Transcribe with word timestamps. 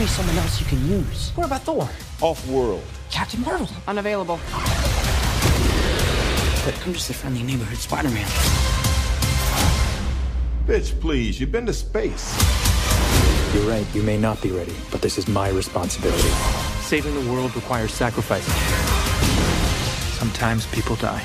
me 0.00 0.06
someone 0.06 0.36
else 0.38 0.58
you 0.58 0.66
can 0.66 0.80
use. 0.88 1.30
What 1.34 1.46
about 1.46 1.62
Thor? 1.62 1.86
Off 2.22 2.46
world. 2.48 2.82
Captain 3.10 3.42
Marvel. 3.42 3.68
Unavailable. 3.86 4.40
But 6.64 6.74
I'm 6.86 6.94
just 6.94 7.10
a 7.10 7.14
friendly 7.14 7.42
neighborhood 7.42 7.76
Spider 7.76 8.08
Man. 8.08 8.26
Bitch, 10.66 10.98
please, 11.00 11.38
you've 11.38 11.52
been 11.52 11.66
to 11.66 11.74
space. 11.74 12.34
You're 13.52 13.68
right, 13.68 13.86
you 13.94 14.02
may 14.02 14.16
not 14.16 14.40
be 14.40 14.50
ready, 14.50 14.74
but 14.90 15.02
this 15.02 15.18
is 15.18 15.28
my 15.28 15.50
responsibility. 15.50 16.30
Saving 16.80 17.12
the 17.12 17.30
world 17.30 17.54
requires 17.54 17.92
sacrifice. 17.92 18.46
Sometimes 20.18 20.66
people 20.68 20.96
die. 20.96 21.22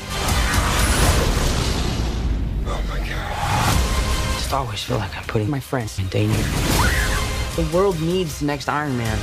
Oh 2.67 2.83
my 2.89 2.97
god. 2.97 3.07
I 3.07 4.33
just 4.35 4.51
always 4.51 4.83
feel 4.83 4.97
like 4.97 5.15
I'm 5.15 5.23
putting 5.23 5.49
my 5.49 5.61
friends 5.61 5.97
in 5.97 6.07
danger. 6.07 6.74
The 7.55 7.64
world 7.73 8.02
needs 8.02 8.40
the 8.40 8.48
next 8.48 8.68
Iron 8.68 8.98
Man. 8.98 9.18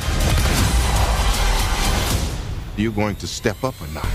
You 2.79 2.91
going 2.91 3.17
to 3.17 3.27
step 3.27 3.63
up 3.63 3.79
or 3.79 3.87
not? 3.89 4.07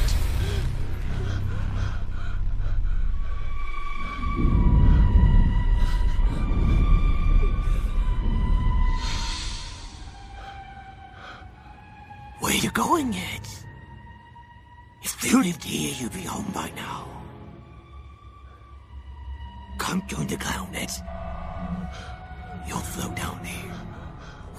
Where 12.39 12.55
you 12.55 12.71
going, 12.71 13.13
Ed? 13.13 13.47
If 15.03 15.31
you 15.31 15.43
lived 15.43 15.63
here, 15.63 15.93
you'd 15.99 16.13
be 16.13 16.21
home 16.21 16.51
by 16.55 16.71
now. 16.75 17.07
Come 19.77 20.01
join 20.07 20.25
the 20.25 20.37
clown, 20.37 20.69
Ed. 20.73 20.89
You'll 22.67 22.79
float 22.79 23.15
down 23.15 23.45
here. 23.45 23.76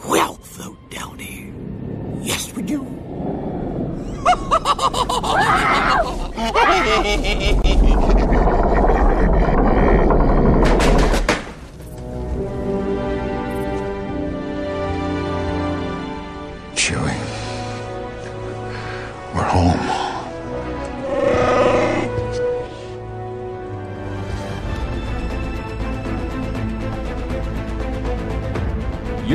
We'll 0.06 0.34
float 0.34 0.90
down 0.90 1.18
here. 1.18 1.52
Yes, 2.22 2.54
we 2.54 2.62
do. 2.62 2.86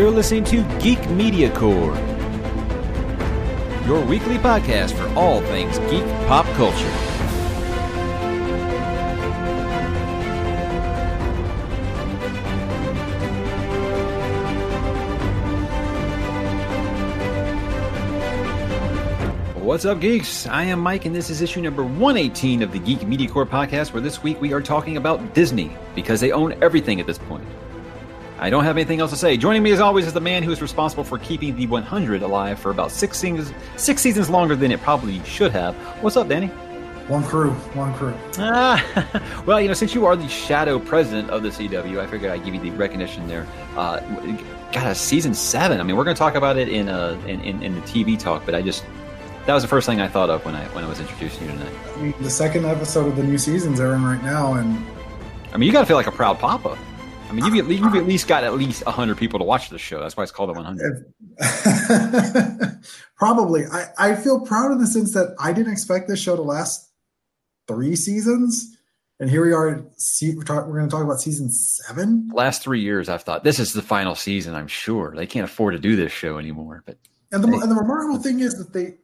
You're 0.03 0.11
listening 0.11 0.43
to 0.43 0.63
Geek 0.79 1.09
Media 1.11 1.49
Corps, 1.55 1.95
your 3.87 4.05
weekly 4.05 4.35
podcast 4.37 4.91
for 4.91 5.07
all 5.17 5.39
things 5.43 5.79
geek 5.89 6.03
pop 6.27 6.45
culture. 6.57 6.89
What's 19.57 19.85
up, 19.85 20.01
geeks? 20.01 20.45
I 20.47 20.63
am 20.63 20.81
Mike, 20.81 21.05
and 21.05 21.15
this 21.15 21.29
is 21.29 21.41
issue 21.41 21.61
number 21.61 21.85
118 21.85 22.61
of 22.61 22.73
the 22.73 22.79
Geek 22.79 23.07
Media 23.07 23.29
Corps 23.29 23.45
podcast, 23.45 23.93
where 23.93 24.01
this 24.01 24.21
week 24.21 24.41
we 24.41 24.51
are 24.51 24.61
talking 24.61 24.97
about 24.97 25.33
Disney 25.33 25.77
because 25.95 26.19
they 26.19 26.33
own 26.33 26.61
everything 26.61 26.99
at 26.99 27.07
this 27.07 27.19
point. 27.19 27.47
I 28.43 28.49
don't 28.49 28.65
have 28.65 28.75
anything 28.75 28.99
else 28.99 29.11
to 29.11 29.15
say. 29.15 29.37
Joining 29.37 29.63
me, 29.63 29.71
as 29.71 29.79
always, 29.79 30.05
is 30.05 30.11
the 30.11 30.19
man 30.19 30.43
who 30.43 30.51
is 30.51 30.61
responsible 30.61 31.05
for 31.05 31.17
keeping 31.17 31.55
the 31.55 31.65
100 31.65 32.23
alive 32.23 32.59
for 32.59 32.71
about 32.71 32.91
six 32.91 33.17
seasons, 33.17 33.53
six 33.77 34.01
seasons 34.01 34.29
longer 34.29 34.53
than 34.53 34.69
it 34.69 34.81
probably 34.81 35.23
should 35.23 35.53
have. 35.53 35.73
What's 36.03 36.17
up, 36.17 36.27
Danny? 36.27 36.49
Wonkru, 37.07 37.53
one 37.73 37.93
crew. 37.93 38.13
Ah, 38.39 38.83
well, 39.45 39.61
you 39.61 39.69
know, 39.69 39.73
since 39.73 39.95
you 39.95 40.05
are 40.05 40.17
the 40.17 40.27
shadow 40.27 40.77
president 40.77 41.29
of 41.29 41.41
the 41.41 41.49
CW, 41.51 42.01
I 42.01 42.05
figured 42.05 42.33
I'd 42.33 42.43
give 42.43 42.53
you 42.53 42.59
the 42.59 42.71
recognition 42.71 43.29
there. 43.29 43.47
Uh, 43.77 44.01
got 44.73 44.87
a 44.87 44.95
season 44.95 45.33
seven. 45.33 45.79
I 45.79 45.83
mean, 45.83 45.95
we're 45.95 46.03
going 46.03 46.17
to 46.17 46.19
talk 46.19 46.35
about 46.35 46.57
it 46.57 46.67
in, 46.67 46.89
uh, 46.89 47.17
in, 47.25 47.39
in 47.39 47.63
in 47.63 47.75
the 47.75 47.81
TV 47.81 48.19
talk, 48.19 48.45
but 48.45 48.55
I 48.55 48.61
just 48.61 48.83
that 49.45 49.53
was 49.53 49.63
the 49.63 49.69
first 49.69 49.87
thing 49.87 50.01
I 50.01 50.09
thought 50.09 50.29
of 50.29 50.43
when 50.43 50.53
I 50.53 50.65
when 50.75 50.83
I 50.83 50.89
was 50.89 50.99
introducing 50.99 51.45
you 51.45 51.51
tonight. 51.53 51.73
I 51.95 52.01
mean, 52.01 52.13
the 52.19 52.29
second 52.29 52.65
episode 52.65 53.07
of 53.07 53.15
the 53.15 53.23
new 53.23 53.37
season's 53.37 53.79
airing 53.79 54.03
right 54.03 54.21
now, 54.21 54.55
and 54.55 54.85
I 55.53 55.57
mean, 55.57 55.67
you 55.67 55.71
got 55.71 55.79
to 55.79 55.85
feel 55.85 55.95
like 55.95 56.07
a 56.07 56.11
proud 56.11 56.39
papa. 56.39 56.77
I 57.33 57.49
mean, 57.49 57.55
you've, 57.55 57.71
you've 57.71 57.95
at 57.95 58.05
least 58.05 58.27
got 58.27 58.43
at 58.43 58.53
least 58.53 58.85
100 58.85 59.17
people 59.17 59.39
to 59.39 59.45
watch 59.45 59.71
this 59.71 59.81
show. 59.81 59.99
That's 59.99 60.15
why 60.15 60.21
it's 60.21 60.31
called 60.31 60.49
the 60.49 60.53
100. 60.53 61.11
probably. 63.17 63.65
I, 63.65 63.87
I 63.97 64.15
feel 64.15 64.41
proud 64.41 64.71
in 64.71 64.77
the 64.77 64.85
sense 64.85 65.13
that 65.13 65.35
I 65.39 65.51
didn't 65.51 65.71
expect 65.71 66.07
this 66.07 66.21
show 66.21 66.35
to 66.35 66.43
last 66.43 66.91
three 67.67 67.95
seasons. 67.95 68.77
And 69.19 69.31
here 69.31 69.43
we 69.43 69.51
are. 69.51 69.83
See, 69.97 70.35
we're, 70.35 70.43
talk, 70.43 70.67
we're 70.67 70.77
going 70.77 70.87
to 70.89 70.95
talk 70.95 71.03
about 71.03 71.21
season 71.21 71.49
seven. 71.49 72.29
Last 72.33 72.61
three 72.61 72.81
years, 72.81 73.09
I've 73.09 73.23
thought 73.23 73.43
this 73.43 73.57
is 73.57 73.73
the 73.73 73.81
final 73.81 74.13
season. 74.13 74.53
I'm 74.53 74.67
sure 74.67 75.15
they 75.15 75.25
can't 75.25 75.45
afford 75.45 75.73
to 75.73 75.79
do 75.79 75.95
this 75.95 76.11
show 76.11 76.37
anymore. 76.37 76.83
But 76.85 76.97
and 77.31 77.43
the, 77.43 77.47
and 77.47 77.71
the 77.71 77.75
remarkable 77.75 78.19
thing 78.19 78.41
is 78.41 78.59
that 78.59 78.73
they 78.73 78.97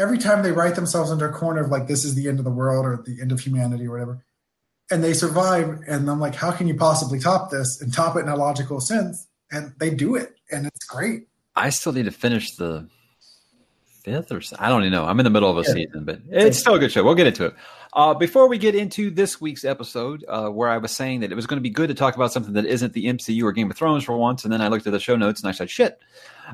every 0.00 0.18
time 0.18 0.42
they 0.42 0.52
write 0.52 0.74
themselves 0.76 1.10
into 1.10 1.24
a 1.24 1.32
corner 1.32 1.62
of 1.62 1.70
like 1.70 1.88
this 1.88 2.04
is 2.04 2.14
the 2.14 2.28
end 2.28 2.38
of 2.38 2.44
the 2.44 2.50
world 2.50 2.84
or 2.84 3.02
the 3.04 3.20
end 3.20 3.32
of 3.32 3.40
humanity 3.40 3.86
or 3.86 3.92
whatever, 3.92 4.24
and 4.90 5.02
they 5.02 5.12
survive. 5.12 5.80
And 5.86 6.08
I'm 6.10 6.20
like, 6.20 6.34
how 6.34 6.52
can 6.52 6.66
you 6.66 6.74
possibly 6.74 7.18
top 7.18 7.50
this 7.50 7.80
and 7.80 7.92
top 7.92 8.16
it 8.16 8.20
in 8.20 8.28
a 8.28 8.36
logical 8.36 8.80
sense? 8.80 9.26
And 9.50 9.72
they 9.78 9.90
do 9.90 10.16
it, 10.16 10.36
and 10.50 10.66
it's 10.66 10.84
great. 10.84 11.28
I 11.54 11.70
still 11.70 11.92
need 11.92 12.06
to 12.06 12.10
finish 12.10 12.56
the 12.56 12.88
fifth 14.06 14.30
or 14.30 14.40
I 14.58 14.68
don't 14.68 14.82
even 14.82 14.92
know. 14.92 15.04
I'm 15.04 15.18
in 15.18 15.24
the 15.24 15.30
middle 15.30 15.50
of 15.50 15.58
a 15.58 15.68
yeah. 15.68 15.74
season, 15.74 16.04
but 16.04 16.20
it's 16.30 16.58
still 16.58 16.74
a 16.74 16.78
good 16.78 16.92
show. 16.92 17.02
We'll 17.02 17.16
get 17.16 17.26
into 17.26 17.46
it. 17.46 17.54
Uh, 17.92 18.14
before 18.14 18.48
we 18.48 18.56
get 18.56 18.74
into 18.74 19.10
this 19.10 19.40
week's 19.40 19.64
episode, 19.64 20.24
uh, 20.28 20.48
where 20.48 20.68
I 20.68 20.78
was 20.78 20.92
saying 20.92 21.20
that 21.20 21.32
it 21.32 21.34
was 21.34 21.46
going 21.46 21.56
to 21.56 21.62
be 21.62 21.70
good 21.70 21.88
to 21.88 21.94
talk 21.94 22.14
about 22.14 22.32
something 22.32 22.52
that 22.52 22.66
isn't 22.66 22.92
the 22.92 23.06
MCU 23.06 23.42
or 23.42 23.52
Game 23.52 23.70
of 23.70 23.76
Thrones 23.76 24.04
for 24.04 24.16
once, 24.16 24.44
and 24.44 24.52
then 24.52 24.60
I 24.60 24.68
looked 24.68 24.86
at 24.86 24.92
the 24.92 25.00
show 25.00 25.16
notes 25.16 25.40
and 25.40 25.48
I 25.48 25.52
said, 25.52 25.70
"Shit," 25.70 25.98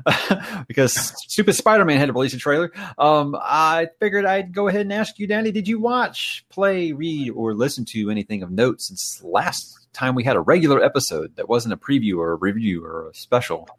because 0.67 0.93
stupid 0.93 1.53
Spider-Man 1.53 1.97
had 1.97 2.07
to 2.07 2.13
release 2.13 2.33
a 2.33 2.37
trailer. 2.37 2.71
Um, 2.97 3.35
I 3.39 3.89
figured 3.99 4.25
I'd 4.25 4.53
go 4.53 4.67
ahead 4.67 4.81
and 4.81 4.93
ask 4.93 5.19
you, 5.19 5.27
Danny, 5.27 5.51
did 5.51 5.67
you 5.67 5.79
watch, 5.79 6.45
play, 6.49 6.91
read, 6.91 7.31
or 7.31 7.53
listen 7.53 7.85
to 7.85 8.09
anything 8.09 8.43
of 8.43 8.51
note 8.51 8.81
since 8.81 9.21
last 9.23 9.87
time 9.93 10.15
we 10.15 10.23
had 10.23 10.35
a 10.35 10.41
regular 10.41 10.83
episode 10.83 11.35
that 11.35 11.47
wasn't 11.47 11.73
a 11.73 11.77
preview 11.77 12.17
or 12.17 12.31
a 12.31 12.35
review 12.35 12.83
or 12.83 13.09
a 13.09 13.13
special? 13.13 13.69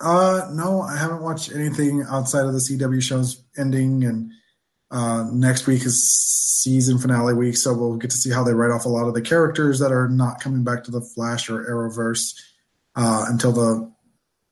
Uh, 0.00 0.48
no, 0.52 0.80
I 0.80 0.96
haven't 0.96 1.22
watched 1.22 1.54
anything 1.54 2.04
outside 2.08 2.46
of 2.46 2.52
the 2.52 2.58
CW 2.58 3.02
shows 3.02 3.42
ending, 3.58 4.04
and 4.04 4.32
uh, 4.90 5.24
next 5.32 5.66
week 5.66 5.84
is 5.84 6.10
season 6.62 6.98
finale 6.98 7.34
week, 7.34 7.56
so 7.56 7.74
we'll 7.74 7.96
get 7.96 8.10
to 8.10 8.16
see 8.16 8.30
how 8.30 8.42
they 8.42 8.54
write 8.54 8.70
off 8.70 8.86
a 8.86 8.88
lot 8.88 9.06
of 9.06 9.14
the 9.14 9.22
characters 9.22 9.78
that 9.78 9.92
are 9.92 10.08
not 10.08 10.40
coming 10.40 10.64
back 10.64 10.84
to 10.84 10.90
the 10.90 11.00
Flash 11.00 11.50
or 11.50 11.64
Arrowverse 11.64 12.34
uh, 12.96 13.26
until 13.28 13.52
the 13.52 13.92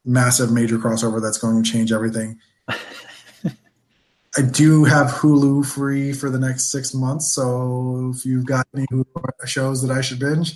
massive 0.05 0.53
major 0.53 0.79
crossover 0.79 1.21
that's 1.21 1.39
going 1.39 1.63
to 1.63 1.71
change 1.71 1.93
everything. 1.93 2.39
I 2.69 4.43
do 4.43 4.85
have 4.85 5.09
Hulu 5.09 5.65
free 5.65 6.13
for 6.13 6.29
the 6.29 6.41
next 6.41 6.73
six 6.73 6.93
months, 6.93 7.33
so 7.33 8.13
if 8.15 8.27
you've 8.27 8.47
got 8.47 8.67
any 8.75 8.85
Hulu 8.93 9.05
shows 9.47 9.81
that 9.83 9.97
I 9.97 10.01
should 10.01 10.19
binge, 10.19 10.55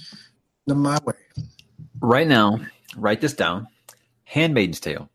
them 0.67 0.83
my 0.83 0.99
way. 1.05 1.15
Right 2.01 2.27
now, 2.27 2.59
write 2.97 3.21
this 3.21 3.35
down 3.35 3.69
Handmaid's 4.25 4.81
Tale. 4.81 5.09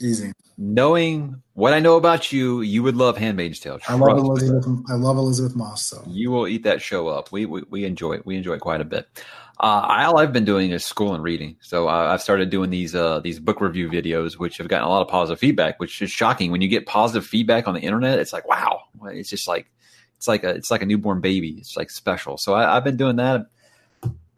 Easy. 0.00 0.32
Knowing 0.56 1.42
what 1.54 1.72
I 1.72 1.80
know 1.80 1.96
about 1.96 2.32
you, 2.32 2.60
you 2.60 2.82
would 2.82 2.96
love 2.96 3.16
Handmaid's 3.16 3.60
Tale. 3.60 3.78
I 3.88 3.94
love 3.94 4.18
Elisabeth. 4.18 4.66
I 4.88 4.94
love 4.94 5.16
Elisabeth 5.16 5.56
Moss. 5.56 5.84
So 5.84 6.02
you 6.06 6.30
will 6.30 6.46
eat 6.46 6.64
that 6.64 6.82
show 6.82 7.08
up. 7.08 7.32
We 7.32 7.46
we, 7.46 7.62
we 7.70 7.84
enjoy 7.84 8.14
it. 8.14 8.26
We 8.26 8.36
enjoy 8.36 8.54
it 8.54 8.60
quite 8.60 8.80
a 8.80 8.84
bit. 8.84 9.08
Uh, 9.60 10.04
all 10.06 10.18
I've 10.18 10.32
been 10.32 10.44
doing 10.44 10.70
is 10.70 10.84
school 10.84 11.14
and 11.14 11.22
reading. 11.22 11.56
So 11.60 11.88
uh, 11.88 12.12
I've 12.12 12.22
started 12.22 12.48
doing 12.50 12.70
these 12.70 12.94
uh, 12.94 13.20
these 13.20 13.40
book 13.40 13.60
review 13.60 13.88
videos, 13.88 14.34
which 14.34 14.58
have 14.58 14.68
gotten 14.68 14.86
a 14.86 14.88
lot 14.88 15.02
of 15.02 15.08
positive 15.08 15.40
feedback, 15.40 15.80
which 15.80 16.00
is 16.00 16.10
shocking. 16.10 16.52
When 16.52 16.60
you 16.60 16.68
get 16.68 16.86
positive 16.86 17.26
feedback 17.26 17.66
on 17.66 17.74
the 17.74 17.80
internet, 17.80 18.18
it's 18.20 18.32
like 18.32 18.46
wow. 18.46 18.82
It's 19.06 19.30
just 19.30 19.48
like 19.48 19.70
it's 20.16 20.28
like 20.28 20.44
a 20.44 20.50
it's 20.50 20.70
like 20.70 20.82
a 20.82 20.86
newborn 20.86 21.20
baby. 21.20 21.56
It's 21.58 21.76
like 21.76 21.90
special. 21.90 22.38
So 22.38 22.54
I, 22.54 22.76
I've 22.76 22.84
been 22.84 22.96
doing 22.96 23.16
that 23.16 23.46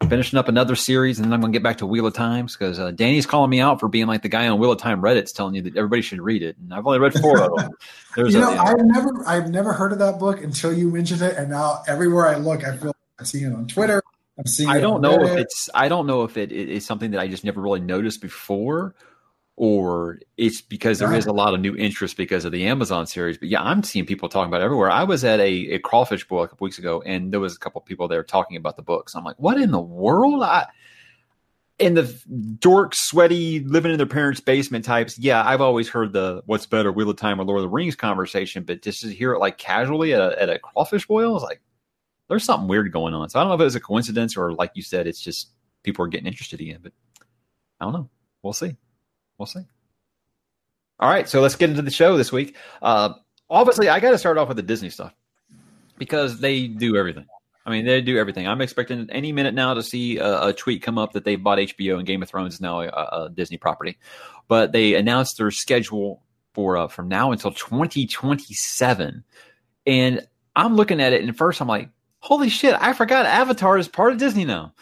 finishing 0.09 0.37
up 0.37 0.47
another 0.47 0.75
series, 0.75 1.19
and 1.19 1.25
then 1.25 1.33
I'm 1.33 1.39
going 1.41 1.53
to 1.53 1.55
get 1.55 1.63
back 1.63 1.77
to 1.77 1.85
Wheel 1.85 2.05
of 2.05 2.13
Times 2.13 2.57
because 2.57 2.79
uh, 2.79 2.91
Danny's 2.91 3.25
calling 3.25 3.49
me 3.49 3.61
out 3.61 3.79
for 3.79 3.87
being 3.87 4.07
like 4.07 4.23
the 4.23 4.29
guy 4.29 4.47
on 4.47 4.59
Wheel 4.59 4.71
of 4.71 4.79
Time 4.79 5.01
Reddit's 5.01 5.31
telling 5.31 5.55
you 5.55 5.61
that 5.61 5.77
everybody 5.77 6.01
should 6.01 6.21
read 6.21 6.43
it, 6.43 6.57
and 6.57 6.73
I've 6.73 6.85
only 6.85 6.99
read 6.99 7.13
four 7.13 7.41
of 7.41 7.55
them. 7.55 7.71
There's 8.15 8.33
you 8.33 8.39
know, 8.39 8.51
a, 8.51 8.55
know, 8.55 8.61
I've 8.61 8.83
never, 8.83 9.27
I've 9.27 9.49
never 9.49 9.73
heard 9.73 9.93
of 9.93 9.99
that 9.99 10.19
book 10.19 10.43
until 10.43 10.73
you 10.73 10.89
mentioned 10.89 11.21
it, 11.21 11.37
and 11.37 11.49
now 11.49 11.83
everywhere 11.87 12.27
I 12.27 12.35
look, 12.35 12.63
I 12.65 12.75
feel 12.75 12.87
like 12.87 12.95
I'm 13.19 13.25
seeing 13.25 13.51
it 13.51 13.55
on 13.55 13.67
Twitter. 13.67 14.01
I 14.67 14.79
don't 14.79 15.01
know 15.01 15.23
if 15.23 15.37
it's. 15.37 15.69
I 15.73 15.87
don't 15.87 16.07
know 16.07 16.23
if 16.23 16.37
it, 16.37 16.51
it 16.51 16.69
is 16.69 16.85
something 16.85 17.11
that 17.11 17.19
I 17.19 17.27
just 17.27 17.43
never 17.43 17.61
really 17.61 17.79
noticed 17.79 18.21
before, 18.21 18.95
or 19.55 20.19
it's 20.37 20.61
because 20.61 20.99
there 20.99 21.13
is 21.13 21.25
a 21.25 21.33
lot 21.33 21.53
of 21.53 21.59
new 21.59 21.75
interest 21.75 22.17
because 22.17 22.45
of 22.45 22.51
the 22.51 22.67
Amazon 22.67 23.05
series. 23.05 23.37
But 23.37 23.49
yeah, 23.49 23.61
I'm 23.61 23.83
seeing 23.83 24.05
people 24.05 24.29
talking 24.29 24.49
about 24.49 24.61
everywhere. 24.61 24.89
I 24.89 25.03
was 25.03 25.23
at 25.23 25.39
a, 25.39 25.73
a 25.73 25.79
crawfish 25.79 26.27
boil 26.27 26.43
a 26.43 26.47
couple 26.47 26.65
weeks 26.65 26.79
ago, 26.79 27.01
and 27.05 27.31
there 27.31 27.39
was 27.39 27.55
a 27.55 27.59
couple 27.59 27.81
people 27.81 28.07
there 28.07 28.23
talking 28.23 28.57
about 28.57 28.75
the 28.75 28.83
books. 28.83 29.15
I'm 29.15 29.23
like, 29.23 29.37
what 29.39 29.59
in 29.59 29.71
the 29.71 29.81
world? 29.81 30.43
I 30.43 30.67
in 31.81 31.95
the 31.95 32.03
dork, 32.59 32.93
sweaty, 32.95 33.61
living 33.61 33.91
in 33.91 33.97
their 33.97 34.05
parents' 34.05 34.39
basement 34.39 34.85
types, 34.85 35.17
yeah, 35.17 35.43
I've 35.43 35.61
always 35.61 35.89
heard 35.89 36.13
the 36.13 36.43
"What's 36.45 36.67
better, 36.67 36.91
Wheel 36.91 37.09
of 37.09 37.17
Time 37.17 37.41
or 37.41 37.43
Lord 37.43 37.59
of 37.59 37.63
the 37.63 37.69
Rings" 37.69 37.95
conversation, 37.95 38.63
but 38.63 38.83
just 38.83 39.01
to 39.01 39.11
hear 39.11 39.33
it 39.33 39.39
like 39.39 39.57
casually 39.57 40.13
at 40.13 40.21
a, 40.21 40.41
at 40.41 40.49
a 40.49 40.59
crawfish 40.59 41.07
boil 41.07 41.35
is 41.35 41.43
like 41.43 41.61
there's 42.31 42.45
something 42.45 42.69
weird 42.69 42.89
going 42.93 43.13
on. 43.13 43.27
So 43.29 43.37
I 43.37 43.43
don't 43.43 43.49
know 43.49 43.55
if 43.55 43.59
it 43.59 43.65
was 43.65 43.75
a 43.75 43.81
coincidence 43.81 44.37
or, 44.37 44.53
like 44.53 44.71
you 44.73 44.81
said, 44.81 45.05
it's 45.05 45.19
just 45.19 45.49
people 45.83 46.05
are 46.05 46.07
getting 46.07 46.27
interested 46.27 46.61
again. 46.61 46.79
But 46.81 46.93
I 47.77 47.83
don't 47.83 47.91
know. 47.91 48.09
We'll 48.41 48.53
see. 48.53 48.77
We'll 49.37 49.47
see. 49.47 49.65
All 51.01 51.09
right, 51.09 51.27
so 51.27 51.41
let's 51.41 51.57
get 51.57 51.69
into 51.69 51.81
the 51.81 51.91
show 51.91 52.15
this 52.15 52.31
week. 52.31 52.55
Uh, 52.81 53.15
obviously, 53.49 53.89
I 53.89 53.99
got 53.99 54.11
to 54.11 54.17
start 54.17 54.37
off 54.37 54.47
with 54.47 54.55
the 54.55 54.63
Disney 54.63 54.89
stuff 54.89 55.13
because 55.97 56.39
they 56.39 56.67
do 56.67 56.95
everything. 56.95 57.25
I 57.65 57.69
mean, 57.69 57.85
they 57.85 57.99
do 57.99 58.17
everything. 58.17 58.47
I'm 58.47 58.61
expecting 58.61 59.09
any 59.11 59.33
minute 59.33 59.53
now 59.53 59.73
to 59.73 59.83
see 59.83 60.17
a, 60.17 60.47
a 60.47 60.53
tweet 60.53 60.83
come 60.83 60.97
up 60.97 61.11
that 61.11 61.25
they 61.25 61.35
bought 61.35 61.57
HBO 61.57 61.97
and 61.97 62.07
Game 62.07 62.23
of 62.23 62.29
Thrones 62.29 62.53
is 62.53 62.61
now 62.61 62.79
a, 62.79 62.87
a 62.87 63.29
Disney 63.29 63.57
property. 63.57 63.97
But 64.47 64.71
they 64.71 64.93
announced 64.93 65.37
their 65.37 65.51
schedule 65.51 66.23
for 66.53 66.77
uh, 66.77 66.87
from 66.87 67.09
now 67.09 67.33
until 67.33 67.51
2027, 67.51 69.25
and 69.85 70.27
I'm 70.55 70.75
looking 70.75 71.01
at 71.01 71.11
it, 71.11 71.23
and 71.23 71.37
first 71.37 71.59
I'm 71.59 71.67
like, 71.67 71.89
"Holy 72.21 72.49
shit! 72.49 72.75
I 72.79 72.93
forgot 72.93 73.25
Avatar 73.25 73.77
is 73.77 73.87
part 73.87 74.13
of 74.13 74.17
Disney 74.17 74.45
now." 74.45 74.73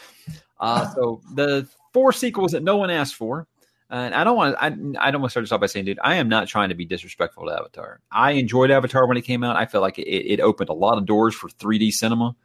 Uh, 0.60 0.88
so 0.96 1.22
the 1.34 1.68
four 1.94 2.14
sequels 2.14 2.52
that 2.52 2.64
no 2.64 2.78
one 2.78 2.90
asked 2.90 3.16
for. 3.16 3.48
And 3.92 4.14
I 4.14 4.24
don't 4.24 4.38
want 4.38 4.56
I, 4.60 4.68
I 4.68 5.10
don't 5.10 5.20
want 5.20 5.30
to 5.30 5.32
start 5.32 5.46
this 5.46 5.52
off 5.52 5.62
by 5.62 5.66
saying, 5.66 5.86
dude, 5.86 5.98
I 6.04 6.16
am 6.16 6.30
not 6.30 6.48
trying 6.48 6.70
to 6.70 6.76
be 6.76 6.86
disrespectful 6.86 7.48
to 7.48 7.54
Avatar. 7.54 8.02
I 8.12 8.34
enjoyed 8.34 8.70
Avatar 8.70 9.08
when 9.08 9.18
it 9.18 9.24
came 9.24 9.44
out. 9.44 9.56
I 9.56 9.66
felt 9.66 9.82
like 9.82 9.98
it, 9.98 10.04
it 10.04 10.40
opened 10.40 10.70
a 10.70 10.74
lot 10.74 11.00
of 11.00 11.08
doors 11.08 11.34
for 11.34 11.50
3D 11.50 11.92
cinema 11.94 12.36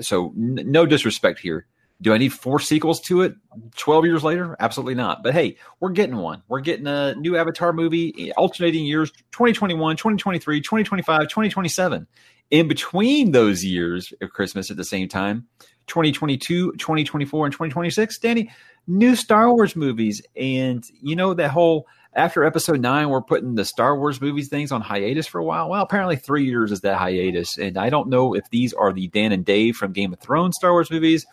so 0.00 0.32
n- 0.36 0.60
no 0.64 0.86
disrespect 0.86 1.38
here. 1.38 1.66
Do 2.00 2.12
I 2.12 2.18
need 2.18 2.32
four 2.32 2.58
sequels 2.58 3.00
to 3.02 3.22
it 3.22 3.34
12 3.76 4.04
years 4.04 4.24
later? 4.24 4.56
Absolutely 4.58 4.96
not. 4.96 5.22
But 5.22 5.32
hey, 5.32 5.56
we're 5.80 5.90
getting 5.90 6.16
one. 6.16 6.42
We're 6.48 6.60
getting 6.60 6.86
a 6.86 7.14
new 7.14 7.36
Avatar 7.36 7.72
movie, 7.72 8.32
alternating 8.32 8.84
years 8.84 9.10
2021, 9.32 9.96
2023, 9.96 10.60
2025, 10.60 11.22
2027. 11.22 12.06
In 12.50 12.68
between 12.68 13.32
those 13.32 13.64
years 13.64 14.12
of 14.20 14.30
Christmas 14.30 14.70
at 14.70 14.76
the 14.76 14.84
same 14.84 15.08
time, 15.08 15.46
2022, 15.86 16.72
2024, 16.72 17.46
and 17.46 17.52
2026, 17.52 18.18
Danny, 18.18 18.50
new 18.86 19.16
Star 19.16 19.52
Wars 19.52 19.74
movies. 19.74 20.22
And 20.36 20.84
you 21.00 21.16
know, 21.16 21.34
that 21.34 21.50
whole 21.50 21.86
after 22.14 22.44
episode 22.44 22.80
nine, 22.80 23.08
we're 23.08 23.22
putting 23.22 23.54
the 23.54 23.64
Star 23.64 23.98
Wars 23.98 24.20
movies 24.20 24.48
things 24.48 24.70
on 24.70 24.80
hiatus 24.80 25.26
for 25.26 25.40
a 25.40 25.44
while. 25.44 25.68
Well, 25.68 25.82
apparently 25.82 26.16
three 26.16 26.44
years 26.44 26.70
is 26.70 26.80
that 26.82 26.98
hiatus. 26.98 27.58
And 27.58 27.76
I 27.76 27.90
don't 27.90 28.08
know 28.08 28.34
if 28.34 28.48
these 28.50 28.72
are 28.72 28.92
the 28.92 29.08
Dan 29.08 29.32
and 29.32 29.44
Dave 29.44 29.76
from 29.76 29.92
Game 29.92 30.12
of 30.12 30.20
Thrones 30.20 30.56
Star 30.56 30.72
Wars 30.72 30.90
movies 30.90 31.26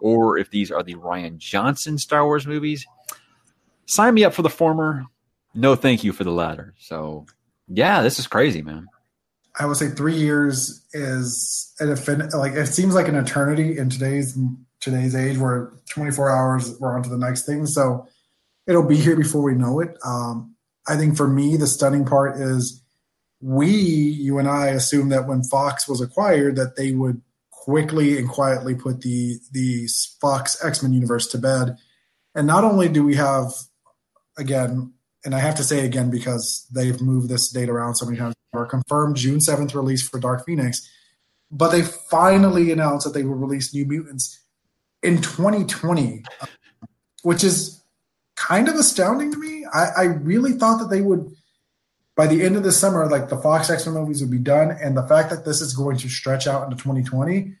or 0.00 0.36
if 0.36 0.50
these 0.50 0.70
are 0.70 0.82
the 0.82 0.94
Rian 0.94 1.38
Johnson 1.38 1.96
Star 1.96 2.24
Wars 2.24 2.46
movies. 2.46 2.84
Sign 3.86 4.14
me 4.14 4.24
up 4.24 4.34
for 4.34 4.42
the 4.42 4.50
former. 4.50 5.04
No, 5.54 5.76
thank 5.76 6.02
you 6.02 6.12
for 6.12 6.24
the 6.24 6.32
latter. 6.32 6.74
So, 6.78 7.26
yeah, 7.68 8.02
this 8.02 8.18
is 8.18 8.26
crazy, 8.26 8.62
man. 8.62 8.88
I 9.58 9.66
would 9.66 9.76
say 9.76 9.88
three 9.88 10.16
years 10.16 10.86
is 10.92 11.74
an 11.78 11.94
like 12.30 12.52
it 12.52 12.66
seems 12.66 12.94
like 12.94 13.08
an 13.08 13.16
eternity 13.16 13.76
in 13.76 13.90
today's 13.90 14.36
today's 14.80 15.14
age 15.14 15.38
where 15.38 15.72
24 15.90 16.30
hours 16.30 16.74
we're 16.80 16.96
on 16.96 17.02
to 17.02 17.10
the 17.10 17.18
next 17.18 17.46
thing. 17.46 17.66
So 17.66 18.08
it'll 18.66 18.86
be 18.86 18.96
here 18.96 19.16
before 19.16 19.42
we 19.42 19.54
know 19.54 19.80
it. 19.80 19.96
Um, 20.04 20.56
I 20.88 20.96
think 20.96 21.16
for 21.16 21.28
me, 21.28 21.56
the 21.56 21.66
stunning 21.66 22.04
part 22.04 22.40
is 22.40 22.82
we, 23.40 23.68
you 23.68 24.38
and 24.38 24.48
I, 24.48 24.68
assume 24.68 25.08
that 25.10 25.26
when 25.26 25.42
Fox 25.42 25.88
was 25.88 26.00
acquired, 26.00 26.56
that 26.56 26.76
they 26.76 26.92
would 26.92 27.20
quickly 27.50 28.18
and 28.18 28.28
quietly 28.28 28.74
put 28.74 29.02
the 29.02 29.38
the 29.52 29.88
Fox 30.20 30.64
X 30.64 30.82
Men 30.82 30.92
universe 30.92 31.26
to 31.28 31.38
bed. 31.38 31.76
And 32.34 32.46
not 32.46 32.64
only 32.64 32.88
do 32.88 33.04
we 33.04 33.16
have, 33.16 33.52
again, 34.38 34.94
and 35.24 35.34
I 35.34 35.38
have 35.38 35.56
to 35.56 35.64
say 35.64 35.84
again 35.84 36.10
because 36.10 36.66
they've 36.72 37.00
moved 37.00 37.28
this 37.28 37.50
date 37.50 37.68
around 37.68 37.96
so 37.96 38.06
many 38.06 38.18
times, 38.18 38.34
our 38.52 38.66
confirmed 38.66 39.16
June 39.16 39.40
seventh 39.40 39.74
release 39.74 40.06
for 40.06 40.18
Dark 40.18 40.44
Phoenix, 40.44 40.88
but 41.50 41.70
they 41.70 41.82
finally 41.82 42.70
announced 42.70 43.06
that 43.06 43.14
they 43.14 43.24
will 43.24 43.34
release 43.34 43.74
New 43.74 43.84
Mutants 43.84 44.40
in 45.02 45.20
2020, 45.20 46.24
which 47.22 47.42
is 47.44 47.82
kind 48.36 48.68
of 48.68 48.74
astounding 48.74 49.32
to 49.32 49.38
me. 49.38 49.64
I, 49.72 49.86
I 49.96 50.02
really 50.04 50.52
thought 50.52 50.78
that 50.78 50.90
they 50.90 51.00
would, 51.00 51.34
by 52.16 52.26
the 52.26 52.42
end 52.42 52.56
of 52.56 52.62
the 52.62 52.72
summer, 52.72 53.08
like 53.08 53.28
the 53.28 53.38
Fox 53.38 53.70
X 53.70 53.86
Men 53.86 53.94
movies 53.94 54.20
would 54.20 54.30
be 54.30 54.38
done, 54.38 54.70
and 54.70 54.96
the 54.96 55.06
fact 55.06 55.30
that 55.30 55.44
this 55.44 55.60
is 55.60 55.74
going 55.74 55.96
to 55.98 56.08
stretch 56.08 56.46
out 56.46 56.64
into 56.64 56.76
2020 56.76 57.54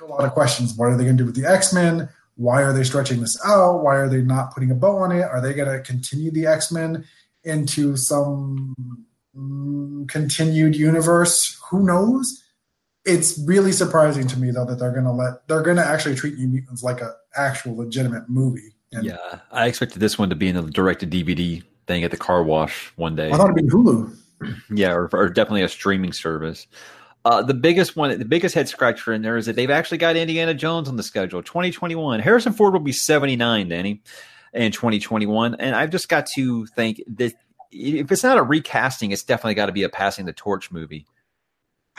a 0.00 0.04
lot 0.04 0.24
of 0.24 0.32
questions. 0.32 0.74
What 0.74 0.86
are 0.86 0.96
they 0.96 1.04
going 1.04 1.16
to 1.16 1.22
do 1.22 1.26
with 1.26 1.36
the 1.36 1.50
X 1.50 1.72
Men? 1.72 2.08
Why 2.36 2.62
are 2.62 2.72
they 2.72 2.84
stretching 2.84 3.20
this 3.20 3.38
out? 3.44 3.82
Why 3.82 3.96
are 3.96 4.08
they 4.08 4.22
not 4.22 4.52
putting 4.52 4.70
a 4.70 4.74
bow 4.74 4.98
on 4.98 5.12
it? 5.12 5.22
Are 5.22 5.40
they 5.40 5.54
going 5.54 5.70
to 5.70 5.82
continue 5.82 6.30
the 6.30 6.46
X 6.46 6.70
Men 6.70 7.04
into 7.44 7.96
some 7.96 9.05
continued 10.08 10.76
universe? 10.76 11.60
Who 11.70 11.84
knows? 11.84 12.42
It's 13.04 13.38
really 13.46 13.72
surprising 13.72 14.26
to 14.28 14.38
me 14.38 14.50
though 14.50 14.64
that 14.64 14.78
they're 14.78 14.92
going 14.92 15.04
to 15.04 15.12
let 15.12 15.46
they're 15.48 15.62
going 15.62 15.76
to 15.76 15.86
actually 15.86 16.16
treat 16.16 16.36
New 16.36 16.48
Mutants 16.48 16.82
like 16.82 17.00
a 17.00 17.14
actual 17.36 17.76
legitimate 17.76 18.28
movie 18.28 18.76
and 18.92 19.04
yeah, 19.04 19.40
I 19.50 19.66
expected 19.66 20.00
this 20.00 20.18
one 20.18 20.30
to 20.30 20.36
be 20.36 20.48
in 20.48 20.56
a 20.56 20.62
directed 20.62 21.10
DVD 21.10 21.62
thing 21.86 22.04
at 22.04 22.10
the 22.10 22.16
car 22.16 22.42
wash 22.42 22.92
one 22.96 23.16
day. 23.16 23.30
I 23.30 23.36
thought 23.36 23.50
it'd 23.50 23.56
be 23.56 23.70
Hulu. 23.70 24.16
Yeah, 24.70 24.92
or, 24.92 25.08
or 25.14 25.30
definitely 25.30 25.62
a 25.62 25.68
streaming 25.68 26.12
service. 26.12 26.66
Uh, 27.24 27.40
the 27.42 27.54
biggest 27.54 27.96
one, 27.96 28.16
the 28.18 28.24
biggest 28.26 28.54
head 28.54 28.68
scratcher 28.68 29.14
in 29.14 29.22
there 29.22 29.38
is 29.38 29.46
that 29.46 29.56
they've 29.56 29.70
actually 29.70 29.96
got 29.96 30.14
Indiana 30.14 30.52
Jones 30.52 30.90
on 30.90 30.96
the 30.96 31.02
schedule, 31.02 31.42
2021. 31.42 32.20
Harrison 32.20 32.52
Ford 32.52 32.74
will 32.74 32.80
be 32.80 32.92
79, 32.92 33.70
Danny, 33.70 34.02
in 34.52 34.72
2021. 34.72 35.54
And 35.54 35.74
I've 35.74 35.88
just 35.88 36.10
got 36.10 36.26
to 36.34 36.66
think 36.66 37.02
that 37.16 37.32
if 37.70 38.10
it's 38.10 38.22
not 38.22 38.38
a 38.38 38.42
recasting, 38.42 39.10
it's 39.10 39.22
definitely 39.22 39.54
got 39.54 39.66
to 39.66 39.72
be 39.72 39.82
a 39.82 39.88
passing 39.88 40.26
the 40.26 40.32
torch 40.32 40.70
movie. 40.70 41.06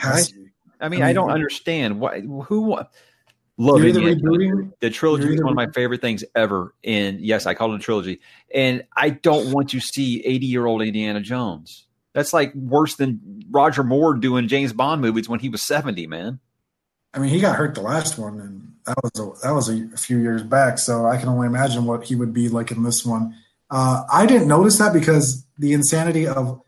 Right? 0.02 0.32
I 0.32 0.36
mean, 0.36 0.52
I, 0.80 0.88
mean, 0.88 1.02
I 1.02 1.12
don't 1.12 1.30
understand 1.30 2.00
why. 2.00 2.20
Who? 2.20 2.78
Love 3.60 3.80
the 3.80 3.90
rebooting. 3.90 4.72
The 4.78 4.88
trilogy 4.88 5.34
is 5.34 5.42
one 5.42 5.50
of 5.50 5.56
my 5.56 5.66
favorite 5.72 6.00
things 6.00 6.22
ever. 6.36 6.74
And 6.84 7.20
yes, 7.20 7.44
I 7.44 7.54
call 7.54 7.72
it 7.72 7.76
a 7.76 7.78
trilogy. 7.80 8.20
And 8.54 8.84
I 8.96 9.10
don't 9.10 9.50
want 9.50 9.70
to 9.70 9.80
see 9.80 10.24
80 10.24 10.46
year 10.46 10.64
old 10.64 10.80
Indiana 10.80 11.20
Jones. 11.20 11.86
That's 12.12 12.32
like 12.32 12.54
worse 12.54 12.94
than 12.94 13.42
Roger 13.50 13.82
Moore 13.82 14.14
doing 14.14 14.46
James 14.46 14.72
Bond 14.72 15.02
movies 15.02 15.28
when 15.28 15.40
he 15.40 15.48
was 15.48 15.62
70, 15.62 16.06
man. 16.06 16.38
I 17.14 17.18
mean, 17.18 17.30
he 17.30 17.40
got 17.40 17.56
hurt 17.56 17.74
the 17.74 17.80
last 17.80 18.18
one, 18.18 18.38
and 18.38 18.74
that 18.84 18.96
was 19.02 19.12
a, 19.18 19.46
that 19.46 19.52
was 19.52 19.68
a 19.68 19.96
few 19.96 20.18
years 20.18 20.42
back. 20.42 20.78
So 20.78 21.06
I 21.06 21.16
can 21.16 21.28
only 21.28 21.46
imagine 21.46 21.84
what 21.84 22.04
he 22.04 22.14
would 22.14 22.32
be 22.32 22.48
like 22.48 22.70
in 22.70 22.82
this 22.82 23.04
one. 23.04 23.34
Uh, 23.70 24.04
I 24.12 24.26
didn't 24.26 24.48
notice 24.48 24.78
that 24.78 24.92
because 24.92 25.44
the 25.58 25.72
insanity 25.72 26.26
of 26.26 26.60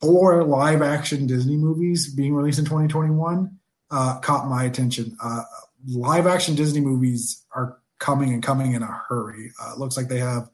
four 0.00 0.44
live 0.44 0.82
action 0.82 1.26
Disney 1.26 1.56
movies 1.56 2.12
being 2.14 2.34
released 2.34 2.58
in 2.58 2.64
2021 2.64 3.58
uh, 3.90 4.18
caught 4.20 4.48
my 4.48 4.64
attention. 4.64 5.16
Uh, 5.22 5.42
live 5.86 6.26
action 6.26 6.54
Disney 6.54 6.80
movies 6.80 7.44
are 7.54 7.78
coming 7.98 8.32
and 8.32 8.42
coming 8.42 8.72
in 8.72 8.82
a 8.82 9.02
hurry. 9.08 9.52
Uh, 9.60 9.72
it 9.72 9.78
looks 9.78 9.96
like 9.96 10.08
they 10.08 10.18
have 10.18 10.48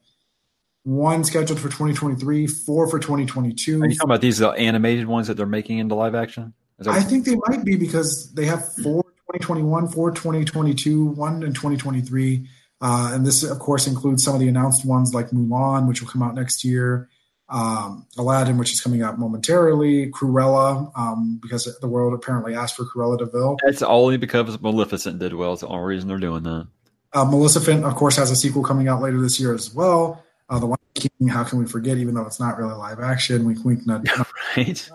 one 0.83 1.23
scheduled 1.23 1.59
for 1.59 1.67
2023, 1.67 2.47
four 2.47 2.87
for 2.89 2.99
2022. 2.99 3.81
Are 3.81 3.87
you 3.87 3.95
talking 3.95 4.09
about 4.09 4.21
these 4.21 4.41
uh, 4.41 4.51
animated 4.51 5.07
ones 5.07 5.27
that 5.27 5.35
they're 5.35 5.45
making 5.45 5.79
into 5.79 5.95
live 5.95 6.15
action? 6.15 6.53
I 6.87 7.01
think 7.01 7.25
they 7.25 7.37
might 7.47 7.63
be 7.63 7.77
because 7.77 8.33
they 8.33 8.45
have 8.45 8.73
four 8.75 9.03
2021, 9.31 9.87
four 9.89 10.11
2022, 10.11 11.05
one 11.05 11.41
in 11.43 11.53
2023. 11.53 12.47
Uh, 12.81 13.11
and 13.13 13.25
this, 13.25 13.43
of 13.43 13.59
course, 13.59 13.87
includes 13.87 14.23
some 14.23 14.33
of 14.33 14.39
the 14.39 14.47
announced 14.47 14.85
ones 14.85 15.13
like 15.13 15.29
Mulan, 15.29 15.87
which 15.87 16.01
will 16.01 16.09
come 16.09 16.21
out 16.21 16.35
next 16.35 16.63
year, 16.63 17.09
um, 17.49 18.05
Aladdin, 18.17 18.57
which 18.57 18.73
is 18.73 18.81
coming 18.81 19.01
out 19.01 19.17
momentarily, 19.17 20.11
Cruella, 20.11 20.91
um, 20.97 21.39
because 21.41 21.73
the 21.79 21.87
world 21.87 22.13
apparently 22.13 22.55
asked 22.55 22.75
for 22.75 22.85
Cruella 22.85 23.17
de 23.17 23.25
Vil. 23.25 23.57
It's 23.63 23.81
only 23.81 24.17
because 24.17 24.59
Maleficent 24.61 25.19
did 25.19 25.33
well. 25.33 25.53
It's 25.53 25.61
the 25.61 25.67
only 25.67 25.85
reason 25.85 26.09
they're 26.09 26.17
doing 26.17 26.43
that. 26.43 26.67
Uh, 27.13 27.23
Maleficent, 27.23 27.85
of 27.85 27.95
course, 27.95 28.17
has 28.17 28.29
a 28.29 28.35
sequel 28.35 28.63
coming 28.63 28.87
out 28.87 29.01
later 29.01 29.21
this 29.21 29.39
year 29.39 29.53
as 29.53 29.73
well. 29.73 30.23
Uh, 30.49 30.59
the 30.59 30.65
One 30.65 30.77
King, 30.95 31.27
how 31.29 31.43
can 31.43 31.59
we 31.59 31.65
forget? 31.65 31.97
Even 31.97 32.13
though 32.13 32.25
it's 32.25 32.39
not 32.39 32.57
really 32.57 32.73
live 32.73 32.99
action, 32.99 33.45
wink, 33.45 33.63
wink, 33.63 33.87
nudge. 33.87 34.09
right. 34.57 34.89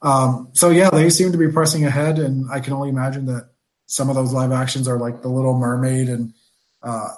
Um, 0.00 0.48
so 0.52 0.70
yeah, 0.70 0.90
they 0.90 1.10
seem 1.10 1.32
to 1.32 1.38
be 1.38 1.48
pressing 1.48 1.84
ahead, 1.84 2.18
and 2.18 2.50
I 2.50 2.60
can 2.60 2.72
only 2.72 2.88
imagine 2.88 3.26
that 3.26 3.50
some 3.86 4.08
of 4.08 4.16
those 4.16 4.32
live 4.32 4.52
actions 4.52 4.88
are 4.88 4.98
like 4.98 5.22
The 5.22 5.28
Little 5.28 5.58
Mermaid 5.58 6.08
and. 6.08 6.32
Uh, 6.84 7.08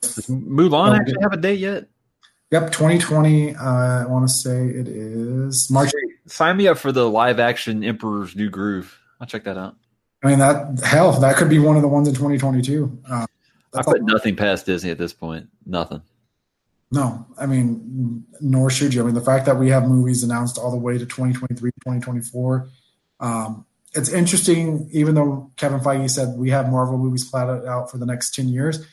Does 0.00 0.26
Mulan 0.26 0.98
actually 0.98 1.20
have 1.22 1.32
a 1.32 1.36
date 1.36 1.58
yet? 1.58 1.88
Yep, 2.50 2.70
2020. 2.72 3.56
Uh, 3.56 3.64
I 3.64 4.06
want 4.06 4.28
to 4.28 4.32
say 4.32 4.68
it 4.68 4.86
is 4.86 5.70
March. 5.70 5.90
Sign 6.26 6.56
me 6.56 6.68
up 6.68 6.78
for 6.78 6.92
the 6.92 7.08
live 7.08 7.40
action 7.40 7.82
Emperor's 7.82 8.36
New 8.36 8.48
Groove. 8.48 8.96
I'll 9.20 9.26
check 9.26 9.44
that 9.44 9.58
out. 9.58 9.76
I 10.22 10.28
mean, 10.28 10.38
that 10.38 10.80
hell, 10.84 11.12
that 11.20 11.36
could 11.36 11.50
be 11.50 11.58
one 11.58 11.76
of 11.76 11.82
the 11.82 11.88
ones 11.88 12.08
in 12.08 12.14
2022. 12.14 13.02
Uh, 13.10 13.26
I 13.74 13.82
put 13.82 14.02
nothing 14.02 14.36
past 14.36 14.66
Disney 14.66 14.90
at 14.90 14.98
this 14.98 15.12
point. 15.12 15.48
Nothing. 15.66 16.02
No, 16.92 17.26
I 17.36 17.46
mean, 17.46 18.24
nor 18.40 18.70
should 18.70 18.94
you. 18.94 19.02
I 19.02 19.04
mean, 19.04 19.14
the 19.14 19.20
fact 19.20 19.46
that 19.46 19.58
we 19.58 19.68
have 19.70 19.88
movies 19.88 20.22
announced 20.22 20.58
all 20.58 20.70
the 20.70 20.76
way 20.76 20.96
to 20.96 21.04
2023, 21.04 21.72
2024. 21.72 22.68
Um, 23.18 23.66
it's 23.94 24.10
interesting, 24.10 24.88
even 24.92 25.14
though 25.14 25.50
Kevin 25.56 25.80
Feige 25.80 26.10
said 26.10 26.36
we 26.36 26.50
have 26.50 26.70
Marvel 26.70 26.98
movies 26.98 27.28
plotted 27.28 27.66
out 27.66 27.90
for 27.90 27.98
the 27.98 28.06
next 28.06 28.34
10 28.34 28.48
years 28.48 28.84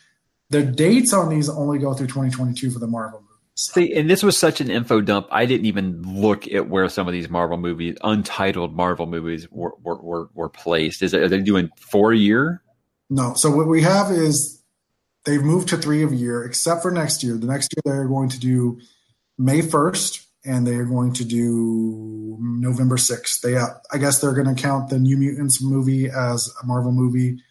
the 0.52 0.64
dates 0.64 1.14
on 1.14 1.30
these 1.30 1.50
only 1.50 1.80
go 1.80 1.94
through 1.94 2.08
2022 2.08 2.72
for 2.72 2.80
the 2.80 2.88
Marvel 2.88 3.22
movies. 3.22 3.30
See, 3.56 3.94
and 3.94 4.10
this 4.10 4.22
was 4.22 4.38
such 4.38 4.62
an 4.62 4.70
info 4.70 5.02
dump. 5.02 5.28
I 5.32 5.46
didn't 5.46 5.66
even 5.66 6.02
look 6.22 6.48
at 6.52 6.68
where 6.68 6.88
some 6.90 7.08
of 7.08 7.14
these 7.14 7.30
Marvel 7.30 7.58
movies, 7.58 7.96
untitled 8.04 8.76
Marvel 8.76 9.06
movies, 9.06 9.48
were 9.50 9.74
were, 9.82 9.98
were, 9.98 10.30
were 10.34 10.50
placed. 10.50 11.02
Is 11.02 11.14
it, 11.14 11.22
are 11.22 11.30
they 11.30 11.40
doing 11.40 11.70
four 11.78 12.14
year? 12.14 12.62
No. 13.10 13.34
So 13.36 13.50
what 13.50 13.68
we 13.68 13.82
have 13.82 14.12
is 14.12 14.62
they've 15.26 15.42
moved 15.42 15.70
to 15.70 15.78
three 15.78 16.04
of 16.04 16.12
a 16.12 16.16
year, 16.16 16.44
except 16.44 16.82
for 16.82 16.92
next 16.92 17.24
year. 17.24 17.38
The 17.38 17.48
next 17.48 17.74
year 17.74 17.82
they're 17.86 18.08
going 18.08 18.30
to 18.30 18.40
do 18.40 18.80
May 19.38 19.62
1st 19.62 20.26
and 20.44 20.66
they 20.66 20.76
are 20.76 20.86
going 20.86 21.14
to 21.14 21.26
do 21.26 22.38
November 22.40 22.98
6th. 22.98 23.42
They, 23.42 23.58
uh, 23.58 23.68
I 23.92 23.98
guess 23.98 24.20
they're 24.20 24.34
going 24.34 24.54
to 24.54 24.62
count 24.62 24.90
the 24.90 25.00
New 25.00 25.18
Mutants 25.18 25.62
movie 25.62 26.10
as 26.10 26.52
a 26.62 26.66
Marvel 26.66 26.92
movie. 26.92 27.42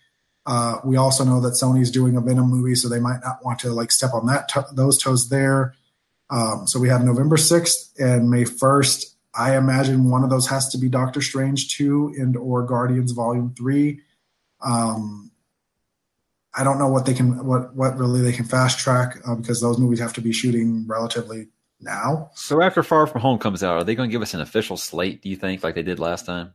Uh, 0.47 0.79
we 0.85 0.97
also 0.97 1.25
know 1.25 1.41
that 1.41 1.53
Sony's 1.53 1.91
doing 1.91 2.17
a 2.17 2.21
Venom 2.21 2.49
movie, 2.51 2.75
so 2.75 2.89
they 2.89 2.99
might 2.99 3.21
not 3.23 3.45
want 3.45 3.61
to 3.61 3.71
like 3.71 3.93
step 3.93 4.13
on 4.15 4.27
that 4.27 4.51
those 4.73 4.99
toes 4.99 5.29
there. 5.29 5.75
Um, 6.31 6.67
so 6.67 6.79
we 6.81 6.89
have 6.89 7.05
November 7.05 7.37
6th 7.37 7.91
and 7.99 8.31
May 8.31 8.45
1st. 8.45 9.15
I 9.35 9.57
imagine 9.57 10.11
one 10.11 10.25
of 10.25 10.31
those 10.31 10.49
has 10.49 10.69
to 10.71 10.79
be 10.79 10.89
Doctor 10.89 11.21
Strange 11.21 11.77
2 11.77 12.15
and 12.19 12.37
or 12.37 12.65
Guardians 12.65 13.13
Volume 13.13 13.55
3. 13.57 14.01
Um, 14.61 15.31
I 16.55 16.65
don't 16.65 16.79
know 16.79 16.89
what 16.89 17.07
they 17.07 17.15
can 17.15 17.45
what 17.47 17.75
what 17.77 17.97
really 17.97 18.23
they 18.23 18.33
can 18.33 18.45
fast 18.45 18.79
track 18.79 19.19
uh, 19.27 19.37
because 19.37 19.61
those 19.61 19.79
movies 19.79 20.01
have 20.01 20.15
to 20.15 20.21
be 20.21 20.33
shooting 20.33 20.87
relatively 20.89 21.49
now. 21.81 22.31
So 22.35 22.63
after 22.63 22.83
Far 22.83 23.07
From 23.07 23.21
Home 23.21 23.39
comes 23.39 23.63
out, 23.63 23.77
are 23.77 23.85
they 23.85 23.95
going 23.95 24.09
to 24.09 24.13
give 24.13 24.23
us 24.23 24.35
an 24.35 24.41
official 24.41 24.77
slate? 24.77 25.23
Do 25.23 25.29
you 25.29 25.37
think, 25.37 25.63
like 25.63 25.75
they 25.75 25.83
did 25.83 25.99
last 25.99 26.27
time? 26.27 26.53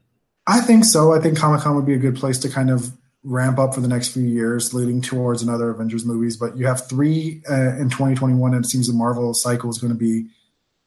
I 0.48 0.62
think 0.62 0.86
so. 0.86 1.13
I 1.13 1.20
think 1.20 1.38
Comic 1.38 1.62
Con 1.62 1.75
would 1.75 1.86
be 1.86 1.96
a 1.96 2.00
good 2.00 2.15
place 2.15 2.38
to 2.39 2.50
kind 2.50 2.70
of 2.70 2.91
ramp 3.24 3.58
up 3.58 3.74
for 3.74 3.82
the 3.82 3.88
next 3.88 4.10
few 4.10 4.24
years, 4.24 4.74
leading 4.74 5.01
towards 5.01 5.41
another 5.41 5.72
Avengers 5.72 6.05
movies. 6.05 6.38
But 6.38 6.55
you 6.58 6.67
have 6.67 6.88
three 6.88 7.41
uh, 7.50 7.75
in 7.77 7.89
2021, 7.89 8.53
and 8.53 8.63
it 8.63 8.67
seems 8.67 8.88
the 8.88 8.94
Marvel 8.94 9.34
cycle 9.34 9.70
is 9.70 9.79
going 9.79 9.91
to 9.91 10.00
be 10.00 10.27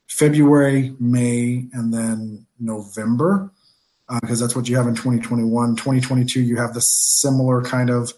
February, 0.08 0.94
May, 1.00 1.66
and 1.72 1.92
then 1.92 2.46
November, 2.58 3.50
because 4.22 4.40
uh, 4.40 4.46
that's 4.46 4.56
what 4.56 4.68
you 4.68 4.76
have 4.76 4.86
in 4.86 4.94
2021. 4.94 5.76
2022, 5.76 6.40
you 6.40 6.56
have 6.56 6.74
the 6.74 6.80
similar 6.80 7.62
kind 7.62 7.90
of 7.90 8.12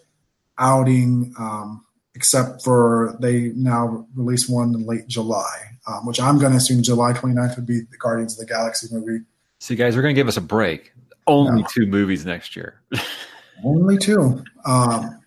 outing, 0.59 1.35
um, 1.39 1.85
except 2.15 2.62
for 2.62 3.17
they 3.21 3.53
now 3.57 4.07
release 4.15 4.49
one 4.49 4.75
in 4.75 4.87
late 4.87 5.09
July, 5.09 5.70
um, 5.87 6.07
which 6.07 6.21
I'm 6.21 6.39
going 6.39 6.53
to 6.53 6.59
assume 6.59 6.83
July 6.83 7.13
29th 7.13 7.57
would 7.57 7.67
be 7.67 7.81
the 7.81 7.97
Guardians 7.97 8.39
of 8.39 8.47
the 8.47 8.53
Galaxy 8.53 8.89
movie. 8.91 9.25
See, 9.59 9.77
guys, 9.77 9.97
we're 9.97 10.03
going 10.03 10.15
to 10.15 10.19
give 10.19 10.29
us 10.29 10.37
a 10.37 10.43
break. 10.43 10.93
Only 11.27 11.65
two 11.75 11.87
movies 11.87 12.25
next 12.25 12.57
year. 12.57 12.81
only 13.65 13.99
two. 13.99 14.43
Um, 14.65 15.21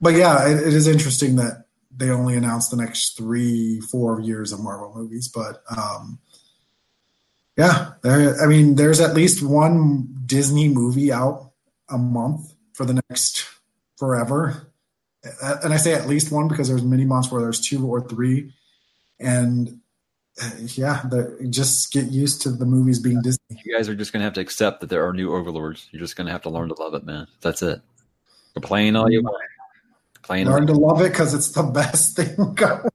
but 0.00 0.14
yeah, 0.14 0.48
it, 0.48 0.58
it 0.58 0.74
is 0.74 0.86
interesting 0.86 1.36
that 1.36 1.64
they 1.90 2.10
only 2.10 2.36
announced 2.36 2.70
the 2.70 2.76
next 2.76 3.16
three, 3.16 3.80
four 3.80 4.20
years 4.20 4.52
of 4.52 4.60
Marvel 4.60 4.92
movies. 4.94 5.28
But 5.28 5.62
um, 5.76 6.18
yeah, 7.56 7.92
there. 8.02 8.40
I 8.40 8.46
mean, 8.46 8.76
there's 8.76 9.00
at 9.00 9.14
least 9.14 9.42
one 9.42 10.22
Disney 10.26 10.68
movie 10.68 11.10
out 11.10 11.50
a 11.88 11.98
month 11.98 12.54
for 12.74 12.84
the 12.84 13.02
next 13.08 13.46
forever 13.96 14.68
and 15.42 15.72
I 15.72 15.76
say 15.76 15.94
at 15.94 16.06
least 16.06 16.32
one 16.32 16.48
because 16.48 16.68
there's 16.68 16.82
many 16.82 17.04
months 17.04 17.30
where 17.30 17.42
there's 17.42 17.60
two 17.60 17.86
or 17.86 18.06
three, 18.06 18.52
and 19.18 19.77
yeah, 20.60 21.02
just 21.50 21.92
get 21.92 22.10
used 22.10 22.42
to 22.42 22.50
the 22.50 22.66
movies 22.66 22.98
being 22.98 23.20
Disney. 23.22 23.60
You 23.64 23.76
guys 23.76 23.88
are 23.88 23.94
just 23.94 24.12
gonna 24.12 24.24
have 24.24 24.34
to 24.34 24.40
accept 24.40 24.80
that 24.80 24.90
there 24.90 25.06
are 25.06 25.12
new 25.12 25.34
overlords. 25.34 25.88
You're 25.90 26.00
just 26.00 26.16
gonna 26.16 26.30
have 26.30 26.42
to 26.42 26.50
learn 26.50 26.68
to 26.68 26.74
love 26.74 26.94
it, 26.94 27.04
man. 27.04 27.26
That's 27.40 27.62
it. 27.62 27.80
Complain 28.54 28.96
all 28.96 29.10
you 29.10 29.22
want. 29.22 29.36
Complain 30.14 30.46
learn 30.46 30.66
to 30.66 30.74
love 30.74 31.00
it 31.00 31.10
because 31.10 31.34
it's 31.34 31.52
the 31.52 31.62
best 31.62 32.16
thing 32.16 32.54
going. 32.54 32.88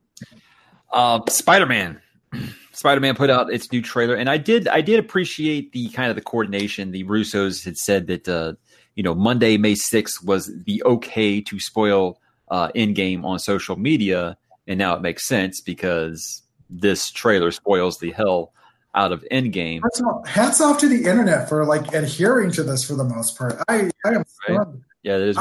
Uh, 0.91 1.21
Spider 1.29 1.65
Man. 1.65 2.01
Spider 2.71 3.01
Man 3.01 3.15
put 3.15 3.29
out 3.29 3.51
its 3.51 3.71
new 3.71 3.81
trailer, 3.81 4.15
and 4.15 4.29
I 4.29 4.37
did 4.37 4.67
I 4.67 4.81
did 4.81 4.99
appreciate 4.99 5.71
the 5.71 5.89
kind 5.89 6.09
of 6.09 6.15
the 6.15 6.21
coordination. 6.21 6.91
The 6.91 7.03
Russos 7.03 7.63
had 7.63 7.77
said 7.77 8.07
that 8.07 8.27
uh, 8.27 8.53
you 8.95 9.03
know 9.03 9.15
Monday 9.15 9.57
May 9.57 9.75
sixth 9.75 10.23
was 10.23 10.51
the 10.65 10.83
okay 10.83 11.41
to 11.41 11.59
spoil 11.59 12.19
uh, 12.49 12.69
Endgame 12.69 13.23
on 13.23 13.39
social 13.39 13.75
media, 13.75 14.37
and 14.67 14.77
now 14.77 14.95
it 14.95 15.01
makes 15.01 15.27
sense 15.27 15.61
because 15.61 16.42
this 16.73 17.11
trailer 17.11 17.51
spoils 17.51 17.99
the 17.99 18.11
hell 18.11 18.53
out 18.95 19.11
of 19.11 19.25
Endgame. 19.31 19.81
Hats 19.81 20.01
off, 20.01 20.27
hats 20.27 20.61
off 20.61 20.79
to 20.79 20.87
the 20.87 21.09
internet 21.09 21.49
for 21.49 21.65
like 21.65 21.93
adhering 21.93 22.51
to 22.51 22.63
this 22.63 22.83
for 22.83 22.95
the 22.95 23.03
most 23.03 23.37
part. 23.37 23.55
I, 23.67 23.89
I 24.05 24.09
am 24.09 24.23
right? 24.47 24.67
yeah, 25.03 25.17
there's 25.17 25.37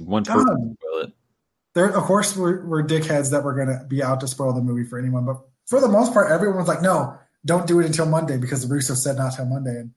one 0.00 0.24
person 0.24 0.76
spoil 0.80 1.02
it. 1.02 1.12
There, 1.74 1.86
of 1.86 2.04
course, 2.04 2.36
we're, 2.36 2.64
we're 2.66 2.82
dickheads 2.82 3.30
that 3.30 3.44
we're 3.44 3.54
going 3.54 3.78
to 3.78 3.84
be 3.84 4.02
out 4.02 4.20
to 4.20 4.28
spoil 4.28 4.52
the 4.52 4.60
movie 4.60 4.84
for 4.84 4.98
anyone, 4.98 5.24
but 5.24 5.40
for 5.66 5.80
the 5.80 5.88
most 5.88 6.12
part, 6.12 6.30
everyone's 6.30 6.66
like, 6.66 6.82
no, 6.82 7.16
don't 7.44 7.66
do 7.66 7.78
it 7.78 7.86
until 7.86 8.06
Monday 8.06 8.36
because 8.36 8.66
the 8.66 8.72
Russo 8.72 8.94
said 8.94 9.16
not 9.16 9.34
till 9.34 9.44
Monday. 9.44 9.76
And 9.76 9.92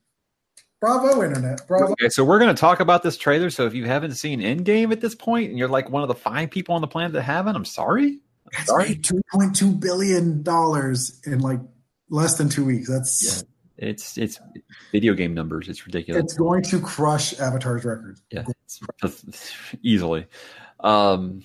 Bravo, 0.79 1.23
internet. 1.23 1.65
Bravo. 1.67 1.93
Okay, 1.93 2.09
so 2.09 2.23
we're 2.23 2.39
going 2.39 2.53
to 2.53 2.59
talk 2.59 2.79
about 2.79 3.03
this 3.03 3.15
trailer. 3.15 3.49
So 3.49 3.67
if 3.67 3.73
you 3.73 3.85
haven't 3.85 4.15
seen 4.15 4.41
Endgame 4.41 4.91
at 4.91 4.99
this 4.99 5.15
point, 5.15 5.49
and 5.49 5.57
you're 5.57 5.67
like 5.67 5.89
one 5.89 6.01
of 6.01 6.07
the 6.07 6.15
five 6.15 6.49
people 6.49 6.75
on 6.75 6.81
the 6.81 6.87
planet 6.87 7.13
that 7.13 7.21
haven't, 7.21 7.55
I'm 7.55 7.65
sorry. 7.65 8.19
It's 8.53 8.67
sorry. 8.67 8.89
made 8.89 9.03
two 9.03 9.21
point 9.31 9.55
two 9.55 9.71
billion 9.71 10.43
dollars 10.43 11.19
in 11.25 11.39
like 11.39 11.59
less 12.09 12.37
than 12.37 12.49
two 12.49 12.65
weeks. 12.65 12.89
That's 12.89 13.43
yeah. 13.77 13.89
it's 13.89 14.17
it's 14.17 14.39
video 14.91 15.13
game 15.13 15.33
numbers. 15.33 15.69
It's 15.69 15.85
ridiculous. 15.85 16.23
It's 16.23 16.33
going 16.33 16.63
to 16.63 16.79
crush 16.79 17.39
Avatar's 17.39 17.85
record. 17.85 18.19
Yeah, 18.31 18.45
easily. 19.81 20.27
Um, 20.79 21.43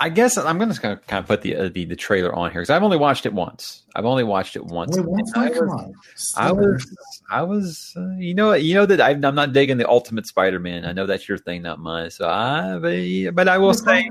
I 0.00 0.10
guess 0.10 0.38
I'm 0.38 0.58
going 0.58 0.72
to 0.72 0.80
kind 0.80 1.00
of 1.10 1.26
put 1.26 1.42
the, 1.42 1.56
uh, 1.56 1.68
the 1.70 1.84
the 1.84 1.96
trailer 1.96 2.32
on 2.32 2.52
here 2.52 2.60
because 2.60 2.70
I've 2.70 2.84
only 2.84 2.96
watched 2.96 3.26
it 3.26 3.32
once. 3.32 3.82
I've 3.96 4.04
only 4.04 4.22
watched 4.22 4.54
it 4.54 4.64
once. 4.64 4.96
Wait, 4.96 5.04
once 5.04 5.32
I, 5.34 5.50
was, 5.50 6.34
I 6.36 6.52
was, 6.52 6.86
I 7.30 7.42
was, 7.42 7.94
uh, 7.96 8.10
you 8.16 8.32
know, 8.32 8.52
you 8.52 8.74
know 8.74 8.86
that 8.86 9.00
I, 9.00 9.10
am 9.10 9.34
not 9.34 9.52
digging 9.52 9.76
the 9.76 9.88
Ultimate 9.88 10.26
Spider-Man. 10.26 10.84
I 10.84 10.92
know 10.92 11.06
that's 11.06 11.28
your 11.28 11.36
thing, 11.36 11.62
not 11.62 11.80
mine. 11.80 12.10
So 12.12 12.28
I, 12.28 12.78
but, 12.78 13.34
but 13.34 13.48
I 13.48 13.58
will 13.58 13.74
say, 13.74 14.08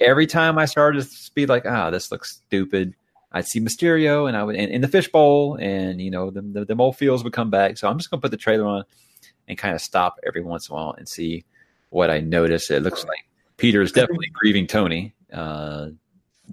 every 0.00 0.26
time 0.26 0.58
I 0.58 0.64
started 0.64 1.02
to 1.02 1.34
be 1.34 1.46
like, 1.46 1.64
ah, 1.66 1.86
oh, 1.86 1.90
this 1.90 2.10
looks 2.10 2.36
stupid. 2.46 2.94
I'd 3.30 3.46
see 3.46 3.60
Mysterio 3.60 4.26
and 4.26 4.36
I 4.36 4.42
would 4.42 4.56
in, 4.56 4.80
the 4.80 4.88
fishbowl, 4.88 5.58
and 5.60 6.00
you 6.00 6.10
know, 6.10 6.30
the, 6.30 6.40
the 6.40 6.64
the 6.64 6.76
old 6.76 6.96
feels 6.96 7.22
would 7.24 7.32
come 7.32 7.50
back. 7.50 7.76
So 7.76 7.88
I'm 7.88 7.98
just 7.98 8.10
going 8.10 8.20
to 8.20 8.22
put 8.22 8.30
the 8.30 8.38
trailer 8.38 8.66
on 8.66 8.84
and 9.46 9.58
kind 9.58 9.74
of 9.74 9.82
stop 9.82 10.18
every 10.26 10.42
once 10.42 10.68
in 10.68 10.72
a 10.72 10.76
while 10.76 10.94
and 10.96 11.08
see 11.08 11.44
what 11.90 12.10
I 12.10 12.20
notice. 12.20 12.70
It 12.70 12.82
looks 12.82 13.04
like 13.04 13.26
Peter 13.58 13.82
is 13.82 13.92
definitely 13.92 14.30
grieving 14.32 14.66
Tony 14.66 15.14
uh, 15.32 15.88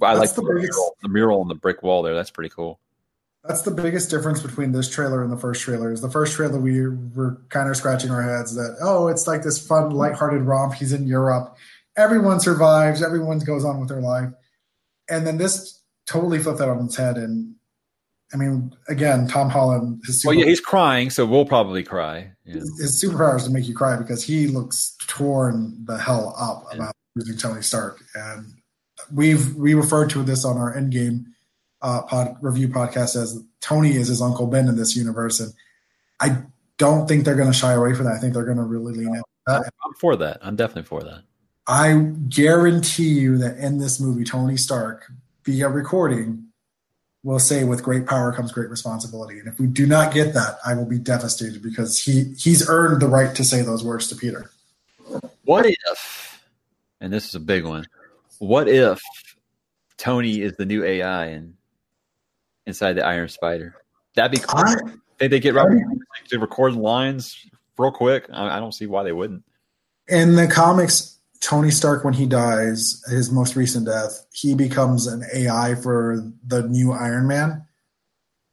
I 0.01 0.13
like 0.13 0.33
the, 0.33 0.41
the, 0.41 0.53
mural, 0.53 0.97
the 1.01 1.09
mural 1.09 1.41
on 1.41 1.47
the 1.47 1.55
brick 1.55 1.81
wall 1.83 2.03
there. 2.03 2.13
That's 2.13 2.31
pretty 2.31 2.49
cool. 2.49 2.79
That's 3.45 3.61
the 3.61 3.71
biggest 3.71 4.09
difference 4.09 4.41
between 4.41 4.71
this 4.71 4.89
trailer 4.89 5.23
and 5.23 5.31
the 5.31 5.37
first 5.37 5.61
trailer. 5.61 5.91
Is 5.91 6.01
the 6.01 6.09
first 6.09 6.33
trailer 6.33 6.59
we 6.59 6.87
were 6.87 7.39
kind 7.49 7.69
of 7.69 7.77
scratching 7.77 8.09
our 8.09 8.21
heads 8.21 8.55
that 8.55 8.77
oh, 8.81 9.07
it's 9.07 9.27
like 9.27 9.43
this 9.43 9.65
fun, 9.65 9.91
lighthearted 9.91 10.41
romp. 10.41 10.73
He's 10.73 10.93
in 10.93 11.07
Europe. 11.07 11.55
Everyone 11.97 12.39
survives. 12.39 13.01
Everyone 13.01 13.39
goes 13.39 13.63
on 13.65 13.79
with 13.79 13.89
their 13.89 14.01
life. 14.01 14.29
And 15.09 15.25
then 15.25 15.37
this 15.37 15.81
totally 16.05 16.39
flipped 16.39 16.59
that 16.59 16.69
on 16.69 16.85
its 16.85 16.95
head. 16.95 17.17
And 17.17 17.55
I 18.33 18.37
mean, 18.37 18.75
again, 18.89 19.27
Tom 19.27 19.49
Holland. 19.49 20.01
His 20.05 20.21
super- 20.21 20.31
well, 20.31 20.39
yeah, 20.39 20.45
he's 20.45 20.59
crying, 20.59 21.09
so 21.09 21.25
we'll 21.25 21.45
probably 21.45 21.83
cry. 21.83 22.31
Yeah. 22.45 22.55
His, 22.55 22.79
his 22.79 23.03
superpowers 23.03 23.45
to 23.45 23.49
make 23.49 23.67
you 23.67 23.75
cry 23.75 23.97
because 23.97 24.23
he 24.23 24.47
looks 24.47 24.97
torn 25.07 25.85
the 25.85 25.97
hell 25.97 26.35
up 26.37 26.65
yeah. 26.71 26.77
about 26.77 26.95
losing 27.15 27.37
Tony 27.37 27.61
Stark, 27.61 28.03
and 28.13 28.45
we've 29.13 29.55
we 29.55 29.73
referred 29.73 30.09
to 30.11 30.23
this 30.23 30.43
on 30.43 30.57
our 30.57 30.75
Endgame 30.75 31.25
uh, 31.81 32.01
pod, 32.03 32.35
review 32.41 32.67
podcast 32.67 33.15
as 33.15 33.41
Tony 33.61 33.95
is 33.95 34.07
his 34.07 34.21
Uncle 34.21 34.47
Ben 34.47 34.67
in 34.67 34.75
this 34.75 34.95
universe, 34.95 35.39
and 35.39 35.53
I 36.19 36.43
don't 36.77 37.07
think 37.07 37.25
they're 37.25 37.35
going 37.35 37.51
to 37.51 37.57
shy 37.57 37.73
away 37.73 37.93
from 37.93 38.05
that. 38.05 38.15
I 38.15 38.19
think 38.19 38.33
they're 38.33 38.45
going 38.45 38.57
to 38.57 38.63
really 38.63 38.93
lean 38.93 39.21
that. 39.47 39.71
I'm 39.85 39.93
for 39.99 40.15
that. 40.17 40.39
I'm 40.41 40.55
definitely 40.55 40.83
for 40.83 41.03
that. 41.03 41.23
I 41.67 41.93
guarantee 42.29 43.10
you 43.10 43.38
that 43.39 43.57
in 43.57 43.79
this 43.79 44.00
movie, 44.00 44.24
Tony 44.24 44.57
Stark, 44.57 45.12
via 45.43 45.69
recording, 45.69 46.48
will 47.24 47.39
say, 47.39 47.63
"With 47.63 47.84
great 47.84 48.05
power 48.05 48.31
comes 48.31 48.51
great 48.51 48.69
responsibility." 48.69 49.39
And 49.39 49.48
if 49.48 49.60
we 49.60 49.67
do 49.67 49.88
not 49.88 50.13
get 50.13 50.34
that, 50.36 50.60
I 50.65 50.75
will 50.75 50.86
be 50.86 51.00
devastated 51.00 51.63
because 51.63 52.00
he 52.00 52.36
he's 52.38 52.69
earned 52.69 53.01
the 53.01 53.07
right 53.07 53.36
to 53.36 53.43
say 53.43 53.62
those 53.62 53.84
words 53.84 54.07
to 54.10 54.15
Peter. 54.15 54.51
What 55.43 55.65
if? 55.65 56.43
And 57.01 57.12
this 57.12 57.27
is 57.27 57.36
a 57.36 57.39
big 57.39 57.65
one. 57.65 57.88
What 58.39 58.67
if 58.67 59.01
Tony 59.98 60.41
is 60.41 60.55
the 60.57 60.65
new 60.65 60.84
AI 60.84 61.25
and 61.25 61.55
inside 62.65 62.93
the 62.93 63.05
Iron 63.05 63.29
Spider? 63.29 63.75
That'd 64.15 64.39
be 64.39 64.45
cool. 64.45 64.60
I, 64.60 64.75
Think 65.17 65.31
they 65.31 65.39
get 65.39 65.53
Robert 65.53 65.81
to 66.29 66.39
record 66.39 66.74
lines 66.74 67.38
real 67.77 67.91
quick? 67.91 68.25
I, 68.34 68.57
I 68.57 68.60
don't 68.60 68.74
see 68.74 68.86
why 68.86 69.03
they 69.03 69.13
wouldn't. 69.13 69.43
In 70.07 70.36
the 70.36 70.48
comics, 70.48 71.14
Tony 71.42 71.72
Stark, 71.72 72.04
when 72.04 72.13
he 72.13 72.25
dies, 72.25 73.04
his 73.10 73.32
most 73.32 73.56
recent 73.56 73.86
death, 73.86 74.25
he 74.34 74.56
becomes 74.56 75.08
an 75.08 75.24
AI 75.34 75.75
for 75.75 76.32
the 76.46 76.63
new 76.63 76.92
Iron 76.92 77.27
Man. 77.27 77.65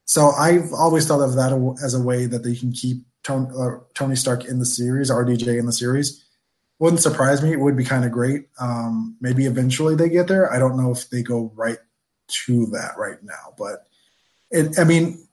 So 0.04 0.30
I've 0.30 0.72
always 0.72 1.06
thought 1.06 1.22
of 1.22 1.34
that 1.34 1.52
as 1.82 1.94
a 1.94 2.02
way 2.02 2.26
that 2.26 2.42
they 2.42 2.54
can 2.54 2.72
keep 2.72 3.04
Tony, 3.22 3.48
uh, 3.56 3.78
Tony 3.94 4.16
Stark 4.16 4.44
in 4.44 4.58
the 4.58 4.66
series, 4.66 5.10
RDJ 5.10 5.58
in 5.58 5.66
the 5.66 5.72
series, 5.72 6.24
wouldn't 6.78 7.00
surprise 7.00 7.42
me. 7.42 7.52
It 7.52 7.60
would 7.60 7.76
be 7.76 7.84
kind 7.84 8.04
of 8.04 8.10
great. 8.10 8.48
Um, 8.60 9.16
maybe 9.20 9.46
eventually 9.46 9.94
they 9.94 10.08
get 10.08 10.26
there. 10.26 10.52
I 10.52 10.58
don't 10.58 10.76
know 10.76 10.90
if 10.90 11.08
they 11.08 11.22
go 11.22 11.52
right 11.54 11.78
to 12.28 12.66
that 12.66 12.98
right 12.98 13.22
now, 13.22 13.54
but 13.56 13.86
it, 14.50 14.78
I 14.78 14.84
mean, 14.84 15.26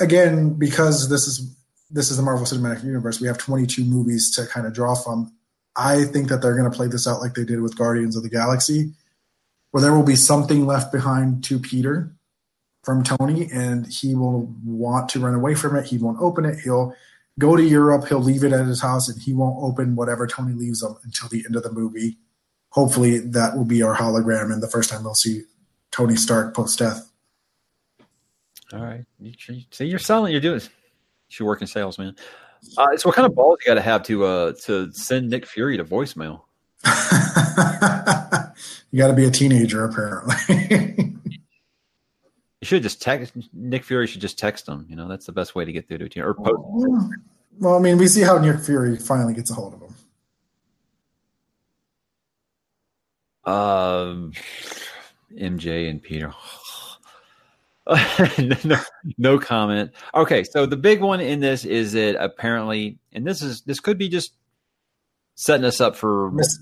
again, 0.00 0.54
because 0.54 1.08
this 1.08 1.26
is 1.26 1.54
this 1.90 2.10
is 2.10 2.16
the 2.16 2.22
Marvel 2.22 2.46
Cinematic 2.46 2.82
Universe, 2.84 3.20
we 3.20 3.28
have 3.28 3.38
22 3.38 3.84
movies 3.84 4.34
to 4.34 4.46
kind 4.46 4.66
of 4.66 4.72
draw 4.72 4.94
from. 4.94 5.32
I 5.76 6.04
think 6.04 6.28
that 6.28 6.40
they're 6.40 6.56
going 6.56 6.70
to 6.70 6.76
play 6.76 6.88
this 6.88 7.06
out 7.06 7.20
like 7.20 7.34
they 7.34 7.44
did 7.44 7.60
with 7.60 7.76
Guardians 7.76 8.16
of 8.16 8.22
the 8.22 8.30
Galaxy, 8.30 8.92
where 9.70 9.82
there 9.82 9.94
will 9.94 10.02
be 10.02 10.16
something 10.16 10.66
left 10.66 10.90
behind 10.90 11.44
to 11.44 11.58
Peter 11.58 12.12
from 12.82 13.02
Tony, 13.02 13.50
and 13.52 13.86
he 13.86 14.14
will 14.14 14.54
want 14.64 15.08
to 15.10 15.20
run 15.20 15.34
away 15.34 15.54
from 15.54 15.76
it. 15.76 15.86
He 15.86 15.98
won't 15.98 16.20
open 16.20 16.44
it. 16.44 16.60
He'll 16.60 16.94
go 17.38 17.56
to 17.56 17.62
Europe. 17.62 18.08
He'll 18.08 18.20
leave 18.20 18.44
it 18.44 18.52
at 18.52 18.66
his 18.66 18.80
house, 18.80 19.08
and 19.08 19.20
he 19.20 19.32
won't 19.32 19.62
open 19.62 19.96
whatever 19.96 20.26
Tony 20.26 20.54
leaves 20.54 20.82
him 20.82 20.96
until 21.04 21.28
the 21.28 21.44
end 21.44 21.56
of 21.56 21.62
the 21.62 21.72
movie. 21.72 22.16
Hopefully, 22.70 23.18
that 23.18 23.56
will 23.56 23.64
be 23.64 23.82
our 23.82 23.96
hologram, 23.96 24.52
and 24.52 24.62
the 24.62 24.70
first 24.70 24.90
time 24.90 25.04
we'll 25.04 25.14
see 25.14 25.42
Tony 25.90 26.16
Stark 26.16 26.54
post 26.54 26.78
death. 26.78 27.10
All 28.72 28.84
right. 28.84 29.04
See, 29.70 29.86
you're 29.86 29.98
selling. 29.98 30.32
You're 30.32 30.40
doing. 30.40 30.60
You 30.60 30.68
should 31.28 31.46
work 31.46 31.60
in 31.60 31.66
sales, 31.66 31.98
man. 31.98 32.16
Uh, 32.76 32.96
so, 32.96 33.08
what 33.08 33.16
kind 33.16 33.26
of 33.26 33.34
balls 33.34 33.58
you 33.60 33.70
got 33.70 33.74
to 33.74 33.82
have 33.82 34.02
to 34.04 34.24
uh, 34.24 34.52
to 34.64 34.92
send 34.92 35.30
Nick 35.30 35.46
Fury 35.46 35.76
to 35.76 35.84
voicemail? 35.84 36.42
you 38.90 38.98
got 38.98 39.08
to 39.08 39.14
be 39.14 39.24
a 39.24 39.30
teenager, 39.30 39.84
apparently. 39.84 40.34
you 42.60 42.64
should 42.64 42.82
just 42.82 43.00
text 43.02 43.34
Nick 43.52 43.84
Fury. 43.84 44.06
Should 44.06 44.20
just 44.20 44.38
text 44.38 44.68
him. 44.68 44.86
You 44.88 44.96
know, 44.96 45.08
that's 45.08 45.26
the 45.26 45.32
best 45.32 45.54
way 45.54 45.64
to 45.64 45.72
get 45.72 45.88
through 45.88 45.98
to 45.98 46.04
a 46.04 46.08
team 46.08 46.24
or 46.24 46.34
post. 46.34 46.56
Well, 47.58 47.76
I 47.76 47.78
mean, 47.78 47.96
we 47.98 48.08
see 48.08 48.20
how 48.20 48.38
Nick 48.38 48.60
Fury 48.60 48.96
finally 48.96 49.34
gets 49.34 49.50
a 49.50 49.54
hold 49.54 49.74
of 49.74 49.80
him. 49.80 49.94
Um, 53.52 54.32
MJ 55.34 55.88
and 55.88 56.02
Peter. 56.02 56.32
no, 58.64 58.78
no 59.16 59.38
comment. 59.38 59.92
Okay, 60.14 60.42
so 60.44 60.66
the 60.66 60.76
big 60.76 61.00
one 61.00 61.20
in 61.20 61.40
this 61.40 61.64
is 61.64 61.92
that 61.92 62.20
apparently, 62.22 62.98
and 63.12 63.26
this 63.26 63.42
is 63.42 63.60
this 63.62 63.78
could 63.78 63.96
be 63.96 64.08
just 64.08 64.32
setting 65.36 65.64
us 65.64 65.80
up 65.80 65.94
for, 65.94 66.32
Miss, 66.32 66.58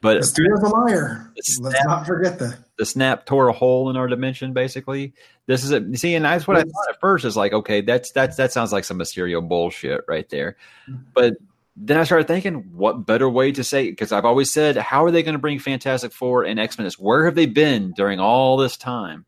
but 0.00 0.18
Mysterio's 0.18 0.62
a 0.64 0.68
liar. 0.68 1.32
Let's 1.60 1.84
not 1.84 2.06
forget 2.06 2.40
that 2.40 2.58
the 2.76 2.84
snap 2.84 3.24
tore 3.24 3.48
a 3.48 3.52
hole 3.52 3.88
in 3.88 3.96
our 3.96 4.08
dimension. 4.08 4.52
Basically, 4.52 5.14
this 5.46 5.62
is 5.62 5.70
it. 5.70 5.96
See, 5.98 6.16
and 6.16 6.24
that's 6.24 6.48
what 6.48 6.56
I 6.56 6.62
thought 6.62 6.88
at 6.90 7.00
first. 7.00 7.24
Is 7.24 7.36
like, 7.36 7.52
okay, 7.52 7.80
that's 7.80 8.10
that's 8.10 8.36
that 8.36 8.52
sounds 8.52 8.72
like 8.72 8.84
some 8.84 8.98
Mysterio 8.98 9.46
bullshit 9.46 10.00
right 10.08 10.28
there, 10.28 10.56
mm-hmm. 10.88 11.02
but 11.14 11.34
then 11.76 11.98
I 11.98 12.04
started 12.04 12.26
thinking, 12.26 12.70
what 12.72 13.06
better 13.06 13.28
way 13.28 13.52
to 13.52 13.62
say? 13.62 13.88
Because 13.88 14.10
I've 14.10 14.24
always 14.24 14.52
said, 14.52 14.76
how 14.76 15.04
are 15.04 15.12
they 15.12 15.22
going 15.22 15.34
to 15.34 15.38
bring 15.38 15.60
Fantastic 15.60 16.12
Four 16.12 16.42
and 16.42 16.58
X 16.58 16.76
Men? 16.76 16.90
Where 16.98 17.26
have 17.26 17.36
they 17.36 17.46
been 17.46 17.92
during 17.92 18.18
all 18.18 18.56
this 18.56 18.76
time? 18.76 19.24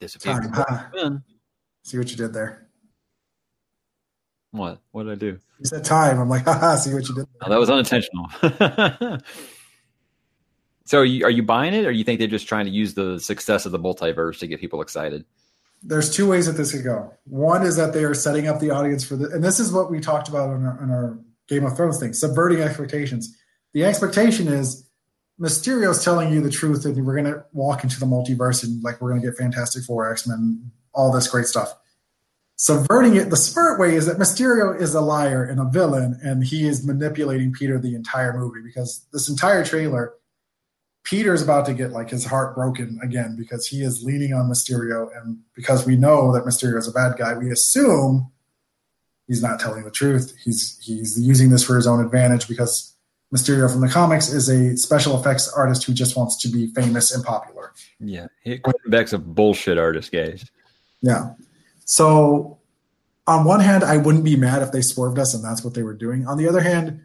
Time, 0.00 0.52
huh? 0.52 1.18
See 1.82 1.98
what 1.98 2.10
you 2.10 2.16
did 2.16 2.32
there. 2.32 2.68
What? 4.52 4.80
What 4.92 5.04
did 5.04 5.12
I 5.12 5.16
do? 5.16 5.38
You 5.58 5.64
said 5.64 5.84
time. 5.84 6.20
I'm 6.20 6.28
like, 6.28 6.44
haha, 6.46 6.76
see 6.76 6.94
what 6.94 7.08
you 7.08 7.14
did. 7.14 7.26
Oh, 7.42 7.50
that 7.50 7.58
was 7.58 7.68
unintentional. 7.68 8.28
so, 10.84 11.00
are 11.00 11.04
you, 11.04 11.24
are 11.24 11.30
you 11.30 11.42
buying 11.42 11.74
it, 11.74 11.84
or 11.84 11.90
you 11.90 12.04
think 12.04 12.18
they're 12.18 12.28
just 12.28 12.48
trying 12.48 12.66
to 12.66 12.70
use 12.70 12.94
the 12.94 13.18
success 13.18 13.66
of 13.66 13.72
the 13.72 13.78
multiverse 13.78 14.38
to 14.38 14.46
get 14.46 14.60
people 14.60 14.80
excited? 14.80 15.24
There's 15.82 16.14
two 16.14 16.28
ways 16.28 16.46
that 16.46 16.52
this 16.52 16.72
could 16.72 16.84
go. 16.84 17.12
One 17.24 17.62
is 17.64 17.76
that 17.76 17.92
they 17.92 18.04
are 18.04 18.14
setting 18.14 18.48
up 18.48 18.60
the 18.60 18.70
audience 18.70 19.04
for 19.04 19.16
the, 19.16 19.30
and 19.30 19.44
this 19.44 19.60
is 19.60 19.72
what 19.72 19.90
we 19.90 20.00
talked 20.00 20.28
about 20.28 20.54
in 20.54 20.64
our, 20.64 20.82
in 20.82 20.90
our 20.90 21.18
Game 21.48 21.64
of 21.64 21.76
Thrones 21.76 21.98
thing, 21.98 22.12
subverting 22.12 22.60
expectations. 22.60 23.36
The 23.74 23.84
expectation 23.84 24.48
is 24.48 24.87
Mysterio's 25.40 26.02
telling 26.02 26.32
you 26.32 26.40
the 26.40 26.50
truth, 26.50 26.84
and 26.84 27.06
we're 27.06 27.14
going 27.14 27.32
to 27.32 27.44
walk 27.52 27.84
into 27.84 28.00
the 28.00 28.06
multiverse, 28.06 28.64
and 28.64 28.82
like 28.82 29.00
we're 29.00 29.10
going 29.10 29.22
to 29.22 29.28
get 29.28 29.36
Fantastic 29.36 29.84
Four, 29.84 30.10
X 30.10 30.26
Men, 30.26 30.70
all 30.92 31.12
this 31.12 31.28
great 31.28 31.46
stuff. 31.46 31.74
Subverting 32.56 33.14
it, 33.14 33.30
the 33.30 33.36
smart 33.36 33.78
way 33.78 33.94
is 33.94 34.06
that 34.06 34.18
Mysterio 34.18 34.78
is 34.80 34.92
a 34.94 35.00
liar 35.00 35.44
and 35.44 35.60
a 35.60 35.64
villain, 35.64 36.18
and 36.24 36.44
he 36.44 36.66
is 36.66 36.84
manipulating 36.84 37.52
Peter 37.52 37.78
the 37.78 37.94
entire 37.94 38.36
movie 38.36 38.60
because 38.64 39.06
this 39.12 39.28
entire 39.28 39.64
trailer, 39.64 40.14
Peter 41.04 41.32
is 41.32 41.40
about 41.40 41.66
to 41.66 41.72
get 41.72 41.92
like 41.92 42.10
his 42.10 42.24
heart 42.24 42.56
broken 42.56 42.98
again 43.00 43.36
because 43.38 43.68
he 43.68 43.84
is 43.84 44.02
leaning 44.02 44.34
on 44.34 44.50
Mysterio, 44.50 45.08
and 45.16 45.38
because 45.54 45.86
we 45.86 45.94
know 45.94 46.32
that 46.32 46.44
Mysterio 46.44 46.78
is 46.78 46.88
a 46.88 46.92
bad 46.92 47.16
guy, 47.16 47.34
we 47.34 47.52
assume 47.52 48.32
he's 49.28 49.40
not 49.40 49.60
telling 49.60 49.84
the 49.84 49.90
truth. 49.92 50.34
He's 50.42 50.76
he's 50.82 51.16
using 51.16 51.50
this 51.50 51.62
for 51.62 51.76
his 51.76 51.86
own 51.86 52.04
advantage 52.04 52.48
because 52.48 52.92
Mysterio 53.34 53.70
from 53.70 53.82
the 53.82 53.88
comics 53.88 54.32
is 54.32 54.48
a 54.48 54.76
special 54.76 55.18
effects 55.20 55.52
artist 55.52 55.84
who 55.84 55.92
just 55.92 56.16
wants 56.16 56.40
to 56.40 56.48
be 56.48 56.68
famous 56.68 57.14
and 57.14 57.22
popular. 57.22 57.72
Yeah, 58.00 58.28
Quentin 58.44 59.14
a 59.14 59.18
bullshit 59.18 59.76
artist, 59.76 60.12
guys. 60.12 60.50
Yeah. 61.02 61.34
So, 61.84 62.58
on 63.26 63.44
one 63.44 63.60
hand, 63.60 63.84
I 63.84 63.98
wouldn't 63.98 64.24
be 64.24 64.36
mad 64.36 64.62
if 64.62 64.72
they 64.72 64.80
swerved 64.80 65.18
us 65.18 65.34
and 65.34 65.44
that's 65.44 65.62
what 65.62 65.74
they 65.74 65.82
were 65.82 65.94
doing. 65.94 66.26
On 66.26 66.38
the 66.38 66.48
other 66.48 66.60
hand, 66.60 67.02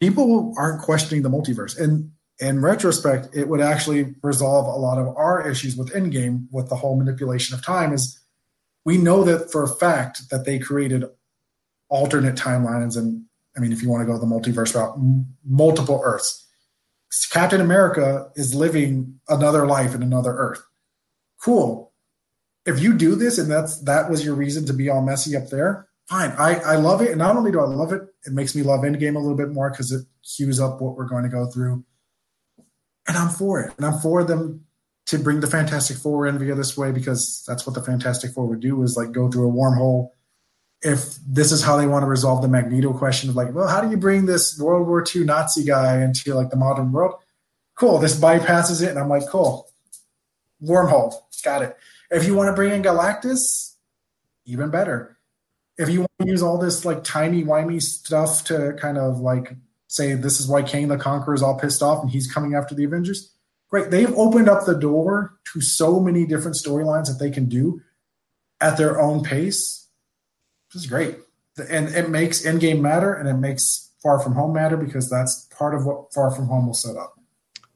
people 0.00 0.54
aren't 0.56 0.82
questioning 0.82 1.22
the 1.22 1.30
multiverse. 1.30 1.78
And 1.78 2.12
in 2.38 2.62
retrospect, 2.62 3.28
it 3.34 3.48
would 3.48 3.60
actually 3.60 4.14
resolve 4.22 4.66
a 4.66 4.78
lot 4.78 4.98
of 4.98 5.08
our 5.16 5.48
issues 5.48 5.76
with 5.76 5.92
Endgame 5.92 6.46
with 6.50 6.68
the 6.68 6.76
whole 6.76 6.96
manipulation 6.96 7.54
of 7.54 7.64
time. 7.64 7.92
Is 7.92 8.18
we 8.84 8.96
know 8.96 9.24
that 9.24 9.50
for 9.52 9.62
a 9.62 9.68
fact 9.68 10.30
that 10.30 10.44
they 10.44 10.58
created 10.58 11.04
alternate 11.88 12.36
timelines 12.36 12.96
and 12.96 13.24
I 13.60 13.62
mean, 13.62 13.72
if 13.72 13.82
you 13.82 13.90
want 13.90 14.00
to 14.00 14.10
go 14.10 14.18
the 14.18 14.24
multiverse 14.24 14.74
route, 14.74 14.94
m- 14.96 15.26
multiple 15.44 16.00
Earths. 16.02 16.46
Captain 17.30 17.60
America 17.60 18.30
is 18.34 18.54
living 18.54 19.20
another 19.28 19.66
life 19.66 19.94
in 19.94 20.02
another 20.02 20.32
Earth. 20.32 20.62
Cool. 21.44 21.92
If 22.64 22.80
you 22.80 22.96
do 22.96 23.16
this 23.16 23.36
and 23.36 23.50
that's 23.50 23.82
that 23.82 24.08
was 24.08 24.24
your 24.24 24.34
reason 24.34 24.64
to 24.66 24.72
be 24.72 24.88
all 24.88 25.02
messy 25.02 25.36
up 25.36 25.48
there, 25.48 25.88
fine. 26.08 26.30
I, 26.38 26.54
I 26.54 26.76
love 26.76 27.02
it. 27.02 27.10
And 27.10 27.18
not 27.18 27.36
only 27.36 27.52
do 27.52 27.60
I 27.60 27.66
love 27.66 27.92
it, 27.92 28.02
it 28.24 28.32
makes 28.32 28.54
me 28.54 28.62
love 28.62 28.80
Endgame 28.80 29.16
a 29.16 29.18
little 29.18 29.36
bit 29.36 29.50
more 29.50 29.70
because 29.70 29.92
it 29.92 30.06
cues 30.24 30.58
up 30.58 30.80
what 30.80 30.96
we're 30.96 31.04
going 31.04 31.24
to 31.24 31.28
go 31.28 31.46
through. 31.50 31.84
And 33.08 33.16
I'm 33.18 33.28
for 33.28 33.60
it. 33.60 33.74
And 33.76 33.84
I'm 33.84 33.98
for 33.98 34.24
them 34.24 34.64
to 35.06 35.18
bring 35.18 35.40
the 35.40 35.46
Fantastic 35.46 35.98
Four 35.98 36.26
in 36.26 36.38
via 36.38 36.54
this 36.54 36.78
way 36.78 36.92
because 36.92 37.44
that's 37.46 37.66
what 37.66 37.74
the 37.74 37.82
Fantastic 37.82 38.30
Four 38.30 38.46
would 38.46 38.60
do 38.60 38.82
is 38.82 38.96
like 38.96 39.12
go 39.12 39.30
through 39.30 39.50
a 39.50 39.52
wormhole 39.52 40.12
if 40.82 41.16
this 41.26 41.52
is 41.52 41.62
how 41.62 41.76
they 41.76 41.86
want 41.86 42.02
to 42.02 42.06
resolve 42.08 42.42
the 42.42 42.48
Magneto 42.48 42.92
question 42.92 43.28
of 43.28 43.36
like, 43.36 43.54
well, 43.54 43.68
how 43.68 43.80
do 43.80 43.90
you 43.90 43.96
bring 43.96 44.26
this 44.26 44.58
World 44.58 44.86
War 44.86 45.04
II 45.14 45.24
Nazi 45.24 45.64
guy 45.64 46.02
into 46.02 46.34
like 46.34 46.50
the 46.50 46.56
modern 46.56 46.92
world? 46.92 47.14
Cool, 47.74 47.98
this 47.98 48.18
bypasses 48.18 48.82
it, 48.82 48.90
and 48.90 48.98
I'm 48.98 49.08
like, 49.08 49.26
cool, 49.28 49.70
wormhole, 50.62 51.14
got 51.44 51.62
it. 51.62 51.76
If 52.10 52.26
you 52.26 52.34
want 52.34 52.48
to 52.48 52.54
bring 52.54 52.72
in 52.72 52.82
Galactus, 52.82 53.74
even 54.44 54.70
better. 54.70 55.16
If 55.78 55.88
you 55.88 56.00
want 56.00 56.10
to 56.20 56.26
use 56.26 56.42
all 56.42 56.58
this 56.58 56.84
like 56.84 57.04
timey 57.04 57.44
wimey 57.44 57.80
stuff 57.80 58.44
to 58.44 58.74
kind 58.78 58.98
of 58.98 59.20
like 59.20 59.54
say 59.88 60.14
this 60.14 60.40
is 60.40 60.48
why 60.48 60.62
Kang 60.62 60.88
the 60.88 60.98
Conqueror 60.98 61.34
is 61.34 61.42
all 61.42 61.58
pissed 61.58 61.82
off 61.82 62.02
and 62.02 62.10
he's 62.10 62.30
coming 62.30 62.54
after 62.54 62.74
the 62.74 62.84
Avengers, 62.84 63.34
great. 63.68 63.90
They've 63.90 64.12
opened 64.14 64.48
up 64.48 64.66
the 64.66 64.74
door 64.74 65.38
to 65.52 65.60
so 65.60 66.00
many 66.00 66.26
different 66.26 66.56
storylines 66.56 67.06
that 67.06 67.18
they 67.18 67.30
can 67.30 67.48
do 67.48 67.80
at 68.60 68.76
their 68.76 69.00
own 69.00 69.24
pace 69.24 69.79
which 70.70 70.82
is 70.82 70.88
great. 70.88 71.18
And 71.68 71.88
it 71.88 72.08
makes 72.08 72.46
Endgame 72.46 72.80
matter 72.80 73.12
and 73.12 73.28
it 73.28 73.34
makes 73.34 73.90
Far 74.02 74.20
From 74.20 74.34
Home 74.34 74.52
matter 74.52 74.76
because 74.76 75.10
that's 75.10 75.48
part 75.56 75.74
of 75.74 75.84
what 75.84 76.12
Far 76.14 76.30
From 76.30 76.46
Home 76.46 76.66
will 76.66 76.74
set 76.74 76.96
up. 76.96 77.18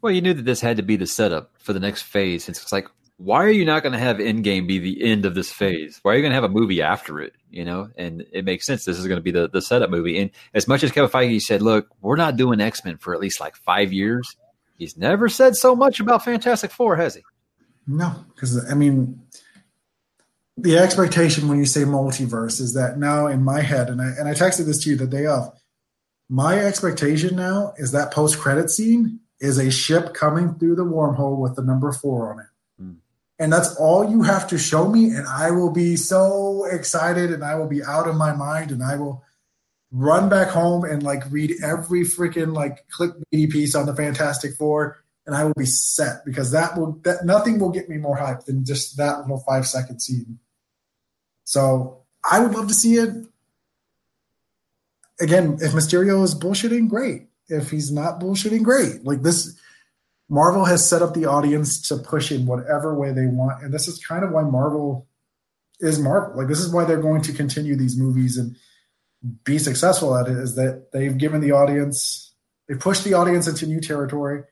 Well, 0.00 0.12
you 0.12 0.20
knew 0.20 0.34
that 0.34 0.44
this 0.44 0.60
had 0.60 0.76
to 0.76 0.82
be 0.82 0.96
the 0.96 1.06
setup 1.06 1.52
for 1.58 1.72
the 1.72 1.80
next 1.80 2.02
phase. 2.02 2.48
It's 2.48 2.72
like, 2.72 2.88
why 3.16 3.44
are 3.44 3.50
you 3.50 3.64
not 3.64 3.82
going 3.82 3.92
to 3.92 3.98
have 3.98 4.18
Endgame 4.18 4.66
be 4.66 4.78
the 4.78 5.02
end 5.02 5.24
of 5.24 5.34
this 5.34 5.50
phase? 5.52 5.98
Why 6.02 6.12
are 6.12 6.16
you 6.16 6.22
going 6.22 6.30
to 6.30 6.34
have 6.34 6.44
a 6.44 6.48
movie 6.48 6.82
after 6.82 7.20
it? 7.20 7.32
You 7.50 7.64
know, 7.64 7.88
and 7.96 8.24
it 8.32 8.44
makes 8.44 8.66
sense. 8.66 8.84
This 8.84 8.98
is 8.98 9.06
going 9.06 9.18
to 9.18 9.22
be 9.22 9.30
the, 9.30 9.48
the 9.48 9.62
setup 9.62 9.90
movie. 9.90 10.18
And 10.18 10.30
as 10.52 10.66
much 10.66 10.82
as 10.82 10.92
Kevin 10.92 11.10
Feige 11.10 11.40
said, 11.40 11.62
look, 11.62 11.88
we're 12.00 12.16
not 12.16 12.36
doing 12.36 12.60
X 12.60 12.84
Men 12.84 12.98
for 12.98 13.14
at 13.14 13.20
least 13.20 13.40
like 13.40 13.56
five 13.56 13.92
years, 13.92 14.36
he's 14.76 14.96
never 14.96 15.28
said 15.28 15.56
so 15.56 15.74
much 15.76 16.00
about 16.00 16.24
Fantastic 16.24 16.70
Four, 16.70 16.96
has 16.96 17.14
he? 17.14 17.22
No, 17.86 18.14
because 18.34 18.70
I 18.70 18.74
mean, 18.74 19.22
the 20.56 20.78
expectation 20.78 21.48
when 21.48 21.58
you 21.58 21.66
say 21.66 21.82
multiverse 21.82 22.60
is 22.60 22.74
that 22.74 22.98
now 22.98 23.26
in 23.26 23.42
my 23.42 23.60
head, 23.60 23.88
and 23.88 24.00
I 24.00 24.06
and 24.18 24.28
I 24.28 24.32
texted 24.32 24.66
this 24.66 24.82
to 24.84 24.90
you 24.90 24.96
the 24.96 25.06
day 25.06 25.26
of, 25.26 25.52
my 26.28 26.58
expectation 26.58 27.36
now 27.36 27.74
is 27.76 27.92
that 27.92 28.12
post 28.12 28.38
credit 28.38 28.70
scene 28.70 29.20
is 29.40 29.58
a 29.58 29.70
ship 29.70 30.14
coming 30.14 30.54
through 30.54 30.76
the 30.76 30.84
wormhole 30.84 31.38
with 31.38 31.56
the 31.56 31.62
number 31.62 31.92
four 31.92 32.32
on 32.32 32.40
it. 32.40 32.82
Mm. 32.82 32.96
And 33.38 33.52
that's 33.52 33.76
all 33.76 34.08
you 34.08 34.22
have 34.22 34.46
to 34.48 34.58
show 34.58 34.88
me, 34.88 35.06
and 35.06 35.26
I 35.26 35.50
will 35.50 35.72
be 35.72 35.96
so 35.96 36.64
excited 36.70 37.32
and 37.32 37.44
I 37.44 37.56
will 37.56 37.68
be 37.68 37.82
out 37.82 38.08
of 38.08 38.14
my 38.14 38.32
mind 38.32 38.70
and 38.70 38.82
I 38.82 38.96
will 38.96 39.24
run 39.90 40.28
back 40.28 40.48
home 40.48 40.84
and 40.84 41.02
like 41.02 41.22
read 41.30 41.52
every 41.62 42.02
freaking 42.02 42.54
like 42.54 42.84
clickbaity 42.96 43.50
piece 43.50 43.74
on 43.74 43.86
the 43.86 43.94
Fantastic 43.94 44.54
Four 44.54 45.04
and 45.26 45.34
I 45.34 45.44
will 45.44 45.54
be 45.54 45.66
set 45.66 46.24
because 46.24 46.50
that 46.50 46.76
will 46.76 47.00
that 47.04 47.24
nothing 47.24 47.58
will 47.58 47.70
get 47.70 47.88
me 47.88 47.96
more 47.96 48.18
hyped 48.18 48.46
than 48.46 48.64
just 48.64 48.96
that 48.96 49.20
little 49.20 49.38
five 49.38 49.66
second 49.66 50.00
scene. 50.00 50.38
So 51.44 52.02
I 52.28 52.40
would 52.40 52.54
love 52.54 52.68
to 52.68 52.74
see 52.74 52.94
it. 52.96 53.10
Again, 55.20 55.58
if 55.60 55.72
Mysterio 55.72 56.22
is 56.24 56.34
bullshitting, 56.34 56.88
great. 56.88 57.28
if 57.48 57.70
he's 57.70 57.92
not 57.92 58.20
bullshitting, 58.20 58.62
great. 58.62 59.04
Like 59.04 59.22
this, 59.22 59.58
Marvel 60.28 60.64
has 60.64 60.88
set 60.88 61.02
up 61.02 61.14
the 61.14 61.26
audience 61.26 61.80
to 61.88 61.96
push 61.96 62.32
in 62.32 62.46
whatever 62.46 62.94
way 62.94 63.12
they 63.12 63.26
want, 63.26 63.62
and 63.62 63.72
this 63.72 63.86
is 63.86 63.98
kind 63.98 64.24
of 64.24 64.30
why 64.30 64.42
Marvel 64.42 65.06
is 65.80 65.98
Marvel. 65.98 66.36
Like 66.36 66.48
this 66.48 66.60
is 66.60 66.72
why 66.72 66.84
they're 66.84 67.00
going 67.00 67.22
to 67.22 67.32
continue 67.32 67.76
these 67.76 67.96
movies 67.96 68.36
and 68.38 68.56
be 69.44 69.58
successful 69.58 70.16
at 70.16 70.28
it. 70.28 70.36
Is 70.36 70.56
that 70.56 70.92
they've 70.92 71.16
given 71.16 71.40
the 71.40 71.52
audience, 71.52 72.32
they 72.68 72.74
pushed 72.74 73.04
the 73.04 73.14
audience 73.14 73.46
into 73.46 73.66
new 73.66 73.80
territory, 73.80 74.44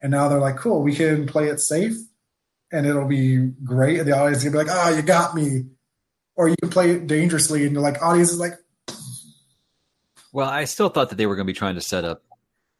and 0.00 0.12
now 0.12 0.28
they're 0.28 0.38
like, 0.38 0.56
cool, 0.56 0.82
we 0.82 0.94
can 0.94 1.26
play 1.26 1.48
it 1.48 1.58
safe, 1.60 1.96
and 2.70 2.86
it'll 2.86 3.08
be 3.08 3.48
great. 3.64 3.98
And 3.98 4.08
the 4.08 4.16
audience 4.16 4.44
can 4.44 4.52
be 4.52 4.58
like, 4.58 4.70
ah, 4.70 4.86
oh, 4.86 4.96
you 4.96 5.02
got 5.02 5.34
me, 5.34 5.64
or 6.36 6.48
you 6.48 6.56
can 6.60 6.70
play 6.70 6.90
it 6.90 7.06
dangerously, 7.06 7.64
and 7.64 7.72
you're 7.72 7.82
like, 7.82 8.02
audience 8.02 8.32
is 8.32 8.38
like. 8.38 8.52
Well, 10.32 10.48
I 10.48 10.64
still 10.64 10.88
thought 10.88 11.10
that 11.10 11.16
they 11.16 11.26
were 11.26 11.36
going 11.36 11.46
to 11.46 11.52
be 11.52 11.56
trying 11.56 11.74
to 11.74 11.80
set 11.80 12.04
up 12.04 12.22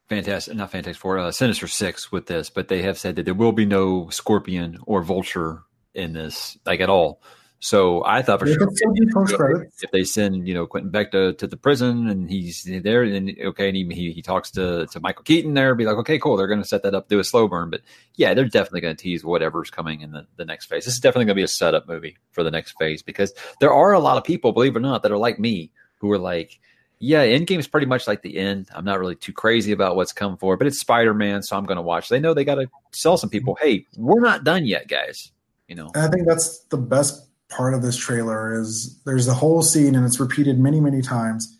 Fantastic, 0.09 0.55
not 0.55 0.71
Fantastic 0.71 0.99
Four, 0.99 1.19
uh, 1.19 1.31
Sinister 1.31 1.67
Six 1.67 2.11
with 2.11 2.25
this, 2.25 2.49
but 2.49 2.67
they 2.67 2.81
have 2.81 2.97
said 2.97 3.15
that 3.15 3.23
there 3.23 3.33
will 3.33 3.51
be 3.51 3.65
no 3.65 4.09
Scorpion 4.09 4.79
or 4.85 5.01
Vulture 5.01 5.63
in 5.93 6.13
this, 6.13 6.57
like 6.65 6.81
at 6.81 6.89
all. 6.89 7.21
So 7.63 8.03
I 8.05 8.21
thought 8.21 8.39
for 8.39 8.45
They 8.45 8.55
sure 8.55 8.69
still 8.73 9.63
if 9.81 9.91
they 9.91 10.03
send 10.03 10.45
you 10.45 10.53
know 10.53 10.67
Quentin 10.67 10.91
Beck 10.91 11.11
to, 11.11 11.31
to 11.31 11.47
the 11.47 11.55
prison 11.55 12.09
and 12.09 12.29
he's 12.29 12.69
there 12.83 13.03
and 13.03 13.33
okay 13.41 13.69
and 13.69 13.77
he, 13.77 13.85
he, 13.85 14.11
he 14.11 14.21
talks 14.21 14.51
to, 14.51 14.85
to 14.87 14.99
Michael 14.99 15.23
Keaton 15.23 15.53
there 15.53 15.73
be 15.73 15.85
like 15.85 15.95
okay 15.95 16.19
cool 16.19 16.35
they're 16.35 16.47
going 16.47 16.61
to 16.61 16.67
set 16.67 16.83
that 16.83 16.93
up 16.93 17.07
do 17.07 17.19
a 17.19 17.23
slow 17.23 17.47
burn. 17.47 17.69
But 17.69 17.79
yeah 18.15 18.33
they're 18.33 18.49
definitely 18.49 18.81
going 18.81 18.97
to 18.97 19.01
tease 19.01 19.23
whatever's 19.23 19.69
coming 19.69 20.01
in 20.01 20.11
the, 20.11 20.27
the 20.35 20.43
next 20.43 20.65
phase. 20.65 20.83
This 20.83 20.95
is 20.95 20.99
definitely 20.99 21.23
going 21.23 21.35
to 21.35 21.39
be 21.39 21.43
a 21.43 21.47
setup 21.47 21.87
movie 21.87 22.17
for 22.31 22.43
the 22.43 22.51
next 22.51 22.77
phase 22.77 23.01
because 23.01 23.33
there 23.61 23.73
are 23.73 23.93
a 23.93 23.99
lot 23.99 24.17
of 24.17 24.25
people 24.25 24.51
believe 24.51 24.75
it 24.75 24.79
or 24.79 24.81
not 24.81 25.01
that 25.03 25.13
are 25.13 25.17
like 25.17 25.39
me 25.39 25.71
who 25.99 26.11
are 26.11 26.19
like 26.19 26.59
yeah 26.99 27.25
Endgame 27.25 27.59
is 27.59 27.67
pretty 27.69 27.87
much 27.87 28.09
like 28.09 28.23
the 28.23 28.39
end. 28.39 28.67
I'm 28.75 28.83
not 28.83 28.99
really 28.99 29.15
too 29.15 29.31
crazy 29.31 29.71
about 29.71 29.95
what's 29.95 30.11
come 30.11 30.35
for, 30.35 30.57
but 30.57 30.67
it's 30.67 30.81
Spider 30.81 31.13
Man 31.13 31.41
so 31.41 31.55
I'm 31.55 31.63
going 31.63 31.77
to 31.77 31.81
watch. 31.81 32.09
They 32.09 32.19
know 32.19 32.33
they 32.33 32.43
got 32.43 32.55
to 32.55 32.67
sell 32.91 33.15
some 33.15 33.29
people. 33.29 33.57
Hey 33.61 33.87
we're 33.95 34.19
not 34.19 34.43
done 34.43 34.65
yet 34.65 34.89
guys 34.89 35.31
you 35.69 35.75
know? 35.75 35.89
And 35.95 36.03
I 36.03 36.09
think 36.09 36.27
that's 36.27 36.59
the 36.65 36.77
best 36.77 37.29
part 37.55 37.73
of 37.73 37.81
this 37.81 37.95
trailer 37.95 38.59
is 38.59 38.99
there's 39.05 39.27
a 39.27 39.33
whole 39.33 39.61
scene 39.61 39.95
and 39.95 40.05
it's 40.05 40.19
repeated 40.19 40.59
many, 40.59 40.79
many 40.79 41.01
times. 41.01 41.59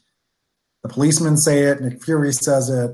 The 0.81 0.89
policemen 0.89 1.37
say 1.37 1.63
it, 1.63 1.81
Nick 1.81 2.03
Fury 2.03 2.33
says 2.33 2.69
it. 2.69 2.91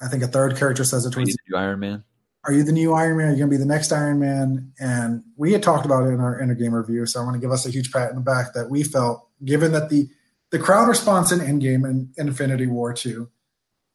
I 0.00 0.08
think 0.08 0.22
a 0.22 0.28
third 0.28 0.56
character 0.56 0.84
says 0.84 1.06
it 1.06 1.12
towards 1.12 1.34
to 1.34 1.56
Iron 1.56 1.80
Man 1.80 2.04
Are 2.44 2.52
you 2.52 2.62
the 2.62 2.72
new 2.72 2.92
Iron 2.92 3.16
Man? 3.16 3.28
Are 3.28 3.32
you 3.32 3.38
gonna 3.38 3.50
be 3.50 3.56
the 3.56 3.64
next 3.64 3.92
Iron 3.92 4.18
Man? 4.18 4.72
And 4.78 5.22
we 5.36 5.52
had 5.52 5.62
talked 5.62 5.86
about 5.86 6.04
it 6.04 6.10
in 6.10 6.20
our 6.20 6.40
Endgame 6.40 6.72
review, 6.72 7.06
so 7.06 7.20
I 7.20 7.24
want 7.24 7.34
to 7.34 7.40
give 7.40 7.52
us 7.52 7.66
a 7.66 7.70
huge 7.70 7.92
pat 7.92 8.10
in 8.10 8.16
the 8.16 8.22
back 8.22 8.54
that 8.54 8.68
we 8.68 8.82
felt, 8.82 9.26
given 9.44 9.72
that 9.72 9.88
the 9.88 10.08
the 10.50 10.58
crowd 10.58 10.88
response 10.88 11.32
in 11.32 11.38
Endgame 11.38 11.88
and 11.88 12.10
Infinity 12.18 12.66
War 12.66 12.92
2 12.92 13.28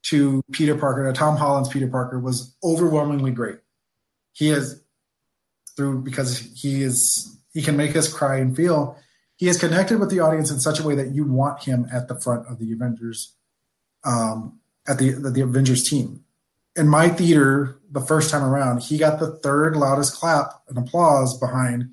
to 0.03 0.41
Peter 0.51 0.75
Parker, 0.75 1.05
to 1.05 1.13
Tom 1.13 1.37
Holland's 1.37 1.69
Peter 1.69 1.87
Parker 1.87 2.19
was 2.19 2.55
overwhelmingly 2.63 3.31
great. 3.31 3.59
He 4.33 4.49
is 4.49 4.81
through 5.75 6.01
because 6.01 6.39
he 6.39 6.81
is 6.81 7.36
he 7.53 7.61
can 7.61 7.77
make 7.77 7.95
us 7.95 8.11
cry 8.11 8.37
and 8.37 8.55
feel. 8.55 8.97
He 9.35 9.47
is 9.47 9.59
connected 9.59 9.99
with 9.99 10.09
the 10.09 10.19
audience 10.19 10.51
in 10.51 10.59
such 10.59 10.79
a 10.79 10.83
way 10.83 10.95
that 10.95 11.13
you 11.13 11.23
want 11.23 11.63
him 11.63 11.87
at 11.91 12.07
the 12.07 12.19
front 12.19 12.47
of 12.47 12.59
the 12.59 12.71
Avengers, 12.71 13.35
um, 14.03 14.59
at 14.87 14.97
the 14.97 15.11
the, 15.11 15.41
Avengers 15.41 15.87
team. 15.87 16.23
In 16.75 16.87
my 16.87 17.09
theater, 17.09 17.79
the 17.91 18.01
first 18.01 18.29
time 18.29 18.43
around, 18.43 18.83
he 18.83 18.97
got 18.97 19.19
the 19.19 19.37
third 19.37 19.75
loudest 19.75 20.15
clap 20.15 20.63
and 20.67 20.77
applause 20.77 21.37
behind 21.37 21.91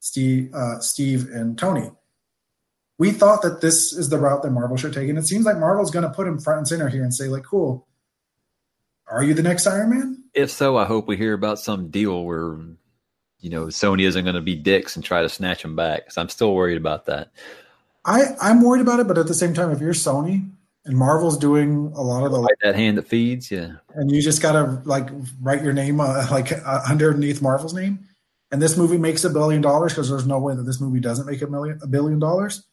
Steve, 0.00 0.52
uh, 0.54 0.80
Steve 0.80 1.28
and 1.30 1.58
Tony. 1.58 1.90
We 2.98 3.12
thought 3.12 3.42
that 3.42 3.60
this 3.60 3.92
is 3.92 4.08
the 4.08 4.18
route 4.18 4.42
that 4.42 4.50
Marvel 4.50 4.76
should 4.76 4.92
take, 4.92 5.08
and 5.08 5.18
it 5.18 5.26
seems 5.26 5.46
like 5.46 5.58
Marvel's 5.58 5.90
going 5.90 6.04
to 6.04 6.12
put 6.12 6.26
him 6.26 6.38
front 6.38 6.58
and 6.58 6.68
center 6.68 6.88
here 6.88 7.02
and 7.02 7.14
say, 7.14 7.28
like, 7.28 7.44
"Cool, 7.44 7.86
are 9.06 9.22
you 9.22 9.32
the 9.32 9.42
next 9.42 9.66
Iron 9.66 9.90
Man?" 9.90 10.24
If 10.34 10.50
so, 10.50 10.76
I 10.76 10.84
hope 10.84 11.08
we 11.08 11.16
hear 11.16 11.34
about 11.34 11.58
some 11.58 11.90
deal 11.90 12.24
where 12.24 12.58
you 13.40 13.50
know 13.50 13.66
Sony 13.66 14.02
isn't 14.02 14.24
going 14.24 14.34
to 14.34 14.40
be 14.40 14.54
dicks 14.54 14.96
and 14.96 15.04
try 15.04 15.22
to 15.22 15.28
snatch 15.28 15.62
them 15.62 15.76
back. 15.76 16.04
Because 16.04 16.18
I'm 16.18 16.28
still 16.28 16.54
worried 16.54 16.76
about 16.76 17.06
that. 17.06 17.30
I 18.04 18.22
I'm 18.40 18.62
worried 18.62 18.82
about 18.82 19.00
it, 19.00 19.08
but 19.08 19.18
at 19.18 19.26
the 19.26 19.34
same 19.34 19.54
time, 19.54 19.70
if 19.70 19.80
you're 19.80 19.92
Sony 19.92 20.48
and 20.84 20.96
Marvel's 20.96 21.36
doing 21.36 21.92
a 21.94 22.02
lot 22.02 22.24
of 22.24 22.32
the, 22.32 22.38
Like 22.38 22.56
that 22.62 22.74
hand 22.74 22.98
that 22.98 23.06
feeds, 23.06 23.50
yeah. 23.50 23.72
and 23.94 24.10
you 24.10 24.22
just 24.22 24.40
gotta 24.40 24.80
like 24.84 25.08
write 25.40 25.62
your 25.62 25.72
name 25.72 26.00
uh, 26.00 26.26
like 26.30 26.52
uh, 26.52 26.80
underneath 26.88 27.42
Marvel's 27.42 27.74
name, 27.74 28.06
and 28.50 28.60
this 28.60 28.76
movie 28.76 28.98
makes 28.98 29.24
a 29.24 29.30
billion 29.30 29.60
dollars 29.60 29.92
because 29.92 30.08
there's 30.08 30.26
no 30.26 30.38
way 30.38 30.54
that 30.54 30.62
this 30.62 30.80
movie 30.80 31.00
doesn't 31.00 31.26
make 31.26 31.42
a 31.42 31.46
million 31.46 31.78
a 31.82 31.86
billion 31.86 32.18
dollars. 32.18 32.64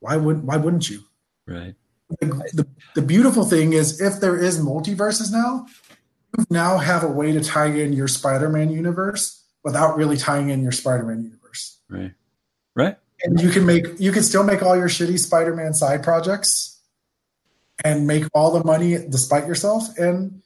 Why 0.00 0.16
would 0.16 0.44
why 0.44 0.56
wouldn't 0.56 0.88
you? 0.88 1.00
Right. 1.46 1.74
the, 2.20 2.26
the, 2.54 2.66
the 2.94 3.02
beautiful 3.02 3.44
thing 3.44 3.72
is 3.72 4.00
if 4.00 4.20
there 4.20 4.36
is 4.36 4.60
multiverses 4.60 5.30
now 5.32 5.66
you 6.36 6.44
now 6.50 6.78
have 6.78 7.04
a 7.04 7.08
way 7.08 7.32
to 7.32 7.40
tie 7.40 7.66
in 7.66 7.92
your 7.92 8.08
spider-man 8.08 8.70
universe 8.70 9.37
without 9.68 9.96
really 10.00 10.16
tying 10.16 10.48
in 10.48 10.62
your 10.62 10.72
spider-man 10.72 11.20
universe 11.22 11.78
Right. 11.90 12.12
Right. 12.74 12.96
and 13.22 13.40
you 13.40 13.50
can 13.50 13.64
make 13.66 13.84
you 14.00 14.12
can 14.12 14.22
still 14.22 14.44
make 14.44 14.62
all 14.62 14.76
your 14.76 14.88
shitty 14.88 15.18
spider-man 15.18 15.74
side 15.74 16.02
projects 16.02 16.80
and 17.84 18.06
make 18.06 18.24
all 18.34 18.50
the 18.56 18.64
money 18.64 18.96
despite 19.16 19.46
yourself 19.46 19.82
and 19.98 20.40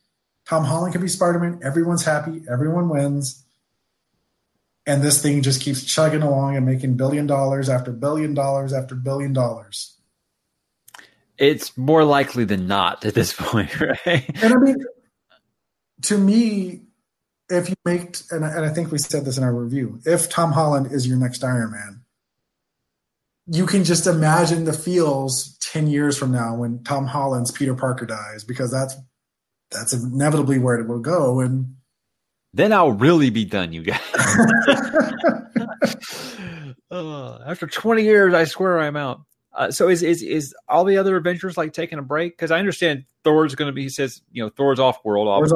tom 0.49 0.65
holland 0.65 0.93
can 0.93 1.01
be 1.03 1.09
spider-man 1.09 1.61
everyone's 1.63 2.05
happy 2.05 2.43
everyone 2.51 2.89
wins 2.89 3.45
and 4.85 5.01
this 5.03 5.23
thing 5.23 5.43
just 5.43 5.61
keeps 5.63 5.85
chugging 5.85 6.23
along 6.23 6.57
and 6.57 6.67
making 6.67 6.97
billion 6.97 7.27
dollars 7.27 7.69
after 7.69 7.93
billion 7.93 8.35
dollars 8.35 8.73
after 8.73 8.95
billion 8.97 9.33
dollars 9.33 9.97
It's 11.39 11.77
more 11.77 12.05
likely 12.05 12.45
than 12.45 12.67
not 12.67 13.05
at 13.05 13.15
this 13.15 13.33
point, 13.39 13.71
right? 13.81 14.25
And 14.43 14.53
I 14.55 14.57
mean, 14.59 14.77
to 16.03 16.19
me, 16.19 16.83
if 17.53 17.69
you 17.69 17.75
make, 17.85 18.17
and 18.31 18.45
I, 18.45 18.51
and 18.51 18.65
I 18.65 18.71
think 18.71 18.91
we 18.91 18.99
said 18.99 19.25
this 19.25 19.39
in 19.39 19.45
our 19.45 19.55
review, 19.55 20.01
if 20.05 20.29
Tom 20.29 20.53
Holland 20.53 20.93
is 20.93 21.07
your 21.07 21.17
next 21.17 21.45
Iron 21.45 21.73
Man, 21.73 22.03
you 23.47 23.67
can 23.67 23.85
just 23.85 24.07
imagine 24.07 24.65
the 24.65 24.73
feels 24.73 25.57
10 25.59 25.89
years 25.89 26.17
from 26.17 26.33
now 26.33 26.55
when 26.55 26.83
Tom 26.85 27.07
Holland's 27.07 27.51
Peter 27.51 27.75
Parker 27.75 28.07
dies, 28.07 28.45
because 28.45 28.71
that's 28.71 28.97
that's 29.71 29.93
inevitably 29.93 30.59
where 30.59 30.79
it 30.79 30.87
will 30.87 31.01
go. 31.01 31.41
And 31.41 31.77
Then 32.53 32.73
I'll 32.73 32.93
really 32.93 33.31
be 33.31 33.45
done, 33.45 33.73
you 33.73 33.83
guys. 33.83 34.01
Uh, 36.93 37.39
after 37.47 37.67
20 37.67 38.03
years, 38.03 38.35
I 38.35 38.45
swear 38.45 38.79
I'm 38.79 38.97
out. 38.97 39.23
Uh, 39.55 39.71
so 39.71 39.89
is 39.89 40.03
is 40.03 40.23
is 40.23 40.55
all 40.69 40.85
the 40.85 40.99
other 40.99 41.17
Avengers 41.17 41.57
like 41.57 41.73
taking 41.73 41.99
a 41.99 42.03
break? 42.03 42.37
Because 42.37 42.51
I 42.51 42.59
understand 42.59 43.05
Thor's 43.25 43.55
going 43.55 43.69
to 43.69 43.73
be. 43.73 43.83
He 43.83 43.89
says 43.89 44.21
you 44.31 44.43
know 44.43 44.51
Thor's 44.51 44.79
off 44.79 44.99
world 45.03 45.27
off 45.27 45.51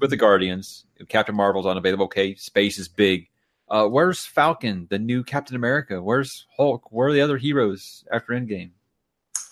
with 0.00 0.10
the 0.10 0.16
Guardians. 0.16 0.85
Captain 1.08 1.34
Marvel's 1.34 1.66
unavailable. 1.66 2.06
Okay, 2.06 2.34
space 2.34 2.78
is 2.78 2.88
big. 2.88 3.28
Uh, 3.68 3.86
where's 3.86 4.24
Falcon, 4.24 4.86
the 4.90 4.98
new 4.98 5.24
Captain 5.24 5.56
America? 5.56 6.02
Where's 6.02 6.46
Hulk? 6.56 6.92
Where 6.92 7.08
are 7.08 7.12
the 7.12 7.20
other 7.20 7.36
heroes 7.36 8.04
after 8.12 8.32
Endgame? 8.32 8.70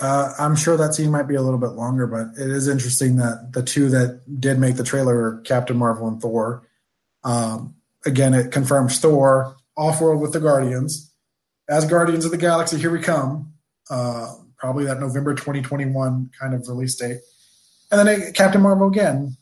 uh, 0.01 0.33
I'm 0.39 0.57
sure 0.57 0.77
that 0.77 0.95
scene 0.95 1.11
might 1.11 1.29
be 1.29 1.35
a 1.35 1.43
little 1.43 1.59
bit 1.59 1.71
longer, 1.71 2.07
but 2.07 2.41
it 2.41 2.51
is 2.51 2.69
interesting 2.69 3.17
that 3.17 3.53
the 3.53 3.63
two 3.63 3.89
that 3.91 4.21
did 4.41 4.59
make 4.59 4.77
the 4.77 4.85
trailer 4.85 5.41
Captain 5.45 5.77
Marvel 5.77 6.09
and 6.09 6.21
Thor. 6.21 6.67
Um, 7.23 7.77
again, 8.05 8.35
it 8.35 8.53
confirms 8.53 8.99
Thor 8.99 9.57
off 9.77 10.01
world 10.01 10.21
with 10.21 10.33
the 10.33 10.41
Guardians. 10.41 11.13
As 11.69 11.87
Guardians 11.87 12.25
of 12.25 12.33
the 12.33 12.37
Galaxy, 12.37 12.79
here 12.79 12.91
we 12.91 13.01
come. 13.01 13.55
Uh, 13.89 14.35
probably 14.59 14.85
that 14.85 15.01
November 15.01 15.35
2021 15.35 16.31
kind 16.39 16.55
of 16.55 16.69
release 16.69 16.97
date. 16.97 17.21
And 17.91 18.07
then 18.07 18.33
Captain 18.33 18.61
Marvel 18.61 18.89
again, 18.89 19.37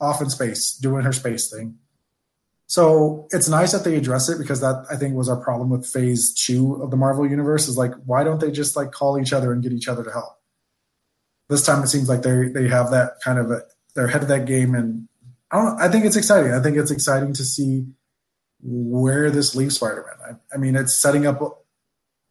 off 0.00 0.20
in 0.20 0.30
space, 0.30 0.72
doing 0.72 1.04
her 1.04 1.12
space 1.12 1.50
thing. 1.50 1.76
So 2.66 3.26
it's 3.30 3.48
nice 3.48 3.72
that 3.72 3.82
they 3.82 3.96
address 3.96 4.28
it 4.28 4.38
because 4.38 4.60
that 4.60 4.86
I 4.90 4.96
think 4.96 5.16
was 5.16 5.28
our 5.28 5.42
problem 5.42 5.70
with 5.70 5.86
phase 5.86 6.32
two 6.32 6.80
of 6.82 6.90
the 6.90 6.96
Marvel 6.96 7.28
universe 7.28 7.66
is 7.66 7.76
like, 7.76 7.92
why 8.06 8.22
don't 8.22 8.40
they 8.40 8.52
just 8.52 8.76
like 8.76 8.92
call 8.92 9.18
each 9.18 9.32
other 9.32 9.52
and 9.52 9.62
get 9.62 9.72
each 9.72 9.88
other 9.88 10.04
to 10.04 10.10
help? 10.10 10.38
This 11.48 11.66
time 11.66 11.82
it 11.82 11.88
seems 11.88 12.08
like 12.08 12.22
they 12.22 12.48
they 12.48 12.68
have 12.68 12.92
that 12.92 13.14
kind 13.24 13.40
of 13.40 13.50
a, 13.50 13.62
they're 13.94 14.06
ahead 14.06 14.22
of 14.22 14.28
that 14.28 14.46
game, 14.46 14.76
and 14.76 15.08
I 15.50 15.56
don't. 15.56 15.80
I 15.80 15.88
think 15.88 16.04
it's 16.04 16.14
exciting. 16.14 16.52
I 16.52 16.62
think 16.62 16.76
it's 16.76 16.92
exciting 16.92 17.32
to 17.32 17.44
see 17.44 17.86
where 18.62 19.32
this 19.32 19.56
leaves 19.56 19.74
Spider-Man. 19.74 20.14
I, 20.24 20.54
I 20.54 20.58
mean, 20.58 20.76
it's 20.76 21.00
setting 21.00 21.26
up 21.26 21.64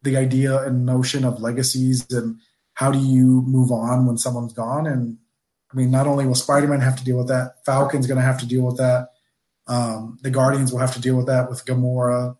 the 0.02 0.16
idea 0.16 0.62
and 0.62 0.86
notion 0.86 1.24
of 1.24 1.42
legacies 1.42 2.10
and 2.10 2.38
how 2.74 2.90
do 2.90 2.98
you 2.98 3.42
move 3.42 3.70
on 3.70 4.06
when 4.06 4.16
someone's 4.16 4.54
gone. 4.54 4.86
And 4.86 5.18
I 5.72 5.76
mean, 5.76 5.90
not 5.90 6.06
only 6.06 6.26
will 6.26 6.34
Spider-Man 6.34 6.80
have 6.80 6.96
to 6.96 7.04
deal 7.04 7.16
with 7.16 7.28
that, 7.28 7.64
Falcon's 7.64 8.06
going 8.06 8.18
to 8.18 8.24
have 8.24 8.40
to 8.40 8.46
deal 8.46 8.62
with 8.62 8.78
that. 8.78 9.10
Um, 9.68 10.18
the 10.22 10.30
Guardians 10.30 10.72
will 10.72 10.80
have 10.80 10.94
to 10.94 11.00
deal 11.00 11.16
with 11.16 11.26
that 11.26 11.48
with 11.48 11.64
Gamora. 11.64 12.36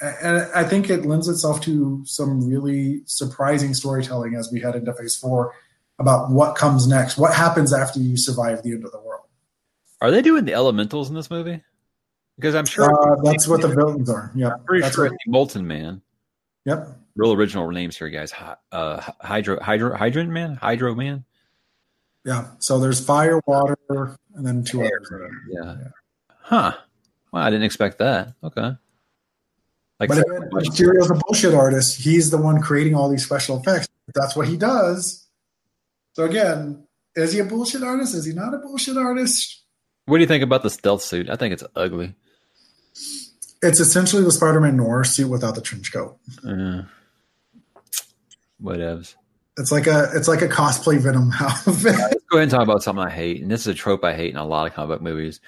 And 0.00 0.48
I 0.54 0.64
think 0.64 0.88
it 0.88 1.04
lends 1.04 1.28
itself 1.28 1.60
to 1.62 2.02
some 2.06 2.48
really 2.48 3.02
surprising 3.06 3.74
storytelling 3.74 4.34
as 4.34 4.50
we 4.52 4.60
head 4.60 4.76
into 4.76 4.94
phase 4.94 5.16
four 5.16 5.52
about 5.98 6.30
what 6.30 6.56
comes 6.56 6.86
next. 6.86 7.18
What 7.18 7.34
happens 7.34 7.74
after 7.74 7.98
you 8.00 8.16
survive 8.16 8.62
the 8.62 8.72
end 8.72 8.84
of 8.84 8.92
the 8.92 9.00
world? 9.00 9.26
Are 10.00 10.10
they 10.10 10.22
doing 10.22 10.44
the 10.46 10.54
elementals 10.54 11.10
in 11.10 11.14
this 11.14 11.30
movie? 11.30 11.60
Because 12.36 12.54
I'm 12.54 12.64
sure 12.64 12.84
Uh, 12.90 13.20
that's 13.22 13.46
what 13.46 13.60
the 13.60 13.68
villains 13.68 14.08
are. 14.08 14.30
Yeah. 14.34 14.52
pretty 14.64 14.80
That's 14.82 14.94
sure 14.94 15.10
what, 15.10 15.18
Molten 15.26 15.66
Man. 15.66 16.00
yep. 16.64 16.96
Real 17.16 17.32
original 17.34 17.70
names 17.70 17.98
here, 17.98 18.08
guys. 18.08 18.32
Uh, 18.72 19.02
Hydro, 19.20 19.60
Hydro, 19.60 19.94
Hydrant 19.94 20.30
Man, 20.30 20.54
Hydro 20.54 20.94
Man. 20.94 21.24
Yeah. 22.24 22.48
So 22.58 22.78
there's 22.78 23.04
fire, 23.04 23.40
water, 23.46 24.16
and 24.34 24.46
then 24.46 24.64
two 24.64 24.82
others. 24.82 25.10
Yeah. 25.48 25.76
Huh. 26.42 26.72
Well, 27.32 27.42
I 27.42 27.50
didn't 27.50 27.64
expect 27.64 27.98
that. 27.98 28.34
Okay. 28.42 28.72
Like 30.00 30.08
But 30.08 30.24
Mysterio's 30.52 31.10
a 31.10 31.14
bullshit 31.14 31.54
artist. 31.54 32.00
He's 32.00 32.30
the 32.30 32.38
one 32.38 32.60
creating 32.60 32.94
all 32.94 33.08
these 33.08 33.24
special 33.24 33.60
effects. 33.60 33.88
That's 34.14 34.34
what 34.34 34.48
he 34.48 34.56
does. 34.56 35.26
So 36.14 36.24
again, 36.24 36.86
is 37.14 37.32
he 37.32 37.38
a 37.38 37.44
bullshit 37.44 37.82
artist? 37.82 38.14
Is 38.14 38.24
he 38.24 38.32
not 38.32 38.54
a 38.54 38.58
bullshit 38.58 38.96
artist? 38.96 39.58
what 40.06 40.16
do 40.16 40.22
you 40.22 40.26
think 40.26 40.42
about 40.42 40.62
the 40.62 40.70
stealth 40.70 41.02
suit? 41.02 41.30
I 41.30 41.36
think 41.36 41.52
it's 41.52 41.62
ugly. 41.76 42.14
It's 43.62 43.78
essentially 43.78 44.24
the 44.24 44.32
Spider-Man 44.32 44.76
Noir 44.76 45.04
suit 45.04 45.28
without 45.28 45.54
the 45.54 45.60
trench 45.60 45.92
coat. 45.92 46.18
Uh, 46.44 46.82
whatevs. 48.60 49.14
It's 49.60 49.70
like 49.70 49.86
a 49.86 50.10
it's 50.14 50.26
like 50.26 50.42
a 50.42 50.48
cosplay 50.48 50.98
Venom 50.98 51.32
outfit. 51.40 51.94
Let's 51.94 52.24
go 52.30 52.38
ahead 52.38 52.44
and 52.44 52.50
talk 52.50 52.62
about 52.62 52.82
something 52.82 53.04
I 53.04 53.10
hate, 53.10 53.42
and 53.42 53.50
this 53.50 53.60
is 53.60 53.66
a 53.68 53.74
trope 53.74 54.02
I 54.04 54.14
hate 54.14 54.30
in 54.30 54.36
a 54.36 54.46
lot 54.46 54.66
of 54.66 54.74
comic 54.74 54.88
book 54.88 55.02
movies, 55.02 55.40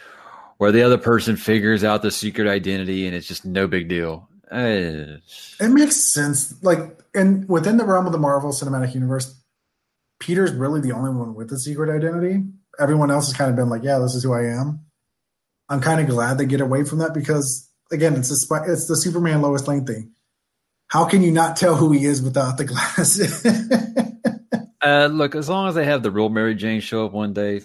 where 0.58 0.70
the 0.70 0.82
other 0.82 0.98
person 0.98 1.36
figures 1.36 1.82
out 1.82 2.02
the 2.02 2.10
secret 2.10 2.46
identity 2.46 3.06
and 3.06 3.16
it's 3.16 3.26
just 3.26 3.44
no 3.46 3.66
big 3.66 3.88
deal. 3.88 4.28
Uh, 4.50 5.18
it 5.60 5.70
makes 5.70 6.12
sense. 6.12 6.62
Like 6.62 6.98
and 7.14 7.48
within 7.48 7.78
the 7.78 7.84
realm 7.84 8.06
of 8.06 8.12
the 8.12 8.18
Marvel 8.18 8.50
Cinematic 8.50 8.94
Universe, 8.94 9.34
Peter's 10.20 10.52
really 10.52 10.82
the 10.82 10.92
only 10.92 11.10
one 11.10 11.34
with 11.34 11.48
the 11.48 11.58
secret 11.58 11.88
identity. 11.94 12.44
Everyone 12.78 13.10
else 13.10 13.28
has 13.28 13.36
kind 13.36 13.50
of 13.50 13.56
been 13.56 13.70
like, 13.70 13.82
"Yeah, 13.82 13.98
this 13.98 14.14
is 14.14 14.22
who 14.22 14.34
I 14.34 14.44
am." 14.44 14.80
I'm 15.70 15.80
kind 15.80 16.02
of 16.02 16.06
glad 16.06 16.36
they 16.36 16.44
get 16.44 16.60
away 16.60 16.84
from 16.84 16.98
that 16.98 17.14
because 17.14 17.70
again, 17.90 18.14
it's 18.14 18.28
the 18.28 18.64
it's 18.66 18.88
the 18.88 18.96
Superman 18.96 19.40
Lois 19.40 19.66
Lane 19.66 19.86
thing. 19.86 20.12
How 20.92 21.06
can 21.06 21.22
you 21.22 21.32
not 21.32 21.56
tell 21.56 21.74
who 21.74 21.90
he 21.92 22.04
is 22.04 22.20
without 22.20 22.58
the 22.58 22.66
glasses? 22.66 23.46
uh, 24.82 25.06
look, 25.06 25.34
as 25.34 25.48
long 25.48 25.66
as 25.66 25.74
they 25.74 25.86
have 25.86 26.02
the 26.02 26.10
real 26.10 26.28
Mary 26.28 26.54
Jane 26.54 26.82
show 26.82 27.06
up 27.06 27.12
one 27.12 27.32
day, 27.32 27.62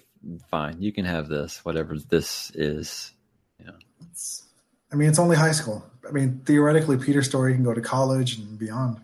fine. 0.50 0.82
You 0.82 0.94
can 0.94 1.04
have 1.04 1.28
this, 1.28 1.66
whatever 1.66 1.98
this 1.98 2.54
is. 2.56 3.12
Yeah. 3.60 3.72
I 4.94 4.96
mean, 4.96 5.10
it's 5.10 5.20
only 5.20 5.36
high 5.36 5.52
school. 5.52 5.84
I 6.08 6.14
mean, 6.14 6.40
theoretically, 6.46 6.96
Peter 6.96 7.22
story 7.22 7.54
can 7.54 7.66
go 7.66 7.74
to 7.74 7.82
college 7.82 8.38
and 8.38 8.58
beyond 8.58 9.02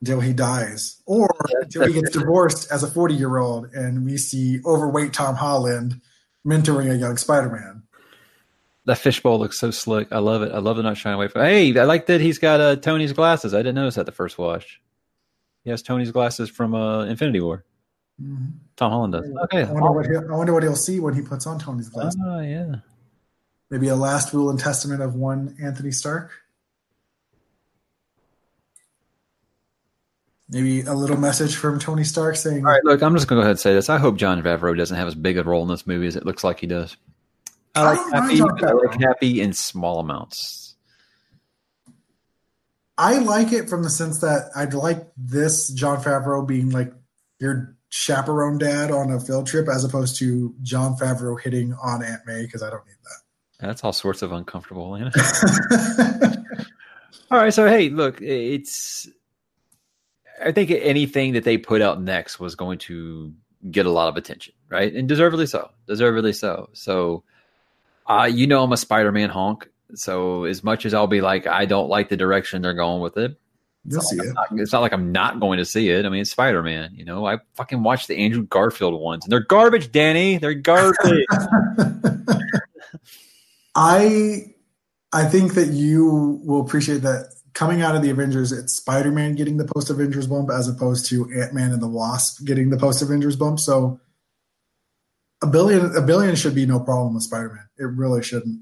until 0.00 0.20
he 0.20 0.32
dies, 0.32 1.02
or 1.06 1.28
until 1.60 1.88
he 1.88 1.94
gets 1.94 2.10
divorced 2.10 2.70
as 2.70 2.84
a 2.84 2.86
40 2.88 3.14
year 3.14 3.38
old, 3.38 3.74
and 3.74 4.04
we 4.04 4.16
see 4.16 4.60
overweight 4.64 5.12
Tom 5.12 5.34
Holland 5.34 6.00
mentoring 6.46 6.88
a 6.88 6.94
young 6.94 7.16
Spider 7.16 7.50
Man. 7.50 7.83
That 8.86 8.98
fishbowl 8.98 9.38
looks 9.38 9.58
so 9.58 9.70
slick. 9.70 10.08
I 10.12 10.18
love 10.18 10.42
it. 10.42 10.52
I 10.52 10.58
love 10.58 10.76
the 10.76 10.82
not 10.82 10.98
shying 10.98 11.14
away 11.14 11.28
from. 11.28 11.42
Hey, 11.42 11.78
I 11.78 11.84
like 11.84 12.06
that 12.06 12.20
he's 12.20 12.38
got 12.38 12.60
uh, 12.60 12.76
Tony's 12.76 13.14
glasses. 13.14 13.54
I 13.54 13.58
didn't 13.58 13.76
notice 13.76 13.94
that 13.94 14.06
the 14.06 14.12
first 14.12 14.36
watch. 14.36 14.80
He 15.62 15.70
has 15.70 15.82
Tony's 15.82 16.10
glasses 16.10 16.50
from 16.50 16.74
uh, 16.74 17.04
Infinity 17.06 17.40
War. 17.40 17.64
Mm-hmm. 18.22 18.58
Tom 18.76 18.90
Holland 18.90 19.12
does. 19.14 19.30
Okay. 19.44 19.62
I 19.62 19.72
wonder, 19.72 19.92
what 19.92 20.06
he'll, 20.06 20.32
I 20.32 20.36
wonder 20.36 20.52
what 20.52 20.62
he'll 20.62 20.76
see 20.76 21.00
when 21.00 21.14
he 21.14 21.22
puts 21.22 21.46
on 21.46 21.58
Tony's 21.58 21.88
glasses. 21.88 22.20
Oh 22.24 22.40
yeah. 22.40 22.76
Maybe 23.70 23.88
a 23.88 23.96
last 23.96 24.34
will 24.34 24.50
and 24.50 24.58
testament 24.58 25.00
of 25.00 25.14
one 25.14 25.56
Anthony 25.62 25.90
Stark. 25.90 26.30
Maybe 30.50 30.82
a 30.82 30.92
little 30.92 31.16
message 31.16 31.56
from 31.56 31.78
Tony 31.78 32.04
Stark 32.04 32.36
saying, 32.36 32.66
"All 32.66 32.70
right, 32.70 32.84
look, 32.84 33.02
I'm 33.02 33.14
just 33.14 33.26
going 33.26 33.38
to 33.38 33.40
go 33.40 33.44
ahead 33.44 33.52
and 33.52 33.60
say 33.60 33.72
this. 33.72 33.88
I 33.88 33.96
hope 33.96 34.16
Jon 34.16 34.42
Favreau 34.42 34.76
doesn't 34.76 34.96
have 34.96 35.08
as 35.08 35.14
big 35.14 35.38
a 35.38 35.42
role 35.42 35.62
in 35.62 35.68
this 35.68 35.86
movie 35.86 36.06
as 36.06 36.16
it 36.16 36.26
looks 36.26 36.44
like 36.44 36.60
he 36.60 36.66
does. 36.66 36.96
I 37.74 37.82
like 37.82 37.98
I 38.12 38.20
happy. 38.20 38.40
I 38.40 38.72
like 38.72 39.00
happy 39.00 39.40
in 39.40 39.52
small 39.52 40.00
amounts. 40.00 40.76
I 42.96 43.18
like 43.18 43.52
it 43.52 43.68
from 43.68 43.82
the 43.82 43.90
sense 43.90 44.20
that 44.20 44.50
I'd 44.54 44.74
like 44.74 45.08
this 45.16 45.68
Jon 45.70 46.00
Favreau 46.02 46.46
being 46.46 46.70
like 46.70 46.92
your 47.40 47.76
chaperone 47.88 48.58
dad 48.58 48.90
on 48.92 49.10
a 49.10 49.18
field 49.18 49.46
trip, 49.46 49.68
as 49.68 49.84
opposed 49.84 50.16
to 50.18 50.54
Jon 50.62 50.96
Favreau 50.96 51.40
hitting 51.40 51.74
on 51.82 52.04
Aunt 52.04 52.22
May 52.26 52.42
because 52.42 52.62
I 52.62 52.70
don't 52.70 52.86
need 52.86 52.96
that. 53.02 53.66
That's 53.66 53.82
all 53.82 53.92
sorts 53.92 54.22
of 54.22 54.30
uncomfortable. 54.30 54.94
Anna. 54.94 55.10
all 57.30 57.38
right, 57.38 57.52
so 57.52 57.66
hey, 57.66 57.88
look, 57.88 58.20
it's 58.22 59.08
I 60.42 60.52
think 60.52 60.70
anything 60.70 61.32
that 61.32 61.44
they 61.44 61.58
put 61.58 61.80
out 61.80 62.00
next 62.00 62.38
was 62.38 62.54
going 62.54 62.78
to 62.80 63.32
get 63.70 63.86
a 63.86 63.90
lot 63.90 64.08
of 64.08 64.16
attention, 64.16 64.54
right? 64.68 64.92
And 64.92 65.08
deservedly 65.08 65.46
so. 65.46 65.70
Deservedly 65.86 66.32
so. 66.32 66.68
So, 66.72 67.24
uh, 68.06 68.30
you 68.32 68.46
know, 68.46 68.62
I'm 68.62 68.72
a 68.72 68.76
Spider 68.76 69.12
Man 69.12 69.30
honk. 69.30 69.68
So, 69.94 70.44
as 70.44 70.64
much 70.64 70.86
as 70.86 70.94
I'll 70.94 71.06
be 71.06 71.20
like, 71.20 71.46
I 71.46 71.66
don't 71.66 71.88
like 71.88 72.08
the 72.08 72.16
direction 72.16 72.62
they're 72.62 72.74
going 72.74 73.00
with 73.00 73.16
it, 73.16 73.38
it's, 73.86 74.10
see 74.10 74.16
like 74.16 74.28
it. 74.28 74.34
Not, 74.34 74.46
it's 74.52 74.72
not 74.72 74.80
like 74.80 74.92
I'm 74.92 75.12
not 75.12 75.40
going 75.40 75.58
to 75.58 75.64
see 75.64 75.90
it. 75.90 76.04
I 76.04 76.08
mean, 76.08 76.22
it's 76.22 76.30
Spider 76.30 76.62
Man. 76.62 76.92
You 76.94 77.04
know, 77.04 77.26
I 77.26 77.38
fucking 77.54 77.82
watched 77.82 78.08
the 78.08 78.16
Andrew 78.16 78.42
Garfield 78.42 79.00
ones, 79.00 79.24
and 79.24 79.32
they're 79.32 79.40
garbage, 79.40 79.92
Danny. 79.92 80.38
They're 80.38 80.54
garbage. 80.54 81.26
I 83.74 84.54
I 85.12 85.24
think 85.26 85.54
that 85.54 85.68
you 85.68 86.40
will 86.44 86.60
appreciate 86.60 87.02
that 87.02 87.34
coming 87.54 87.82
out 87.82 87.96
of 87.96 88.02
the 88.02 88.10
Avengers, 88.10 88.52
it's 88.52 88.74
Spider 88.74 89.10
Man 89.10 89.34
getting 89.34 89.56
the 89.56 89.64
post 89.64 89.88
Avengers 89.88 90.26
bump 90.26 90.50
as 90.50 90.68
opposed 90.68 91.06
to 91.06 91.30
Ant 91.32 91.54
Man 91.54 91.72
and 91.72 91.80
the 91.80 91.88
Wasp 91.88 92.44
getting 92.44 92.70
the 92.70 92.76
post 92.76 93.00
Avengers 93.00 93.36
bump. 93.36 93.60
So 93.60 94.00
a 95.42 95.46
billion 95.46 95.96
a 95.96 96.02
billion 96.02 96.36
should 96.36 96.54
be 96.54 96.66
no 96.66 96.80
problem 96.80 97.14
with 97.14 97.22
Spider 97.22 97.52
Man. 97.54 97.63
It 97.78 97.84
really 97.84 98.22
shouldn't. 98.22 98.60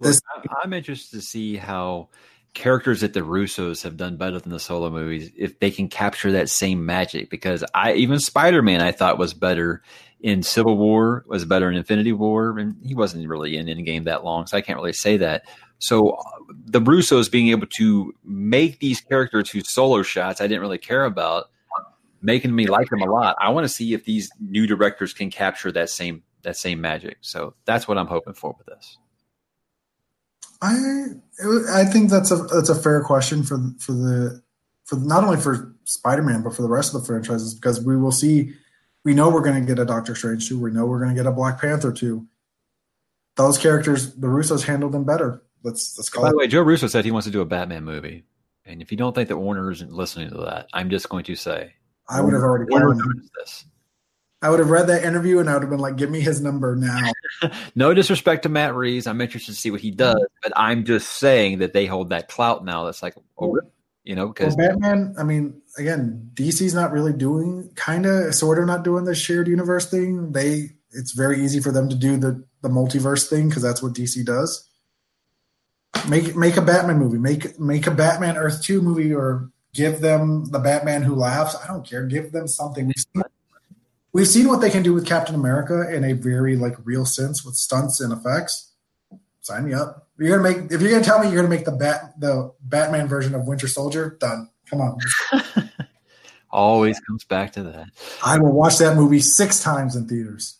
This, 0.00 0.20
I'm 0.62 0.72
interested 0.72 1.16
to 1.16 1.22
see 1.22 1.56
how 1.56 2.08
characters 2.54 3.00
that 3.00 3.14
the 3.14 3.20
Russos 3.20 3.82
have 3.82 3.96
done 3.96 4.16
better 4.16 4.38
than 4.38 4.52
the 4.52 4.60
solo 4.60 4.90
movies 4.90 5.30
if 5.36 5.58
they 5.58 5.70
can 5.70 5.88
capture 5.88 6.32
that 6.32 6.48
same 6.48 6.84
magic. 6.84 7.30
Because 7.30 7.64
I 7.74 7.94
even 7.94 8.18
Spider 8.18 8.62
Man 8.62 8.80
I 8.80 8.92
thought 8.92 9.18
was 9.18 9.32
better 9.32 9.82
in 10.20 10.42
Civil 10.42 10.76
War, 10.76 11.24
was 11.26 11.44
better 11.44 11.70
in 11.70 11.76
Infinity 11.76 12.12
War, 12.12 12.58
and 12.58 12.76
he 12.84 12.94
wasn't 12.94 13.26
really 13.28 13.56
in 13.56 13.66
Endgame 13.66 14.04
that 14.04 14.24
long, 14.24 14.46
so 14.46 14.56
I 14.56 14.60
can't 14.60 14.78
really 14.78 14.92
say 14.92 15.16
that. 15.16 15.44
So 15.78 16.16
the 16.64 16.80
Russos 16.80 17.30
being 17.30 17.48
able 17.48 17.66
to 17.78 18.14
make 18.24 18.78
these 18.78 19.00
characters 19.00 19.50
whose 19.50 19.72
solo 19.72 20.02
shots 20.02 20.40
I 20.40 20.46
didn't 20.46 20.60
really 20.60 20.78
care 20.78 21.04
about, 21.04 21.46
making 22.20 22.54
me 22.54 22.66
like 22.66 22.88
them 22.88 23.02
a 23.02 23.10
lot. 23.10 23.34
I 23.40 23.50
want 23.50 23.64
to 23.64 23.68
see 23.68 23.94
if 23.94 24.04
these 24.04 24.30
new 24.40 24.66
directors 24.68 25.12
can 25.12 25.30
capture 25.30 25.72
that 25.72 25.90
same 25.90 26.22
that 26.42 26.56
same 26.56 26.80
magic. 26.80 27.18
So 27.20 27.54
that's 27.64 27.86
what 27.86 27.98
I'm 27.98 28.06
hoping 28.06 28.34
for 28.34 28.54
with 28.56 28.66
this. 28.66 28.98
I 30.60 30.76
I 31.72 31.84
think 31.84 32.10
that's 32.10 32.30
a 32.30 32.36
that's 32.36 32.68
a 32.68 32.74
fair 32.74 33.02
question 33.02 33.42
for 33.42 33.58
for 33.78 33.92
the 33.92 34.42
for 34.84 34.96
not 34.96 35.24
only 35.24 35.40
for 35.40 35.74
Spider-Man 35.84 36.42
but 36.42 36.54
for 36.54 36.62
the 36.62 36.68
rest 36.68 36.94
of 36.94 37.00
the 37.00 37.06
franchises 37.06 37.54
because 37.54 37.84
we 37.84 37.96
will 37.96 38.12
see 38.12 38.54
we 39.04 39.14
know 39.14 39.28
we're 39.28 39.42
going 39.42 39.60
to 39.60 39.66
get 39.66 39.80
a 39.80 39.84
Doctor 39.84 40.14
Strange 40.14 40.48
2, 40.48 40.60
we 40.60 40.70
know 40.70 40.86
we're 40.86 41.00
going 41.00 41.14
to 41.14 41.20
get 41.20 41.26
a 41.26 41.32
Black 41.32 41.60
Panther 41.60 41.92
2. 41.92 42.24
Those 43.34 43.58
characters 43.58 44.14
the 44.14 44.28
Russos 44.28 44.64
handled 44.64 44.92
them 44.92 45.04
better 45.04 45.42
let's 45.62 45.96
let's 45.98 46.08
call. 46.08 46.22
By 46.22 46.28
it. 46.28 46.32
the 46.32 46.38
way, 46.38 46.46
Joe 46.46 46.62
Russo 46.62 46.86
said 46.86 47.04
he 47.04 47.10
wants 47.10 47.26
to 47.26 47.32
do 47.32 47.40
a 47.40 47.44
Batman 47.44 47.84
movie, 47.84 48.24
and 48.64 48.82
if 48.82 48.90
you 48.90 48.98
don't 48.98 49.14
think 49.14 49.28
that 49.28 49.36
Warner 49.36 49.70
isn't 49.70 49.92
listening 49.92 50.30
to 50.30 50.38
that, 50.38 50.68
I'm 50.72 50.90
just 50.90 51.08
going 51.08 51.24
to 51.24 51.34
say 51.34 51.74
I 52.08 52.20
would 52.20 52.32
have 52.32 52.42
already 52.42 52.70
Warner 52.70 52.96
this. 53.38 53.64
I 54.42 54.50
would 54.50 54.58
have 54.58 54.70
read 54.70 54.88
that 54.88 55.04
interview 55.04 55.38
and 55.38 55.48
I 55.48 55.54
would 55.54 55.62
have 55.62 55.70
been 55.70 55.78
like, 55.78 55.96
"Give 55.96 56.10
me 56.10 56.20
his 56.20 56.40
number 56.40 56.74
now." 56.74 57.12
no 57.76 57.94
disrespect 57.94 58.42
to 58.42 58.48
Matt 58.48 58.74
Reeves, 58.74 59.06
I'm 59.06 59.20
interested 59.20 59.52
to 59.52 59.58
see 59.58 59.70
what 59.70 59.80
he 59.80 59.92
does, 59.92 60.16
mm-hmm. 60.16 60.40
but 60.42 60.52
I'm 60.56 60.84
just 60.84 61.12
saying 61.12 61.60
that 61.60 61.72
they 61.72 61.86
hold 61.86 62.10
that 62.10 62.28
clout 62.28 62.64
now. 62.64 62.84
That's 62.84 63.02
like, 63.02 63.14
oh, 63.38 63.58
you 64.04 64.16
know, 64.16 64.26
because 64.28 64.56
well, 64.56 64.70
Batman. 64.70 65.14
I 65.16 65.22
mean, 65.22 65.62
again, 65.78 66.30
DC's 66.34 66.74
not 66.74 66.90
really 66.90 67.12
doing, 67.12 67.70
kind 67.76 68.04
of, 68.04 68.34
sort 68.34 68.58
of, 68.58 68.66
not 68.66 68.82
doing 68.82 69.04
the 69.04 69.14
shared 69.14 69.46
universe 69.46 69.88
thing. 69.88 70.32
They, 70.32 70.70
it's 70.90 71.12
very 71.12 71.42
easy 71.42 71.60
for 71.60 71.70
them 71.70 71.88
to 71.88 71.94
do 71.94 72.16
the 72.16 72.44
the 72.62 72.68
multiverse 72.68 73.28
thing 73.28 73.48
because 73.48 73.62
that's 73.62 73.82
what 73.82 73.92
DC 73.92 74.24
does. 74.24 74.68
Make 76.08 76.34
make 76.34 76.56
a 76.56 76.62
Batman 76.62 76.98
movie. 76.98 77.18
Make 77.18 77.60
make 77.60 77.86
a 77.86 77.92
Batman 77.92 78.36
Earth 78.36 78.60
Two 78.60 78.82
movie, 78.82 79.14
or 79.14 79.50
give 79.72 80.00
them 80.00 80.46
the 80.46 80.58
Batman 80.58 81.02
who 81.02 81.14
laughs. 81.14 81.54
I 81.62 81.68
don't 81.68 81.86
care. 81.86 82.04
Give 82.06 82.32
them 82.32 82.48
something. 82.48 82.86
We've 82.86 82.96
seen, 82.96 83.22
we've 84.12 84.28
seen 84.28 84.48
what 84.48 84.60
they 84.60 84.70
can 84.70 84.82
do 84.82 84.92
with 84.92 85.06
Captain 85.06 85.34
America 85.34 85.92
in 85.94 86.04
a 86.04 86.12
very 86.12 86.56
like 86.56 86.74
real 86.84 87.04
sense 87.04 87.44
with 87.44 87.54
stunts 87.54 88.00
and 88.00 88.12
effects. 88.12 88.72
Sign 89.40 89.66
me 89.66 89.74
up. 89.74 90.08
You're 90.18 90.38
gonna 90.38 90.48
make 90.48 90.70
if 90.70 90.80
you're 90.80 90.90
gonna 90.90 91.04
tell 91.04 91.18
me 91.18 91.26
you're 91.26 91.42
gonna 91.42 91.48
make 91.48 91.64
the 91.64 91.72
bat 91.72 92.14
the 92.18 92.52
Batman 92.60 93.08
version 93.08 93.34
of 93.34 93.46
Winter 93.46 93.66
Soldier, 93.66 94.16
done. 94.20 94.48
Come 94.70 94.80
on. 94.80 94.98
Always 96.50 97.00
comes 97.00 97.24
back 97.24 97.52
to 97.54 97.62
that. 97.64 97.86
I 98.24 98.38
will 98.38 98.52
watch 98.52 98.78
that 98.78 98.94
movie 98.94 99.20
six 99.20 99.62
times 99.62 99.96
in 99.96 100.06
theaters. 100.06 100.58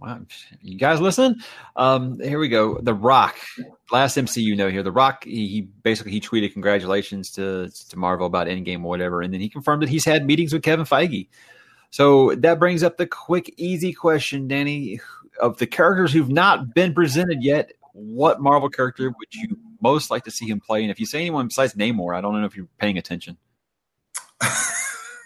Wow, 0.00 0.20
you 0.60 0.76
guys 0.76 1.00
listen? 1.00 1.40
Um, 1.76 2.18
here 2.18 2.40
we 2.40 2.48
go. 2.48 2.78
The 2.80 2.92
Rock, 2.92 3.36
last 3.92 4.16
MCU 4.16 4.56
note 4.56 4.72
here. 4.72 4.82
The 4.82 4.90
Rock, 4.90 5.22
he, 5.22 5.46
he, 5.46 5.60
basically 5.60 6.10
he 6.10 6.20
tweeted 6.20 6.52
congratulations 6.52 7.30
to 7.32 7.70
to 7.90 7.96
Marvel 7.96 8.26
about 8.26 8.48
Endgame 8.48 8.80
or 8.80 8.88
whatever, 8.88 9.22
and 9.22 9.32
then 9.32 9.40
he 9.40 9.48
confirmed 9.48 9.82
that 9.82 9.88
he's 9.88 10.04
had 10.04 10.26
meetings 10.26 10.52
with 10.52 10.64
Kevin 10.64 10.84
Feige. 10.84 11.28
So 11.92 12.34
that 12.36 12.58
brings 12.58 12.82
up 12.82 12.96
the 12.96 13.06
quick, 13.06 13.54
easy 13.56 13.92
question, 13.92 14.48
Danny. 14.48 15.00
Of 15.40 15.58
the 15.58 15.66
characters 15.66 16.12
who've 16.12 16.28
not 16.28 16.74
been 16.74 16.92
presented 16.92 17.42
yet, 17.42 17.72
what 17.92 18.40
Marvel 18.40 18.68
character 18.68 19.04
would 19.04 19.34
you 19.34 19.56
most 19.80 20.10
like 20.10 20.24
to 20.24 20.30
see 20.30 20.46
him 20.46 20.60
play? 20.60 20.82
And 20.82 20.90
if 20.90 21.00
you 21.00 21.06
say 21.06 21.20
anyone 21.20 21.48
besides 21.48 21.74
Namor, 21.74 22.14
I 22.16 22.20
don't 22.20 22.38
know 22.38 22.46
if 22.46 22.56
you're 22.56 22.68
paying 22.78 22.98
attention. 22.98 23.36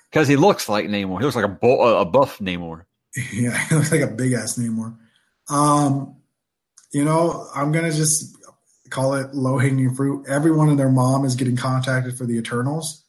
Because 0.09 0.29
he 0.29 0.37
looks 0.37 0.66
like 0.66 0.87
Namor. 0.87 1.18
He 1.18 1.24
looks 1.24 1.37
like 1.37 1.44
a, 1.44 1.66
a 1.66 2.05
buff 2.07 2.38
Namor. 2.38 2.85
Yeah, 3.33 3.59
he 3.68 3.74
looks 3.74 3.92
like 3.92 4.00
a 4.00 4.07
big 4.07 4.33
ass 4.33 4.57
Namor. 4.57 4.96
Um, 5.50 6.16
you 6.92 7.05
know, 7.05 7.48
I'm 7.55 7.70
gonna 7.72 7.92
just 7.92 8.35
call 8.88 9.14
it 9.14 9.35
low 9.35 9.59
hanging 9.59 9.94
fruit. 9.94 10.26
Everyone 10.26 10.70
and 10.70 10.79
their 10.79 10.88
mom 10.88 11.26
is 11.26 11.35
getting 11.35 11.57
contacted 11.57 12.16
for 12.16 12.24
the 12.24 12.38
Eternals. 12.38 13.05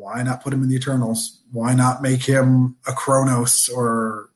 Why 0.00 0.22
not 0.22 0.42
put 0.42 0.52
him 0.52 0.62
in 0.62 0.68
the 0.68 0.76
Eternals? 0.76 1.40
Why 1.52 1.74
not 1.74 2.00
make 2.00 2.22
him 2.22 2.76
a 2.88 2.92
Kronos 2.92 3.68
or 3.68 4.30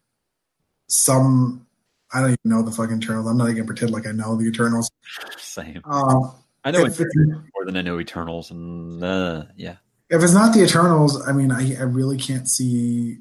some? 0.88 1.66
I 2.12 2.20
don't 2.20 2.30
even 2.30 2.38
know 2.44 2.62
the 2.62 2.70
fucking 2.70 3.02
Eternals. 3.02 3.26
I'm 3.26 3.38
not 3.38 3.44
even 3.44 3.56
gonna 3.56 3.66
pretend 3.66 3.92
like 3.92 4.06
I 4.06 4.12
know 4.12 4.36
the 4.36 4.46
Eternals. 4.46 4.90
Same. 5.38 5.80
Um, 5.84 6.32
I 6.64 6.70
know 6.70 6.84
if, 6.84 7.00
Eternals 7.00 7.44
more 7.54 7.64
than 7.64 7.76
I 7.76 7.82
know 7.82 7.98
Eternals, 7.98 8.50
and 8.50 9.02
uh, 9.02 9.44
yeah. 9.56 9.76
if 10.10 10.22
it's 10.22 10.34
not 10.34 10.54
the 10.54 10.62
Eternals, 10.62 11.26
I 11.26 11.32
mean, 11.32 11.50
I, 11.50 11.76
I 11.76 11.82
really 11.82 12.18
can't 12.18 12.48
see 12.48 13.18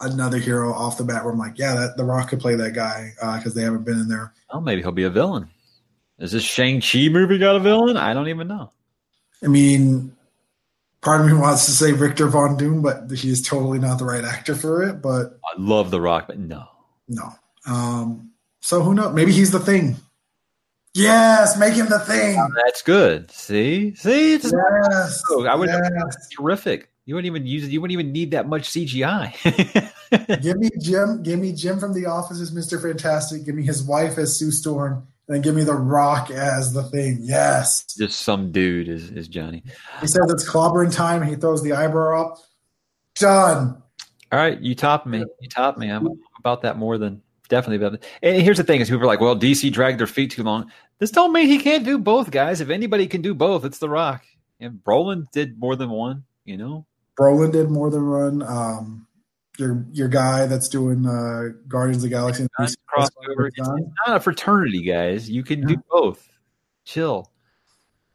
another 0.00 0.38
hero 0.38 0.72
off 0.72 0.98
the 0.98 1.04
bat 1.04 1.24
where 1.24 1.32
I'm 1.32 1.38
like, 1.38 1.58
yeah, 1.58 1.74
that 1.74 1.96
The 1.96 2.04
Rock 2.04 2.28
could 2.28 2.40
play 2.40 2.56
that 2.56 2.72
guy 2.72 3.12
because 3.38 3.54
they 3.54 3.62
haven't 3.62 3.84
been 3.84 4.00
in 4.00 4.08
there. 4.08 4.32
Oh, 4.50 4.60
maybe 4.60 4.82
he'll 4.82 4.92
be 4.92 5.04
a 5.04 5.10
villain. 5.10 5.48
Is 6.18 6.32
this 6.32 6.42
Shang 6.42 6.80
Chi 6.80 7.08
movie 7.08 7.38
got 7.38 7.56
a 7.56 7.60
villain? 7.60 7.96
I 7.96 8.14
don't 8.14 8.28
even 8.28 8.48
know. 8.48 8.72
I 9.42 9.48
mean, 9.48 10.13
part 11.04 11.20
of 11.20 11.26
me 11.26 11.32
wants 11.34 11.66
to 11.66 11.70
say 11.72 11.92
Victor 11.92 12.26
Von 12.28 12.56
Doom, 12.56 12.82
but 12.82 13.10
he's 13.12 13.46
totally 13.46 13.78
not 13.78 13.98
the 13.98 14.04
right 14.04 14.24
actor 14.24 14.54
for 14.54 14.82
it. 14.82 15.02
But 15.02 15.38
I 15.44 15.58
love 15.58 15.90
The 15.90 16.00
Rock, 16.00 16.26
but 16.26 16.38
no. 16.38 16.64
no. 17.08 17.32
Um, 17.66 18.30
so 18.60 18.82
who 18.82 18.94
knows? 18.94 19.14
Maybe 19.14 19.32
he's 19.32 19.50
the 19.52 19.60
thing. 19.60 19.96
Yes, 20.94 21.58
make 21.58 21.74
him 21.74 21.86
the 21.88 21.98
thing. 21.98 22.36
That's 22.64 22.82
good. 22.82 23.30
See, 23.30 23.94
see, 23.96 24.34
it's 24.34 24.44
Yes, 24.52 25.22
Oh, 25.30 25.44
I 25.44 25.54
would 25.56 25.68
yes. 25.68 26.28
terrific. 26.38 26.88
You 27.04 27.16
wouldn't 27.16 27.26
even 27.34 27.46
use 27.46 27.64
it. 27.64 27.70
You 27.70 27.80
wouldn't 27.80 27.92
even 28.00 28.12
need 28.12 28.30
that 28.30 28.48
much 28.48 28.68
CGI. 28.70 29.34
Give 30.42 30.56
me 30.56 30.70
Jim. 30.80 31.22
Give 31.22 31.38
me 31.38 31.52
Jim 31.52 31.78
from 31.80 31.92
The 31.94 32.06
Office 32.06 32.40
as 32.40 32.52
Mister 32.52 32.78
Fantastic. 32.80 33.44
Give 33.44 33.54
me 33.54 33.64
his 33.64 33.82
wife 33.82 34.16
as 34.18 34.38
Sue 34.38 34.50
Storm, 34.52 35.06
and 35.28 35.42
give 35.42 35.54
me 35.54 35.64
The 35.64 35.74
Rock 35.74 36.30
as 36.30 36.72
the 36.72 36.82
thing. 36.84 37.18
Yes. 37.20 37.84
Just 37.96 38.22
some 38.22 38.52
dude 38.52 38.88
is 38.88 39.10
is 39.10 39.28
Johnny. 39.28 39.62
He 40.00 40.06
says 40.06 40.30
it's 40.30 40.48
clobbering 40.48 40.94
time, 40.94 41.22
he 41.22 41.36
throws 41.36 41.62
the 41.62 41.72
eyebrow 41.72 42.26
up. 42.26 42.38
Done. 43.14 43.82
All 44.32 44.38
right, 44.38 44.60
you 44.60 44.74
top 44.74 45.06
me. 45.06 45.24
You 45.40 45.48
top 45.48 45.78
me. 45.78 45.88
I'm 45.88 46.08
about 46.38 46.62
that 46.62 46.76
more 46.76 46.98
than 46.98 47.22
definitely 47.48 47.84
about 47.84 47.94
it. 47.94 48.04
And 48.22 48.42
here's 48.42 48.56
the 48.56 48.64
thing: 48.64 48.80
is 48.80 48.88
people 48.88 49.04
are 49.04 49.06
like, 49.06 49.20
"Well, 49.20 49.36
DC 49.36 49.72
dragged 49.72 50.00
their 50.00 50.06
feet 50.06 50.32
too 50.32 50.42
long." 50.42 50.70
This 50.98 51.10
don't 51.10 51.32
mean 51.32 51.46
he 51.46 51.58
can't 51.58 51.84
do 51.84 51.98
both, 51.98 52.30
guys. 52.30 52.60
If 52.60 52.70
anybody 52.70 53.06
can 53.06 53.22
do 53.22 53.34
both, 53.34 53.64
it's 53.64 53.78
The 53.78 53.88
Rock. 53.88 54.24
And 54.60 54.80
Brolin 54.82 55.30
did 55.32 55.58
more 55.58 55.76
than 55.76 55.90
one. 55.90 56.24
You 56.44 56.56
know, 56.56 56.86
Brolin 57.18 57.52
did 57.52 57.70
more 57.70 57.90
than 57.90 58.02
run. 58.02 58.42
Um, 58.42 59.06
your 59.58 59.84
your 59.92 60.08
guy 60.08 60.46
that's 60.46 60.68
doing 60.68 61.06
uh, 61.06 61.54
Guardians 61.68 61.98
of 61.98 62.10
the 62.10 62.14
Galaxy. 62.14 62.46
Nice 62.58 62.76
crossover. 62.92 63.48
It's, 63.48 63.58
it's 63.58 63.68
not 64.06 64.16
a 64.16 64.20
fraternity, 64.20 64.82
guys. 64.82 65.30
You 65.30 65.42
can 65.42 65.66
do 65.66 65.76
both. 65.90 66.28
Chill. 66.84 67.30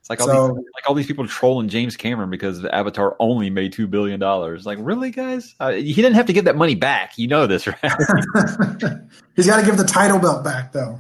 It's 0.02 0.10
like 0.10 0.22
all, 0.22 0.28
So- 0.28 0.48
these, 0.56 0.66
like 0.76 0.88
all 0.90 0.96
these 0.96 1.08
people 1.08 1.28
trolling 1.28 1.70
James 1.70 1.96
Cameron 1.98 2.30
because 2.30 2.64
Avatar 2.66 3.16
only 3.20 3.50
made 3.50 3.74
two 3.74 3.88
billion 3.88 4.20
dollars. 4.20 4.66
Like, 4.66 4.78
really, 4.82 5.12
guys? 5.12 5.56
Uh, 5.60 5.72
he 5.72 5.94
didn't 5.94 6.14
have 6.16 6.26
to 6.28 6.34
give 6.34 6.46
that 6.46 6.56
money 6.56 6.76
back. 6.76 7.18
You 7.18 7.28
know 7.28 7.48
this, 7.48 7.68
right? 7.68 7.78
He's 9.36 9.48
got 9.48 9.60
to 9.60 9.66
give 9.66 9.78
the 9.78 9.86
title 9.88 10.20
belt 10.20 10.44
back 10.44 10.72
though. 10.74 11.00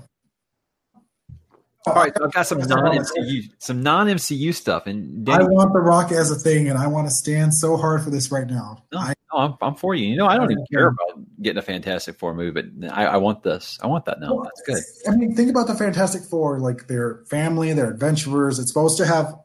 all 1.87 1.93
right, 1.95 2.11
so 2.15 2.25
I've 2.25 2.33
got 2.33 2.45
some 2.47 2.59
non 2.59 2.97
MCU, 2.97 3.49
some 3.57 3.81
non 3.81 4.07
MCU 4.07 4.53
stuff, 4.53 4.85
and 4.85 5.27
I 5.29 5.43
want 5.43 5.73
The 5.73 5.79
Rock 5.79 6.11
as 6.11 6.29
a 6.31 6.35
thing, 6.35 6.69
and 6.69 6.77
I 6.77 6.87
want 6.87 7.07
to 7.07 7.13
stand 7.13 7.53
so 7.53 7.77
hard 7.77 8.03
for 8.03 8.09
this 8.09 8.31
right 8.31 8.47
now. 8.47 8.83
no, 8.91 8.99
I, 8.99 9.13
no, 9.31 9.39
I'm, 9.39 9.55
I'm 9.61 9.75
for 9.75 9.95
you. 9.95 10.07
You 10.07 10.17
know, 10.17 10.27
I 10.27 10.37
don't 10.37 10.51
even 10.51 10.65
care 10.71 10.87
about 10.87 11.23
getting 11.41 11.57
a 11.57 11.63
Fantastic 11.63 12.17
Four 12.17 12.33
movie, 12.33 12.61
but 12.61 12.91
I, 12.91 13.05
I 13.05 13.17
want 13.17 13.43
this. 13.43 13.79
I 13.81 13.87
want 13.87 14.05
that 14.05 14.19
now. 14.19 14.43
That's 14.43 14.61
good. 14.61 15.11
I 15.11 15.15
mean, 15.15 15.35
think 15.35 15.49
about 15.49 15.67
the 15.67 15.75
Fantastic 15.75 16.23
Four, 16.23 16.59
like 16.59 16.87
their 16.87 17.23
family, 17.27 17.71
their 17.73 17.91
adventurers. 17.91 18.59
It's 18.59 18.69
supposed 18.69 18.97
to 18.97 19.05
have 19.05 19.35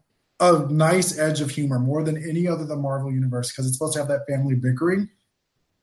a 0.40 0.66
nice 0.70 1.18
edge 1.18 1.40
of 1.40 1.51
humor 1.51 1.79
more 1.79 2.03
than 2.03 2.16
any 2.29 2.49
other 2.49 2.64
the 2.64 2.77
Marvel 2.77 3.12
universe 3.12 3.51
because 3.51 3.66
it's 3.66 3.77
supposed 3.77 3.94
to 3.94 4.01
have 4.01 4.09
that 4.09 4.27
family 4.29 4.55
bickering. 4.55 5.09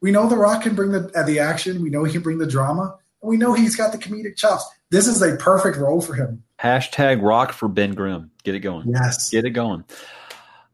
We 0.02 0.12
know 0.12 0.28
The 0.28 0.38
Rock 0.38 0.64
can 0.64 0.76
bring 0.76 0.92
the 0.92 1.12
uh, 1.16 1.24
the 1.24 1.40
action. 1.40 1.82
We 1.82 1.90
know 1.90 2.04
he 2.04 2.12
can 2.12 2.22
bring 2.22 2.40
the 2.40 2.48
drama. 2.48 2.98
And 3.22 3.30
we 3.30 3.38
know 3.38 3.54
he's 3.54 3.76
got 3.76 3.92
the 3.92 3.98
comedic 4.00 4.36
chops. 4.36 4.66
This 4.90 5.08
is 5.08 5.22
a 5.22 5.38
perfect 5.38 5.78
role 5.78 6.02
for 6.02 6.16
him. 6.16 6.44
Hashtag 6.60 7.22
Rock 7.22 7.54
for 7.54 7.68
Ben 7.68 7.94
Grimm. 7.94 8.32
Get 8.44 8.56
it 8.56 8.60
going. 8.60 8.90
Yes. 8.90 9.30
Get 9.30 9.46
it 9.46 9.52
going. 9.52 9.86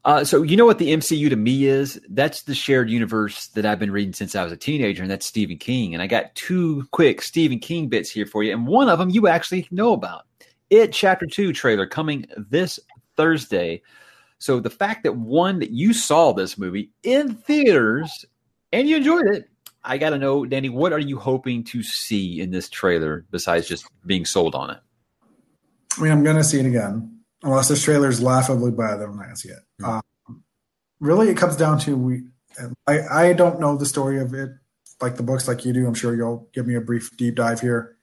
Uh, 0.07 0.23
so 0.23 0.41
you 0.41 0.55
know 0.55 0.65
what 0.65 0.77
the 0.77 0.93
MCU 0.93 1.29
to 1.29 1.35
me 1.35 1.65
is? 1.65 1.99
That's 2.07 2.43
the 2.43 2.55
shared 2.55 2.89
universe 2.89 3.47
that 3.47 3.65
I've 3.65 3.77
been 3.77 3.91
reading 3.91 4.13
since 4.13 4.37
I 4.37 4.43
was 4.45 4.53
a 4.53 4.57
teenager, 4.57 5.01
and 5.01 5.11
that's 5.11 5.25
Stephen 5.25 5.57
King. 5.57 5.93
And 5.93 6.01
I 6.01 6.07
got 6.07 6.33
two 6.33 6.87
quick 6.91 7.21
Stephen 7.21 7.59
King 7.59 7.89
bits 7.89 8.09
here 8.09 8.25
for 8.25 8.41
you, 8.41 8.53
and 8.53 8.65
one 8.65 8.87
of 8.87 8.99
them 8.99 9.09
you 9.09 9.27
actually 9.27 9.67
know 9.69 9.91
about. 9.91 10.25
It 10.69 10.93
Chapter 10.93 11.25
Two 11.25 11.51
trailer 11.51 11.85
coming 11.85 12.25
this 12.37 12.79
Thursday. 13.17 13.81
So 14.39 14.61
the 14.61 14.69
fact 14.69 15.03
that 15.03 15.17
one 15.17 15.59
that 15.59 15.71
you 15.71 15.93
saw 15.93 16.31
this 16.31 16.57
movie 16.57 16.89
in 17.03 17.35
theaters 17.35 18.23
and 18.71 18.87
you 18.87 18.95
enjoyed 18.95 19.27
it, 19.27 19.49
I 19.83 19.97
got 19.97 20.11
to 20.11 20.17
know, 20.17 20.45
Danny, 20.45 20.69
what 20.69 20.93
are 20.93 20.99
you 20.99 21.19
hoping 21.19 21.65
to 21.65 21.83
see 21.83 22.39
in 22.39 22.51
this 22.51 22.69
trailer 22.69 23.25
besides 23.29 23.67
just 23.67 23.85
being 24.05 24.23
sold 24.23 24.55
on 24.55 24.69
it? 24.69 24.79
I 25.97 26.01
mean, 26.01 26.13
I'm 26.13 26.23
going 26.23 26.37
to 26.37 26.45
see 26.45 26.61
it 26.61 26.65
again. 26.65 27.16
Unless 27.43 27.67
this 27.67 27.83
trailer 27.83 28.09
is 28.09 28.21
laughably 28.21 28.71
bad, 28.71 29.01
I'm 29.01 29.15
not 29.15 29.23
going 29.23 29.35
to 29.35 29.35
see 29.35 29.49
it. 29.49 29.83
Um, 29.83 30.01
really, 30.99 31.29
it 31.29 31.37
comes 31.37 31.55
down 31.55 31.79
to 31.79 31.95
we. 31.95 32.23
I, 32.87 33.01
I 33.01 33.33
don't 33.33 33.59
know 33.59 33.77
the 33.77 33.85
story 33.85 34.19
of 34.19 34.33
it 34.33 34.49
like 35.01 35.15
the 35.15 35.23
books 35.23 35.47
like 35.47 35.63
you 35.63 35.73
do. 35.73 35.85
I'm 35.85 35.93
sure 35.93 36.15
you'll 36.15 36.49
give 36.53 36.65
me 36.65 36.75
a 36.75 36.81
brief 36.81 37.15
deep 37.17 37.35
dive 37.35 37.61
here. 37.61 37.97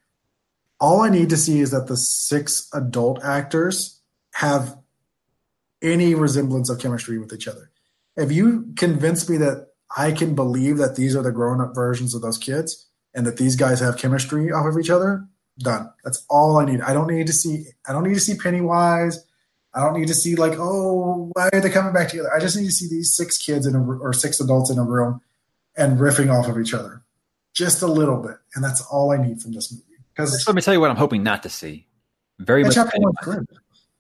All 0.81 1.01
I 1.01 1.09
need 1.09 1.31
to 1.31 1.37
see 1.37 1.61
is 1.61 1.71
that 1.73 1.89
the 1.89 1.97
six 1.97 2.69
adult 2.73 3.23
actors 3.25 4.01
have 4.35 4.79
any 5.83 6.15
resemblance 6.15 6.71
of 6.71 6.81
chemistry 6.81 7.19
with 7.19 7.33
each 7.33 7.49
other. 7.49 7.71
If 8.17 8.31
you 8.31 8.73
convince 8.77 9.29
me 9.29 9.37
that 9.39 9.69
I 9.97 10.13
can 10.13 10.35
believe 10.35 10.79
that 10.79 10.97
these 10.97 11.17
are 11.17 11.23
the 11.23 11.33
grown 11.33 11.61
up 11.61 11.75
versions 11.75 12.15
of 12.15 12.23
those 12.23 12.39
kids 12.39 12.89
and 13.15 13.27
that 13.27 13.37
these 13.37 13.57
guys 13.57 13.81
have 13.81 13.99
chemistry 13.99 14.51
off 14.51 14.67
of 14.67 14.79
each 14.79 14.91
other, 14.91 15.27
done. 15.59 15.91
That's 16.03 16.25
all 16.29 16.59
I 16.59 16.65
need. 16.65 16.81
I 16.81 16.93
don't 16.93 17.09
need 17.09 17.27
to 17.27 17.33
see. 17.33 17.67
I 17.89 17.93
don't 17.93 18.05
need 18.05 18.15
to 18.15 18.21
see 18.21 18.37
Pennywise. 18.37 19.25
I 19.75 19.81
don't 19.81 19.99
need 19.99 20.09
to 20.09 20.15
see 20.15 20.37
like, 20.37 20.55
oh, 20.57 21.31
why 21.33 21.49
are 21.53 21.61
they 21.61 21.71
coming 21.71 21.93
back 21.93 22.09
together? 22.09 22.33
I 22.35 22.39
just 22.39 22.57
need 22.57 22.67
to 22.67 22.73
see 22.73 22.89
these 22.89 23.13
six 23.13 23.39
kids 23.39 23.67
in 23.67 23.75
a 23.75 23.83
or 23.83 24.13
six 24.13 24.41
adults 24.41 24.71
in 24.71 24.79
a 24.79 24.85
room 24.85 25.21
and 25.77 25.99
riffing 25.99 26.33
off 26.33 26.49
of 26.49 26.59
each 26.61 26.73
other, 26.75 27.03
just 27.55 27.83
a 27.83 27.87
little 27.87 28.23
bit, 28.23 28.37
and 28.55 28.63
that's 28.63 28.81
all 28.83 29.11
I 29.11 29.17
need 29.17 29.43
from 29.43 29.53
this 29.53 29.73
movie. 29.73 29.85
Because 30.13 30.47
Let 30.47 30.55
me 30.55 30.63
tell 30.63 30.75
you 30.75 30.81
what 30.81 30.91
I'm 30.91 30.97
hoping 30.97 31.25
not 31.25 31.43
to 31.43 31.49
see. 31.49 31.89
Very 32.39 32.63
much 32.63 32.75
chapter 32.75 32.99
one's 33.01 33.17
good. 33.23 33.47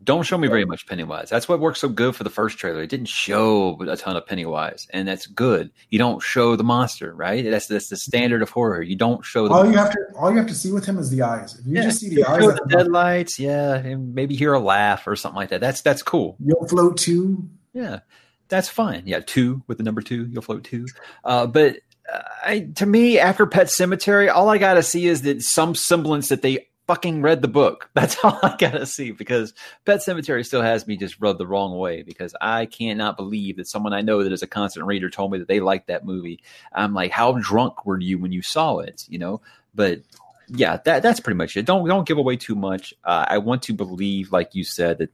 Don't 0.04 0.24
show 0.24 0.36
me 0.36 0.48
very 0.48 0.64
much 0.64 0.86
Pennywise. 0.86 1.30
That's 1.30 1.48
what 1.48 1.60
worked 1.60 1.78
so 1.78 1.88
good 1.88 2.14
for 2.14 2.24
the 2.24 2.30
first 2.30 2.58
trailer. 2.58 2.82
It 2.82 2.90
didn't 2.90 3.08
show 3.08 3.80
a 3.80 3.96
ton 3.96 4.16
of 4.16 4.26
Pennywise, 4.26 4.86
and 4.90 5.08
that's 5.08 5.26
good. 5.26 5.70
You 5.90 5.98
don't 5.98 6.22
show 6.22 6.56
the 6.56 6.64
monster, 6.64 7.14
right? 7.14 7.44
That's 7.44 7.66
that's 7.66 7.88
the 7.88 7.96
standard 7.96 8.42
of 8.42 8.50
horror. 8.50 8.82
You 8.82 8.96
don't 8.96 9.24
show 9.24 9.48
the. 9.48 9.54
All 9.54 9.66
you 9.66 9.76
have 9.76 9.90
to 9.90 9.98
all 10.16 10.30
you 10.30 10.36
have 10.36 10.46
to 10.48 10.54
see 10.54 10.72
with 10.72 10.84
him 10.84 10.98
is 10.98 11.10
the 11.10 11.22
eyes. 11.22 11.58
If 11.58 11.66
you 11.66 11.76
Yeah, 11.76 11.82
just 11.82 12.00
see 12.00 12.08
you 12.08 12.16
the 12.16 12.30
eyes, 12.30 12.42
the 12.42 12.66
deadlights, 12.68 13.38
yeah, 13.38 13.74
and 13.74 14.14
maybe 14.14 14.36
hear 14.36 14.52
a 14.52 14.60
laugh 14.60 15.06
or 15.06 15.16
something 15.16 15.36
like 15.36 15.48
that. 15.48 15.60
That's 15.60 15.80
that's 15.80 16.02
cool. 16.02 16.36
you'll 16.44 16.68
float 16.68 16.98
too. 16.98 17.48
Yeah, 17.72 18.00
that's 18.48 18.68
fine. 18.68 19.04
Yeah, 19.06 19.20
two 19.20 19.62
with 19.66 19.78
the 19.78 19.84
number 19.84 20.02
two, 20.02 20.26
you'll 20.26 20.42
float 20.42 20.64
two. 20.64 20.86
Uh, 21.24 21.46
but 21.46 21.76
uh, 22.12 22.20
I, 22.44 22.60
to 22.76 22.86
me, 22.86 23.18
after 23.18 23.46
Pet 23.46 23.68
Sematary, 23.68 24.30
all 24.32 24.48
I 24.50 24.58
got 24.58 24.74
to 24.74 24.82
see 24.82 25.06
is 25.06 25.22
that 25.22 25.42
some 25.42 25.74
semblance 25.74 26.28
that 26.28 26.42
they 26.42 26.66
fucking 26.86 27.22
read 27.22 27.42
the 27.42 27.48
book. 27.48 27.90
That's 27.94 28.16
all 28.22 28.38
I 28.42 28.56
got 28.58 28.72
to 28.72 28.86
see 28.86 29.10
because 29.10 29.54
Pet 29.84 30.00
Sematary 30.00 30.44
still 30.44 30.62
has 30.62 30.86
me 30.86 30.96
just 30.96 31.20
rubbed 31.20 31.40
the 31.40 31.46
wrong 31.46 31.76
way 31.78 32.02
because 32.02 32.34
I 32.40 32.66
cannot 32.66 33.16
believe 33.16 33.56
that 33.56 33.68
someone 33.68 33.92
I 33.92 34.02
know 34.02 34.22
that 34.22 34.32
is 34.32 34.42
a 34.42 34.46
constant 34.46 34.86
reader 34.86 35.10
told 35.10 35.32
me 35.32 35.38
that 35.38 35.48
they 35.48 35.60
liked 35.60 35.88
that 35.88 36.04
movie. 36.04 36.40
I'm 36.72 36.94
like, 36.94 37.10
how 37.10 37.32
drunk 37.32 37.86
were 37.86 38.00
you 38.00 38.18
when 38.18 38.32
you 38.32 38.42
saw 38.42 38.78
it? 38.78 39.04
You 39.08 39.18
know, 39.18 39.40
but 39.74 40.02
yeah, 40.48 40.78
that 40.84 41.02
that's 41.02 41.20
pretty 41.20 41.38
much 41.38 41.56
it. 41.56 41.66
Don't 41.66 41.88
don't 41.88 42.06
give 42.06 42.18
away 42.18 42.36
too 42.36 42.54
much. 42.54 42.94
Uh, 43.04 43.24
I 43.28 43.38
want 43.38 43.62
to 43.62 43.72
believe, 43.72 44.32
like 44.32 44.54
you 44.54 44.64
said, 44.64 44.98
that 44.98 45.10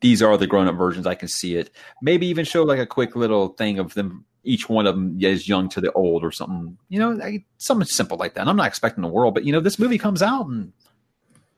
these 0.00 0.22
are 0.22 0.36
the 0.36 0.46
grown 0.46 0.68
up 0.68 0.76
versions. 0.76 1.06
I 1.06 1.14
can 1.14 1.28
see 1.28 1.56
it. 1.56 1.70
Maybe 2.00 2.26
even 2.28 2.44
show 2.44 2.62
like 2.62 2.78
a 2.78 2.86
quick 2.86 3.16
little 3.16 3.48
thing 3.48 3.78
of 3.78 3.94
them. 3.94 4.24
Each 4.44 4.68
one 4.68 4.86
of 4.86 4.94
them 4.94 5.18
is 5.20 5.48
young 5.48 5.68
to 5.70 5.80
the 5.80 5.92
old, 5.92 6.24
or 6.24 6.32
something. 6.32 6.78
You 6.88 6.98
know, 6.98 7.10
like, 7.10 7.44
something 7.58 7.86
simple 7.86 8.16
like 8.16 8.34
that. 8.34 8.42
And 8.42 8.50
I'm 8.50 8.56
not 8.56 8.68
expecting 8.68 9.02
the 9.02 9.08
world, 9.08 9.34
but 9.34 9.44
you 9.44 9.52
know, 9.52 9.60
this 9.60 9.78
movie 9.78 9.98
comes 9.98 10.22
out 10.22 10.46
in 10.46 10.72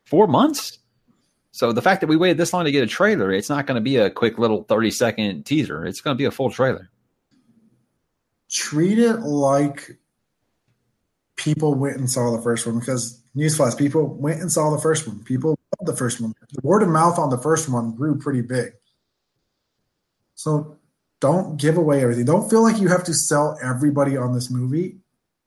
four 0.05 0.27
months. 0.27 0.79
So 1.53 1.73
the 1.73 1.83
fact 1.83 2.01
that 2.01 2.07
we 2.07 2.17
waited 2.17 2.39
this 2.39 2.53
long 2.53 2.65
to 2.65 2.73
get 2.73 2.83
a 2.83 2.87
trailer, 2.87 3.33
it's 3.33 3.49
not 3.49 3.67
going 3.67 3.75
to 3.75 3.81
be 3.81 3.97
a 3.97 4.11
quick 4.11 4.39
little 4.39 4.65
30 4.65 4.91
second 4.91 5.45
teaser. 5.45 5.85
It's 5.85 6.01
going 6.01 6.17
to 6.17 6.19
be 6.19 6.25
a 6.25 6.31
full 6.31 6.51
trailer. 6.51 6.91
Treat 8.49 8.99
it 8.99 9.21
like 9.21 9.99
people 11.37 11.75
went 11.75 11.97
and 11.97 12.11
saw 12.11 12.35
the 12.37 12.43
first 12.43 12.67
one 12.67 12.79
because 12.79 13.21
newsflash, 13.37 13.77
people 13.77 14.07
went 14.07 14.41
and 14.41 14.51
saw 14.51 14.71
the 14.71 14.81
first 14.81 15.07
one. 15.07 15.23
People 15.25 15.59
loved 15.79 15.91
the 15.91 15.97
first 15.97 16.21
one. 16.21 16.35
The 16.53 16.61
word 16.63 16.83
of 16.83 16.89
mouth 16.89 17.19
on 17.19 17.31
the 17.31 17.39
first 17.39 17.69
one 17.69 17.95
grew 17.95 18.19
pretty 18.19 18.43
big. 18.43 18.73
So 20.35 20.79
don't 21.21 21.59
give 21.59 21.77
away 21.77 22.03
everything. 22.03 22.25
Don't 22.25 22.49
feel 22.49 22.63
like 22.63 22.81
you 22.81 22.89
have 22.89 23.05
to 23.05 23.15
sell 23.15 23.59
everybody 23.63 24.17
on 24.17 24.35
this 24.35 24.51
movie. 24.51 24.97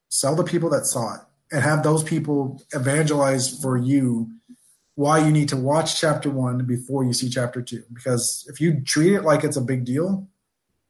Sell 0.09 0.35
the 0.35 0.43
people 0.43 0.69
that 0.69 0.85
saw 0.85 1.15
it 1.15 1.21
and 1.51 1.63
have 1.63 1.83
those 1.83 2.03
people 2.03 2.61
evangelize 2.73 3.59
for 3.61 3.77
you 3.77 4.29
why 4.95 5.17
you 5.17 5.31
need 5.31 5.49
to 5.49 5.57
watch 5.57 5.99
chapter 5.99 6.29
one 6.29 6.65
before 6.65 7.03
you 7.03 7.13
see 7.13 7.29
chapter 7.29 7.61
two. 7.61 7.83
Because 7.91 8.45
if 8.47 8.61
you 8.61 8.81
treat 8.81 9.13
it 9.13 9.23
like 9.23 9.43
it's 9.43 9.57
a 9.57 9.61
big 9.61 9.85
deal, 9.85 10.27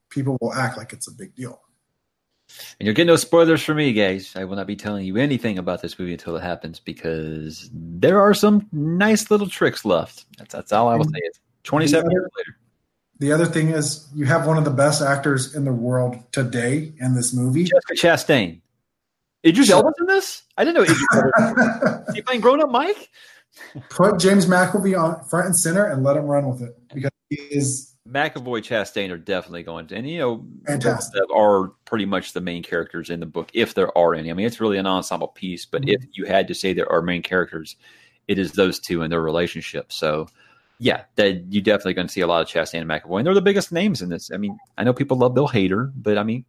people 0.10 0.38
will 0.42 0.54
act 0.54 0.78
like 0.78 0.92
it's 0.92 1.08
a 1.08 1.14
big 1.14 1.34
deal. 1.36 1.62
And 2.80 2.86
you'll 2.86 2.96
get 2.96 3.08
no 3.08 3.16
spoilers 3.16 3.64
for 3.64 3.74
me, 3.74 3.94
guys. 3.94 4.34
I 4.36 4.44
will 4.44 4.58
not 4.58 4.68
be 4.68 4.76
telling 4.76 5.06
you 5.06 5.18
anything 5.18 5.58
about 5.58 5.82
this 5.82 5.98
movie 5.98 6.12
until 6.12 6.36
it 6.36 6.44
happens 6.44 6.80
because 6.80 7.70
there 7.74 8.20
are 8.20 8.34
some 8.34 8.68
nice 8.74 9.32
little 9.32 9.48
tricks 9.48 9.86
left. 9.86 10.26
That's, 10.38 10.54
that's 10.54 10.72
all 10.74 10.90
I 10.90 10.96
will 10.96 11.06
say. 11.06 11.20
It's 11.24 11.40
27 11.64 12.12
years 12.12 12.30
later. 12.38 12.58
The 13.20 13.32
other 13.32 13.46
thing 13.46 13.70
is, 13.70 14.08
you 14.14 14.26
have 14.26 14.48
one 14.48 14.58
of 14.58 14.66
the 14.66 14.72
best 14.72 15.02
actors 15.02 15.56
in 15.56 15.66
the 15.66 15.74
world 15.74 16.18
today 16.32 16.94
in 17.00 17.16
this 17.16 17.34
movie. 17.34 17.66
Jessica 17.66 17.94
Chastain. 17.96 18.62
Idris 19.46 19.70
Elba's 19.70 19.94
in 20.00 20.08
this? 20.08 20.44
I 20.58 20.64
didn't 20.64 20.78
know 20.78 20.84
Idris 20.84 21.06
Elba. 21.14 22.06
Is 22.08 22.16
he 22.16 22.22
playing 22.22 22.42
grown 22.42 22.62
up 22.62 22.70
Mike? 22.70 23.10
Put 23.90 24.20
James 24.20 24.46
McAvoy 24.46 25.00
on 25.00 25.24
front 25.26 25.46
and 25.46 25.58
center 25.58 25.86
and 25.86 26.04
let 26.04 26.18
him 26.18 26.26
run 26.26 26.50
with 26.50 26.62
it 26.62 26.76
because 26.94 27.12
he 27.30 27.36
is 27.36 27.94
McAvoy, 28.08 28.62
Chastain 28.62 29.12
are 29.12 29.18
definitely 29.18 29.64
going 29.64 29.88
to, 29.88 29.96
and 29.96 30.10
you 30.10 30.20
know, 30.20 30.46
Fantastic. 30.68 31.22
are 31.34 31.70
pretty 31.86 32.06
much 32.06 32.34
the 32.34 32.42
main 32.42 32.62
characters 32.62 33.10
in 33.10 33.20
the 33.20 33.26
book, 33.26 33.50
if 33.54 33.74
there 33.74 33.98
are 33.98 34.14
any. 34.14 34.30
I 34.30 34.34
mean, 34.34 34.46
it's 34.46 34.60
really 34.60 34.78
an 34.78 34.86
ensemble 34.86 35.30
piece, 35.30 35.66
but 35.66 35.88
if 35.88 36.02
mm-hmm. 36.02 36.10
you 36.14 36.26
had 36.26 36.48
to 36.50 36.56
say 36.56 36.74
there 36.74 36.92
are 36.92 37.02
main 37.02 37.22
characters, 37.22 37.78
it 38.28 38.38
is 38.38 38.54
those 38.54 38.80
two 38.80 39.04
and 39.04 39.12
their 39.12 39.22
relationship. 39.22 39.94
So, 39.94 40.28
yeah, 40.84 41.04
that 41.16 41.46
you 41.50 41.62
definitely 41.62 41.94
going 41.94 42.08
to 42.08 42.14
see 42.14 42.20
a 42.20 42.28
lot 42.28 42.42
of 42.42 42.48
Chastain 42.50 42.82
and 42.82 42.90
McAvoy, 42.90 43.20
and 43.20 43.26
they're 43.26 43.34
the 43.34 43.42
biggest 43.42 43.72
names 43.72 44.02
in 44.02 44.10
this. 44.10 44.30
I 44.34 44.38
mean, 44.38 44.60
I 44.78 44.84
know 44.84 44.94
people 44.94 45.16
love 45.16 45.34
Bill 45.34 45.48
Hader, 45.48 45.94
but 45.96 46.18
I 46.18 46.24
mean, 46.24 46.44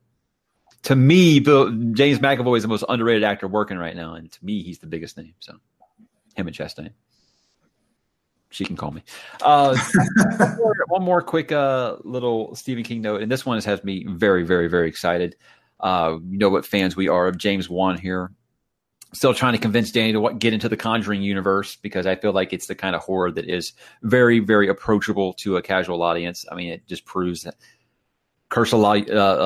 to 0.83 0.97
me, 0.97 1.39
Bill, 1.39 1.71
James 1.93 2.19
McAvoy 2.19 2.57
is 2.57 2.63
the 2.63 2.69
most 2.69 2.85
underrated 2.89 3.23
actor 3.23 3.47
working 3.47 3.79
right 3.79 3.95
now, 3.95 4.15
and 4.15 4.33
to 4.33 4.45
me, 4.45 4.65
he's 4.65 4.81
the 4.81 4.89
biggest 4.89 5.17
name. 5.17 5.35
So, 5.39 5.53
him 6.35 6.49
and 6.49 6.57
Chastain. 6.57 6.91
She 8.51 8.65
can 8.65 8.77
call 8.77 8.91
me. 8.91 9.05
Uh, 9.41 9.77
one, 10.37 10.57
more, 10.57 10.75
one 10.89 11.03
more 11.05 11.23
quick 11.23 11.53
uh, 11.53 11.97
little 12.03 12.57
Stephen 12.57 12.83
King 12.83 13.03
note, 13.03 13.23
and 13.23 13.31
this 13.31 13.47
one 13.47 13.63
has 13.63 13.85
me 13.85 14.05
very, 14.09 14.43
very, 14.43 14.67
very 14.67 14.89
excited. 14.89 15.37
Uh, 15.79 16.19
you 16.29 16.39
know 16.39 16.49
what 16.49 16.67
fans 16.67 16.97
we 16.97 17.07
are 17.07 17.29
of 17.29 17.39
James 17.39 17.71
Wan 17.71 17.97
here. 17.97 18.33
Still 19.15 19.33
trying 19.33 19.55
to 19.55 19.61
convince 19.61 19.91
Danny 19.93 20.13
to 20.13 20.35
get 20.35 20.53
into 20.53 20.69
the 20.69 20.77
Conjuring 20.77 21.23
universe 21.23 21.77
because 21.77 22.05
I 22.05 22.17
feel 22.17 22.33
like 22.33 22.53
it's 22.53 22.67
the 22.67 22.75
kind 22.75 22.95
of 22.95 23.03
horror 23.03 23.31
that 23.31 23.49
is 23.49 23.73
very, 24.03 24.41
very 24.41 24.69
approachable 24.69 25.33
to 25.35 25.57
a 25.57 25.63
casual 25.63 26.03
audience. 26.03 26.45
I 26.51 26.57
mean, 26.57 26.71
it 26.73 26.87
just 26.87 27.05
proves 27.05 27.45
that 27.45 27.55
Curse 28.49 28.73
of 28.73 28.81
La, 28.81 28.93
uh, 28.93 28.97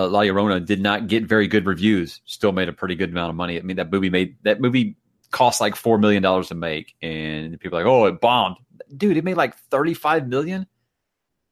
uh, 0.04 0.08
La 0.10 0.20
Llorona 0.22 0.64
did 0.64 0.80
not 0.80 1.06
get 1.06 1.24
very 1.24 1.46
good 1.46 1.66
reviews. 1.66 2.20
Still 2.24 2.52
made 2.52 2.68
a 2.68 2.72
pretty 2.72 2.94
good 2.94 3.10
amount 3.10 3.30
of 3.30 3.36
money. 3.36 3.58
I 3.58 3.62
mean, 3.62 3.76
that 3.76 3.92
movie 3.92 4.10
made 4.10 4.36
that 4.42 4.60
movie 4.60 4.96
cost 5.30 5.60
like 5.60 5.76
four 5.76 5.98
million 5.98 6.22
dollars 6.22 6.48
to 6.48 6.54
make, 6.54 6.96
and 7.00 7.58
people 7.60 7.78
are 7.78 7.84
like, 7.84 7.90
oh, 7.90 8.06
it 8.06 8.20
bombed. 8.20 8.56
Dude, 8.96 9.16
it 9.16 9.24
made 9.24 9.36
like 9.36 9.54
thirty-five 9.70 10.28
million. 10.28 10.66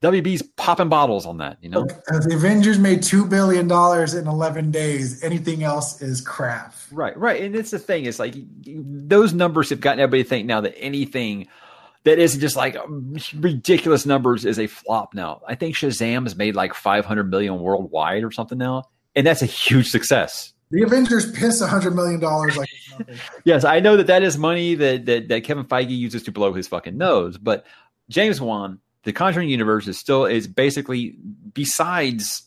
WB's 0.02 0.42
popping 0.56 0.88
bottles 0.88 1.24
on 1.24 1.38
that, 1.38 1.56
you 1.62 1.70
know. 1.70 1.84
The 1.84 2.34
Avengers 2.34 2.78
made 2.78 3.02
two 3.02 3.24
billion 3.24 3.66
dollars 3.66 4.14
in 4.14 4.26
eleven 4.26 4.70
days. 4.70 5.22
Anything 5.22 5.62
else 5.62 6.02
is 6.02 6.20
crap. 6.20 6.74
Right, 6.92 7.16
right, 7.16 7.42
and 7.42 7.56
it's 7.56 7.70
the 7.70 7.78
thing. 7.78 8.04
It's 8.04 8.18
like 8.18 8.34
those 8.64 9.32
numbers 9.32 9.70
have 9.70 9.80
gotten 9.80 10.00
everybody 10.00 10.22
to 10.22 10.28
think 10.28 10.46
now 10.46 10.60
that 10.60 10.76
anything 10.78 11.48
that 12.04 12.18
isn't 12.18 12.40
just 12.40 12.56
like 12.56 12.76
um, 12.76 13.16
ridiculous 13.36 14.04
numbers 14.04 14.44
is 14.44 14.58
a 14.58 14.66
flop 14.66 15.14
now. 15.14 15.40
I 15.48 15.54
think 15.54 15.74
Shazam 15.74 16.24
has 16.24 16.36
made 16.36 16.54
like 16.54 16.74
500 16.74 17.30
million 17.30 17.58
worldwide 17.58 18.22
or 18.22 18.30
something 18.30 18.58
now, 18.58 18.84
and 19.14 19.26
that's 19.26 19.42
a 19.42 19.46
huge 19.46 19.88
success. 19.88 20.52
The 20.70 20.82
Avengers 20.82 21.30
piss 21.32 21.62
hundred 21.62 21.94
million 21.94 22.20
dollars 22.20 22.56
like. 22.56 22.68
Yes, 23.44 23.64
I 23.64 23.80
know 23.80 23.98
that 23.98 24.06
that 24.06 24.22
is 24.22 24.38
money 24.38 24.74
that, 24.74 25.04
that 25.04 25.28
that 25.28 25.44
Kevin 25.44 25.64
Feige 25.64 25.96
uses 25.96 26.22
to 26.24 26.32
blow 26.32 26.54
his 26.54 26.66
fucking 26.66 26.96
nose, 26.96 27.36
but 27.36 27.66
James 28.08 28.40
Wan, 28.40 28.80
the 29.06 29.12
Conjuring 29.12 29.48
universe 29.48 29.86
is 29.86 29.96
still 29.96 30.26
is 30.26 30.48
basically 30.48 31.16
besides 31.54 32.42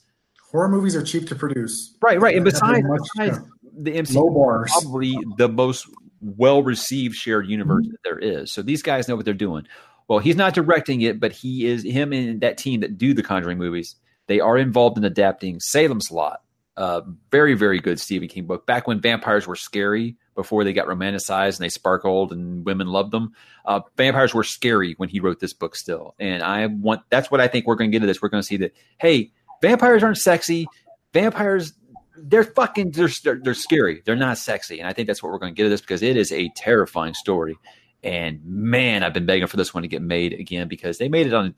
Horror 0.52 0.68
movies 0.68 0.94
are 0.96 1.04
cheap 1.04 1.28
to 1.30 1.36
produce. 1.36 1.96
right, 2.02 2.20
right, 2.20 2.36
and 2.36 2.44
besides, 2.44 2.86
much- 2.86 3.00
besides 3.16 3.40
the 3.78 3.92
MCU, 3.92 4.68
probably 4.68 5.18
the 5.38 5.48
most 5.48 5.88
well 6.22 6.62
received 6.62 7.16
shared 7.16 7.48
universe 7.48 7.88
that 7.88 8.00
there 8.04 8.20
is. 8.20 8.52
So 8.52 8.62
these 8.62 8.82
guys 8.82 9.08
know 9.08 9.16
what 9.16 9.24
they're 9.24 9.34
doing. 9.34 9.68
Well, 10.10 10.20
he's 10.20 10.36
not 10.36 10.54
directing 10.54 11.02
it, 11.02 11.20
but 11.20 11.32
he 11.32 11.66
is 11.66 11.84
him 11.84 12.12
and 12.12 12.42
that 12.42 12.58
team 12.58 12.82
that 12.82 12.98
do 12.98 13.14
the 13.14 13.24
Conjuring 13.24 13.58
movies. 13.58 13.96
They 14.28 14.42
are 14.42 14.58
involved 14.58 14.98
in 14.98 15.06
adapting 15.06 15.60
Salem's 15.62 16.12
Lot, 16.12 16.42
a 16.80 17.04
very 17.32 17.54
very 17.56 17.80
good 17.80 18.00
Stephen 18.00 18.28
King 18.28 18.46
book. 18.46 18.66
Back 18.66 18.88
when 18.88 19.02
vampires 19.02 19.46
were 19.46 19.56
scary, 19.56 20.18
before 20.40 20.64
they 20.64 20.72
got 20.72 20.88
romanticized 20.88 21.58
and 21.58 21.66
they 21.66 21.70
sparkled 21.70 22.32
and 22.32 22.66
women 22.66 22.88
loved 22.88 23.12
them. 23.12 23.34
Uh, 23.66 23.82
vampires 23.98 24.34
were 24.34 24.46
scary 24.46 24.94
when 24.94 25.10
he 25.10 25.20
wrote 25.20 25.42
this 25.42 25.52
book 25.52 25.76
still, 25.76 26.16
and 26.18 26.42
I 26.42 26.66
want 26.68 27.02
that's 27.10 27.30
what 27.30 27.42
I 27.42 27.50
think 27.50 27.68
we're 27.68 27.76
going 27.76 27.92
to 27.92 27.96
get 27.96 28.00
to 28.00 28.08
this. 28.08 28.22
We're 28.22 28.30
going 28.30 28.42
to 28.42 28.48
see 28.48 28.56
that 28.58 28.74
hey, 29.00 29.34
vampires 29.62 30.02
aren't 30.02 30.18
sexy. 30.18 30.66
Vampires 31.14 31.74
they're 32.16 32.46
fucking 32.46 32.92
they're, 32.92 33.10
they're 33.24 33.40
they're 33.44 33.54
scary. 33.54 34.02
They're 34.06 34.16
not 34.16 34.38
sexy, 34.38 34.80
and 34.80 34.88
I 34.88 34.94
think 34.94 35.08
that's 35.08 35.22
what 35.22 35.34
we're 35.34 35.40
going 35.40 35.54
to 35.54 35.58
get 35.58 35.66
at 35.66 35.70
this 35.70 35.82
because 35.82 36.02
it 36.02 36.16
is 36.16 36.32
a 36.32 36.50
terrifying 36.56 37.16
story. 37.16 37.58
And 38.02 38.40
man, 38.46 39.04
I've 39.04 39.14
been 39.14 39.26
begging 39.26 39.48
for 39.48 39.58
this 39.58 39.74
one 39.74 39.84
to 39.84 39.90
get 39.90 40.02
made 40.02 40.32
again 40.32 40.70
because 40.70 41.00
they 41.00 41.10
made 41.10 41.28
it 41.28 41.34
on 41.34 41.54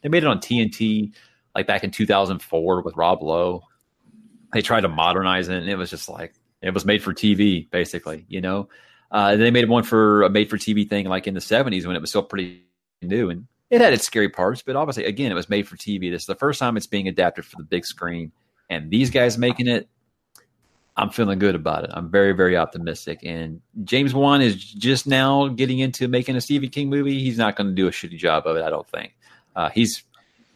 they 0.00 0.08
made 0.08 0.22
it 0.22 0.26
on 0.26 0.38
TNT 0.38 1.12
like 1.54 1.66
back 1.66 1.84
in 1.84 1.90
2004 1.90 2.80
with 2.80 2.96
Rob 2.96 3.22
Lowe. 3.22 3.62
They 4.52 4.62
tried 4.62 4.82
to 4.82 4.88
modernize 4.88 5.48
it, 5.48 5.56
and 5.56 5.68
it 5.68 5.76
was 5.76 5.90
just 5.90 6.08
like 6.08 6.34
it 6.60 6.74
was 6.74 6.84
made 6.84 7.02
for 7.02 7.12
TV, 7.12 7.70
basically. 7.70 8.24
You 8.28 8.40
know, 8.40 8.68
uh, 9.10 9.36
they 9.36 9.50
made 9.50 9.68
one 9.68 9.82
for 9.82 10.22
a 10.22 10.30
made 10.30 10.50
for 10.50 10.58
TV 10.58 10.88
thing 10.88 11.06
like 11.06 11.26
in 11.26 11.34
the 11.34 11.40
70s 11.40 11.86
when 11.86 11.96
it 11.96 12.00
was 12.00 12.10
still 12.10 12.22
pretty 12.22 12.62
new, 13.00 13.30
and 13.30 13.46
it 13.70 13.80
had 13.80 13.92
its 13.92 14.04
scary 14.04 14.28
parts, 14.28 14.62
but 14.62 14.76
obviously, 14.76 15.04
again, 15.04 15.32
it 15.32 15.34
was 15.34 15.48
made 15.48 15.66
for 15.66 15.76
TV. 15.76 16.10
This 16.10 16.22
is 16.22 16.26
the 16.26 16.34
first 16.34 16.60
time 16.60 16.76
it's 16.76 16.86
being 16.86 17.08
adapted 17.08 17.44
for 17.44 17.56
the 17.56 17.64
big 17.64 17.86
screen, 17.86 18.32
and 18.68 18.90
these 18.90 19.10
guys 19.10 19.38
making 19.38 19.68
it 19.68 19.88
I'm 20.96 21.10
feeling 21.10 21.38
good 21.38 21.54
about 21.54 21.84
it. 21.84 21.90
I'm 21.94 22.10
very, 22.10 22.32
very 22.32 22.56
optimistic. 22.56 23.20
And 23.24 23.62
James 23.84 24.12
Wan 24.12 24.42
is 24.42 24.56
just 24.56 25.06
now 25.06 25.48
getting 25.48 25.78
into 25.78 26.06
making 26.06 26.36
a 26.36 26.40
Stephen 26.40 26.68
King 26.68 26.90
movie. 26.90 27.22
He's 27.22 27.38
not 27.38 27.56
going 27.56 27.68
to 27.68 27.74
do 27.74 27.88
a 27.88 27.90
shitty 27.90 28.18
job 28.18 28.46
of 28.46 28.56
it, 28.56 28.62
I 28.62 28.70
don't 28.70 28.86
think. 28.88 29.16
Uh, 29.56 29.70
he's 29.70 30.04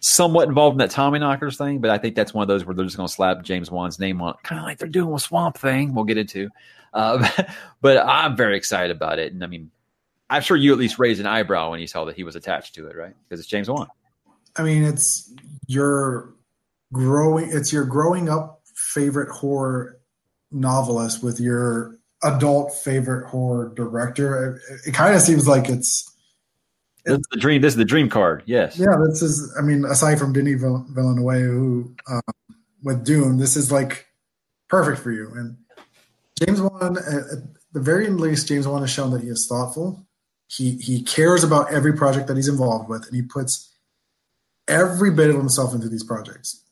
somewhat 0.01 0.49
involved 0.49 0.75
in 0.75 0.79
that 0.79 0.91
Tommyknockers 0.91 1.57
thing, 1.57 1.81
but 1.81 1.91
I 1.91 1.99
think 1.99 2.15
that's 2.15 2.35
one 2.35 2.43
of 2.43 2.49
those 2.49 2.65
where 2.65 2.75
they're 2.75 2.85
just 2.85 2.97
going 2.97 3.09
to 3.09 3.13
slap 3.13 3.43
James 3.43 3.71
Wan's 3.71 3.99
name 3.99 4.21
on 4.23 4.31
it, 4.31 4.37
kind 4.43 4.59
of 4.59 4.65
like 4.65 4.79
they're 4.79 4.89
doing 4.89 5.11
with 5.11 5.23
Swamp 5.23 5.57
Thing. 5.59 5.95
We'll 5.95 6.05
get 6.05 6.19
into. 6.19 6.49
Uh, 6.93 7.27
but 7.81 7.99
I'm 7.99 8.37
very 8.37 8.57
excited 8.57 8.95
about 8.95 9.19
it. 9.19 9.33
And 9.33 9.43
I 9.43 9.47
mean, 9.47 9.71
I'm 10.29 10.43
sure 10.43 10.57
you 10.57 10.73
at 10.73 10.79
least 10.79 10.99
raised 10.99 11.21
an 11.21 11.27
eyebrow 11.27 11.71
when 11.71 11.81
you 11.81 11.87
saw 11.87 12.05
that 12.07 12.17
he 12.17 12.25
was 12.25 12.37
attached 12.37 12.75
to 12.75 12.89
it, 12.89 12.97
right? 12.97 13.15
Because 13.29 13.41
it's 13.41 13.49
James 13.49 13.71
Wan. 13.71 13.89
I 14.57 14.63
mean, 14.63 14.83
it's 14.83 15.33
your 15.67 16.35
growing. 16.93 17.51
It's 17.51 17.73
your 17.73 17.85
growing 17.85 18.29
up 18.29 18.61
favorite 18.75 19.31
horror 19.31 19.99
novelist 20.51 21.23
with 21.23 21.39
your 21.39 21.99
adult 22.23 22.75
favorite 22.75 23.29
horror 23.29 23.73
director. 23.75 24.61
It, 24.71 24.89
it 24.89 24.95
kind 24.95 25.15
of 25.15 25.21
seems 25.21 25.47
like 25.47 25.69
it's 25.69 26.11
This 27.07 27.19
is 27.19 27.27
the 27.31 27.39
dream. 27.39 27.63
This 27.63 27.73
is 27.73 27.77
the 27.77 27.85
dream 27.85 28.09
card. 28.09 28.43
Yes. 28.47 28.79
yeah. 28.79 28.97
This 29.09 29.23
is. 29.23 29.55
I 29.59 29.63
mean, 29.63 29.85
aside 29.85 30.19
from 30.19 30.33
Denis 30.33 30.61
Vill- 30.61 30.87
Villeneuve, 30.91 31.43
who 31.43 31.95
um, 32.11 32.21
with 32.83 33.05
Dune, 33.05 33.39
this 33.39 33.57
is 33.57 33.71
like 33.73 34.07
perfect 34.69 35.03
for 35.03 35.13
you. 35.13 35.31
And 35.35 35.57
James 36.45 36.61
Wan, 36.61 36.99
at 36.99 37.05
at 37.05 37.39
the 37.73 37.81
very 37.81 38.09
least, 38.09 38.49
James 38.49 38.67
Wan 38.67 38.81
has 38.81 38.91
shown 38.91 39.13
that 39.13 39.23
he 39.23 39.29
is 39.29 39.47
thoughtful. 39.47 40.07
He 40.49 40.73
he 40.77 41.03
cares 41.03 41.45
about 41.45 41.73
every 41.73 41.93
project 41.93 42.27
that 42.27 42.37
he's 42.37 42.49
involved 42.49 42.89
with, 42.89 43.07
and 43.07 43.15
he 43.15 43.23
puts 43.23 43.73
every 44.69 45.11
bit 45.11 45.31
of 45.31 45.37
himself 45.37 45.75
into 45.75 45.89
these 45.89 46.05
projects. 46.05 46.63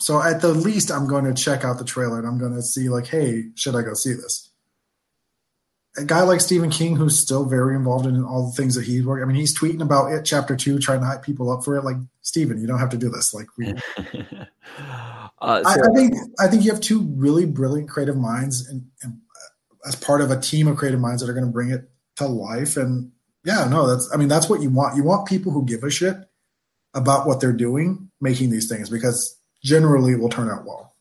So 0.00 0.22
at 0.22 0.40
the 0.40 0.48
least, 0.48 0.90
I'm 0.90 1.06
going 1.06 1.24
to 1.26 1.34
check 1.34 1.64
out 1.64 1.78
the 1.78 1.84
trailer 1.84 2.18
and 2.18 2.26
I'm 2.26 2.38
going 2.38 2.54
to 2.54 2.62
see 2.62 2.88
like, 2.88 3.06
hey, 3.06 3.50
should 3.54 3.76
I 3.76 3.82
go 3.82 3.92
see 3.94 4.14
this? 4.14 4.49
A 5.96 6.04
guy 6.04 6.22
like 6.22 6.40
Stephen 6.40 6.70
King, 6.70 6.94
who's 6.96 7.20
still 7.20 7.44
very 7.44 7.74
involved 7.74 8.06
in 8.06 8.22
all 8.24 8.46
the 8.48 8.52
things 8.56 8.76
that 8.76 8.84
he's 8.84 9.04
working. 9.04 9.24
I 9.24 9.26
mean, 9.26 9.36
he's 9.36 9.58
tweeting 9.58 9.82
about 9.82 10.12
it, 10.12 10.24
chapter 10.24 10.54
two, 10.54 10.78
trying 10.78 11.00
to 11.00 11.06
hype 11.06 11.22
people 11.22 11.50
up 11.50 11.64
for 11.64 11.76
it. 11.76 11.84
Like, 11.84 11.96
Stephen, 12.22 12.60
you 12.60 12.66
don't 12.68 12.78
have 12.78 12.90
to 12.90 12.96
do 12.96 13.08
this. 13.10 13.34
Like, 13.34 13.48
we, 13.58 13.66
uh, 13.68 13.74
I, 15.40 15.62
so- 15.62 15.82
I 15.82 15.94
think 15.94 16.14
I 16.38 16.46
think 16.46 16.64
you 16.64 16.70
have 16.70 16.80
two 16.80 17.02
really 17.16 17.44
brilliant 17.46 17.88
creative 17.88 18.16
minds, 18.16 18.68
and, 18.68 18.86
and 19.02 19.14
uh, 19.14 19.88
as 19.88 19.96
part 19.96 20.20
of 20.20 20.30
a 20.30 20.40
team 20.40 20.68
of 20.68 20.76
creative 20.76 21.00
minds 21.00 21.22
that 21.22 21.30
are 21.30 21.34
going 21.34 21.46
to 21.46 21.52
bring 21.52 21.70
it 21.70 21.88
to 22.16 22.26
life. 22.26 22.76
And 22.76 23.10
yeah, 23.44 23.66
no, 23.68 23.86
that's 23.86 24.08
I 24.14 24.16
mean 24.16 24.28
that's 24.28 24.48
what 24.48 24.62
you 24.62 24.70
want. 24.70 24.96
You 24.96 25.02
want 25.02 25.26
people 25.28 25.50
who 25.52 25.64
give 25.64 25.82
a 25.82 25.90
shit 25.90 26.16
about 26.94 27.26
what 27.26 27.40
they're 27.40 27.52
doing, 27.52 28.10
making 28.20 28.50
these 28.50 28.68
things 28.68 28.90
because 28.90 29.38
generally 29.64 30.12
it 30.12 30.20
will 30.20 30.28
turn 30.28 30.48
out 30.50 30.64
well. 30.64 30.94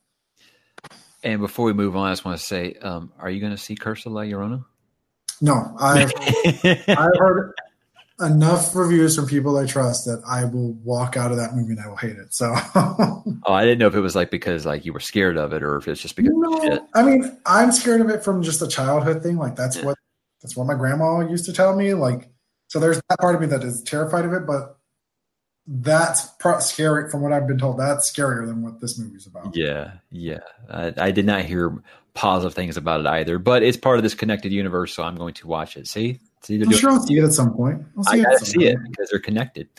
and 1.24 1.42
before 1.42 1.66
we 1.66 1.74
move 1.74 1.96
on, 1.96 2.08
I 2.08 2.12
just 2.12 2.26
want 2.26 2.40
to 2.40 2.46
say, 2.46 2.74
um, 2.82 3.12
are 3.20 3.30
you 3.30 3.40
going 3.40 3.52
to 3.52 3.58
see 3.58 3.76
Curse 3.76 4.06
of 4.06 4.14
La 4.14 4.22
Llorona? 4.22 4.66
No, 5.42 5.76
I've 5.80 6.12
I've 6.88 7.18
heard 7.18 7.54
enough 8.22 8.76
reviews 8.76 9.16
from 9.16 9.28
people 9.28 9.58
I 9.58 9.66
trust 9.66 10.06
that 10.06 10.22
I 10.28 10.46
will 10.46 10.74
walk 10.84 11.16
out 11.16 11.32
of 11.32 11.38
that 11.38 11.56
movie 11.56 11.72
and 11.72 11.80
I 11.80 11.88
will 11.88 11.96
hate 11.96 12.18
it. 12.18 12.34
So, 12.34 12.54
oh, 12.76 13.24
I 13.48 13.64
didn't 13.64 13.80
know 13.80 13.88
if 13.88 13.96
it 13.96 14.02
was 14.02 14.16
like 14.16 14.32
because 14.32 14.66
like 14.66 14.86
you 14.86 14.94
were 14.94 15.00
scared 15.00 15.38
of 15.38 15.54
it 15.54 15.64
or 15.64 15.78
if 15.78 15.88
it's 15.88 16.02
just 16.02 16.16
because. 16.16 16.34
No, 16.36 16.88
I 16.94 17.04
mean, 17.04 17.38
I'm 17.46 17.72
scared 17.72 18.02
of 18.02 18.10
it 18.10 18.24
from 18.24 18.44
just 18.44 18.62
a 18.62 18.68
childhood 18.68 19.24
thing. 19.24 19.38
Like 19.38 19.56
that's 19.56 19.78
yeah. 19.78 19.86
what 19.86 19.98
that's 20.42 20.56
what 20.56 20.68
my 20.68 20.76
grandma 20.76 21.22
used 21.28 21.46
to 21.46 21.54
tell 21.54 21.76
me. 21.76 21.94
Like, 21.94 22.30
so 22.68 22.80
there's 22.80 23.02
that 23.10 23.20
part 23.20 23.36
of 23.36 23.42
me 23.42 23.48
that 23.48 23.64
is 23.64 23.82
terrified 23.84 24.26
of 24.26 24.34
it, 24.34 24.46
but 24.46 24.78
that's 25.68 26.26
pro- 26.40 26.60
scary 26.60 27.10
from 27.10 27.22
what 27.22 27.32
I've 27.32 27.48
been 27.48 27.58
told. 27.58 27.80
That's 27.80 28.12
scarier 28.12 28.46
than 28.46 28.64
what 28.64 28.82
this 28.82 28.98
movie's 28.98 29.28
about. 29.28 29.56
Yeah, 29.56 29.92
yeah. 30.12 30.40
I, 30.70 30.94
I, 30.98 31.12
did 31.12 31.26
not 31.26 31.46
hear 31.46 31.84
positive 32.20 32.54
things 32.54 32.76
about 32.76 33.00
it 33.00 33.08
either, 33.08 33.40
but 33.40 33.64
it's 33.64 33.78
part 33.78 33.96
of 33.96 34.04
this 34.04 34.14
connected 34.14 34.52
universe, 34.52 34.94
so 34.94 35.04
I'm 35.04 35.16
going 35.16 35.34
to 35.36 35.48
watch 35.48 35.78
it. 35.78 35.88
See, 35.88 36.20
see 36.42 36.62
I'm 36.62 36.70
sure 36.72 36.92
I'll 36.92 37.00
see 37.00 37.18
it 37.18 37.24
at 37.24 37.32
some 37.32 37.54
point. 37.54 37.82
I'll 37.98 38.04
see 38.04 38.20
I 38.20 38.24
gotta 38.24 38.46
see 38.46 38.66
it 38.66 38.78
because 38.90 39.10
they're 39.10 39.22
connected. 39.22 39.70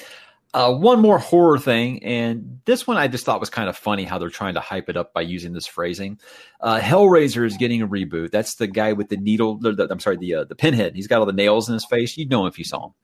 Uh, 0.55 0.73
one 0.73 1.01
more 1.01 1.19
horror 1.19 1.59
thing, 1.59 2.03
and 2.03 2.61
this 2.65 2.87
one 2.87 2.97
I 2.97 3.09
just 3.09 3.27
thought 3.27 3.41
was 3.41 3.51
kind 3.51 3.69
of 3.69 3.77
funny 3.77 4.05
how 4.05 4.19
they're 4.19 4.31
trying 4.31 4.55
to 4.55 4.61
hype 4.61 4.89
it 4.89 4.97
up 4.97 5.13
by 5.13 5.21
using 5.21 5.53
this 5.53 5.67
phrasing. 5.67 6.19
Uh, 6.63 6.81
Hellraiser 6.81 7.45
is 7.45 7.59
getting 7.59 7.83
a 7.83 7.87
reboot. 7.87 8.31
That's 8.31 8.55
the 8.55 8.67
guy 8.67 8.95
with 8.95 9.11
the 9.11 9.19
needle. 9.19 9.59
The, 9.59 9.73
the, 9.73 9.89
I'm 9.91 10.01
sorry, 10.01 10.17
the 10.17 10.37
uh, 10.37 10.45
the 10.45 10.57
pinhead. 10.57 10.97
He's 10.97 11.09
got 11.09 11.21
all 11.21 11.27
the 11.27 11.35
nails 11.35 11.69
in 11.69 11.75
his 11.75 11.85
face. 11.85 12.17
You'd 12.17 12.31
know 12.31 12.47
him 12.47 12.49
if 12.49 12.59
you 12.59 12.65
saw 12.65 12.87
him. 12.87 12.95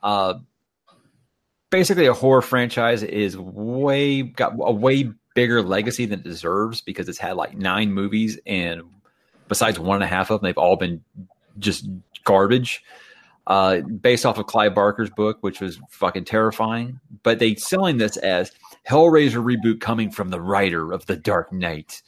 Uh, 0.00 0.34
basically 1.70 2.06
a 2.06 2.14
horror 2.14 2.40
franchise 2.40 3.02
is 3.02 3.36
way 3.36 4.22
got 4.22 4.52
a 4.60 4.72
way 4.72 5.10
bigger 5.36 5.62
legacy 5.62 6.06
than 6.06 6.20
it 6.20 6.24
deserves 6.24 6.80
because 6.80 7.08
it's 7.08 7.18
had 7.18 7.36
like 7.36 7.56
nine 7.56 7.92
movies 7.92 8.40
and 8.46 8.82
besides 9.46 9.78
one 9.78 9.96
and 9.96 10.04
a 10.04 10.08
half 10.08 10.30
of 10.30 10.40
them, 10.40 10.48
they've 10.48 10.58
all 10.58 10.74
been 10.74 11.04
just 11.58 11.88
garbage. 12.24 12.82
Uh, 13.46 13.80
based 13.80 14.26
off 14.26 14.38
of 14.38 14.46
Clive 14.46 14.74
Barker's 14.74 15.10
book, 15.10 15.38
which 15.42 15.60
was 15.60 15.78
fucking 15.88 16.24
terrifying. 16.24 16.98
But 17.22 17.38
they 17.38 17.54
selling 17.54 17.98
this 17.98 18.16
as 18.16 18.50
Hellraiser 18.88 19.40
reboot 19.40 19.80
coming 19.80 20.10
from 20.10 20.30
the 20.30 20.40
writer 20.40 20.90
of 20.90 21.06
The 21.06 21.14
Dark 21.14 21.52
Knight. 21.52 22.02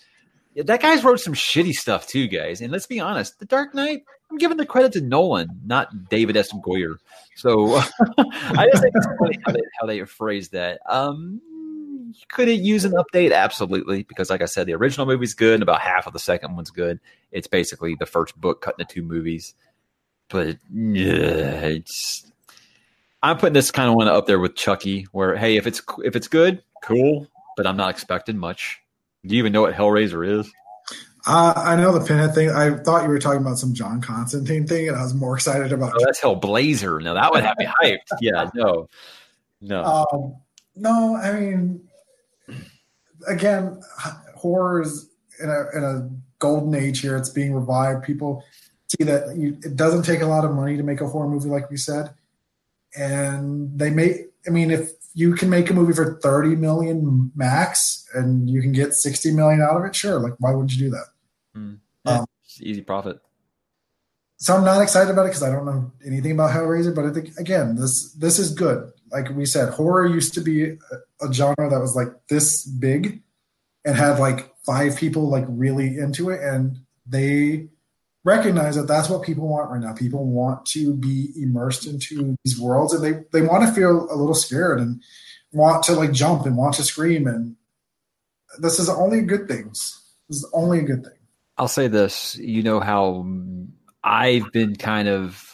That 0.57 0.83
guy's 0.83 1.05
wrote 1.05 1.21
some 1.21 1.35
shitty 1.35 1.75
stuff 1.75 2.09
too, 2.09 2.27
guys. 2.27 2.61
And 2.61 2.73
let's 2.73 2.89
be 2.89 2.99
honest, 2.99 3.39
The 3.39 3.45
Dark 3.45 3.73
Knight 3.73 4.03
I'm 4.31 4.37
giving 4.37 4.57
the 4.59 4.67
credit 4.67 4.93
to 4.93 5.01
Nolan, 5.01 5.61
not 5.65 6.09
David 6.09 6.37
S. 6.37 6.53
Goyer. 6.53 6.97
So 7.37 7.77
I 8.19 8.67
just 8.71 8.83
think 8.83 8.95
it's 8.95 9.07
funny 9.19 9.39
how 9.45 9.53
they, 9.53 9.63
how 9.81 9.87
they 9.87 10.05
phrase 10.05 10.51
that. 10.51 10.81
Um, 10.87 11.41
could 12.31 12.49
it 12.49 12.61
use 12.61 12.85
an 12.85 12.93
update? 12.93 13.33
Absolutely, 13.33 14.03
because 14.03 14.31
like 14.31 14.43
I 14.43 14.47
said, 14.47 14.67
the 14.67 14.75
original 14.75 15.07
movie's 15.07 15.35
good, 15.35 15.55
and 15.55 15.63
about 15.63 15.81
half 15.81 16.07
of 16.07 16.13
the 16.13 16.19
second 16.19 16.57
one's 16.57 16.71
good. 16.71 17.01
It's 17.33 17.47
basically 17.47 17.97
the 17.99 18.07
first 18.07 18.39
book 18.41 18.63
cut 18.63 18.77
into 18.79 18.93
two 18.93 19.03
movies. 19.03 19.55
But 20.29 20.59
yeah, 20.73 21.61
it's. 21.63 22.31
I'm 23.23 23.39
putting 23.39 23.55
this 23.55 23.71
kind 23.71 23.89
of 23.89 23.97
one 23.97 24.09
up 24.09 24.27
there 24.27 24.39
with 24.39 24.55
Chucky, 24.55 25.07
where 25.13 25.37
hey, 25.37 25.57
if 25.57 25.67
it's 25.67 25.83
if 26.05 26.17
it's 26.17 26.29
good, 26.29 26.63
cool, 26.83 27.27
but 27.57 27.67
I'm 27.67 27.77
not 27.77 27.91
expecting 27.91 28.39
much. 28.39 28.81
Do 29.25 29.35
you 29.35 29.41
even 29.41 29.53
know 29.53 29.63
what 29.63 29.75
Hellraiser 29.75 30.41
is? 30.41 30.51
Uh, 31.27 31.53
I 31.57 31.77
know 31.77 31.93
the 31.93 32.05
pinhead 32.05 32.35
thing. 32.35 32.51
I 32.51 32.77
thought 32.77 33.03
you 33.03 33.09
were 33.09 33.19
talking 33.19 33.41
about 33.41 33.59
some 33.59 33.75
John 33.75 34.01
Constantine 34.01 34.67
thing, 34.67 34.89
and 34.89 34.97
I 34.97 35.03
was 35.03 35.15
more 35.15 35.35
excited 35.35 35.73
about. 35.73 35.93
Oh, 35.95 36.05
that's 36.05 36.21
Hellblazer. 36.21 37.03
No, 37.03 37.15
that 37.15 37.33
would 37.33 37.45
have 37.45 37.57
me 37.59 37.67
hyped. 37.67 37.99
Yeah, 38.21 38.49
no, 38.55 38.89
no, 39.61 39.85
um, 39.85 40.37
no. 40.77 41.17
I 41.17 41.39
mean, 41.39 41.88
again, 43.27 43.81
horrors 44.37 45.09
in 45.41 45.49
a 45.49 45.77
in 45.77 45.85
a 45.85 46.09
golden 46.39 46.75
age 46.75 47.01
here. 47.01 47.17
It's 47.17 47.31
being 47.31 47.55
revived. 47.55 48.05
People 48.05 48.45
see 48.89 49.05
that 49.05 49.37
you, 49.37 49.59
it 49.63 49.77
doesn't 49.77 50.03
take 50.03 50.21
a 50.21 50.27
lot 50.27 50.45
of 50.45 50.55
money 50.55 50.77
to 50.77 50.83
make 50.83 51.01
a 51.01 51.07
horror 51.07 51.29
movie, 51.29 51.49
like 51.49 51.71
we 51.71 51.77
said, 51.77 52.11
and 52.97 53.79
they 53.79 53.91
may. 53.91 54.25
I 54.47 54.51
mean, 54.51 54.71
if 54.71 54.91
you 55.15 55.35
can 55.35 55.51
make 55.51 55.69
a 55.69 55.75
movie 55.75 55.93
for 55.93 56.19
30 56.23 56.57
million 56.57 57.33
max 57.35 58.07
and 58.15 58.49
you 58.49 58.63
can 58.63 58.73
get 58.73 58.95
60 58.95 59.33
million 59.33 59.61
out 59.61 59.77
of 59.77 59.85
it, 59.85 59.95
sure. 59.95 60.21
Like, 60.21 60.35
why 60.39 60.53
wouldn't 60.53 60.73
you 60.75 60.79
do 60.79 60.91
that? 60.91 61.07
Mm. 61.57 61.79
Yeah, 62.05 62.19
um, 62.21 62.27
easy 62.61 62.83
profit. 62.83 63.21
So 64.37 64.55
I'm 64.55 64.65
not 64.65 64.81
excited 64.81 65.11
about 65.11 65.25
it 65.25 65.31
because 65.31 65.43
I 65.43 65.51
don't 65.51 65.67
know 65.67 65.91
anything 66.07 66.33
about 66.33 66.53
Hellraiser. 66.53 66.95
But 66.95 67.07
I 67.07 67.13
think 67.13 67.37
again, 67.37 67.75
this 67.75 68.13
this 68.13 68.39
is 68.39 68.55
good. 68.55 68.93
Like 69.11 69.31
we 69.31 69.47
said, 69.47 69.73
horror 69.73 70.07
used 70.07 70.35
to 70.35 70.41
be 70.41 70.65
a, 71.21 71.33
genre 71.33 71.71
that 71.71 71.81
was 71.81 71.97
like 71.97 72.09
this 72.29 72.65
big 72.65 73.23
and 73.85 73.97
had 73.97 74.19
like 74.19 74.55
five 74.65 74.97
people 74.97 75.29
like 75.29 75.45
really 75.49 75.99
into 75.99 76.31
it, 76.31 76.41
and 76.43 76.79
they 77.07 77.69
recognize 78.25 78.77
that 78.77 78.89
that's 78.89 79.09
what 79.09 79.23
people 79.23 79.49
want 79.49 79.71
right 79.71 79.81
now. 79.81 79.95
People 79.95 80.27
want 80.27 80.67
to 80.67 80.95
be 80.95 81.31
immersed 81.37 81.87
into 81.87 82.37
these 82.45 82.61
worlds, 82.61 82.93
and 82.93 83.03
they 83.03 83.25
they 83.33 83.47
want 83.47 83.67
to 83.67 83.73
feel 83.73 84.09
a 84.11 84.17
little 84.17 84.35
scared 84.35 84.81
and 84.81 85.03
want 85.53 85.83
to 85.85 85.93
like 85.93 86.13
jump 86.13 86.47
and 86.47 86.57
want 86.57 86.75
to 86.75 86.83
scream. 86.83 87.27
And 87.27 87.57
this 88.59 88.79
is 88.79 88.89
only 88.89 89.23
good 89.23 89.49
things. 89.49 90.01
This 90.29 90.39
is 90.39 90.51
only 90.53 90.81
a 90.81 90.83
good 90.83 91.05
thing. 91.05 91.15
I'll 91.57 91.69
say 91.69 91.89
this. 91.89 92.37
You 92.37 92.63
know 92.63 92.81
how 92.81 93.27
I've 94.05 94.53
been 94.53 94.77
kind 94.77 95.09
of 95.09 95.48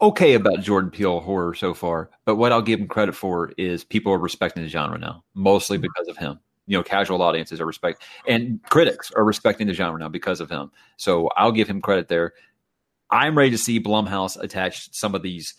okay 0.00 0.34
about 0.34 0.60
Jordan 0.60 0.90
Peele 0.90 1.20
horror 1.20 1.54
so 1.54 1.74
far, 1.74 2.10
but 2.24 2.36
what 2.36 2.52
I'll 2.52 2.62
give 2.62 2.80
him 2.80 2.88
credit 2.88 3.14
for 3.14 3.52
is 3.58 3.84
people 3.84 4.12
are 4.12 4.18
respecting 4.18 4.62
the 4.62 4.68
genre 4.68 4.98
now, 4.98 5.24
mostly 5.34 5.76
mm-hmm. 5.76 5.86
because 5.94 6.08
of 6.08 6.16
him 6.16 6.40
you 6.68 6.76
know 6.76 6.82
casual 6.84 7.22
audiences 7.22 7.60
are 7.60 7.66
respect 7.66 8.02
and 8.28 8.62
critics 8.64 9.10
are 9.16 9.24
respecting 9.24 9.66
the 9.66 9.72
genre 9.72 9.98
now 9.98 10.08
because 10.08 10.40
of 10.40 10.48
him. 10.48 10.70
So 10.96 11.28
I'll 11.36 11.50
give 11.50 11.66
him 11.66 11.80
credit 11.80 12.08
there. 12.08 12.34
I'm 13.10 13.36
ready 13.36 13.50
to 13.50 13.58
see 13.58 13.80
Blumhouse 13.80 14.40
attach 14.40 14.94
some 14.94 15.14
of 15.14 15.22
these, 15.22 15.54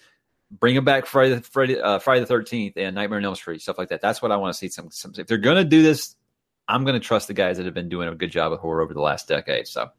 bring 0.52 0.76
them 0.76 0.86
back 0.86 1.08
Friday, 1.08 1.42
Friday, 1.42 1.82
uh, 1.82 1.98
Friday 1.98 2.22
the 2.22 2.28
Thirteenth 2.28 2.78
and 2.78 2.96
Nightmare 2.96 3.18
on 3.18 3.26
Elm 3.26 3.36
Street 3.36 3.62
stuff 3.62 3.80
like 3.80 3.90
that. 3.90 4.02
That's 4.02 4.22
what 4.22 4.32
I 4.32 4.38
want 4.38 4.54
to 4.54 4.58
see. 4.58 4.70
Some, 4.70 4.92
some 4.92 5.14
if 5.18 5.26
they're 5.26 5.40
going 5.40 5.58
to 5.58 5.66
do 5.68 5.82
this, 5.82 6.16
I'm 6.68 6.86
going 6.86 6.94
to 6.94 7.06
trust 7.06 7.28
the 7.28 7.34
guys 7.34 7.58
that 7.58 7.66
have 7.66 7.74
been 7.74 7.90
doing 7.90 8.08
a 8.08 8.14
good 8.14 8.32
job 8.32 8.54
of 8.54 8.60
horror 8.60 8.84
over 8.84 8.94
the 8.94 9.02
last 9.02 9.28
decade. 9.28 9.68
So 9.68 9.90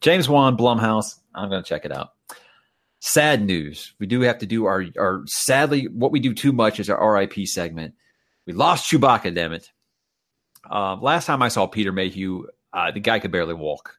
James 0.00 0.28
Wan, 0.28 0.56
Blumhouse, 0.56 1.18
I'm 1.34 1.50
going 1.50 1.62
to 1.62 1.68
check 1.68 1.84
it 1.84 1.90
out. 1.90 2.12
Sad 3.04 3.44
news. 3.44 3.94
We 3.98 4.06
do 4.06 4.20
have 4.20 4.38
to 4.38 4.46
do 4.46 4.66
our, 4.66 4.84
our 4.96 5.24
sadly, 5.26 5.88
what 5.88 6.12
we 6.12 6.20
do 6.20 6.32
too 6.32 6.52
much 6.52 6.78
is 6.78 6.88
our 6.88 7.14
RIP 7.14 7.48
segment. 7.48 7.94
We 8.46 8.52
lost 8.52 8.88
Chewbacca, 8.88 9.34
damn 9.34 9.52
it. 9.52 9.72
Uh, 10.70 10.94
last 10.94 11.26
time 11.26 11.42
I 11.42 11.48
saw 11.48 11.66
Peter 11.66 11.90
Mayhew, 11.90 12.44
uh, 12.72 12.92
the 12.92 13.00
guy 13.00 13.18
could 13.18 13.32
barely 13.32 13.54
walk. 13.54 13.96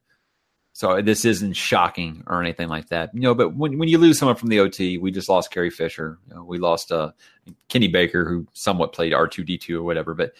So 0.71 1.01
this 1.01 1.25
isn't 1.25 1.57
shocking 1.57 2.23
or 2.27 2.41
anything 2.41 2.69
like 2.69 2.87
that, 2.87 3.13
you 3.13 3.19
know. 3.19 3.35
But 3.35 3.53
when 3.57 3.77
when 3.77 3.89
you 3.89 3.97
lose 3.97 4.17
someone 4.17 4.37
from 4.37 4.47
the 4.47 4.61
OT, 4.61 4.97
we 4.97 5.11
just 5.11 5.27
lost 5.27 5.51
Carrie 5.51 5.69
Fisher. 5.69 6.17
You 6.29 6.35
know, 6.35 6.43
we 6.45 6.57
lost 6.57 6.89
uh, 6.89 7.11
Kenny 7.67 7.89
Baker, 7.89 8.23
who 8.23 8.47
somewhat 8.53 8.93
played 8.93 9.13
R 9.13 9.27
two 9.27 9.43
D 9.43 9.57
two 9.57 9.79
or 9.79 9.83
whatever. 9.83 10.13
But 10.13 10.33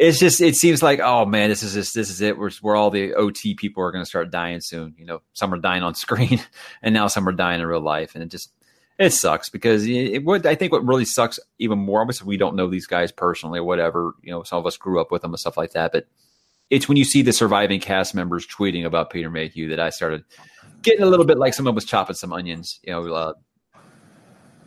it's 0.00 0.18
just 0.18 0.40
it 0.40 0.56
seems 0.56 0.82
like 0.82 0.98
oh 1.00 1.26
man, 1.26 1.50
this 1.50 1.62
is 1.62 1.74
just, 1.74 1.94
this 1.94 2.08
is 2.08 2.22
it. 2.22 2.36
Where 2.38 2.74
all 2.74 2.90
the 2.90 3.14
OT 3.14 3.54
people 3.54 3.82
are 3.82 3.92
going 3.92 4.02
to 4.02 4.08
start 4.08 4.30
dying 4.30 4.62
soon. 4.62 4.94
You 4.96 5.04
know, 5.04 5.20
some 5.34 5.52
are 5.52 5.58
dying 5.58 5.82
on 5.82 5.94
screen, 5.94 6.40
and 6.82 6.94
now 6.94 7.06
some 7.06 7.28
are 7.28 7.32
dying 7.32 7.60
in 7.60 7.66
real 7.66 7.82
life, 7.82 8.14
and 8.14 8.24
it 8.24 8.30
just 8.30 8.50
it 8.98 9.12
sucks 9.12 9.50
because 9.50 9.86
it, 9.86 10.24
would. 10.24 10.46
I 10.46 10.54
think 10.54 10.72
what 10.72 10.86
really 10.86 11.04
sucks 11.04 11.38
even 11.58 11.78
more. 11.78 12.00
Obviously, 12.00 12.26
we 12.26 12.38
don't 12.38 12.56
know 12.56 12.66
these 12.66 12.86
guys 12.86 13.12
personally 13.12 13.58
or 13.58 13.64
whatever. 13.64 14.14
You 14.22 14.30
know, 14.30 14.42
some 14.42 14.58
of 14.58 14.66
us 14.66 14.78
grew 14.78 15.02
up 15.02 15.12
with 15.12 15.20
them 15.20 15.32
and 15.32 15.38
stuff 15.38 15.58
like 15.58 15.72
that. 15.72 15.92
But 15.92 16.06
it's 16.70 16.88
when 16.88 16.96
you 16.96 17.04
see 17.04 17.20
the 17.20 17.34
surviving 17.34 17.80
cast 17.80 18.14
members 18.14 18.46
tweeting 18.46 18.86
about 18.86 19.10
Peter 19.10 19.28
Mayhew 19.28 19.68
that 19.68 19.80
I 19.80 19.90
started 19.90 20.24
getting 20.80 21.02
a 21.02 21.06
little 21.06 21.26
bit 21.26 21.36
like 21.36 21.52
someone 21.52 21.74
was 21.74 21.84
chopping 21.84 22.16
some 22.16 22.32
onions. 22.32 22.80
You 22.84 22.92
know, 22.92 23.12
uh, 23.12 23.34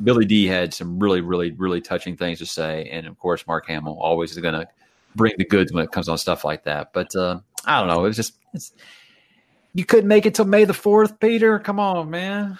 Billy 0.03 0.25
Dee 0.25 0.45
had 0.45 0.75
some 0.75 0.99
really, 0.99 1.21
really, 1.21 1.51
really 1.51 1.81
touching 1.81 2.17
things 2.17 2.37
to 2.37 2.45
say, 2.45 2.87
and 2.91 3.07
of 3.07 3.17
course, 3.17 3.47
Mark 3.47 3.65
Hamill 3.67 3.97
always 3.99 4.31
is 4.31 4.37
going 4.37 4.53
to 4.53 4.67
bring 5.15 5.33
the 5.37 5.45
goods 5.45 5.71
when 5.71 5.83
it 5.83 5.91
comes 5.91 6.09
on 6.09 6.17
stuff 6.17 6.43
like 6.45 6.63
that. 6.63 6.93
But 6.93 7.15
uh, 7.15 7.39
I 7.65 7.79
don't 7.79 7.87
know. 7.87 8.05
It 8.05 8.09
was 8.09 8.15
just 8.15 8.33
it's, 8.53 8.73
you 9.73 9.85
couldn't 9.85 10.07
make 10.07 10.25
it 10.25 10.35
till 10.35 10.45
May 10.45 10.65
the 10.65 10.73
fourth, 10.73 11.19
Peter. 11.19 11.59
Come 11.59 11.79
on, 11.79 12.09
man 12.09 12.59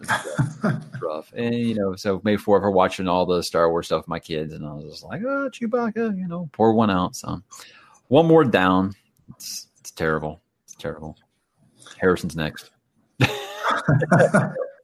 rough. 1.00 1.32
And 1.34 1.54
you 1.54 1.74
know, 1.74 1.94
so 1.96 2.20
May 2.24 2.36
fourth, 2.36 2.62
we're 2.62 2.70
watching 2.70 3.08
all 3.08 3.26
the 3.26 3.42
Star 3.42 3.70
Wars 3.70 3.86
stuff 3.86 4.02
with 4.02 4.08
my 4.08 4.18
kids, 4.18 4.52
and 4.52 4.66
I 4.66 4.72
was 4.72 4.84
just 4.84 5.04
like, 5.04 5.22
oh, 5.22 5.50
Chewbacca, 5.50 6.16
you 6.16 6.26
know, 6.26 6.48
pour 6.52 6.72
one 6.72 6.90
out. 6.90 7.16
So 7.16 7.42
one 8.08 8.26
more 8.26 8.44
down. 8.44 8.94
It's 9.30 9.68
it's 9.80 9.90
terrible. 9.90 10.40
It's 10.64 10.74
terrible. 10.74 11.16
Harrison's 11.98 12.36
next. 12.36 12.70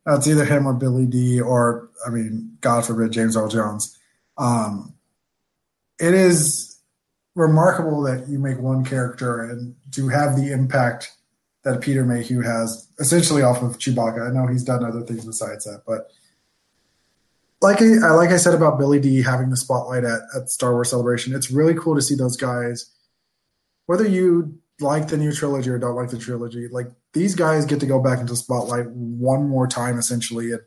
It's 0.09 0.29
either 0.29 0.45
him 0.45 0.69
or 0.69 0.73
Billy 0.73 1.05
Dee, 1.05 1.41
or 1.41 1.89
I 2.07 2.11
mean, 2.11 2.57
God 2.61 2.87
forbid, 2.87 3.11
James 3.11 3.37
Earl 3.37 3.49
Jones. 3.49 3.99
Um, 4.39 4.95
it 5.99 6.15
is 6.15 6.76
remarkable 7.37 8.03
that 8.03 8.27
you 8.29 8.39
make 8.39 8.59
one 8.59 8.85
character 8.85 9.43
and 9.43 9.77
to 9.93 10.09
have 10.09 10.35
the 10.35 10.51
impact 10.51 11.13
that 11.63 11.83
Peter 11.83 12.05
Mayhew 12.05 12.41
has 12.41 12.89
essentially 12.99 13.43
off 13.43 13.63
of 13.63 13.79
Chewbacca. 13.79 14.29
I 14.29 14.33
know 14.33 14.47
he's 14.47 14.65
done 14.65 14.85
other 14.85 15.03
things 15.03 15.25
besides 15.25 15.65
that, 15.65 15.83
but 15.87 16.11
like 17.61 17.81
I 17.81 18.11
like 18.13 18.31
I 18.31 18.39
said 18.39 18.55
about 18.55 18.79
Billy 18.79 18.99
Dee 18.99 19.23
having 19.23 19.51
the 19.51 19.57
spotlight 19.57 20.05
at, 20.05 20.21
at 20.35 20.49
Star 20.49 20.73
Wars 20.73 20.91
Celebration, 20.91 21.35
it's 21.35 21.51
really 21.51 21.75
cool 21.75 21.95
to 21.95 22.03
see 22.03 22.15
those 22.15 22.37
guys. 22.37 22.91
Whether 23.85 24.09
you 24.09 24.59
like 24.81 25.09
the 25.09 25.17
new 25.17 25.33
trilogy 25.33 25.71
or 25.71 25.79
don't 25.79 25.95
like 25.95 26.11
the 26.11 26.19
trilogy, 26.19 26.69
like 26.69 26.89
these 27.13 27.35
guys 27.35 27.67
get 27.67 27.81
to 27.81 27.87
go 27.87 28.01
back 28.01 28.19
into 28.19 28.37
spotlight 28.37 28.89
one 28.91 29.49
more 29.49 29.67
time 29.67 29.99
essentially 29.99 30.53
and 30.53 30.61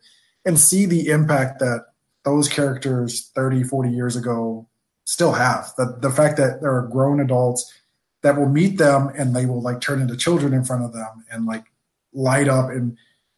and 0.45 0.59
see 0.59 0.85
the 0.85 1.09
impact 1.09 1.59
that 1.59 1.85
those 2.25 2.47
characters 2.47 3.31
30, 3.35 3.63
40 3.63 3.89
years 3.89 4.15
ago 4.15 4.67
still 5.09 5.33
have. 5.33 5.73
The 5.75 5.97
the 5.99 6.11
fact 6.11 6.37
that 6.37 6.61
there 6.61 6.75
are 6.75 6.87
grown 6.87 7.19
adults 7.19 7.73
that 8.21 8.37
will 8.37 8.47
meet 8.47 8.77
them 8.77 9.09
and 9.17 9.35
they 9.35 9.47
will 9.47 9.61
like 9.61 9.81
turn 9.81 10.01
into 10.01 10.15
children 10.15 10.53
in 10.53 10.63
front 10.63 10.83
of 10.83 10.93
them 10.93 11.25
and 11.31 11.47
like 11.47 11.65
light 12.13 12.47
up 12.47 12.69
and 12.69 12.95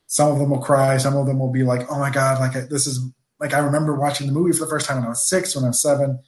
some 0.08 0.30
of 0.30 0.40
them 0.40 0.50
will 0.50 0.60
cry, 0.60 0.98
some 0.98 1.16
of 1.16 1.28
them 1.28 1.40
will 1.40 1.52
be 1.52 1.64
like, 1.64 1.90
"Oh 1.90 1.98
my 1.98 2.10
god, 2.10 2.42
like 2.42 2.68
this 2.70 2.88
is 2.88 3.00
like 3.40 3.54
I 3.54 3.60
remember 3.60 3.96
watching 3.96 4.28
the 4.28 4.34
movie 4.34 4.52
for 4.52 4.66
the 4.66 4.70
first 4.70 4.86
time 4.86 4.98
when 4.98 5.06
I 5.06 5.10
was 5.10 5.30
6, 5.30 5.56
when 5.56 5.64
I 5.64 5.70
was 5.70 5.82
7." 5.82 6.20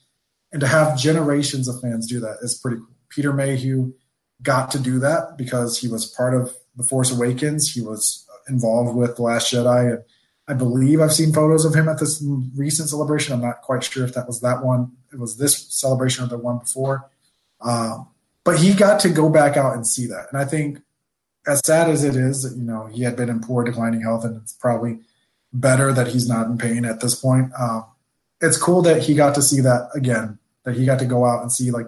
And 0.53 0.61
to 0.61 0.67
have 0.67 0.97
generations 0.97 1.67
of 1.67 1.81
fans 1.81 2.07
do 2.07 2.21
that 2.21 2.37
is 2.41 2.55
pretty 2.55 2.77
cool. 2.77 2.95
Peter 3.09 3.33
Mayhew 3.33 3.93
got 4.41 4.71
to 4.71 4.79
do 4.79 4.99
that 4.99 5.37
because 5.37 5.79
he 5.79 5.89
was 5.89 6.05
part 6.05 6.33
of 6.33 6.55
The 6.77 6.83
Force 6.83 7.11
Awakens. 7.11 7.71
He 7.71 7.81
was 7.81 8.25
involved 8.47 8.95
with 8.95 9.17
The 9.17 9.23
Last 9.23 9.51
Jedi 9.51 9.93
and 9.93 10.03
I 10.47 10.53
believe 10.53 10.99
I've 10.99 11.13
seen 11.13 11.31
photos 11.31 11.63
of 11.63 11.73
him 11.73 11.87
at 11.87 11.99
this 11.99 12.23
recent 12.55 12.89
celebration. 12.89 13.33
I'm 13.33 13.41
not 13.41 13.61
quite 13.61 13.83
sure 13.83 14.03
if 14.03 14.13
that 14.13 14.27
was 14.27 14.41
that 14.41 14.63
one. 14.63 14.91
It 15.11 15.19
was 15.19 15.37
this 15.37 15.57
celebration 15.73 16.25
or 16.25 16.27
the 16.27 16.37
one 16.37 16.59
before. 16.59 17.09
Um, 17.61 18.09
but 18.43 18.59
he 18.59 18.73
got 18.73 18.99
to 19.01 19.09
go 19.09 19.29
back 19.29 19.55
out 19.55 19.73
and 19.73 19.87
see 19.87 20.05
that. 20.07 20.27
And 20.31 20.41
I 20.41 20.45
think, 20.45 20.81
as 21.47 21.61
sad 21.65 21.89
as 21.89 22.03
it 22.03 22.15
is, 22.15 22.53
you 22.57 22.63
know, 22.63 22.87
he 22.87 23.03
had 23.03 23.15
been 23.15 23.29
in 23.29 23.41
poor 23.41 23.63
declining 23.63 24.01
health, 24.01 24.25
and 24.25 24.35
it's 24.41 24.53
probably 24.53 24.99
better 25.53 25.93
that 25.93 26.07
he's 26.07 26.27
not 26.27 26.47
in 26.47 26.57
pain 26.57 26.83
at 26.83 26.99
this 26.99 27.15
point. 27.15 27.51
Um, 27.59 27.85
it's 28.41 28.57
cool 28.57 28.81
that 28.81 29.03
he 29.03 29.13
got 29.13 29.35
to 29.35 29.41
see 29.41 29.61
that 29.61 29.89
again. 29.95 30.39
That 30.63 30.75
he 30.75 30.85
got 30.85 30.99
to 30.99 31.05
go 31.05 31.25
out 31.25 31.41
and 31.41 31.51
see 31.51 31.71
like 31.71 31.87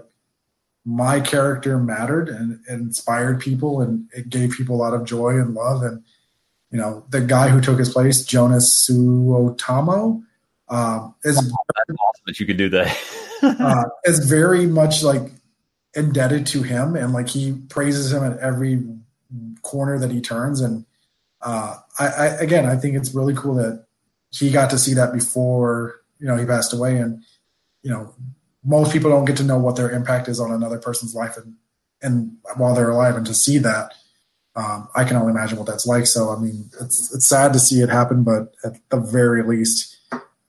my 0.86 1.20
character 1.20 1.78
mattered 1.78 2.30
and, 2.30 2.60
and 2.68 2.82
inspired 2.82 3.40
people, 3.42 3.82
and 3.82 4.10
it 4.14 4.30
gave 4.30 4.52
people 4.52 4.76
a 4.76 4.82
lot 4.82 4.94
of 4.94 5.06
joy 5.06 5.32
and 5.32 5.54
love 5.54 5.82
and 5.82 6.04
you 6.76 6.82
know, 6.82 7.06
the 7.08 7.22
guy 7.22 7.48
who 7.48 7.62
took 7.62 7.80
his 7.80 7.94
place, 7.94 8.26
Jonas 8.26 8.86
Suotamo, 8.86 10.22
um, 10.68 11.16
is 11.24 11.38
awesome 11.38 11.96
that 12.28 12.38
you 12.38 12.46
could 12.46 12.58
do 12.58 12.68
that. 12.68 13.00
uh, 13.42 13.86
is 14.04 14.28
very 14.28 14.66
much 14.66 15.02
like 15.02 15.22
indebted 15.94 16.46
to 16.48 16.64
him, 16.64 16.98
and 16.98 17.14
like 17.14 17.30
he 17.30 17.54
praises 17.70 18.12
him 18.12 18.26
at 18.26 18.38
every 18.40 18.84
corner 19.62 19.98
that 20.00 20.12
he 20.12 20.20
turns. 20.20 20.60
And 20.60 20.86
uh, 21.42 21.78
I, 21.98 22.08
I, 22.08 22.26
again, 22.42 22.66
I 22.66 22.76
think 22.76 22.98
it's 22.98 23.16
really 23.16 23.36
cool 23.36 23.56
that 23.56 23.86
he 24.32 24.52
got 24.52 24.70
to 24.72 24.78
see 24.78 24.96
that 24.96 25.14
before 25.14 26.02
you 26.20 26.28
know 26.28 26.36
he 26.36 26.46
passed 26.46 26.74
away, 26.74 26.98
and 26.98 27.24
you 27.84 27.90
know, 27.90 28.14
most 28.66 28.92
people 28.92 29.10
don't 29.10 29.24
get 29.24 29.38
to 29.38 29.46
know 29.46 29.60
what 29.60 29.78
their 29.78 29.92
impact 29.92 30.28
is 30.28 30.42
on 30.42 30.52
another 30.52 30.78
person's 30.78 31.16
life, 31.16 31.38
and 31.38 31.54
and 32.02 32.36
while 32.58 32.76
they're 32.76 32.92
alive, 32.92 33.16
and 33.16 33.26
to 33.28 33.34
see 33.34 33.60
that 33.60 33.94
um, 34.56 34.88
I 34.96 35.04
can 35.04 35.18
only 35.18 35.32
imagine 35.32 35.58
what 35.58 35.68
that's 35.68 35.86
like. 35.86 36.08
So, 36.08 36.30
I 36.30 36.40
mean, 36.40 36.70
it's 36.82 37.14
it's 37.14 37.28
sad 37.28 37.54
to 37.54 37.60
see 37.60 37.82
it 37.82 37.90
happen, 37.90 38.24
but 38.24 38.54
at 38.64 38.78
the 38.90 39.00
very 39.00 39.44
least, 39.44 39.98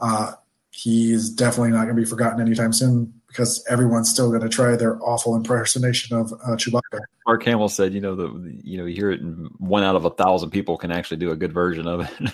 uh, 0.01 0.33
he 0.71 1.13
is 1.13 1.31
definitely 1.31 1.71
not 1.71 1.85
going 1.85 1.97
to 1.97 2.03
be 2.03 2.09
forgotten 2.09 2.41
anytime 2.41 2.73
soon 2.73 3.13
because 3.27 3.65
everyone's 3.69 4.09
still 4.09 4.31
going 4.31 4.43
to 4.43 4.49
try 4.49 4.77
their 4.77 5.03
awful 5.03 5.35
impersonation 5.35 6.17
of 6.17 6.33
uh, 6.33 6.57
Chewbacca. 6.57 7.01
Mark 7.27 7.45
Hamill 7.45 7.69
said, 7.69 7.93
"You 7.93 8.01
know, 8.01 8.15
the 8.15 8.61
you 8.63 8.79
know, 8.79 8.87
you 8.87 8.95
hear 8.95 9.11
it, 9.11 9.21
and 9.21 9.49
one 9.59 9.83
out 9.83 9.97
of 9.97 10.05
a 10.05 10.11
thousand 10.11 10.51
people 10.51 10.77
can 10.77 10.93
actually 10.93 11.17
do 11.17 11.33
a 11.33 11.37
good 11.37 11.53
version 11.53 11.89
of 11.89 12.01
it. 12.01 12.11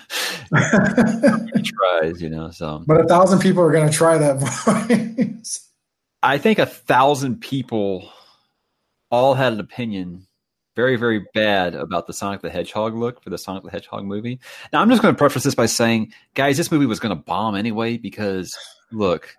he 1.55 1.61
tries, 1.61 2.21
you 2.21 2.29
know. 2.29 2.51
So, 2.51 2.83
but 2.85 3.01
a 3.01 3.07
thousand 3.07 3.39
people 3.39 3.63
are 3.63 3.71
going 3.71 3.89
to 3.89 3.93
try 3.95 4.17
that 4.19 4.37
voice. 5.39 5.67
I 6.21 6.37
think 6.37 6.59
a 6.59 6.65
thousand 6.65 7.41
people 7.41 8.09
all 9.09 9.33
had 9.33 9.53
an 9.53 9.59
opinion 9.59 10.27
very, 10.75 10.95
very 10.95 11.25
bad 11.33 11.75
about 11.75 12.07
the 12.07 12.13
Sonic 12.13 12.41
the 12.41 12.49
Hedgehog 12.49 12.95
look 12.95 13.21
for 13.21 13.29
the 13.29 13.37
Sonic 13.37 13.63
the 13.63 13.71
Hedgehog 13.71 14.05
movie. 14.05 14.39
Now, 14.71 14.81
I'm 14.81 14.89
just 14.89 15.01
going 15.01 15.13
to 15.13 15.17
preface 15.17 15.43
this 15.43 15.55
by 15.55 15.67
saying, 15.67 16.13
guys, 16.33 16.57
this 16.57 16.71
movie 16.71 16.85
was 16.85 16.99
going 16.99 17.15
to 17.15 17.21
bomb 17.21 17.55
anyway 17.55 17.97
because, 17.97 18.57
look, 18.91 19.35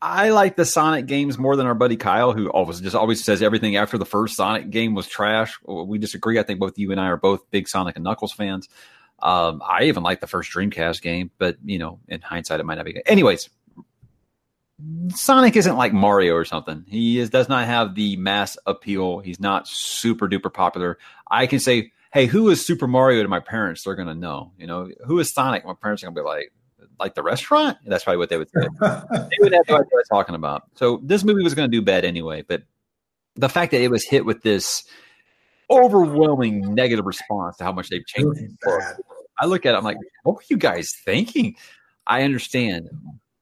I 0.00 0.30
like 0.30 0.56
the 0.56 0.64
Sonic 0.64 1.06
games 1.06 1.38
more 1.38 1.56
than 1.56 1.66
our 1.66 1.74
buddy 1.74 1.96
Kyle, 1.96 2.32
who 2.32 2.48
always 2.50 2.80
just 2.80 2.94
always 2.94 3.22
says 3.22 3.42
everything 3.42 3.76
after 3.76 3.98
the 3.98 4.06
first 4.06 4.36
Sonic 4.36 4.70
game 4.70 4.94
was 4.94 5.08
trash. 5.08 5.58
We 5.66 5.98
disagree. 5.98 6.38
I 6.38 6.44
think 6.44 6.60
both 6.60 6.78
you 6.78 6.92
and 6.92 7.00
I 7.00 7.06
are 7.06 7.16
both 7.16 7.50
big 7.50 7.68
Sonic 7.68 7.96
and 7.96 8.04
Knuckles 8.04 8.32
fans. 8.32 8.68
Um, 9.20 9.60
I 9.68 9.84
even 9.84 10.04
like 10.04 10.20
the 10.20 10.28
first 10.28 10.52
Dreamcast 10.52 11.02
game, 11.02 11.32
but 11.38 11.56
you 11.64 11.80
know, 11.80 11.98
in 12.06 12.20
hindsight, 12.20 12.60
it 12.60 12.66
might 12.66 12.76
not 12.76 12.84
be 12.84 12.92
good. 12.92 13.02
Anyways, 13.06 13.50
Sonic 15.14 15.56
isn't 15.56 15.76
like 15.76 15.92
Mario 15.92 16.34
or 16.34 16.44
something. 16.44 16.84
He 16.86 17.18
is, 17.18 17.30
does 17.30 17.48
not 17.48 17.66
have 17.66 17.94
the 17.94 18.16
mass 18.16 18.56
appeal. 18.66 19.18
He's 19.18 19.40
not 19.40 19.66
super 19.66 20.28
duper 20.28 20.52
popular. 20.52 20.98
I 21.30 21.46
can 21.46 21.58
say, 21.58 21.92
hey, 22.12 22.26
who 22.26 22.48
is 22.48 22.64
Super 22.64 22.86
Mario 22.86 23.22
to 23.22 23.28
my 23.28 23.40
parents? 23.40 23.82
They're 23.82 23.96
going 23.96 24.08
to 24.08 24.14
know. 24.14 24.52
You 24.56 24.66
know, 24.66 24.90
who 25.04 25.18
is 25.18 25.32
Sonic? 25.32 25.64
My 25.64 25.74
parents 25.74 26.02
are 26.02 26.06
going 26.06 26.14
to 26.14 26.22
be 26.22 26.24
like, 26.24 26.52
like 27.00 27.14
the 27.14 27.22
restaurant? 27.22 27.78
That's 27.86 28.04
probably 28.04 28.18
what 28.18 28.28
they 28.28 28.38
would 28.38 28.50
say. 28.50 28.68
they 28.80 29.36
would 29.40 29.52
have 29.52 29.68
no 29.68 29.76
idea 29.76 29.88
what 29.90 30.04
I'm 30.10 30.16
talking 30.16 30.34
about. 30.34 30.62
So 30.74 31.00
this 31.02 31.24
movie 31.24 31.42
was 31.42 31.54
going 31.54 31.70
to 31.70 31.76
do 31.76 31.82
bad 31.82 32.04
anyway. 32.04 32.42
But 32.42 32.62
the 33.34 33.48
fact 33.48 33.72
that 33.72 33.80
it 33.80 33.90
was 33.90 34.04
hit 34.04 34.24
with 34.24 34.42
this 34.42 34.84
overwhelming 35.70 36.74
negative 36.74 37.04
response 37.04 37.56
to 37.58 37.64
how 37.64 37.72
much 37.72 37.88
they've 37.88 38.06
changed. 38.06 38.40
I 39.40 39.46
look 39.46 39.66
at 39.66 39.74
it, 39.74 39.78
I'm 39.78 39.84
like, 39.84 39.98
what 40.24 40.36
were 40.36 40.42
you 40.48 40.56
guys 40.56 40.88
thinking? 41.04 41.56
I 42.06 42.22
understand 42.22 42.88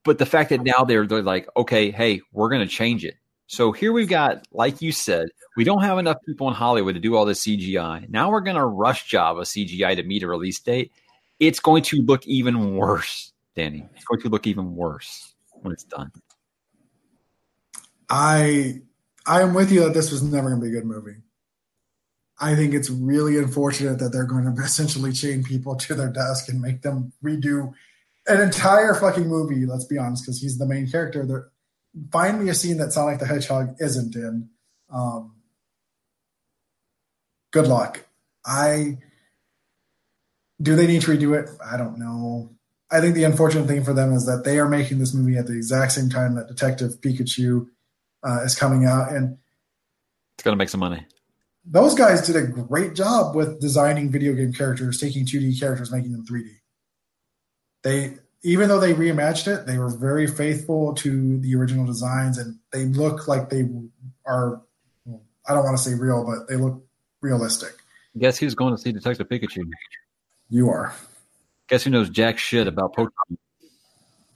but 0.06 0.18
the 0.18 0.24
fact 0.24 0.50
that 0.50 0.62
now 0.62 0.84
they're 0.84 1.06
they're 1.06 1.20
like, 1.20 1.48
okay, 1.56 1.90
hey, 1.90 2.22
we're 2.32 2.48
going 2.48 2.66
to 2.66 2.72
change 2.72 3.04
it. 3.04 3.16
So 3.48 3.72
here 3.72 3.92
we've 3.92 4.08
got, 4.08 4.46
like 4.52 4.80
you 4.80 4.92
said, 4.92 5.28
we 5.56 5.64
don't 5.64 5.82
have 5.82 5.98
enough 5.98 6.16
people 6.26 6.48
in 6.48 6.54
Hollywood 6.54 6.94
to 6.94 7.00
do 7.00 7.16
all 7.16 7.24
this 7.24 7.44
CGI. 7.44 8.08
Now 8.08 8.30
we're 8.30 8.40
going 8.40 8.56
to 8.56 8.64
rush 8.64 9.04
job 9.04 9.36
a 9.36 9.42
CGI 9.42 9.96
to 9.96 10.02
meet 10.04 10.22
a 10.22 10.28
release 10.28 10.58
date. 10.60 10.92
It's 11.38 11.60
going 11.60 11.82
to 11.84 11.98
look 11.98 12.26
even 12.26 12.76
worse, 12.76 13.32
Danny. 13.54 13.86
It's 13.94 14.04
going 14.04 14.20
to 14.22 14.28
look 14.28 14.46
even 14.46 14.74
worse 14.74 15.34
when 15.60 15.72
it's 15.72 15.84
done. 15.84 16.10
I 18.08 18.80
I 19.26 19.42
am 19.42 19.54
with 19.54 19.72
you 19.72 19.80
that 19.80 19.94
this 19.94 20.12
was 20.12 20.22
never 20.22 20.48
going 20.50 20.60
to 20.60 20.64
be 20.64 20.76
a 20.76 20.80
good 20.80 20.86
movie. 20.86 21.16
I 22.38 22.54
think 22.54 22.74
it's 22.74 22.90
really 22.90 23.38
unfortunate 23.38 23.98
that 23.98 24.12
they're 24.12 24.24
going 24.24 24.44
to 24.54 24.62
essentially 24.62 25.12
chain 25.12 25.42
people 25.42 25.74
to 25.76 25.94
their 25.94 26.10
desk 26.10 26.48
and 26.48 26.60
make 26.60 26.82
them 26.82 27.12
redo 27.24 27.72
an 28.26 28.40
entire 28.40 28.94
fucking 28.94 29.28
movie. 29.28 29.66
Let's 29.66 29.84
be 29.84 29.98
honest, 29.98 30.24
because 30.24 30.40
he's 30.40 30.58
the 30.58 30.66
main 30.66 30.90
character. 30.90 31.24
There, 31.24 31.48
find 32.10 32.42
me 32.42 32.50
a 32.50 32.54
scene 32.54 32.78
that 32.78 32.92
Sonic 32.92 33.18
the 33.18 33.26
Hedgehog 33.26 33.76
isn't 33.78 34.14
in. 34.14 34.48
Um, 34.90 35.34
good 37.52 37.66
luck. 37.66 38.06
I 38.44 38.98
do 40.60 40.74
they 40.74 40.86
need 40.86 41.02
to 41.02 41.10
redo 41.10 41.38
it? 41.38 41.50
I 41.64 41.76
don't 41.76 41.98
know. 41.98 42.50
I 42.90 43.00
think 43.00 43.14
the 43.14 43.24
unfortunate 43.24 43.66
thing 43.66 43.84
for 43.84 43.92
them 43.92 44.12
is 44.12 44.26
that 44.26 44.44
they 44.44 44.58
are 44.58 44.68
making 44.68 44.98
this 44.98 45.12
movie 45.12 45.36
at 45.36 45.46
the 45.46 45.54
exact 45.54 45.92
same 45.92 46.08
time 46.08 46.36
that 46.36 46.48
Detective 46.48 47.00
Pikachu 47.00 47.66
uh, 48.22 48.42
is 48.44 48.54
coming 48.54 48.86
out, 48.86 49.12
and 49.12 49.38
it's 50.34 50.44
going 50.44 50.52
to 50.52 50.58
make 50.58 50.68
some 50.68 50.80
money. 50.80 51.04
Those 51.64 51.94
guys 51.94 52.24
did 52.24 52.36
a 52.36 52.46
great 52.46 52.94
job 52.94 53.34
with 53.34 53.60
designing 53.60 54.10
video 54.10 54.34
game 54.34 54.52
characters, 54.52 55.00
taking 55.00 55.26
2D 55.26 55.58
characters, 55.58 55.90
making 55.90 56.12
them 56.12 56.24
3D 56.24 56.48
they 57.82 58.16
even 58.42 58.68
though 58.68 58.78
they 58.78 58.94
reimagined 58.94 59.58
it, 59.58 59.66
they 59.66 59.76
were 59.76 59.90
very 59.90 60.26
faithful 60.26 60.94
to 60.94 61.38
the 61.38 61.54
original 61.56 61.84
designs, 61.84 62.38
and 62.38 62.58
they 62.72 62.84
look 62.84 63.26
like 63.26 63.50
they 63.50 63.68
are. 64.24 64.62
I 65.48 65.54
don't 65.54 65.64
want 65.64 65.76
to 65.76 65.82
say 65.82 65.94
real, 65.94 66.24
but 66.24 66.48
they 66.48 66.56
look 66.56 66.84
realistic. 67.20 67.72
Guess 68.18 68.38
who's 68.38 68.54
going 68.54 68.74
to 68.74 68.80
see 68.80 68.92
Detective 68.92 69.28
Pikachu? 69.28 69.64
You 70.48 70.70
are. 70.70 70.94
Guess 71.68 71.84
who 71.84 71.90
knows 71.90 72.08
jack 72.08 72.38
shit 72.38 72.66
about 72.66 72.94
Pokemon? 72.94 73.36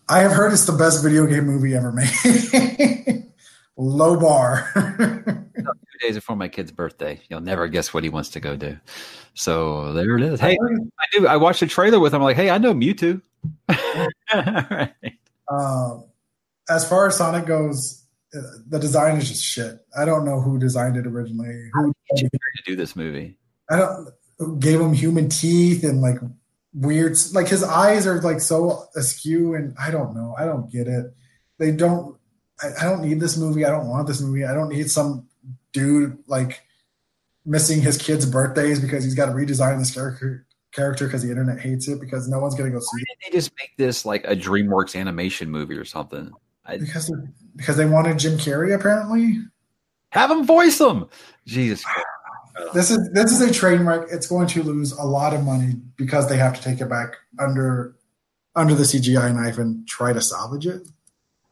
I 0.09 0.21
have 0.21 0.33
heard 0.33 0.53
it's 0.53 0.67
the 0.67 0.73
best 0.73 1.05
video 1.05 1.25
game 1.27 1.47
movie 1.47 1.75
ever 1.75 1.93
made. 1.93 3.31
Low 3.77 4.19
bar. 4.19 5.47
Days 6.01 6.15
before 6.15 6.37
my 6.37 6.49
kid's 6.49 6.73
birthday. 6.73 7.21
You'll 7.29 7.41
never 7.41 7.69
guess 7.69 7.93
what 7.93 8.05
he 8.05 8.09
wants 8.09 8.31
to 8.31 8.41
go 8.41 8.57
do. 8.57 8.79
So 9.35 9.93
there 9.93 10.17
it 10.17 10.23
is. 10.23 10.41
Hey, 10.41 10.57
I 10.63 11.05
do. 11.13 11.27
I 11.27 11.37
watched 11.37 11.61
the 11.61 11.67
trailer 11.67 12.01
with 12.01 12.15
him. 12.15 12.21
I'm 12.21 12.25
like, 12.25 12.37
hey, 12.37 12.51
I 12.51 12.59
know 12.59 12.73
Mewtwo. 12.73 13.21
right. 13.69 14.93
um, 15.51 16.05
as 16.69 16.89
far 16.89 17.09
as 17.09 17.17
Sonic 17.17 17.47
goes, 17.47 18.05
uh, 18.35 18.41
the 18.69 18.79
design 18.79 19.17
is 19.17 19.29
just 19.29 19.45
shit. 19.45 19.81
I 19.97 20.05
don't 20.05 20.25
know 20.25 20.41
who 20.41 20.59
designed 20.59 20.97
it 20.97 21.07
originally. 21.07 21.69
Who 21.73 21.93
to 22.17 22.31
do 22.65 22.77
this 22.77 22.97
movie? 22.97 23.37
I 23.71 23.77
don't 23.77 24.09
gave 24.59 24.81
him 24.81 24.93
human 24.93 25.29
teeth 25.29 25.85
and 25.85 26.01
like 26.01 26.17
weird 26.73 27.17
like 27.33 27.49
his 27.49 27.63
eyes 27.63 28.07
are 28.07 28.21
like 28.23 28.41
so 28.41 28.85
askew 28.97 29.55
and 29.55 29.75
I 29.79 29.91
don't 29.91 30.15
know. 30.15 30.35
I 30.39 30.45
don't 30.45 30.71
get 30.71 30.87
it. 30.87 31.13
They 31.59 31.73
don't 31.73 32.17
I, 32.63 32.69
I 32.81 32.85
don't 32.85 33.03
need 33.03 33.21
this 33.21 33.37
movie. 33.37 33.65
I 33.65 33.71
don't 33.71 33.89
want 33.89 34.07
this 34.07 34.21
movie. 34.21 34.45
I 34.45 34.55
don't 34.55 34.71
need 34.71 34.91
some 34.91 35.27
dude 35.73 36.19
like 36.27 36.63
missing 37.45 37.81
his 37.81 37.99
kids' 37.99 38.27
birthdays 38.27 38.81
because 38.81 39.05
he's 39.05 39.15
got 39.15 39.27
to 39.27 39.33
redesign 39.33 39.79
this 39.79 39.93
character 39.93 40.47
character 40.73 41.07
because 41.07 41.23
the 41.23 41.31
internet 41.31 41.59
hates 41.59 41.89
it 41.89 42.01
because 42.01 42.29
no 42.29 42.39
one's 42.39 42.55
gonna 42.55 42.71
go 42.71 42.79
see 42.79 42.87
Why 42.93 43.03
it. 43.09 43.19
They 43.25 43.37
just 43.37 43.53
make 43.59 43.77
this 43.77 44.05
like 44.05 44.25
a 44.25 44.37
DreamWorks 44.37 44.99
animation 44.99 45.51
movie 45.51 45.77
or 45.77 45.85
something. 45.85 46.33
I, 46.65 46.79
because 46.79 47.13
because 47.57 47.77
they 47.77 47.87
wanted 47.87 48.19
Jim 48.19 48.39
Carrey 48.39 48.75
apparently. 48.75 49.39
Have 50.11 50.31
him 50.31 50.45
voice 50.45 50.79
them. 50.79 51.09
Jesus. 51.47 51.85
This 52.75 52.91
is 52.91 53.11
this 53.13 53.33
is 53.33 53.41
a 53.41 53.53
train 53.53 53.87
wreck. 53.87 54.09
It's 54.11 54.27
going 54.27 54.47
to 54.49 54.63
lose 54.63 54.93
a 54.93 55.03
lot 55.03 55.33
of 55.33 55.45
money 55.45 55.77
because 55.97 56.29
they 56.29 56.37
have 56.37 56.55
to 56.57 56.63
take 56.63 56.81
it 56.81 56.91
back 56.91 57.15
under 57.39 57.97
under 58.55 58.75
the 58.75 58.83
CGI 58.83 59.35
knife 59.35 59.57
and 59.57 59.87
try 59.89 60.13
to 60.13 60.21
salvage 60.21 60.67
it. 60.67 60.87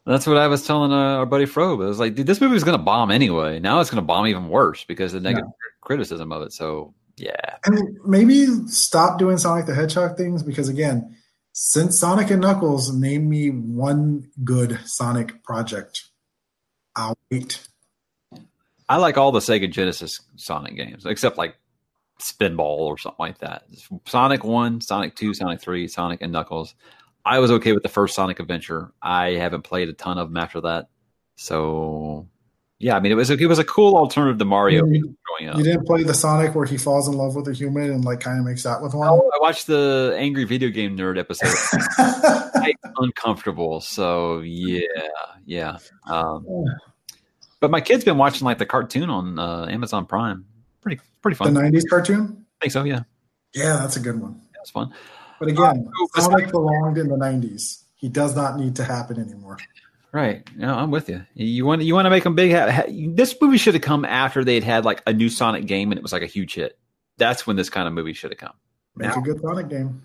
That's 0.09 0.25
what 0.25 0.37
I 0.37 0.47
was 0.47 0.65
telling 0.65 0.91
uh, 0.91 1.17
our 1.17 1.27
buddy 1.27 1.45
Frobe. 1.45 1.83
I 1.83 1.87
was 1.87 1.99
like, 1.99 2.15
dude, 2.15 2.25
this 2.25 2.41
movie 2.41 2.55
was 2.55 2.63
going 2.63 2.75
to 2.75 2.83
bomb 2.83 3.11
anyway. 3.11 3.59
Now 3.59 3.79
it's 3.79 3.91
going 3.91 4.01
to 4.01 4.07
bomb 4.07 4.25
even 4.25 4.49
worse 4.49 4.83
because 4.83 5.13
of 5.13 5.21
the 5.21 5.29
negative 5.29 5.51
criticism 5.81 6.31
of 6.31 6.41
it. 6.41 6.51
So, 6.51 6.95
yeah. 7.15 7.57
And 7.63 7.95
maybe 8.03 8.47
stop 8.65 9.19
doing 9.19 9.37
Sonic 9.37 9.67
the 9.67 9.75
Hedgehog 9.75 10.17
things 10.17 10.41
because, 10.41 10.67
again, 10.67 11.15
since 11.53 11.99
Sonic 11.99 12.31
and 12.31 12.41
Knuckles, 12.41 12.91
name 12.91 13.29
me 13.29 13.51
one 13.51 14.31
good 14.43 14.79
Sonic 14.85 15.43
project. 15.43 16.05
I'll 16.95 17.15
wait. 17.29 17.67
I 18.89 18.97
like 18.97 19.19
all 19.19 19.31
the 19.31 19.41
Sega 19.41 19.71
Genesis 19.71 20.21
Sonic 20.37 20.75
games, 20.75 21.05
except 21.05 21.37
like 21.37 21.55
Spinball 22.19 22.79
or 22.79 22.97
something 22.97 23.15
like 23.19 23.37
that. 23.39 23.65
Sonic 24.07 24.43
1, 24.43 24.81
Sonic 24.81 25.15
2, 25.15 25.35
Sonic 25.35 25.61
3, 25.61 25.87
Sonic 25.87 26.23
and 26.23 26.31
Knuckles. 26.31 26.73
I 27.29 27.37
was 27.37 27.51
okay 27.51 27.73
with 27.73 27.83
the 27.83 27.89
first 27.89 28.15
Sonic 28.15 28.39
Adventure. 28.39 28.91
I 29.03 29.33
haven't 29.33 29.61
played 29.61 29.87
a 29.87 29.93
ton 29.93 30.17
of 30.17 30.29
them 30.29 30.37
after 30.37 30.61
that. 30.61 30.87
So, 31.35 32.27
yeah, 32.79 32.95
I 32.97 32.99
mean, 32.99 33.11
it 33.11 33.15
was 33.15 33.29
a, 33.29 33.33
it 33.35 33.45
was 33.45 33.59
a 33.59 33.63
cool 33.63 33.95
alternative 33.95 34.39
to 34.39 34.45
Mario 34.45 34.83
You, 34.87 35.15
growing 35.27 35.51
up. 35.51 35.57
you 35.59 35.63
didn't 35.63 35.85
play 35.85 36.01
the 36.01 36.15
Sonic 36.15 36.55
where 36.55 36.65
he 36.65 36.75
falls 36.77 37.07
in 37.07 37.13
love 37.13 37.35
with 37.35 37.47
a 37.47 37.53
human 37.53 37.91
and 37.91 38.03
like 38.03 38.19
kind 38.19 38.39
of 38.39 38.45
makes 38.45 38.65
out 38.65 38.81
with 38.81 38.95
one. 38.95 39.07
Oh, 39.07 39.29
I 39.31 39.37
watched 39.39 39.67
the 39.67 40.15
Angry 40.17 40.43
Video 40.45 40.69
Game 40.69 40.97
Nerd 40.97 41.19
episode. 41.19 41.53
Uncomfortable. 42.97 43.79
So 43.79 44.39
yeah, 44.39 44.81
yeah. 45.45 45.77
Um, 46.09 46.45
but 47.59 47.69
my 47.69 47.79
kid's 47.79 48.03
been 48.03 48.17
watching 48.17 48.43
like 48.45 48.57
the 48.57 48.65
cartoon 48.65 49.11
on 49.11 49.37
uh, 49.37 49.67
Amazon 49.69 50.07
Prime. 50.07 50.45
Pretty 50.81 50.99
pretty 51.21 51.35
the 51.37 51.43
fun. 51.45 51.57
I 51.57 51.69
'90s 51.69 51.83
cartoon. 51.89 52.45
I 52.59 52.65
think 52.65 52.73
so. 52.73 52.83
Yeah, 52.85 53.03
Yeah, 53.53 53.77
that's 53.77 53.97
a 53.97 53.99
good 53.99 54.19
one. 54.19 54.41
it's 54.61 54.71
fun. 54.71 54.91
But 55.39 55.47
again, 55.49 55.89
Uh, 56.17 56.21
Sonic 56.21 56.51
belonged 56.51 56.97
in 56.97 57.07
the 57.07 57.15
'90s. 57.15 57.83
He 57.95 58.09
does 58.09 58.35
not 58.35 58.57
need 58.59 58.75
to 58.77 58.83
happen 58.83 59.19
anymore. 59.19 59.57
Right. 60.11 60.47
No, 60.55 60.73
I'm 60.73 60.89
with 60.91 61.07
you. 61.09 61.23
You 61.35 61.65
want 61.65 61.81
you 61.83 61.93
want 61.93 62.05
to 62.05 62.09
make 62.09 62.23
them 62.23 62.35
big. 62.35 62.51
Ha, 62.51 62.71
ha, 62.71 62.83
this 62.87 63.35
movie 63.39 63.57
should 63.57 63.75
have 63.75 63.83
come 63.83 64.05
after 64.05 64.43
they'd 64.43 64.63
had 64.63 64.83
like 64.85 65.03
a 65.05 65.13
new 65.13 65.29
Sonic 65.29 65.65
game 65.67 65.91
and 65.91 65.97
it 65.99 66.01
was 66.01 66.11
like 66.13 66.23
a 66.23 66.27
huge 66.27 66.55
hit. 66.55 66.77
That's 67.17 67.45
when 67.45 67.55
this 67.57 67.69
kind 67.69 67.87
of 67.87 67.93
movie 67.93 68.13
should 68.13 68.31
have 68.31 68.39
come. 68.39 68.53
Make 68.95 69.09
Now- 69.09 69.21
a 69.21 69.21
good 69.21 69.39
Sonic 69.41 69.69
game. 69.69 70.01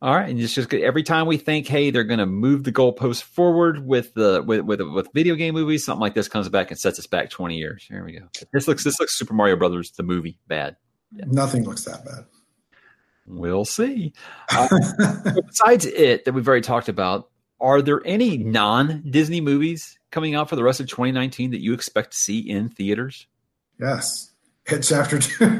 All 0.00 0.14
right, 0.14 0.28
and 0.30 0.38
it's 0.40 0.54
just 0.54 0.72
every 0.72 1.02
time 1.02 1.26
we 1.26 1.38
think, 1.38 1.66
hey, 1.66 1.90
they're 1.90 2.04
going 2.04 2.20
to 2.20 2.26
move 2.26 2.62
the 2.62 2.70
goalpost 2.70 3.24
forward 3.24 3.84
with 3.84 4.14
the 4.14 4.44
with, 4.46 4.60
with 4.60 4.80
with 4.80 5.08
video 5.12 5.34
game 5.34 5.54
movies, 5.54 5.84
something 5.84 6.00
like 6.00 6.14
this 6.14 6.28
comes 6.28 6.48
back 6.48 6.70
and 6.70 6.78
sets 6.78 7.00
us 7.00 7.08
back 7.08 7.30
twenty 7.30 7.56
years. 7.56 7.84
Here 7.88 8.04
we 8.04 8.12
go. 8.12 8.28
This 8.52 8.68
looks 8.68 8.84
this 8.84 9.00
looks 9.00 9.18
Super 9.18 9.34
Mario 9.34 9.56
Brothers 9.56 9.90
the 9.90 10.04
movie 10.04 10.38
bad. 10.46 10.76
Nothing 11.12 11.64
looks 11.64 11.82
that 11.84 12.04
bad. 12.04 12.26
We'll 13.28 13.64
see. 13.64 14.12
Uh, 14.50 14.66
besides 15.46 15.84
it 15.84 16.24
that 16.24 16.32
we've 16.32 16.48
already 16.48 16.62
talked 16.62 16.88
about, 16.88 17.28
are 17.60 17.82
there 17.82 18.00
any 18.04 18.38
non 18.38 19.04
Disney 19.10 19.40
movies 19.40 19.98
coming 20.10 20.34
out 20.34 20.48
for 20.48 20.56
the 20.56 20.62
rest 20.62 20.80
of 20.80 20.86
2019 20.88 21.50
that 21.50 21.60
you 21.60 21.74
expect 21.74 22.12
to 22.12 22.16
see 22.16 22.38
in 22.38 22.68
theaters? 22.70 23.26
Yes. 23.78 24.32
Hit 24.64 24.82
chapter 24.82 25.18
two. 25.18 25.44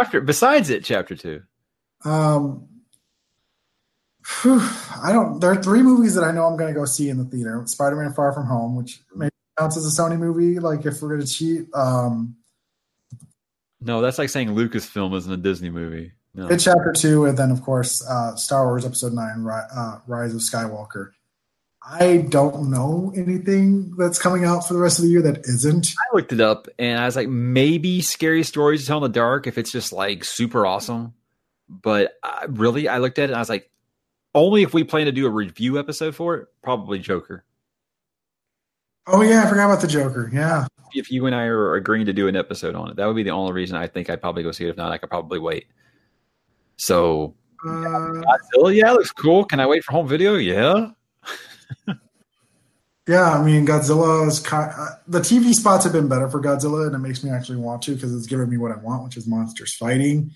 After 0.00 0.20
besides 0.20 0.70
it, 0.70 0.84
chapter 0.84 1.14
two. 1.16 1.42
um, 2.04 2.68
phew, 4.24 4.60
I 5.02 5.12
don't. 5.12 5.40
There 5.40 5.50
are 5.50 5.62
three 5.62 5.82
movies 5.82 6.14
that 6.14 6.24
I 6.24 6.32
know 6.32 6.46
I'm 6.46 6.56
going 6.56 6.72
to 6.72 6.78
go 6.78 6.84
see 6.84 7.08
in 7.08 7.18
the 7.18 7.24
theater: 7.24 7.62
Spider-Man: 7.66 8.12
Far 8.14 8.32
From 8.32 8.46
Home, 8.46 8.76
which 8.76 9.00
maybe 9.14 9.30
counts 9.58 9.76
as 9.76 9.86
a 9.86 10.02
Sony 10.02 10.18
movie. 10.18 10.58
Like 10.58 10.84
if 10.84 11.00
we're 11.00 11.08
going 11.08 11.20
to 11.20 11.26
cheat, 11.26 11.66
um, 11.74 12.36
No, 13.84 14.00
that's 14.00 14.18
like 14.18 14.28
saying 14.28 14.48
Lucasfilm 14.48 15.14
isn't 15.16 15.32
a 15.32 15.36
Disney 15.36 15.70
movie. 15.70 16.12
No. 16.34 16.48
Hit 16.48 16.60
chapter 16.60 16.92
two, 16.96 17.26
and 17.26 17.36
then 17.36 17.50
of 17.50 17.62
course 17.62 18.06
uh, 18.08 18.36
Star 18.36 18.66
Wars 18.66 18.86
Episode 18.86 19.12
Nine: 19.12 19.46
uh, 19.46 20.00
Rise 20.06 20.34
of 20.34 20.40
Skywalker. 20.40 21.12
I 21.84 22.18
don't 22.28 22.70
know 22.70 23.12
anything 23.16 23.96
that's 23.96 24.18
coming 24.18 24.44
out 24.44 24.66
for 24.66 24.74
the 24.74 24.80
rest 24.80 24.98
of 24.98 25.04
the 25.04 25.10
year 25.10 25.22
that 25.22 25.38
isn't. 25.44 25.88
I 25.88 26.16
looked 26.16 26.32
it 26.32 26.40
up 26.40 26.68
and 26.78 27.00
I 27.00 27.06
was 27.06 27.16
like, 27.16 27.28
maybe 27.28 28.02
Scary 28.02 28.44
Stories 28.44 28.82
to 28.82 28.86
Tell 28.86 28.98
in 28.98 29.02
the 29.02 29.08
Dark 29.08 29.48
if 29.48 29.58
it's 29.58 29.72
just 29.72 29.92
like 29.92 30.24
super 30.24 30.64
awesome. 30.64 31.14
But 31.68 32.12
I, 32.22 32.46
really, 32.48 32.86
I 32.86 32.98
looked 32.98 33.18
at 33.18 33.24
it 33.24 33.30
and 33.30 33.36
I 33.36 33.40
was 33.40 33.48
like, 33.48 33.68
only 34.32 34.62
if 34.62 34.72
we 34.72 34.84
plan 34.84 35.06
to 35.06 35.12
do 35.12 35.26
a 35.26 35.30
review 35.30 35.78
episode 35.78 36.14
for 36.14 36.36
it, 36.36 36.48
probably 36.62 37.00
Joker. 37.00 37.44
Oh 39.06 39.22
yeah, 39.22 39.42
I 39.44 39.48
forgot 39.48 39.66
about 39.66 39.80
the 39.80 39.88
Joker. 39.88 40.30
Yeah, 40.32 40.66
If 40.94 41.10
you 41.10 41.26
and 41.26 41.34
I 41.34 41.44
are 41.44 41.74
agreeing 41.74 42.06
to 42.06 42.12
do 42.12 42.28
an 42.28 42.36
episode 42.36 42.74
on 42.74 42.90
it, 42.90 42.96
that 42.96 43.06
would 43.06 43.16
be 43.16 43.22
the 43.22 43.30
only 43.30 43.52
reason 43.52 43.76
I 43.76 43.86
think 43.86 44.08
I'd 44.08 44.20
probably 44.20 44.42
go 44.42 44.52
see 44.52 44.64
it. 44.64 44.70
If 44.70 44.76
not, 44.76 44.92
I 44.92 44.98
could 44.98 45.10
probably 45.10 45.40
wait. 45.40 45.66
So, 46.76 47.34
uh, 47.66 47.68
Godzilla, 47.70 48.74
yeah, 48.74 48.92
looks 48.92 49.10
cool. 49.10 49.44
Can 49.44 49.60
I 49.60 49.66
wait 49.66 49.82
for 49.84 49.92
home 49.92 50.06
video? 50.06 50.36
Yeah. 50.36 50.90
yeah. 53.08 53.32
I 53.32 53.44
mean, 53.44 53.66
Godzilla 53.66 54.26
is 54.28 54.38
kind. 54.38 54.72
Uh, 54.76 54.90
the 55.08 55.20
TV 55.20 55.52
spots 55.52 55.84
have 55.84 55.92
been 55.92 56.08
better 56.08 56.28
for 56.28 56.40
Godzilla, 56.40 56.86
and 56.86 56.94
it 56.94 56.98
makes 56.98 57.24
me 57.24 57.30
actually 57.30 57.58
want 57.58 57.82
to 57.82 57.94
because 57.94 58.14
it's 58.14 58.26
giving 58.26 58.48
me 58.48 58.56
what 58.56 58.70
I 58.70 58.76
want, 58.76 59.04
which 59.04 59.16
is 59.16 59.26
monsters 59.26 59.74
fighting. 59.74 60.30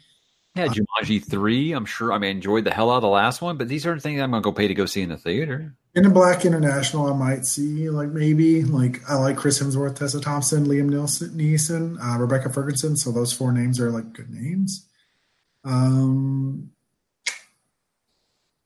Yeah, 0.56 0.68
Jumanji 0.68 1.22
3, 1.22 1.72
I'm 1.72 1.84
sure. 1.84 2.12
I 2.14 2.18
mean, 2.18 2.28
I 2.28 2.30
enjoyed 2.30 2.64
the 2.64 2.70
hell 2.72 2.90
out 2.90 2.96
of 2.96 3.02
the 3.02 3.08
last 3.08 3.42
one, 3.42 3.58
but 3.58 3.68
these 3.68 3.84
are 3.84 3.98
things 4.00 4.20
I'm 4.22 4.30
going 4.30 4.42
to 4.42 4.44
go 4.44 4.52
pay 4.52 4.66
to 4.66 4.74
go 4.74 4.86
see 4.86 5.02
in 5.02 5.10
the 5.10 5.18
theater. 5.18 5.74
In 5.94 6.02
the 6.02 6.08
Black 6.10 6.46
International, 6.46 7.12
I 7.12 7.16
might 7.16 7.44
see 7.44 7.90
like 7.90 8.08
maybe 8.08 8.62
like 8.64 9.00
I 9.08 9.16
like 9.16 9.36
Chris 9.36 9.62
Hemsworth, 9.62 9.96
Tessa 9.96 10.20
Thompson, 10.20 10.66
Liam 10.66 10.90
Neeson, 10.90 11.30
Neeson 11.34 11.98
uh, 12.02 12.18
Rebecca 12.18 12.48
Ferguson. 12.50 12.96
So 12.96 13.12
those 13.12 13.32
four 13.32 13.52
names 13.52 13.80
are 13.80 13.90
like 13.90 14.12
good 14.12 14.30
names. 14.30 14.86
Um, 15.64 16.70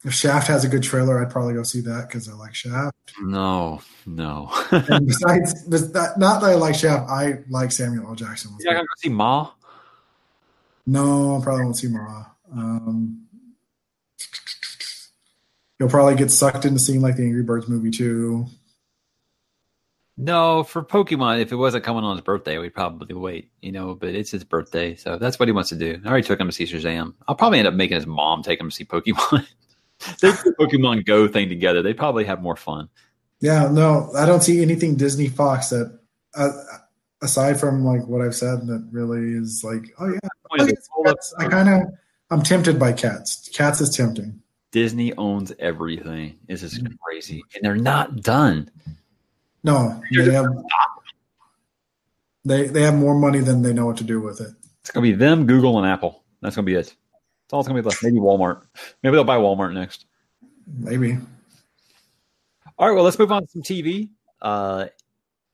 if 0.04 0.14
Shaft 0.14 0.48
has 0.48 0.64
a 0.64 0.68
good 0.68 0.82
trailer, 0.82 1.20
I'd 1.20 1.30
probably 1.30 1.54
go 1.54 1.62
see 1.62 1.80
that 1.82 2.08
because 2.08 2.28
I 2.28 2.32
like 2.32 2.54
Shaft. 2.54 2.96
No, 3.20 3.82
no. 4.06 4.50
And 4.70 5.06
besides, 5.06 5.64
that- 5.66 6.14
not 6.18 6.40
that 6.40 6.50
I 6.50 6.54
like 6.54 6.74
Shaft, 6.74 7.10
I 7.10 7.40
like 7.50 7.70
Samuel 7.70 8.06
L. 8.08 8.14
Jackson. 8.14 8.52
Going 8.64 8.76
to 8.76 8.82
go 8.82 8.86
see 8.98 9.08
Ma? 9.10 9.50
No, 10.86 11.38
I 11.38 11.42
probably 11.42 11.64
won't 11.64 11.76
see 11.76 11.88
Mara. 11.88 12.30
Um, 12.52 13.26
you'll 15.78 15.88
probably 15.88 16.16
get 16.16 16.30
sucked 16.30 16.64
into 16.64 16.80
seeing 16.80 17.00
like 17.00 17.16
the 17.16 17.22
Angry 17.22 17.42
Birds 17.42 17.68
movie 17.68 17.90
too. 17.90 18.46
No, 20.22 20.64
for 20.64 20.82
Pokemon, 20.82 21.40
if 21.40 21.50
it 21.50 21.56
wasn't 21.56 21.82
coming 21.82 22.04
on 22.04 22.14
his 22.14 22.22
birthday, 22.22 22.58
we'd 22.58 22.74
probably 22.74 23.14
wait, 23.14 23.50
you 23.62 23.72
know, 23.72 23.94
but 23.94 24.10
it's 24.10 24.30
his 24.30 24.44
birthday, 24.44 24.94
so 24.94 25.16
that's 25.16 25.38
what 25.38 25.48
he 25.48 25.52
wants 25.52 25.70
to 25.70 25.76
do. 25.76 25.98
I 26.04 26.08
already 26.08 26.26
took 26.26 26.38
him 26.38 26.46
to 26.46 26.52
see 26.52 26.64
Shazam. 26.64 27.14
I'll 27.26 27.34
probably 27.34 27.58
end 27.58 27.68
up 27.68 27.72
making 27.72 27.94
his 27.94 28.06
mom 28.06 28.42
take 28.42 28.60
him 28.60 28.68
to 28.68 28.74
see 28.74 28.84
Pokemon. 28.84 29.46
they 30.20 30.30
do 30.30 30.36
the 30.44 30.54
Pokemon 30.60 31.06
Go 31.06 31.26
thing 31.26 31.48
together. 31.48 31.80
They 31.80 31.94
probably 31.94 32.24
have 32.24 32.42
more 32.42 32.56
fun. 32.56 32.90
Yeah, 33.40 33.70
no, 33.72 34.10
I 34.14 34.26
don't 34.26 34.42
see 34.42 34.60
anything 34.60 34.96
Disney 34.96 35.28
Fox 35.28 35.70
that, 35.70 35.98
uh, 36.34 36.50
aside 37.22 37.58
from 37.58 37.82
like 37.86 38.06
what 38.06 38.20
I've 38.20 38.36
said, 38.36 38.66
that 38.66 38.86
really 38.92 39.32
is 39.32 39.64
like, 39.64 39.94
oh 39.98 40.08
yeah, 40.08 40.28
Point 40.50 40.62
is, 40.62 40.68
I, 40.68 40.70
it's 40.70 40.88
all 40.96 41.08
up- 41.08 41.16
I 41.38 41.46
kind 41.48 41.68
of, 41.68 41.94
I'm 42.30 42.42
tempted 42.42 42.78
by 42.78 42.92
cats. 42.92 43.48
Cats 43.52 43.80
is 43.80 43.90
tempting. 43.96 44.40
Disney 44.72 45.12
owns 45.16 45.52
everything. 45.58 46.38
This 46.46 46.62
is 46.62 46.80
crazy. 47.02 47.42
And 47.54 47.64
they're 47.64 47.74
not 47.74 48.22
done. 48.22 48.70
No, 49.64 50.00
they 50.12 50.32
have, 50.32 50.46
they 52.44 52.66
they 52.68 52.82
have 52.82 52.94
more 52.94 53.14
money 53.14 53.40
than 53.40 53.62
they 53.62 53.72
know 53.72 53.86
what 53.86 53.98
to 53.98 54.04
do 54.04 54.20
with 54.20 54.40
it. 54.40 54.50
It's 54.80 54.90
going 54.90 55.04
to 55.04 55.12
be 55.12 55.16
them, 55.16 55.46
Google, 55.46 55.78
and 55.78 55.86
Apple. 55.86 56.22
That's 56.40 56.56
going 56.56 56.64
to 56.64 56.72
be 56.72 56.76
it. 56.76 56.86
That's 56.86 57.52
all 57.52 57.60
it's 57.60 57.68
going 57.68 57.76
to 57.76 57.82
be 57.82 57.88
left. 57.88 58.02
Maybe 58.02 58.16
Walmart. 58.16 58.62
Maybe 59.02 59.14
they'll 59.16 59.24
buy 59.24 59.36
Walmart 59.36 59.74
next. 59.74 60.06
Maybe. 60.66 61.18
All 62.78 62.88
right, 62.88 62.94
well, 62.94 63.04
let's 63.04 63.18
move 63.18 63.32
on 63.32 63.42
to 63.42 63.48
some 63.48 63.62
TV. 63.62 64.08
Uh, 64.40 64.86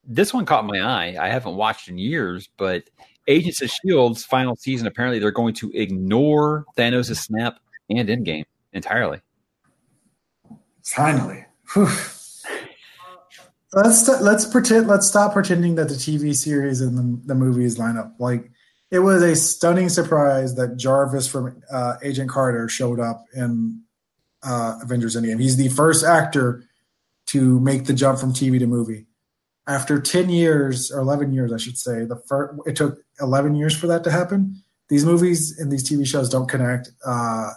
this 0.04 0.32
one 0.32 0.46
caught 0.46 0.64
my 0.64 0.80
eye. 0.80 1.16
I 1.20 1.28
haven't 1.28 1.56
watched 1.56 1.88
in 1.88 1.98
years, 1.98 2.48
but 2.56 2.84
Agents 3.28 3.62
of 3.62 3.70
Shield's 3.70 4.24
final 4.24 4.56
season. 4.56 4.86
Apparently, 4.86 5.18
they're 5.18 5.30
going 5.30 5.54
to 5.54 5.70
ignore 5.74 6.64
Thanos' 6.76 7.16
snap 7.16 7.58
and 7.90 8.08
Endgame 8.08 8.44
entirely. 8.72 9.20
Finally. 10.84 11.44
Whew. 11.74 11.88
Let's 13.72 14.08
let's 14.08 14.46
pretend. 14.46 14.86
Let's 14.86 15.06
stop 15.06 15.32
pretending 15.32 15.74
that 15.74 15.88
the 15.88 15.96
TV 15.96 16.34
series 16.34 16.80
and 16.80 16.96
the, 16.96 17.26
the 17.26 17.34
movies 17.34 17.78
line 17.78 17.96
up. 17.96 18.14
Like 18.18 18.50
it 18.90 19.00
was 19.00 19.22
a 19.22 19.34
stunning 19.34 19.88
surprise 19.88 20.54
that 20.54 20.76
Jarvis 20.76 21.26
from 21.26 21.60
uh, 21.70 21.94
Agent 22.02 22.30
Carter 22.30 22.68
showed 22.68 23.00
up 23.00 23.24
in 23.34 23.82
uh, 24.42 24.78
Avengers 24.82 25.16
Endgame. 25.16 25.40
He's 25.40 25.56
the 25.56 25.68
first 25.68 26.04
actor 26.04 26.64
to 27.26 27.58
make 27.60 27.84
the 27.84 27.92
jump 27.92 28.20
from 28.20 28.32
TV 28.32 28.58
to 28.60 28.66
movie. 28.66 29.06
After 29.66 30.00
ten 30.00 30.30
years 30.30 30.92
or 30.92 31.00
eleven 31.00 31.32
years, 31.32 31.52
I 31.52 31.56
should 31.56 31.76
say, 31.76 32.04
the 32.04 32.22
first, 32.28 32.54
it 32.66 32.76
took 32.76 33.00
eleven 33.20 33.54
years 33.54 33.76
for 33.76 33.86
that 33.86 34.04
to 34.04 34.10
happen. 34.10 34.62
These 34.88 35.04
movies 35.04 35.58
and 35.58 35.70
these 35.70 35.88
TV 35.88 36.06
shows 36.06 36.28
don't 36.28 36.48
connect. 36.48 36.90
Uh, 37.04 37.50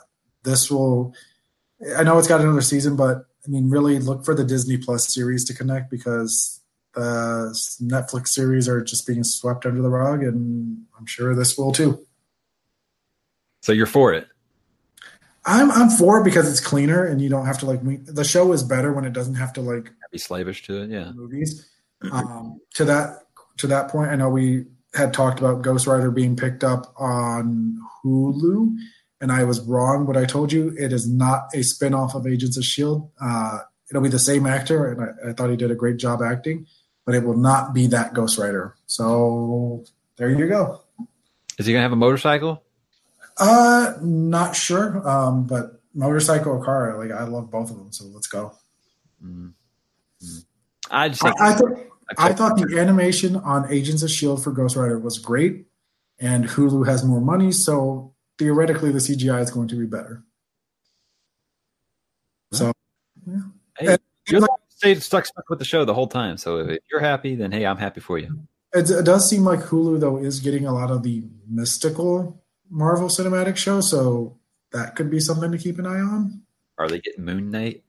this 0.43 0.71
will. 0.71 1.13
I 1.97 2.03
know 2.03 2.17
it's 2.17 2.27
got 2.27 2.41
another 2.41 2.61
season, 2.61 2.95
but 2.95 3.25
I 3.45 3.49
mean, 3.49 3.69
really 3.69 3.99
look 3.99 4.25
for 4.25 4.35
the 4.35 4.43
Disney 4.43 4.77
Plus 4.77 5.13
series 5.13 5.45
to 5.45 5.53
connect 5.53 5.89
because 5.89 6.59
the 6.93 7.51
Netflix 7.81 8.29
series 8.29 8.67
are 8.67 8.83
just 8.83 9.07
being 9.07 9.23
swept 9.23 9.65
under 9.65 9.81
the 9.81 9.89
rug, 9.89 10.23
and 10.23 10.85
I'm 10.97 11.05
sure 11.05 11.35
this 11.35 11.57
will 11.57 11.71
too. 11.71 12.05
So 13.61 13.71
you're 13.71 13.85
for 13.85 14.13
it. 14.13 14.27
I'm 15.45 15.71
I'm 15.71 15.89
for 15.89 16.19
it 16.19 16.23
because 16.23 16.49
it's 16.49 16.59
cleaner 16.59 17.05
and 17.05 17.21
you 17.21 17.29
don't 17.29 17.45
have 17.45 17.59
to 17.59 17.65
like. 17.65 17.79
The 18.05 18.23
show 18.23 18.51
is 18.51 18.63
better 18.63 18.93
when 18.93 19.05
it 19.05 19.13
doesn't 19.13 19.35
have 19.35 19.53
to 19.53 19.61
like 19.61 19.91
Be 20.11 20.17
slavish 20.17 20.63
to 20.63 20.83
it, 20.83 20.89
yeah. 20.89 21.11
movies. 21.11 21.69
Um, 22.11 22.61
to 22.75 22.85
that 22.85 23.19
to 23.57 23.67
that 23.67 23.89
point, 23.89 24.11
I 24.11 24.15
know 24.15 24.29
we 24.29 24.65
had 24.93 25.13
talked 25.13 25.39
about 25.39 25.61
Ghost 25.61 25.87
Rider 25.87 26.11
being 26.11 26.35
picked 26.35 26.63
up 26.63 26.93
on 26.97 27.77
Hulu, 28.03 28.75
and 29.21 29.31
I 29.31 29.43
was 29.43 29.61
wrong. 29.61 30.05
What 30.05 30.17
I 30.17 30.25
told 30.25 30.51
you, 30.51 30.73
it 30.77 30.91
is 30.91 31.07
not 31.07 31.49
a 31.53 31.63
spin-off 31.63 32.15
of 32.15 32.25
Agents 32.25 32.57
of 32.57 32.63
Shield. 32.63 33.09
Uh, 33.21 33.59
it'll 33.89 34.01
be 34.01 34.09
the 34.09 34.19
same 34.19 34.45
actor, 34.45 34.91
and 34.91 35.01
I, 35.01 35.29
I 35.29 35.33
thought 35.33 35.49
he 35.49 35.55
did 35.55 35.71
a 35.71 35.75
great 35.75 35.97
job 35.97 36.21
acting, 36.21 36.65
but 37.05 37.15
it 37.15 37.23
will 37.23 37.37
not 37.37 37.73
be 37.73 37.87
that 37.87 38.13
Ghost 38.13 38.37
Rider. 38.37 38.75
So 38.87 39.85
there 40.17 40.29
you 40.29 40.47
go. 40.47 40.81
Is 41.57 41.65
he 41.65 41.73
gonna 41.73 41.83
have 41.83 41.91
a 41.91 41.97
motorcycle? 41.97 42.63
Uh, 43.37 43.93
not 44.01 44.55
sure, 44.55 45.07
um, 45.07 45.45
but 45.45 45.81
motorcycle 45.93 46.53
or 46.53 46.63
car, 46.63 46.97
like 46.97 47.11
I 47.11 47.23
love 47.23 47.51
both 47.51 47.69
of 47.69 47.77
them. 47.77 47.91
So 47.91 48.05
let's 48.05 48.27
go. 48.27 48.53
Hmm. 49.21 49.49
I 50.91 51.09
just 51.09 51.23
I, 51.23 51.29
think 51.29 51.41
I 51.41 51.53
thought 51.53 51.79
I 52.17 52.33
thought 52.33 52.57
the 52.57 52.79
animation 52.79 53.35
on 53.35 53.71
Agents 53.71 54.03
of 54.03 54.09
Shield 54.09 54.43
for 54.43 54.51
Ghost 54.51 54.75
Rider 54.75 54.99
was 54.99 55.19
great, 55.19 55.65
and 56.19 56.45
Hulu 56.45 56.87
has 56.87 57.03
more 57.03 57.21
money, 57.21 57.51
so 57.51 58.13
theoretically 58.37 58.91
the 58.91 58.99
CGI 58.99 59.41
is 59.41 59.51
going 59.51 59.67
to 59.67 59.75
be 59.75 59.85
better. 59.85 60.23
So 62.51 62.71
hey, 63.77 63.97
you're 64.27 64.41
the 64.41 64.49
stay 64.69 64.95
stuck 64.95 65.25
stuck 65.25 65.47
with 65.49 65.59
the 65.59 65.65
show 65.65 65.85
the 65.85 65.93
whole 65.93 66.07
time. 66.07 66.37
So 66.37 66.59
if 66.59 66.79
you're 66.91 67.01
happy, 67.01 67.35
then 67.35 67.51
hey, 67.51 67.65
I'm 67.65 67.77
happy 67.77 67.99
for 67.99 68.17
you. 68.17 68.39
it, 68.73 68.89
it 68.89 69.05
does 69.05 69.29
seem 69.29 69.43
like 69.43 69.59
Hulu 69.59 69.99
though 69.99 70.17
is 70.17 70.39
getting 70.39 70.65
a 70.65 70.73
lot 70.73 70.89
of 70.89 71.03
the 71.03 71.23
mystical 71.47 72.41
Marvel 72.69 73.09
cinematic 73.09 73.57
show, 73.57 73.81
so 73.81 74.37
that 74.71 74.95
could 74.95 75.09
be 75.09 75.19
something 75.19 75.51
to 75.51 75.57
keep 75.57 75.79
an 75.79 75.85
eye 75.85 75.99
on. 75.99 76.41
Are 76.77 76.87
they 76.87 76.99
getting 76.99 77.25
Moon 77.25 77.51
Knight? 77.51 77.83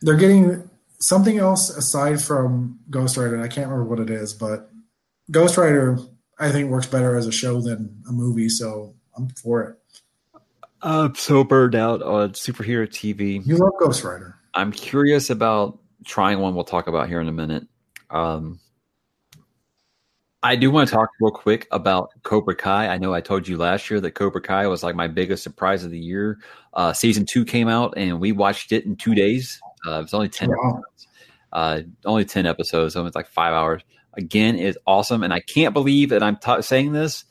They're 0.00 0.16
getting 0.16 0.68
something 1.02 1.38
else 1.38 1.70
aside 1.70 2.22
from 2.22 2.78
Ghost 2.88 3.16
Rider. 3.16 3.40
I 3.40 3.48
can't 3.48 3.68
remember 3.68 3.84
what 3.84 4.00
it 4.00 4.10
is, 4.10 4.32
but 4.32 4.70
Ghost 5.30 5.56
Rider 5.56 5.98
I 6.38 6.50
think 6.50 6.70
works 6.70 6.86
better 6.86 7.16
as 7.16 7.26
a 7.26 7.32
show 7.32 7.60
than 7.60 8.02
a 8.08 8.12
movie, 8.12 8.48
so 8.48 8.94
I'm 9.16 9.28
for 9.28 9.62
it. 9.62 9.78
I'm 10.80 11.14
so 11.14 11.44
burned 11.44 11.76
out 11.76 12.02
on 12.02 12.30
superhero 12.30 12.88
TV. 12.88 13.46
You 13.46 13.56
love 13.56 13.72
Ghost 13.78 14.02
Rider. 14.02 14.36
I'm 14.54 14.72
curious 14.72 15.30
about 15.30 15.78
trying 16.04 16.40
one 16.40 16.54
we'll 16.54 16.64
talk 16.64 16.88
about 16.88 17.08
here 17.08 17.20
in 17.20 17.28
a 17.28 17.32
minute. 17.32 17.66
Um, 18.10 18.58
I 20.42 20.56
do 20.56 20.72
want 20.72 20.88
to 20.88 20.94
talk 20.94 21.10
real 21.20 21.30
quick 21.30 21.68
about 21.70 22.10
Cobra 22.24 22.56
Kai. 22.56 22.88
I 22.88 22.98
know 22.98 23.14
I 23.14 23.20
told 23.20 23.46
you 23.46 23.56
last 23.56 23.88
year 23.88 24.00
that 24.00 24.12
Cobra 24.12 24.42
Kai 24.42 24.66
was 24.66 24.82
like 24.82 24.96
my 24.96 25.06
biggest 25.06 25.44
surprise 25.44 25.84
of 25.84 25.92
the 25.92 26.00
year. 26.00 26.40
Uh, 26.72 26.92
season 26.92 27.24
two 27.24 27.44
came 27.44 27.68
out 27.68 27.94
and 27.96 28.20
we 28.20 28.32
watched 28.32 28.72
it 28.72 28.84
in 28.84 28.96
two 28.96 29.14
days. 29.14 29.60
Uh, 29.86 29.98
it 29.98 30.02
was 30.02 30.14
only 30.14 30.28
10 30.28 30.48
Wow. 30.50 30.56
episodes. 30.70 31.06
Uh, 31.52 31.80
only 32.06 32.24
10 32.24 32.46
episodes, 32.46 32.94
so 32.94 33.04
it's 33.06 33.16
like 33.16 33.28
five 33.28 33.52
hours. 33.52 33.82
Again, 34.14 34.56
is 34.56 34.78
awesome. 34.86 35.22
And 35.22 35.32
I 35.32 35.40
can't 35.40 35.74
believe 35.74 36.10
that 36.10 36.22
I'm 36.22 36.36
ta 36.36 36.60
saying 36.60 36.92
this. 36.92 37.24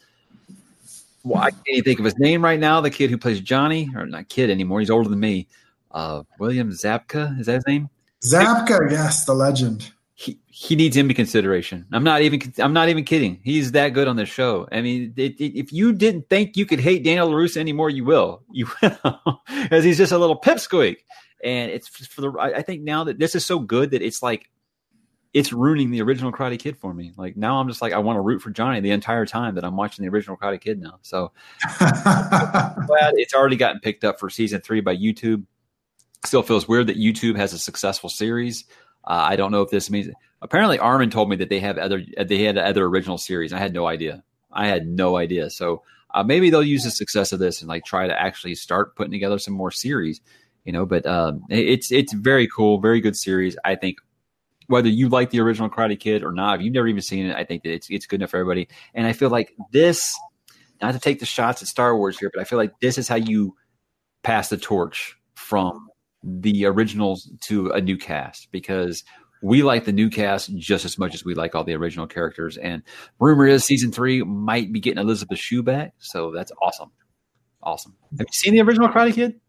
Well, 1.24 1.42
I 1.42 1.52
can't 1.52 1.64
even 1.68 1.84
think 1.84 2.00
of 2.00 2.06
his 2.06 2.18
name 2.18 2.44
right 2.44 2.60
now. 2.60 2.82
The 2.82 2.90
kid 2.90 3.10
who 3.12 3.18
plays 3.18 3.40
Johnny, 3.40 3.90
or 3.96 4.06
not 4.06 4.30
kid 4.30 4.50
anymore. 4.50 4.80
He's 4.80 4.90
older 4.90 5.08
than 5.10 5.20
me. 5.20 5.48
Uh, 5.92 6.24
William 6.40 6.72
Zabka, 6.72 7.40
is 7.40 7.46
that 7.46 7.56
his 7.56 7.68
name? 7.68 7.90
Zabka, 8.24 8.90
yes, 8.90 9.26
the 9.26 9.34
legend. 9.36 9.92
he 10.16 10.40
he 10.48 10.76
needs 10.76 10.98
Emmy 10.98 11.14
consideration. 11.14 11.86
I'm 11.92 12.04
not 12.04 12.22
even 12.24 12.42
I'm 12.58 12.74
not 12.74 12.90
even 12.90 13.04
kidding. 13.04 13.40
He's 13.44 13.72
that 13.74 13.90
good 13.90 14.08
on 14.08 14.16
this 14.16 14.30
show. 14.30 14.68
I 14.72 14.82
mean, 14.82 15.14
it, 15.16 15.40
it, 15.40 15.58
if 15.60 15.72
you 15.72 15.94
didn't 15.94 16.30
think 16.30 16.58
you 16.58 16.66
could 16.66 16.80
hate 16.80 17.04
Daniel 17.04 17.30
LaRusso 17.30 17.58
anymore, 17.58 17.90
you 17.92 18.04
will. 18.06 18.42
You 18.52 18.68
will, 18.82 19.42
because 19.64 19.84
he's 19.84 19.98
just 19.98 20.12
a 20.12 20.18
little 20.18 20.40
pipsqueak. 20.40 20.98
And 21.44 21.72
it's 21.72 21.88
for 21.88 22.22
the. 22.22 22.32
I 22.40 22.62
think 22.62 22.84
now 22.84 23.06
that 23.06 23.18
this 23.18 23.36
is 23.36 23.46
so 23.46 23.60
good 23.60 23.92
that 23.92 24.02
it's 24.02 24.22
like 24.22 24.50
it's 25.34 25.54
ruining 25.54 25.92
the 25.92 26.02
original 26.02 26.32
Karate 26.32 26.60
Kid 26.60 26.78
for 26.78 26.94
me. 26.94 27.14
Like 27.16 27.38
now, 27.38 27.60
I'm 27.60 27.68
just 27.68 27.82
like 27.82 27.94
I 27.94 28.00
want 28.00 28.18
to 28.18 28.22
root 28.22 28.42
for 28.42 28.50
Johnny 28.50 28.80
the 28.82 28.92
entire 28.92 29.26
time 29.26 29.56
that 29.56 29.64
I'm 29.64 29.78
watching 29.78 30.04
the 30.04 30.12
original 30.12 30.38
Karate 30.38 30.60
Kid 30.60 30.80
now. 30.80 31.00
So 31.02 31.32
glad 31.80 33.14
it's 33.16 33.34
already 33.34 33.56
gotten 33.56 33.80
picked 33.80 34.04
up 34.04 34.20
for 34.20 34.30
season 34.30 34.62
three 34.62 34.82
by 34.82 34.96
YouTube. 34.96 35.46
Still 36.26 36.44
feels 36.44 36.68
weird 36.68 36.88
that 36.88 36.98
YouTube 36.98 37.38
has 37.38 37.54
a 37.54 37.58
successful 37.58 38.10
series. 38.10 38.66
Uh, 39.04 39.26
I 39.30 39.36
don't 39.36 39.52
know 39.52 39.62
if 39.62 39.70
this 39.70 39.90
means. 39.90 40.10
Apparently, 40.42 40.80
Armin 40.80 41.10
told 41.10 41.30
me 41.30 41.38
that 41.38 41.50
they 41.50 41.60
have 41.60 41.78
other 41.78 42.04
they 42.24 42.44
had 42.44 42.58
other 42.58 42.86
original 42.86 43.18
series. 43.18 43.54
I 43.54 43.60
had 43.60 43.74
no 43.74 43.88
idea. 43.88 44.24
I 44.52 44.68
had 44.68 44.86
no 44.86 45.16
idea. 45.16 45.50
So 45.50 45.84
uh, 46.14 46.24
maybe 46.24 46.50
they'll 46.50 46.62
use 46.62 46.84
the 46.84 46.92
success 46.92 47.32
of 47.32 47.40
this 47.40 47.62
and 47.62 47.70
like 47.70 47.86
try 47.86 48.08
to 48.08 48.22
actually 48.22 48.56
start 48.56 48.96
putting 48.96 49.12
together 49.12 49.40
some 49.40 49.54
more 49.54 49.72
series. 49.72 50.20
You 50.64 50.74
know, 50.74 50.86
but 50.86 51.06
um, 51.06 51.44
it's 51.50 51.92
it's 51.92 52.14
very 52.14 52.48
cool, 52.48 52.80
very 52.80 53.02
good 53.02 53.16
series. 53.16 53.58
I 53.66 53.76
think 53.76 53.98
whether 54.68 54.90
you 54.90 55.10
like 55.10 55.32
the 55.32 55.42
original 55.42 55.70
Karate 55.70 56.00
Kid 56.00 56.24
or 56.24 56.32
not, 56.32 56.60
if 56.60 56.62
you've 56.64 56.74
never 56.74 56.88
even 56.88 57.02
seen 57.02 57.26
it, 57.26 57.36
I 57.36 57.44
think 57.44 57.64
that 57.64 57.74
it's 57.74 57.90
it's 57.90 58.06
good 58.06 58.22
enough 58.22 58.32
for 58.32 58.38
everybody. 58.38 58.68
And 58.94 59.08
I 59.08 59.14
feel 59.14 59.30
like 59.30 59.54
this, 59.72 60.18
not 60.82 60.94
to 60.94 61.00
take 61.00 61.20
the 61.20 61.26
shots 61.26 61.62
at 61.62 61.68
Star 61.68 61.96
Wars 61.96 62.18
here, 62.18 62.32
but 62.34 62.42
I 62.42 62.46
feel 62.46 62.58
like 62.58 62.80
this 62.80 62.98
is 62.98 63.08
how 63.08 63.16
you 63.16 63.56
pass 64.24 64.50
the 64.50 64.58
torch 64.58 65.18
from 65.34 65.90
the 66.24 66.66
originals 66.66 67.30
to 67.42 67.72
a 67.72 67.82
new 67.82 67.98
cast 67.98 68.50
because 68.52 69.04
we 69.42 69.64
like 69.64 69.86
the 69.86 69.92
new 69.92 70.10
cast 70.10 70.56
just 70.56 70.86
as 70.86 70.98
much 70.98 71.16
as 71.16 71.26
we 71.26 71.34
like 71.34 71.56
all 71.56 71.64
the 71.64 71.74
original 71.74 72.08
characters. 72.08 72.58
And 72.58 72.84
rumor 73.20 73.48
is 73.48 73.66
season 73.66 73.92
three 73.92 74.22
might 74.24 74.72
be 74.72 74.80
getting 74.80 75.00
Elizabeth 75.00 75.40
Shue 75.40 75.64
back, 75.64 75.94
so 75.98 76.32
that's 76.32 76.52
awesome, 76.62 76.92
awesome. 77.62 77.96
Have 78.18 78.28
you 78.28 78.34
seen 78.34 78.54
the 78.54 78.62
original 78.62 78.90
Karate 78.90 79.14
Kid? 79.14 79.40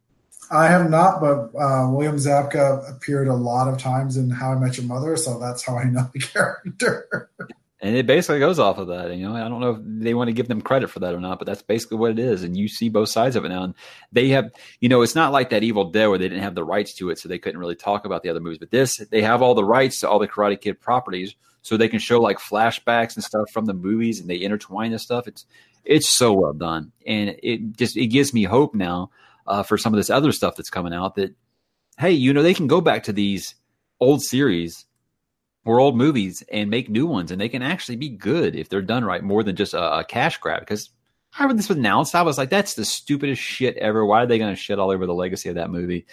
I 0.53 0.69
have 0.69 0.91
not, 0.91 1.21
but 1.21 1.51
uh, 1.59 1.89
William 1.91 2.17
Zabka 2.17 2.89
appeared 2.91 3.29
a 3.29 3.35
lot 3.35 3.69
of 3.73 3.79
times 3.79 4.17
in 4.17 4.29
How 4.29 4.53
I 4.53 4.59
Met 4.59 4.77
Your 4.77 4.87
Mother, 4.87 5.17
so 5.17 5.39
that's 5.39 5.65
how 5.65 5.79
I 5.79 5.85
know 5.85 6.09
the 6.13 6.19
character. 6.21 7.31
And 7.81 7.97
it 7.97 8.07
basically 8.07 8.39
goes 8.39 8.61
off 8.61 8.79
of 8.79 8.87
that. 8.89 9.17
You 9.17 9.29
know, 9.29 9.35
I 9.35 9.49
don't 9.49 9.61
know 9.61 9.71
if 9.71 9.79
they 9.83 10.15
want 10.15 10.29
to 10.29 10.33
give 10.33 10.47
them 10.47 10.61
credit 10.61 10.89
for 10.89 11.01
that 11.01 11.15
or 11.15 11.21
not, 11.21 11.39
but 11.39 11.47
that's 11.47 11.63
basically 11.63 11.97
what 11.97 12.13
it 12.13 12.19
is. 12.21 12.45
And 12.45 12.57
you 12.57 12.69
see 12.69 12.89
both 12.89 13.09
sides 13.09 13.35
of 13.35 13.45
it 13.45 13.49
now. 13.49 13.65
And 13.65 13.75
they 14.13 14.29
have, 14.29 14.53
you 14.79 14.89
know, 14.89 15.03
it's 15.03 15.17
not 15.17 15.33
like 15.33 15.51
that 15.51 15.65
Evil 15.65 15.91
Dead 15.91 16.07
where 16.07 16.19
they 16.19 16.29
didn't 16.29 16.45
have 16.45 16.55
the 16.55 16.63
rights 16.63 16.95
to 16.95 17.11
it, 17.11 17.19
so 17.19 17.29
they 17.29 17.41
couldn't 17.41 17.59
really 17.59 17.75
talk 17.75 18.05
about 18.05 18.23
the 18.23 18.29
other 18.29 18.39
movies. 18.39 18.59
But 18.59 18.71
this, 18.71 18.99
they 19.11 19.23
have 19.23 19.43
all 19.43 19.55
the 19.55 19.65
rights 19.65 19.99
to 20.01 20.09
all 20.09 20.21
the 20.21 20.29
Karate 20.29 20.61
Kid 20.61 20.81
properties, 20.81 21.35
so 21.63 21.77
they 21.77 21.89
can 21.89 21.99
show 21.99 22.21
like 22.21 22.39
flashbacks 22.39 23.17
and 23.17 23.25
stuff 23.25 23.51
from 23.51 23.65
the 23.65 23.75
movies, 23.75 24.21
and 24.21 24.31
they 24.31 24.41
intertwine 24.41 24.93
this 24.93 25.03
stuff. 25.03 25.27
It's 25.27 25.45
it's 25.85 26.09
so 26.09 26.33
well 26.35 26.53
done, 26.53 26.93
and 27.05 27.37
it 27.43 27.77
just 27.77 27.97
it 27.97 28.09
gives 28.09 28.33
me 28.33 28.45
hope 28.45 28.77
now 28.77 29.11
uh, 29.47 29.63
for 29.63 29.77
some 29.79 29.93
of 29.93 29.97
this 29.99 30.11
other 30.11 30.33
stuff 30.33 30.57
that's 30.57 30.71
coming 30.71 30.93
out. 30.93 31.15
That 31.17 31.35
hey, 31.99 32.13
you 32.13 32.33
know, 32.33 32.43
they 32.43 32.55
can 32.55 32.67
go 32.67 32.81
back 32.81 33.03
to 33.05 33.13
these 33.13 33.55
old 34.01 34.23
series 34.23 34.87
or 35.65 35.79
old 35.79 35.97
movies 35.97 36.43
and 36.51 36.71
make 36.71 36.89
new 36.89 37.07
ones, 37.07 37.31
and 37.31 37.41
they 37.41 37.49
can 37.49 37.63
actually 37.63 37.97
be 37.97 38.09
good 38.09 38.57
if 38.57 38.69
they're 38.69 38.83
done 38.83 39.05
right, 39.05 39.23
more 39.23 39.43
than 39.45 39.55
just 39.57 39.75
a, 39.75 39.99
a 39.99 40.05
cash 40.05 40.39
grab. 40.39 40.61
Because 40.61 40.91
I 41.39 41.47
when 41.47 41.57
this 41.57 41.69
was 41.69 41.79
announced, 41.79 42.15
I 42.15 42.23
was 42.23 42.37
like, 42.39 42.51
"That's 42.51 42.75
the 42.75 42.85
stupidest 42.85 43.41
shit 43.41 43.77
ever." 43.77 44.05
Why 44.05 44.23
are 44.23 44.27
they 44.27 44.39
going 44.39 44.53
to 44.55 44.61
shit 44.61 44.79
all 44.79 44.91
over 44.91 45.07
the 45.07 45.15
legacy 45.15 45.49
of 45.49 45.55
that 45.55 45.71
movie? 45.71 46.07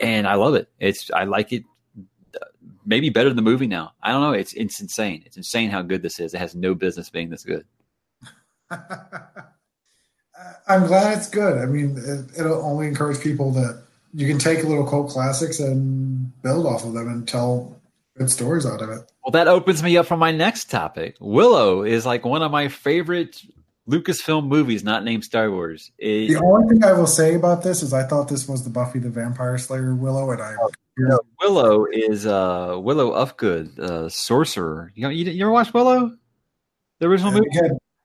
And 0.00 0.26
I 0.26 0.34
love 0.34 0.54
it. 0.54 0.68
It's 0.80 1.10
I 1.12 1.24
like 1.24 1.52
it. 1.52 1.64
uh, 2.40 2.46
Maybe 2.86 3.08
better 3.10 3.28
than 3.28 3.36
the 3.36 3.42
movie 3.42 3.66
now. 3.66 3.92
I 4.02 4.10
don't 4.12 4.22
know. 4.22 4.32
It's 4.32 4.52
it's 4.54 4.80
insane. 4.80 5.22
It's 5.26 5.36
insane 5.36 5.70
how 5.70 5.82
good 5.82 6.02
this 6.02 6.18
is. 6.18 6.34
It 6.34 6.38
has 6.38 6.54
no 6.54 6.74
business 6.74 7.10
being 7.10 7.30
this 7.30 7.44
good. 7.44 7.64
I'm 10.66 10.86
glad 10.86 11.16
it's 11.18 11.28
good. 11.28 11.58
I 11.58 11.66
mean, 11.66 11.96
it, 11.96 12.40
it'll 12.40 12.62
only 12.64 12.86
encourage 12.88 13.20
people 13.20 13.50
that 13.52 13.82
you 14.12 14.26
can 14.26 14.38
take 14.38 14.64
little 14.64 14.86
cult 14.86 15.10
classics 15.10 15.60
and 15.60 16.30
build 16.42 16.66
off 16.66 16.84
of 16.84 16.92
them 16.94 17.08
and 17.08 17.26
tell 17.26 17.80
good 18.16 18.30
stories 18.30 18.64
out 18.66 18.80
of 18.82 18.90
it. 18.90 19.10
Well, 19.24 19.32
that 19.32 19.48
opens 19.48 19.82
me 19.82 19.96
up 19.96 20.06
for 20.06 20.16
my 20.16 20.30
next 20.32 20.70
topic. 20.70 21.16
Willow 21.20 21.82
is 21.82 22.04
like 22.06 22.24
one 22.24 22.42
of 22.42 22.50
my 22.50 22.68
favorite 22.68 23.42
Lucasfilm 23.88 24.46
movies, 24.46 24.82
not 24.82 25.04
named 25.04 25.24
Star 25.24 25.50
Wars. 25.50 25.90
It- 25.98 26.28
The 26.28 26.42
only 26.44 26.68
thing 26.68 26.84
I 26.84 26.92
will 26.92 27.06
say 27.06 27.34
about 27.34 27.62
this 27.62 27.82
is 27.82 27.92
I 27.92 28.04
thought 28.04 28.28
this 28.28 28.48
was 28.48 28.64
the 28.64 28.70
Buffy 28.70 28.98
the 28.98 29.10
Vampire 29.10 29.58
Slayer 29.58 29.94
Willow, 29.94 30.30
and 30.30 30.40
I 30.42 30.54
Willow 31.40 31.86
is 31.92 32.24
uh, 32.24 32.78
Willow 32.80 33.12
Ufgood, 33.12 33.78
uh, 33.78 34.08
sorcerer. 34.08 34.92
You 34.94 35.02
know, 35.02 35.08
you, 35.10 35.24
you 35.24 35.44
ever 35.44 35.50
watch 35.52 35.74
Willow? 35.74 36.16
The 37.00 37.06
original 37.08 37.32
movie. 37.32 37.46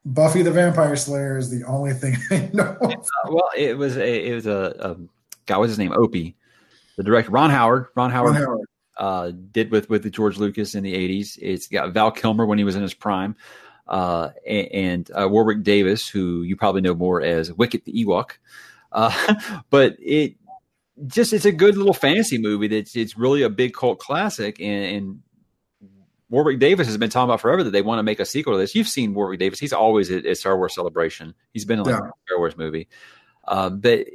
Buffy 0.05 0.41
the 0.41 0.51
Vampire 0.51 0.95
Slayer 0.95 1.37
is 1.37 1.49
the 1.49 1.63
only 1.65 1.93
thing 1.93 2.15
I 2.31 2.49
know. 2.53 2.77
Uh, 2.81 2.95
well, 3.29 3.49
it 3.55 3.77
was 3.77 3.97
a 3.97 4.29
it 4.29 4.33
was 4.33 4.47
a, 4.47 4.75
a 4.79 4.97
guy. 5.45 5.57
What's 5.57 5.71
his 5.71 5.79
name? 5.79 5.93
Opie, 5.93 6.35
the 6.97 7.03
director. 7.03 7.31
Ron 7.31 7.49
Howard. 7.49 7.87
Ron 7.95 8.11
Howard, 8.11 8.33
Ron 8.33 8.41
Howard. 8.41 8.67
Uh, 8.97 9.31
did 9.51 9.71
with 9.71 9.89
with 9.89 10.03
the 10.03 10.09
George 10.09 10.37
Lucas 10.37 10.75
in 10.75 10.83
the 10.83 10.95
eighties. 10.95 11.37
It's 11.41 11.67
got 11.67 11.93
Val 11.93 12.11
Kilmer 12.11 12.45
when 12.45 12.57
he 12.57 12.63
was 12.63 12.75
in 12.75 12.81
his 12.81 12.93
prime, 12.93 13.35
uh, 13.87 14.29
a- 14.45 14.67
and 14.69 15.09
uh, 15.11 15.27
Warwick 15.29 15.63
Davis, 15.63 16.07
who 16.07 16.43
you 16.43 16.55
probably 16.55 16.81
know 16.81 16.95
more 16.95 17.21
as 17.21 17.51
Wicket 17.53 17.85
the 17.85 17.93
Ewok. 18.05 18.31
Uh, 18.91 19.35
but 19.69 19.95
it 19.99 20.35
just 21.07 21.33
it's 21.33 21.45
a 21.45 21.51
good 21.51 21.77
little 21.77 21.93
fantasy 21.93 22.37
movie. 22.37 22.67
That's 22.67 22.95
it's 22.95 23.17
really 23.17 23.41
a 23.43 23.49
big 23.49 23.73
cult 23.73 23.99
classic, 23.99 24.59
and, 24.59 24.95
and 24.95 25.19
Warwick 26.29 26.59
Davis 26.59 26.87
has 26.87 26.97
been 26.97 27.09
talking 27.09 27.29
about 27.29 27.41
forever 27.41 27.63
that 27.63 27.71
they 27.71 27.81
want 27.81 27.99
to 27.99 28.03
make 28.03 28.19
a 28.19 28.25
sequel 28.25 28.53
to 28.53 28.59
this. 28.59 28.75
You've 28.75 28.87
seen 28.87 29.13
Warwick 29.13 29.39
Davis; 29.39 29.59
he's 29.59 29.73
always 29.73 30.11
at, 30.11 30.25
at 30.25 30.37
Star 30.37 30.57
Wars 30.57 30.75
Celebration. 30.75 31.33
He's 31.53 31.65
been 31.65 31.79
in 31.79 31.85
like 31.85 31.93
Yeah. 31.93 32.09
a 32.09 32.11
Star 32.27 32.37
Wars 32.37 32.55
movie. 32.57 32.87
Uh, 33.47 33.69
but 33.69 34.05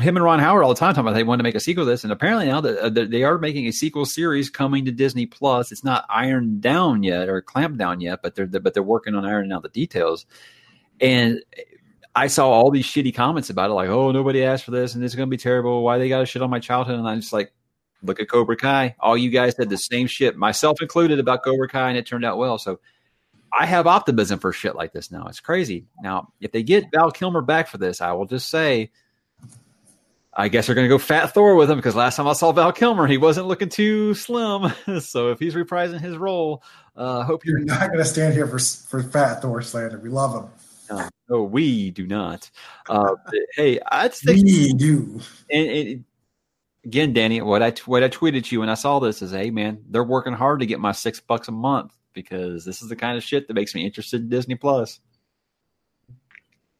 him 0.00 0.16
and 0.16 0.24
Ron 0.24 0.38
Howard 0.40 0.64
all 0.64 0.70
the 0.72 0.78
time 0.80 0.94
talking 0.94 1.06
about 1.06 1.14
they 1.14 1.22
want 1.22 1.38
to 1.38 1.42
make 1.42 1.54
a 1.54 1.60
sequel 1.60 1.84
to 1.84 1.90
this, 1.90 2.02
and 2.04 2.12
apparently 2.12 2.46
now 2.46 2.62
that 2.62 2.78
uh, 2.78 2.88
they 2.88 3.22
are 3.24 3.36
making 3.38 3.66
a 3.66 3.72
sequel 3.72 4.06
series 4.06 4.48
coming 4.48 4.86
to 4.86 4.90
Disney 4.92 5.26
Plus. 5.26 5.70
It's 5.70 5.84
not 5.84 6.06
ironed 6.08 6.62
down 6.62 7.02
yet 7.02 7.28
or 7.28 7.42
clamped 7.42 7.76
down 7.78 8.00
yet, 8.00 8.20
but 8.22 8.34
they're 8.34 8.46
but 8.46 8.72
they're 8.72 8.82
working 8.82 9.14
on 9.14 9.26
ironing 9.26 9.52
out 9.52 9.62
the 9.62 9.68
details. 9.68 10.24
And 11.00 11.42
I 12.14 12.28
saw 12.28 12.48
all 12.48 12.70
these 12.70 12.86
shitty 12.86 13.14
comments 13.14 13.50
about 13.50 13.68
it, 13.68 13.74
like, 13.74 13.90
"Oh, 13.90 14.10
nobody 14.10 14.42
asked 14.42 14.64
for 14.64 14.70
this, 14.70 14.94
and 14.94 15.04
this 15.04 15.12
is 15.12 15.16
going 15.16 15.28
to 15.28 15.30
be 15.30 15.36
terrible. 15.36 15.82
Why 15.82 15.98
they 15.98 16.08
got 16.08 16.20
to 16.20 16.26
shit 16.26 16.40
on 16.40 16.48
my 16.48 16.60
childhood?" 16.60 16.98
And 16.98 17.06
I'm 17.06 17.20
just 17.20 17.34
like, 17.34 17.52
"Look 18.02 18.20
at 18.20 18.28
Cobra 18.28 18.56
Kai. 18.56 18.96
All 19.00 19.16
you 19.16 19.30
guys 19.30 19.56
said 19.56 19.68
the 19.68 19.78
same 19.78 20.06
shit, 20.06 20.36
myself 20.36 20.80
included, 20.80 21.18
about 21.18 21.44
Cobra 21.44 21.68
Kai, 21.68 21.88
and 21.90 21.98
it 21.98 22.06
turned 22.06 22.24
out 22.24 22.38
well." 22.38 22.58
So 22.58 22.80
I 23.52 23.66
have 23.66 23.86
optimism 23.86 24.38
for 24.38 24.52
shit 24.52 24.74
like 24.74 24.92
this 24.92 25.10
now. 25.10 25.26
It's 25.26 25.40
crazy. 25.40 25.86
Now, 26.02 26.32
if 26.40 26.52
they 26.52 26.62
get 26.62 26.86
Val 26.92 27.10
Kilmer 27.10 27.42
back 27.42 27.68
for 27.68 27.78
this, 27.78 28.00
I 28.00 28.12
will 28.12 28.26
just 28.26 28.48
say 28.50 28.90
I 30.38 30.48
guess 30.48 30.66
they're 30.66 30.74
going 30.74 30.84
to 30.84 30.94
go 30.94 30.98
Fat 30.98 31.32
Thor 31.32 31.54
with 31.54 31.70
him 31.70 31.78
because 31.78 31.94
last 31.94 32.16
time 32.16 32.28
I 32.28 32.34
saw 32.34 32.52
Val 32.52 32.70
Kilmer, 32.70 33.06
he 33.06 33.16
wasn't 33.16 33.46
looking 33.46 33.70
too 33.70 34.12
slim. 34.12 34.70
so 35.00 35.30
if 35.30 35.38
he's 35.38 35.54
reprising 35.54 36.00
his 36.00 36.16
role, 36.18 36.62
uh, 36.94 37.22
hope 37.22 37.46
you're, 37.46 37.58
you're 37.58 37.66
not 37.66 37.86
going 37.88 37.98
to 37.98 38.04
stand 38.04 38.34
here 38.34 38.46
for 38.46 38.58
for 38.58 39.02
Fat 39.02 39.40
Thor 39.40 39.62
slander. 39.62 39.98
We 39.98 40.10
love 40.10 40.34
him. 40.34 40.50
No, 40.90 41.08
no 41.30 41.42
we 41.42 41.90
do 41.90 42.06
not. 42.06 42.50
Uh, 42.86 43.14
hey, 43.54 43.80
I 43.90 44.08
think 44.08 44.44
we 44.44 44.74
do. 44.74 45.20
And, 45.50 45.68
and, 45.68 46.04
again, 46.86 47.12
Danny, 47.12 47.42
what 47.42 47.62
I 47.62 47.72
what 47.84 48.02
I 48.02 48.08
tweeted 48.08 48.50
you 48.50 48.60
when 48.60 48.68
I 48.68 48.74
saw 48.74 48.98
this 48.98 49.20
is, 49.20 49.32
hey 49.32 49.50
man, 49.50 49.82
they're 49.90 50.04
working 50.04 50.32
hard 50.32 50.60
to 50.60 50.66
get 50.66 50.80
my 50.80 50.92
six 50.92 51.20
bucks 51.20 51.48
a 51.48 51.52
month 51.52 51.92
because 52.14 52.64
this 52.64 52.80
is 52.80 52.88
the 52.88 52.96
kind 52.96 53.18
of 53.18 53.24
shit 53.24 53.48
that 53.48 53.54
makes 53.54 53.74
me 53.74 53.84
interested 53.84 54.22
in 54.22 54.28
Disney 54.28 54.54
Plus. 54.54 55.00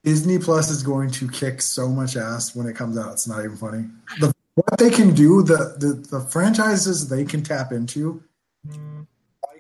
Disney 0.05 0.39
Plus 0.39 0.71
is 0.71 0.83
going 0.85 1.11
to 1.11 1.29
kick 1.29 1.61
so 1.61 1.89
much 1.89 2.17
ass 2.17 2.55
when 2.55 2.67
it 2.67 2.77
comes 2.77 2.97
out. 2.97 3.13
It's 3.13 3.27
not 3.27 3.45
even 3.45 3.57
funny. 3.57 3.87
The, 4.21 4.33
what 4.55 4.79
they 4.79 4.89
can 4.89 5.13
do, 5.13 5.43
the, 5.43 5.77
the 5.79 6.19
the 6.19 6.21
franchises 6.21 7.09
they 7.09 7.25
can 7.25 7.43
tap 7.43 7.73
into, 7.73 8.23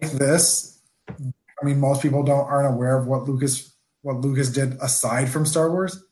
like 0.01 0.13
this. 0.13 0.81
I 1.11 1.65
mean, 1.65 1.81
most 1.81 2.03
people 2.03 2.23
don't 2.23 2.47
aren't 2.47 2.73
aware 2.73 2.97
of 2.97 3.07
what 3.07 3.25
Lucas 3.25 3.75
what 4.03 4.21
Lucas 4.21 4.51
did 4.51 4.75
aside 4.81 5.29
from 5.29 5.45
Star 5.45 5.71
Wars. 5.71 6.03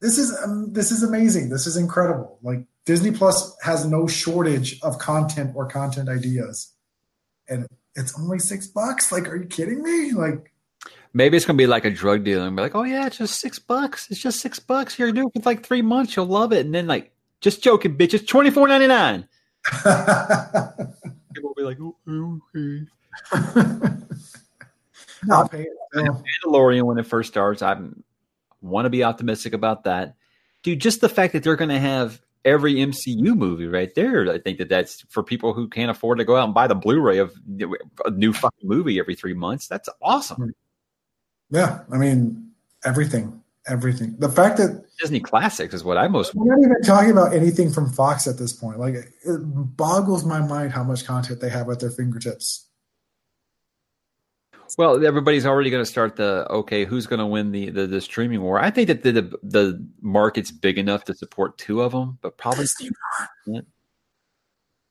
This 0.00 0.18
is 0.18 0.36
um, 0.44 0.72
this 0.72 0.92
is 0.92 1.02
amazing. 1.02 1.48
This 1.48 1.66
is 1.66 1.76
incredible. 1.76 2.38
Like 2.42 2.66
Disney 2.88 3.10
Plus 3.10 3.54
has 3.60 3.84
no 3.84 4.06
shortage 4.06 4.80
of 4.80 4.98
content 4.98 5.52
or 5.54 5.68
content 5.68 6.08
ideas, 6.08 6.72
and 7.46 7.66
it's 7.94 8.18
only 8.18 8.38
six 8.38 8.66
bucks. 8.66 9.12
Like, 9.12 9.28
are 9.28 9.36
you 9.36 9.44
kidding 9.44 9.82
me? 9.82 10.12
Like, 10.12 10.54
Maybe 11.12 11.36
it's 11.36 11.44
gonna 11.44 11.58
be 11.58 11.66
like 11.66 11.84
a 11.84 11.90
drug 11.90 12.24
dealer 12.24 12.46
and 12.46 12.56
be 12.56 12.62
like, 12.62 12.74
"Oh 12.74 12.84
yeah, 12.84 13.06
it's 13.06 13.18
just 13.18 13.40
six 13.40 13.58
bucks. 13.58 14.10
It's 14.10 14.22
just 14.22 14.40
six 14.40 14.58
bucks. 14.58 14.98
You're 14.98 15.12
doing 15.12 15.30
it 15.34 15.42
for 15.42 15.50
like 15.50 15.66
three 15.66 15.82
months. 15.82 16.16
You'll 16.16 16.28
love 16.28 16.50
it." 16.54 16.64
And 16.64 16.74
then 16.74 16.86
like, 16.86 17.12
just 17.42 17.62
joking, 17.62 17.98
bitch. 17.98 18.14
It's 18.14 18.24
twenty 18.24 18.48
four 18.48 18.66
ninety 18.66 18.86
nine. 18.86 19.28
People 21.34 21.50
will 21.50 21.54
be 21.58 21.64
like, 21.64 21.76
"Oh, 21.82 22.40
okay." 22.54 22.86
I'll 25.30 25.46
pay 25.46 25.64
it. 25.64 25.76
Mandalorian 25.94 26.84
when 26.84 26.96
it 26.96 27.06
first 27.06 27.28
starts, 27.28 27.60
I 27.60 27.78
want 28.62 28.86
to 28.86 28.90
be 28.90 29.04
optimistic 29.04 29.52
about 29.52 29.84
that, 29.84 30.14
dude. 30.62 30.80
Just 30.80 31.02
the 31.02 31.10
fact 31.10 31.34
that 31.34 31.42
they're 31.42 31.54
going 31.54 31.68
to 31.68 31.78
have 31.78 32.22
every 32.44 32.74
MCU 32.74 33.36
movie 33.36 33.66
right 33.66 33.94
there. 33.94 34.30
I 34.30 34.38
think 34.38 34.58
that 34.58 34.68
that's 34.68 35.02
for 35.08 35.22
people 35.22 35.52
who 35.52 35.68
can't 35.68 35.90
afford 35.90 36.18
to 36.18 36.24
go 36.24 36.36
out 36.36 36.44
and 36.44 36.54
buy 36.54 36.66
the 36.66 36.74
Blu-ray 36.74 37.18
of 37.18 37.32
a 38.04 38.10
new 38.10 38.32
fucking 38.32 38.68
movie 38.68 38.98
every 38.98 39.14
three 39.14 39.34
months. 39.34 39.68
That's 39.68 39.88
awesome. 40.02 40.38
Mm. 40.38 40.50
Yeah, 41.50 41.80
I 41.90 41.96
mean 41.96 42.50
everything, 42.84 43.42
everything. 43.66 44.16
The 44.18 44.28
fact 44.28 44.58
that 44.58 44.84
Disney 45.00 45.20
classics 45.20 45.74
is 45.74 45.82
what 45.82 45.96
I 45.96 46.08
most. 46.08 46.34
We're 46.34 46.54
not 46.54 46.62
even 46.64 46.82
talking 46.82 47.10
about 47.10 47.34
anything 47.34 47.70
from 47.70 47.90
Fox 47.92 48.26
at 48.26 48.38
this 48.38 48.52
point. 48.52 48.78
Like 48.78 48.94
it 48.94 49.06
boggles 49.26 50.24
my 50.24 50.40
mind 50.40 50.72
how 50.72 50.84
much 50.84 51.04
content 51.06 51.40
they 51.40 51.48
have 51.48 51.68
at 51.70 51.80
their 51.80 51.90
fingertips. 51.90 52.67
Well, 54.76 55.04
everybody's 55.04 55.46
already 55.46 55.70
going 55.70 55.82
to 55.82 55.90
start 55.90 56.16
the 56.16 56.46
okay. 56.50 56.84
Who's 56.84 57.06
going 57.06 57.20
to 57.20 57.26
win 57.26 57.52
the, 57.52 57.70
the, 57.70 57.86
the 57.86 58.00
streaming 58.00 58.42
war? 58.42 58.58
I 58.60 58.70
think 58.70 58.88
that 58.88 59.02
the, 59.02 59.12
the, 59.12 59.38
the 59.42 59.88
market's 60.00 60.50
big 60.50 60.78
enough 60.78 61.04
to 61.04 61.14
support 61.14 61.56
two 61.58 61.80
of 61.80 61.92
them, 61.92 62.18
but 62.20 62.36
probably 62.36 62.64
Disney 62.64 62.90
won. 63.46 63.66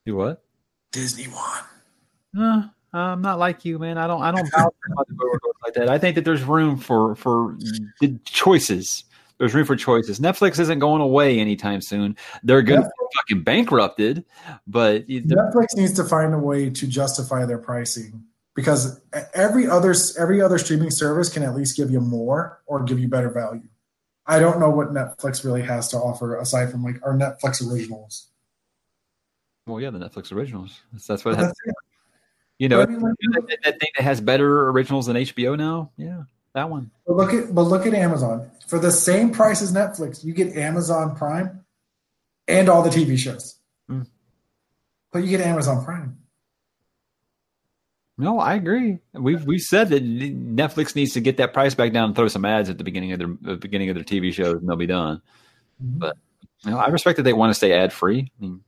Do 0.06 0.16
what? 0.16 0.44
Disney 0.92 1.28
won. 1.28 1.64
Uh, 2.38 2.68
I'm 2.94 3.22
not 3.22 3.40
like 3.40 3.66
you, 3.66 3.78
man. 3.78 3.98
I 3.98 4.08
don't. 4.08 4.22
I 4.22 4.32
don't 4.32 4.50
bounce 4.56 4.74
like 5.64 5.74
that. 5.76 5.90
I 5.90 5.98
think 5.98 6.16
that 6.16 6.26
there's 6.26 6.44
room 6.44 6.78
for 6.78 7.16
for 7.16 7.58
the 8.02 8.20
choices. 8.26 9.04
There's 9.38 9.54
room 9.54 9.66
for 9.66 9.76
choices. 9.76 10.20
Netflix 10.20 10.60
isn't 10.60 10.80
going 10.80 11.02
away 11.02 11.40
anytime 11.40 11.82
soon. 11.82 12.18
They're 12.42 12.64
going 12.64 12.82
to 12.82 12.88
be 12.88 13.18
fucking 13.18 13.44
bankrupted, 13.44 14.26
but 14.66 15.08
Netflix 15.08 15.76
needs 15.76 15.94
to 15.94 16.04
find 16.04 16.34
a 16.34 16.40
way 16.40 16.72
to 16.72 16.88
justify 16.88 17.46
their 17.46 17.60
pricing 17.60 18.24
because 18.58 19.00
every 19.36 19.68
other 19.68 19.94
every 20.18 20.42
other 20.42 20.58
streaming 20.58 20.90
service 20.90 21.30
can 21.30 21.44
at 21.44 21.56
least 21.56 21.78
give 21.78 21.92
you 21.92 22.02
more 22.02 22.60
or 22.66 22.82
give 22.84 23.00
you 23.00 23.08
better 23.08 23.30
value. 23.30 23.70
I 24.26 24.40
don't 24.40 24.60
know 24.60 24.72
what 24.72 24.92
Netflix 24.92 25.46
really 25.46 25.62
has 25.62 25.90
to 25.90 25.98
offer 25.98 26.36
aside 26.40 26.72
from 26.72 26.84
like 26.84 26.96
our 27.04 27.14
Netflix 27.14 27.66
originals. 27.72 28.30
Well, 29.68 29.80
yeah, 29.80 29.92
the 29.92 30.00
Netflix 30.00 30.32
originals. 30.32 30.82
That's, 30.92 31.06
that's 31.06 31.24
what. 31.24 31.38
That's 31.38 31.54
you 32.58 32.68
know, 32.68 32.80
that, 32.80 32.90
that, 33.64 33.80
thing 33.80 33.90
that 33.96 34.04
has 34.04 34.20
better 34.20 34.70
originals 34.70 35.06
than 35.06 35.18
HBO 35.18 35.56
now. 35.56 35.92
Yeah, 35.96 36.24
that 36.54 36.68
one. 36.68 36.90
But 37.06 37.16
look 37.16 37.34
at 37.34 37.54
but 37.54 37.62
look 37.62 37.86
at 37.86 37.94
Amazon 37.94 38.50
for 38.66 38.80
the 38.80 38.92
same 38.92 39.32
price 39.32 39.62
as 39.62 39.72
Netflix. 39.72 40.26
You 40.26 40.34
get 40.34 40.58
Amazon 40.58 41.16
Prime 41.16 41.64
and 42.48 42.70
all 42.70 42.82
the 42.82 42.90
TV 42.90 43.20
shows, 43.20 43.60
mm. 43.88 44.08
but 45.12 45.20
you 45.20 45.30
get 45.30 45.42
Amazon 45.42 45.86
Prime. 45.86 46.18
No, 48.18 48.40
I 48.40 48.56
agree. 48.56 48.98
We've 49.14 49.46
we 49.46 49.60
said 49.60 49.90
that 49.90 50.04
Netflix 50.04 50.96
needs 50.96 51.14
to 51.14 51.22
get 51.22 51.38
that 51.38 51.54
price 51.54 51.76
back 51.76 51.94
down 51.94 52.06
and 52.06 52.16
throw 52.16 52.28
some 52.28 52.46
ads 52.46 52.70
at 52.70 52.80
the 52.80 52.84
beginning 52.84 53.12
of 53.12 53.20
their 53.20 53.28
the 53.42 53.58
beginning 53.58 53.90
of 53.90 53.96
their 53.96 54.04
TV 54.04 54.34
shows, 54.34 54.56
and 54.56 54.68
they'll 54.68 54.76
be 54.76 54.88
done. 54.88 55.22
Mm-hmm. 55.84 56.00
But 56.00 56.18
you 56.66 56.72
know, 56.72 56.78
I 56.78 56.88
respect 56.88 57.18
that 57.18 57.24
they 57.24 57.34
want 57.34 57.52
to 57.52 57.54
stay 57.54 57.74
ad 57.74 57.94
free. 57.94 58.32
I 58.40 58.42
mean, 58.42 58.62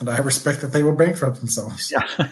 and 0.00 0.10
I 0.10 0.18
respect 0.18 0.60
that 0.62 0.72
they 0.72 0.82
will 0.82 0.96
bankrupt 0.96 1.38
themselves. 1.38 1.92
Yeah. 1.92 2.02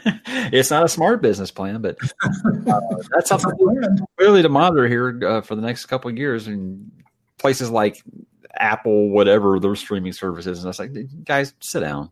it's 0.52 0.70
not 0.70 0.84
a 0.84 0.88
smart 0.88 1.22
business 1.22 1.50
plan, 1.50 1.80
but 1.80 1.96
uh, 2.24 2.80
that's 3.10 3.28
something 3.28 3.52
clearly 4.18 4.42
to 4.42 4.48
monitor 4.48 4.88
here 4.88 5.20
uh, 5.24 5.40
for 5.40 5.54
the 5.54 5.62
next 5.62 5.86
couple 5.86 6.10
of 6.10 6.16
years. 6.16 6.48
And 6.48 6.90
places 7.38 7.70
like 7.70 8.02
Apple, 8.54 9.10
whatever 9.10 9.60
their 9.60 9.76
streaming 9.76 10.12
services, 10.12 10.58
and 10.58 10.66
I 10.66 10.70
was 10.70 10.78
like, 10.80 11.24
guys, 11.24 11.54
sit 11.60 11.80
down, 11.80 12.10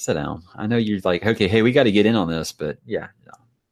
sit 0.00 0.14
down. 0.14 0.42
I 0.56 0.66
know 0.66 0.76
you're 0.76 1.00
like, 1.04 1.24
okay, 1.24 1.48
hey, 1.48 1.62
we 1.62 1.72
got 1.72 1.84
to 1.84 1.92
get 1.92 2.06
in 2.06 2.16
on 2.16 2.28
this, 2.28 2.52
but 2.52 2.78
yeah, 2.86 3.08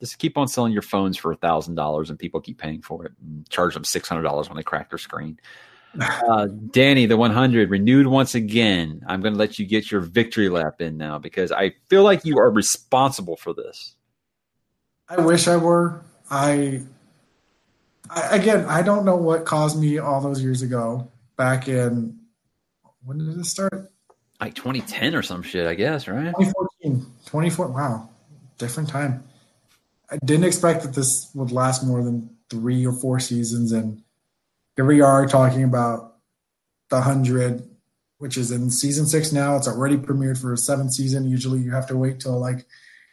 just 0.00 0.18
keep 0.18 0.36
on 0.38 0.48
selling 0.48 0.72
your 0.72 0.82
phones 0.82 1.16
for 1.16 1.32
a 1.32 1.36
thousand 1.36 1.74
dollars, 1.74 2.10
and 2.10 2.18
people 2.18 2.40
keep 2.40 2.58
paying 2.58 2.82
for 2.82 3.06
it, 3.06 3.12
and 3.20 3.48
charge 3.48 3.74
them 3.74 3.84
six 3.84 4.08
hundred 4.08 4.22
dollars 4.22 4.48
when 4.48 4.56
they 4.56 4.62
crack 4.62 4.90
their 4.90 4.98
screen. 4.98 5.38
Uh, 5.98 6.46
Danny, 6.70 7.06
the 7.06 7.16
100 7.16 7.70
renewed 7.70 8.06
once 8.06 8.34
again. 8.34 9.02
I'm 9.08 9.22
going 9.22 9.32
to 9.32 9.38
let 9.38 9.58
you 9.58 9.66
get 9.66 9.90
your 9.90 10.02
victory 10.02 10.50
lap 10.50 10.82
in 10.82 10.98
now 10.98 11.18
because 11.18 11.50
I 11.50 11.72
feel 11.88 12.04
like 12.04 12.26
you 12.26 12.38
are 12.38 12.50
responsible 12.50 13.36
for 13.36 13.54
this. 13.54 13.96
I 15.08 15.20
wish 15.22 15.48
I 15.48 15.56
were. 15.56 16.04
I, 16.30 16.82
I 18.10 18.36
again, 18.36 18.66
I 18.66 18.82
don't 18.82 19.06
know 19.06 19.16
what 19.16 19.46
caused 19.46 19.80
me 19.80 19.98
all 19.98 20.20
those 20.20 20.42
years 20.42 20.60
ago. 20.60 21.10
Back 21.36 21.68
in 21.68 22.18
when 23.04 23.18
did 23.18 23.38
it 23.38 23.46
start? 23.46 23.90
Like 24.41 24.55
2010 24.55 25.14
or 25.14 25.22
some 25.22 25.43
shit, 25.43 25.66
I 25.66 25.74
guess, 25.74 26.07
right? 26.07 26.34
2014. 26.39 27.07
24. 27.26 27.68
Wow, 27.68 28.09
different 28.59 28.89
time. 28.89 29.24
I 30.11 30.18
didn't 30.24 30.45
expect 30.45 30.82
that 30.82 30.95
this 30.95 31.30
would 31.34 31.51
last 31.51 31.84
more 31.84 32.03
than 32.03 32.30
three 32.49 32.86
or 32.86 32.93
four 32.93 33.20
seasons, 33.20 33.72
and 33.72 34.03
here 34.76 34.84
we 34.84 35.01
are 35.01 35.26
talking 35.26 35.64
about 35.64 36.16
the 36.89 37.01
hundred, 37.01 37.68
which 38.18 38.36
is 38.39 38.51
in 38.51 38.70
season 38.70 39.07
six 39.07 39.32
now. 39.32 39.57
It's 39.57 39.68
already 39.68 39.97
premiered 39.97 40.41
for 40.41 40.53
a 40.53 40.57
seventh 40.57 40.95
season. 40.95 41.28
Usually, 41.28 41.59
you 41.59 41.72
have 41.72 41.86
to 41.89 41.97
wait 41.97 42.20
till 42.20 42.39
like 42.39 42.64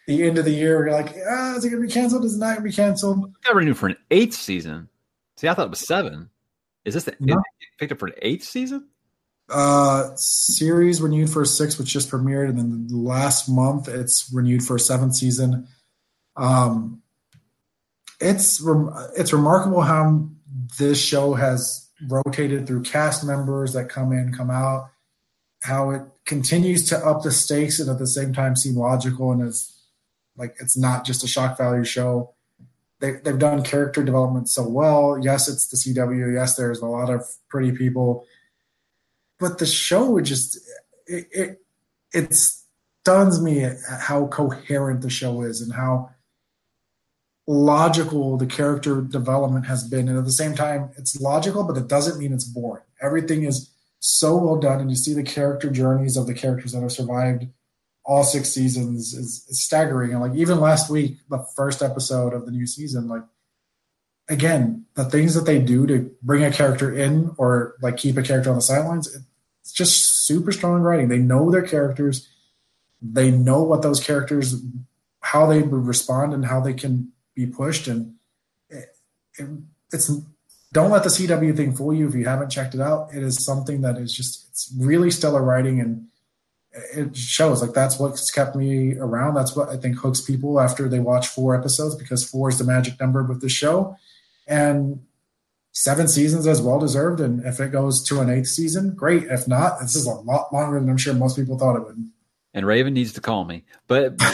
the 0.08 0.24
end 0.24 0.38
of 0.38 0.46
the 0.46 0.52
year. 0.52 0.86
You're 0.86 0.92
like, 0.92 1.16
ah, 1.30 1.56
is 1.56 1.66
it 1.66 1.70
going 1.70 1.82
to 1.82 1.88
be 1.88 1.94
canceled? 1.94 2.24
Is 2.24 2.36
it 2.36 2.40
not 2.40 2.58
going 2.58 2.58
to 2.58 2.64
be 2.64 2.72
canceled? 2.72 3.34
got 3.44 3.56
renewed 3.56 3.78
for 3.78 3.88
an 3.88 3.98
eighth 4.12 4.36
season. 4.36 4.90
See, 5.38 5.48
I 5.48 5.54
thought 5.54 5.68
it 5.68 5.72
was 5.72 5.86
seven. 5.86 6.30
Is 6.86 6.94
this 6.94 7.04
the 7.04 7.16
no. 7.20 7.42
picked 7.80 7.92
up 7.92 8.00
for 8.00 8.08
an 8.08 8.14
eighth 8.22 8.44
season? 8.44 8.88
Uh, 9.48 10.10
series 10.16 11.02
renewed 11.02 11.30
for 11.30 11.44
a 11.44 11.46
six, 11.46 11.78
which 11.78 11.94
just 11.94 12.10
premiered, 12.10 12.50
and 12.50 12.58
then 12.58 12.88
last 12.90 13.48
month 13.48 13.88
it's 13.88 14.32
renewed 14.34 14.64
for 14.64 14.76
a 14.76 14.80
seventh 14.80 15.16
season. 15.16 15.68
Um, 16.36 17.04
it's 18.20 18.66
it's 19.16 19.34
remarkable 19.34 19.82
how 19.82 20.30
this 20.80 21.00
show 21.00 21.34
has 21.34 21.90
rotated 22.08 22.66
through 22.66 22.84
cast 22.84 23.24
members 23.24 23.74
that 23.74 23.90
come 23.90 24.12
in, 24.12 24.34
come 24.34 24.50
out, 24.50 24.90
how 25.62 25.92
it 25.92 26.02
continues 26.26 26.90
to 26.90 26.98
up 26.98 27.24
the 27.24 27.32
stakes 27.32 27.80
and 27.80 27.90
at 27.90 28.00
the 28.00 28.08
same 28.08 28.34
time 28.34 28.56
seem 28.56 28.76
logical 28.76 29.32
and 29.32 29.48
is 29.48 29.76
like 30.38 30.56
it's 30.60 30.78
not 30.78 31.06
just 31.06 31.24
a 31.24 31.28
shock 31.28 31.58
value 31.58 31.84
show. 31.84 32.34
They, 33.00 33.14
they've 33.24 33.38
done 33.38 33.64
character 33.64 34.04
development 34.04 34.50
so 34.50 34.68
well. 34.68 35.20
Yes, 35.22 35.48
it's 35.48 35.68
the 35.68 35.78
CW. 35.78 36.34
Yes, 36.34 36.56
there's 36.56 36.80
a 36.80 36.86
lot 36.86 37.10
of 37.10 37.22
pretty 37.50 37.72
people. 37.74 38.26
But 39.40 39.58
the 39.58 39.66
show 39.66 40.20
just 40.22 40.58
it, 41.08 41.28
it 41.32 41.62
it 42.14 42.34
stuns 42.34 43.42
me 43.42 43.64
at 43.64 43.78
how 44.00 44.28
coherent 44.28 45.02
the 45.02 45.10
show 45.10 45.42
is 45.42 45.62
and 45.62 45.74
how 45.74 46.10
logical 47.48 48.38
the 48.38 48.48
character 48.48 49.02
development 49.02 49.68
has 49.68 49.88
been. 49.88 50.10
And 50.10 50.18
at 50.18 50.26
the 50.26 50.32
same 50.32 50.56
time 50.56 50.92
it's 50.98 51.20
logical 51.20 51.64
but 51.64 51.78
it 51.78 51.88
doesn't 51.88 52.18
mean 52.18 52.34
it's 52.34 52.46
boring. 52.46 52.84
Everything 53.02 53.44
is 53.44 53.72
so 54.00 54.38
well 54.38 54.58
done 54.58 54.80
and 54.80 54.90
you 54.90 54.96
see 54.96 55.14
the 55.14 55.24
character 55.24 55.70
journeys 55.70 56.18
of 56.18 56.28
the 56.28 56.34
characters 56.34 56.72
that 56.72 56.82
have 56.82 56.92
survived 56.92 57.48
all 58.08 58.24
six 58.24 58.50
seasons 58.50 59.14
is, 59.14 59.46
is 59.50 59.64
staggering. 59.64 60.12
And 60.12 60.22
like 60.22 60.36
even 60.36 60.60
last 60.60 60.90
week 60.90 61.18
the 61.30 61.46
first 61.56 61.82
episode 61.82 62.34
of 62.34 62.46
the 62.46 62.52
new 62.52 62.66
season 62.66 63.08
like 63.08 63.24
again 64.28 64.86
the 64.96 65.06
things 65.06 65.34
that 65.36 65.46
they 65.46 65.60
do 65.60 65.86
to 65.86 66.12
bring 66.22 66.44
a 66.44 66.52
character 66.52 66.94
in 66.94 67.32
or 67.38 67.76
like 67.82 67.98
keep 67.98 68.18
a 68.18 68.24
character 68.24 68.50
on 68.50 68.56
the 68.56 68.62
sidelines 68.62 69.16
it's 69.66 69.74
just 69.74 70.28
super 70.28 70.52
strong 70.52 70.82
writing. 70.82 71.08
They 71.08 71.18
know 71.18 71.50
their 71.50 71.64
characters. 71.64 72.30
They 73.02 73.32
know 73.32 73.64
what 73.64 73.82
those 73.82 74.02
characters 74.02 74.62
how 75.22 75.48
they 75.48 75.64
respond 75.64 76.36
and 76.36 76.46
how 76.46 76.60
they 76.60 76.76
can 76.76 77.12
be 77.34 77.48
pushed. 77.48 77.88
And 77.88 78.14
it, 78.70 78.96
it, 79.40 79.50
it's 79.92 80.12
don't 80.72 80.92
let 80.92 81.02
the 81.04 81.10
cw 81.10 81.58
thing 81.58 81.76
fool 81.76 81.96
you 81.96 82.08
if 82.08 82.14
you 82.14 82.26
haven't 82.26 82.52
checked 82.52 82.76
it 82.76 82.80
out. 82.80 83.10
It 83.12 83.24
is 83.24 83.44
something 83.44 83.82
that 83.82 83.98
is 83.98 84.14
just 84.14 84.48
it's 84.52 84.72
really 84.78 85.10
stellar 85.10 85.42
writing 85.42 85.80
and 85.80 86.10
it 86.94 87.18
shows. 87.18 87.64
Like 87.64 87.74
that's 87.74 87.98
what's 87.98 88.30
kept 88.30 88.56
me 88.56 88.96
around. 88.98 89.34
That's 89.34 89.56
what 89.56 89.70
i 89.70 89.78
think 89.78 89.98
hooks 89.98 90.22
people 90.22 90.60
after 90.60 90.88
they 90.88 91.00
watch 91.00 91.28
four 91.28 91.58
episodes 91.58 91.96
because 91.96 92.24
four 92.24 92.50
is 92.50 92.60
the 92.60 92.66
magic 92.66 93.00
number 93.00 93.24
with 93.24 93.42
the 93.42 93.50
show 93.50 93.98
and 94.48 95.02
seven 95.72 96.08
seasons 96.08 96.48
is 96.48 96.62
well 96.62 96.80
deserved 96.80 97.20
and 97.20 97.46
if 97.46 97.60
it 97.60 97.72
goes 97.72 98.04
to 98.04 98.22
an 98.22 98.30
eighth 98.30 98.48
season 98.48 98.94
great 98.96 99.24
if 99.24 99.48
not 99.48 99.80
this 99.82 99.96
is 99.96 100.06
a 100.06 100.12
lot 100.12 100.52
longer 100.54 100.80
than 100.80 100.90
i'm 100.90 100.98
sure 100.98 101.14
most 101.14 101.36
people 101.36 101.60
thought 101.60 101.76
it 101.76 101.84
would 101.84 101.98
and 102.56 102.66
Raven 102.66 102.94
needs 102.94 103.12
to 103.14 103.22
call 103.22 103.44
me. 103.44 103.66
But 103.88 104.16
I 104.22 104.32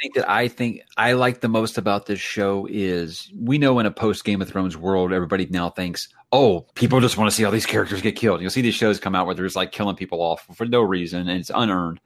think 0.00 0.14
that 0.14 0.28
I 0.28 0.48
think 0.48 0.82
I 0.98 1.14
like 1.14 1.40
the 1.40 1.48
most 1.48 1.78
about 1.78 2.04
this 2.04 2.20
show 2.20 2.68
is 2.70 3.32
we 3.34 3.56
know 3.56 3.78
in 3.78 3.86
a 3.86 3.90
post 3.90 4.22
Game 4.22 4.42
of 4.42 4.50
Thrones 4.50 4.76
world, 4.76 5.14
everybody 5.14 5.46
now 5.46 5.70
thinks, 5.70 6.08
oh, 6.30 6.66
people 6.74 7.00
just 7.00 7.16
want 7.16 7.30
to 7.30 7.34
see 7.34 7.42
all 7.44 7.50
these 7.50 7.64
characters 7.64 8.02
get 8.02 8.16
killed. 8.16 8.42
You'll 8.42 8.50
see 8.50 8.60
these 8.60 8.74
shows 8.74 9.00
come 9.00 9.14
out 9.14 9.24
where 9.24 9.34
they're 9.34 9.46
just 9.46 9.56
like 9.56 9.72
killing 9.72 9.96
people 9.96 10.20
off 10.20 10.46
for 10.54 10.66
no 10.66 10.82
reason 10.82 11.26
and 11.26 11.40
it's 11.40 11.50
unearned. 11.52 12.00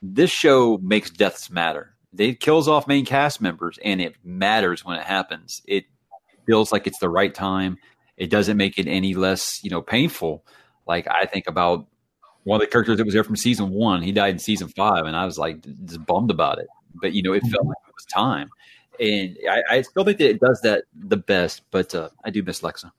This 0.00 0.30
show 0.30 0.78
makes 0.78 1.10
deaths 1.10 1.50
matter. 1.50 1.94
It 2.16 2.40
kills 2.40 2.66
off 2.66 2.88
main 2.88 3.04
cast 3.04 3.42
members 3.42 3.78
and 3.84 4.00
it 4.00 4.14
matters 4.24 4.82
when 4.82 4.98
it 4.98 5.04
happens. 5.04 5.60
It 5.66 5.84
feels 6.46 6.72
like 6.72 6.86
it's 6.86 6.98
the 6.98 7.08
right 7.08 7.34
time. 7.34 7.78
It 8.16 8.30
doesn't 8.30 8.56
make 8.56 8.78
it 8.78 8.86
any 8.86 9.14
less, 9.14 9.62
you 9.64 9.70
know, 9.70 9.82
painful. 9.82 10.44
Like 10.86 11.08
I 11.08 11.26
think 11.26 11.46
about 11.46 11.86
one 12.44 12.60
of 12.60 12.66
the 12.66 12.70
characters 12.70 12.98
that 12.98 13.04
was 13.04 13.14
there 13.14 13.24
from 13.24 13.36
season 13.36 13.70
one. 13.70 14.02
He 14.02 14.12
died 14.12 14.34
in 14.34 14.38
season 14.38 14.68
five, 14.68 15.06
and 15.06 15.16
I 15.16 15.24
was 15.24 15.38
like 15.38 15.62
just 15.84 16.04
bummed 16.06 16.30
about 16.30 16.58
it. 16.58 16.68
But 16.94 17.12
you 17.12 17.22
know, 17.22 17.32
it 17.32 17.42
felt 17.42 17.66
like 17.66 17.76
it 17.88 17.94
was 17.94 18.04
time, 18.12 18.50
and 19.00 19.36
I, 19.50 19.76
I 19.76 19.82
still 19.82 20.04
think 20.04 20.18
that 20.18 20.30
it 20.30 20.40
does 20.40 20.60
that 20.62 20.84
the 20.94 21.16
best. 21.16 21.62
But 21.70 21.94
uh, 21.94 22.10
I 22.24 22.30
do 22.30 22.42
miss 22.42 22.60
Lexa. 22.60 22.92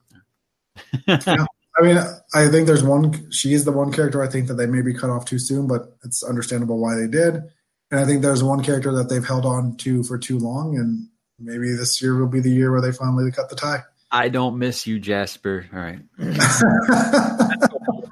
yeah. 1.06 1.46
I 1.78 1.82
mean, 1.82 1.98
I 2.34 2.48
think 2.48 2.66
there's 2.66 2.82
one. 2.82 3.30
She 3.30 3.52
is 3.52 3.64
the 3.64 3.72
one 3.72 3.92
character 3.92 4.22
I 4.22 4.28
think 4.28 4.48
that 4.48 4.54
they 4.54 4.66
maybe 4.66 4.94
cut 4.94 5.10
off 5.10 5.24
too 5.24 5.38
soon, 5.38 5.66
but 5.66 5.96
it's 6.04 6.22
understandable 6.22 6.78
why 6.78 6.94
they 6.94 7.06
did. 7.06 7.42
And 7.90 8.00
I 8.00 8.04
think 8.04 8.22
there's 8.22 8.42
one 8.42 8.62
character 8.64 8.92
that 8.92 9.08
they've 9.08 9.26
held 9.26 9.46
on 9.46 9.76
to 9.78 10.02
for 10.02 10.18
too 10.18 10.38
long, 10.38 10.76
and 10.76 11.08
maybe 11.38 11.72
this 11.72 12.00
year 12.00 12.18
will 12.18 12.28
be 12.28 12.40
the 12.40 12.50
year 12.50 12.70
where 12.70 12.80
they 12.80 12.92
finally 12.92 13.30
cut 13.30 13.48
the 13.48 13.56
tie. 13.56 13.82
I 14.10 14.28
don't 14.28 14.58
miss 14.58 14.86
you, 14.86 14.98
Jasper. 14.98 15.66
All 15.72 15.78
right. 15.78 15.98
I 16.18 17.56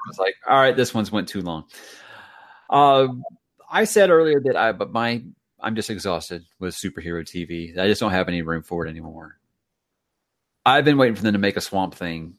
was 0.08 0.18
like, 0.18 0.34
all 0.48 0.58
right, 0.58 0.76
this 0.76 0.92
one's 0.92 1.12
went 1.12 1.28
too 1.28 1.40
long. 1.40 1.64
Uh, 2.68 3.08
I 3.70 3.84
said 3.84 4.10
earlier 4.10 4.40
that 4.40 4.56
I, 4.56 4.72
but 4.72 4.92
my, 4.92 5.22
I'm 5.60 5.76
just 5.76 5.90
exhausted 5.90 6.44
with 6.58 6.74
superhero 6.74 7.22
TV. 7.22 7.78
I 7.78 7.86
just 7.86 8.00
don't 8.00 8.10
have 8.10 8.28
any 8.28 8.42
room 8.42 8.62
for 8.62 8.86
it 8.86 8.90
anymore. 8.90 9.38
I've 10.66 10.84
been 10.84 10.98
waiting 10.98 11.14
for 11.14 11.22
them 11.22 11.34
to 11.34 11.38
make 11.38 11.56
a 11.56 11.60
Swamp 11.60 11.94
Thing, 11.94 12.34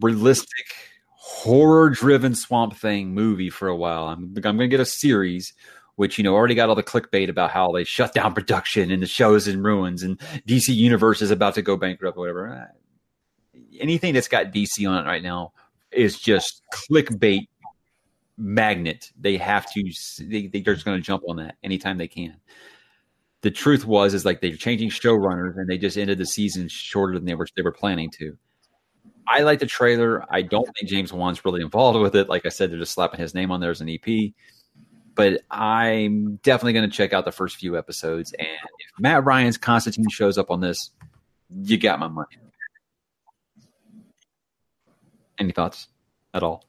realistic, 0.00 0.66
horror-driven 1.08 2.34
Swamp 2.34 2.76
Thing 2.76 3.12
movie 3.12 3.50
for 3.50 3.68
a 3.68 3.76
while. 3.76 4.04
I'm, 4.04 4.32
I'm 4.36 4.42
going 4.42 4.58
to 4.58 4.68
get 4.68 4.80
a 4.80 4.86
series 4.86 5.54
which 5.96 6.18
you 6.18 6.24
know 6.24 6.34
already 6.34 6.54
got 6.54 6.68
all 6.68 6.74
the 6.74 6.82
clickbait 6.82 7.28
about 7.28 7.50
how 7.50 7.70
they 7.72 7.84
shut 7.84 8.14
down 8.14 8.34
production 8.34 8.90
and 8.90 9.02
the 9.02 9.06
show's 9.06 9.48
in 9.48 9.62
ruins 9.62 10.02
and 10.02 10.18
DC 10.46 10.74
Universe 10.74 11.22
is 11.22 11.30
about 11.30 11.54
to 11.54 11.62
go 11.62 11.76
bankrupt 11.76 12.16
or 12.16 12.20
whatever. 12.20 12.72
Anything 13.78 14.14
that's 14.14 14.28
got 14.28 14.52
DC 14.52 14.88
on 14.88 15.04
it 15.04 15.08
right 15.08 15.22
now 15.22 15.52
is 15.90 16.18
just 16.18 16.62
clickbait 16.72 17.48
magnet. 18.36 19.10
They 19.20 19.36
have 19.36 19.70
to. 19.72 19.92
They, 20.20 20.46
they're 20.46 20.74
just 20.74 20.84
going 20.84 20.98
to 20.98 21.06
jump 21.06 21.22
on 21.28 21.36
that 21.36 21.56
anytime 21.62 21.98
they 21.98 22.08
can. 22.08 22.36
The 23.42 23.50
truth 23.50 23.86
was 23.86 24.12
is 24.12 24.24
like 24.24 24.40
they're 24.40 24.56
changing 24.56 24.90
showrunners 24.90 25.56
and 25.56 25.68
they 25.68 25.78
just 25.78 25.96
ended 25.96 26.18
the 26.18 26.26
season 26.26 26.68
shorter 26.68 27.14
than 27.14 27.24
they 27.24 27.34
were 27.34 27.46
they 27.56 27.62
were 27.62 27.72
planning 27.72 28.10
to. 28.18 28.36
I 29.26 29.42
like 29.42 29.60
the 29.60 29.66
trailer. 29.66 30.24
I 30.30 30.42
don't 30.42 30.68
think 30.74 30.90
James 30.90 31.12
Wan's 31.12 31.44
really 31.44 31.60
involved 31.60 31.98
with 32.00 32.16
it. 32.16 32.28
Like 32.28 32.46
I 32.46 32.48
said, 32.48 32.70
they're 32.70 32.78
just 32.78 32.92
slapping 32.92 33.20
his 33.20 33.34
name 33.34 33.52
on 33.52 33.60
there 33.60 33.70
as 33.70 33.80
an 33.80 33.88
EP. 33.88 34.32
But 35.14 35.42
I'm 35.50 36.36
definitely 36.42 36.74
going 36.74 36.88
to 36.88 36.96
check 36.96 37.12
out 37.12 37.24
the 37.24 37.32
first 37.32 37.56
few 37.56 37.76
episodes. 37.76 38.32
And 38.32 38.48
if 38.48 38.98
Matt 38.98 39.24
Ryan's 39.24 39.58
Constantine 39.58 40.08
shows 40.08 40.38
up 40.38 40.50
on 40.50 40.60
this, 40.60 40.90
you 41.62 41.78
got 41.78 41.98
my 41.98 42.08
money. 42.08 42.28
Any 45.38 45.52
thoughts 45.52 45.88
at 46.32 46.42
all? 46.42 46.64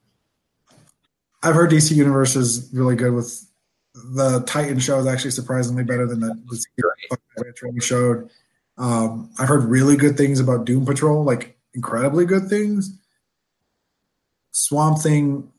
I've 1.43 1.55
heard 1.55 1.71
DC 1.71 1.95
Universe 1.95 2.35
is 2.35 2.69
really 2.73 2.95
good 2.95 3.13
with 3.13 3.45
the 3.93 4.41
Titan 4.41 4.79
show 4.79 4.99
is 4.99 5.07
actually 5.07 5.31
surprisingly 5.31 5.83
better 5.83 6.07
than 6.07 6.19
the, 6.19 6.33
the 6.47 7.81
showed. 7.81 8.29
Um, 8.77 9.31
I've 9.37 9.47
heard 9.47 9.65
really 9.65 9.97
good 9.97 10.17
things 10.17 10.39
about 10.39 10.65
Doom 10.65 10.85
Patrol, 10.85 11.23
like 11.23 11.57
incredibly 11.73 12.25
good 12.25 12.47
things. 12.47 12.97
Swamp 14.51 14.99
Thing, 14.99 15.51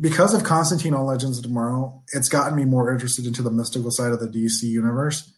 because 0.00 0.34
of 0.34 0.44
Constantine 0.44 0.94
on 0.94 1.06
Legends 1.06 1.38
of 1.38 1.44
Tomorrow, 1.44 2.02
it's 2.12 2.28
gotten 2.28 2.56
me 2.56 2.64
more 2.64 2.92
interested 2.92 3.26
into 3.26 3.42
the 3.42 3.50
mystical 3.50 3.90
side 3.90 4.12
of 4.12 4.20
the 4.20 4.28
DC 4.28 4.62
universe. 4.64 5.32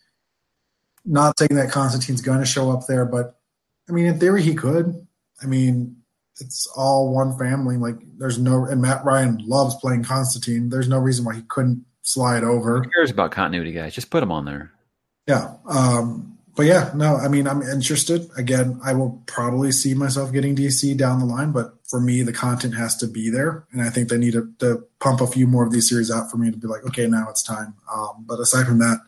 Not 1.04 1.38
saying 1.38 1.54
that 1.54 1.70
Constantine's 1.70 2.22
going 2.22 2.40
to 2.40 2.46
show 2.46 2.70
up 2.70 2.86
there, 2.86 3.04
but 3.04 3.38
I 3.88 3.92
mean, 3.92 4.06
in 4.06 4.18
theory, 4.18 4.42
he 4.42 4.54
could. 4.54 5.06
I 5.42 5.46
mean, 5.46 5.96
it's 6.40 6.66
all 6.76 7.14
one 7.14 7.38
family. 7.38 7.76
Like 7.76 7.96
there's 8.18 8.38
no 8.38 8.64
and 8.64 8.82
Matt 8.82 9.04
Ryan 9.04 9.38
loves 9.46 9.74
playing 9.76 10.04
Constantine. 10.04 10.68
There's 10.68 10.88
no 10.88 10.98
reason 10.98 11.24
why 11.24 11.34
he 11.34 11.42
couldn't 11.42 11.84
slide 12.02 12.44
over. 12.44 12.82
Who 12.82 12.90
cares 12.90 13.10
about 13.10 13.30
continuity, 13.30 13.72
guys? 13.72 13.94
Just 13.94 14.10
put 14.10 14.22
him 14.22 14.32
on 14.32 14.44
there. 14.44 14.72
Yeah. 15.26 15.54
Um, 15.68 16.37
but 16.58 16.66
yeah, 16.66 16.90
no, 16.92 17.14
I 17.14 17.28
mean 17.28 17.46
I'm 17.46 17.62
interested. 17.62 18.28
Again, 18.36 18.80
I 18.84 18.92
will 18.92 19.22
probably 19.26 19.70
see 19.70 19.94
myself 19.94 20.32
getting 20.32 20.56
DC 20.56 20.96
down 20.96 21.20
the 21.20 21.24
line, 21.24 21.52
but 21.52 21.74
for 21.88 22.00
me 22.00 22.22
the 22.22 22.32
content 22.32 22.74
has 22.74 22.96
to 22.96 23.06
be 23.06 23.30
there. 23.30 23.64
And 23.70 23.80
I 23.80 23.90
think 23.90 24.08
they 24.08 24.18
need 24.18 24.32
to, 24.32 24.52
to 24.58 24.84
pump 24.98 25.20
a 25.20 25.28
few 25.28 25.46
more 25.46 25.64
of 25.64 25.70
these 25.70 25.88
series 25.88 26.10
out 26.10 26.32
for 26.32 26.36
me 26.36 26.50
to 26.50 26.56
be 26.56 26.66
like, 26.66 26.84
okay, 26.84 27.06
now 27.06 27.28
it's 27.30 27.44
time. 27.44 27.74
Um, 27.94 28.24
but 28.26 28.40
aside 28.40 28.66
from 28.66 28.80
that, 28.80 28.98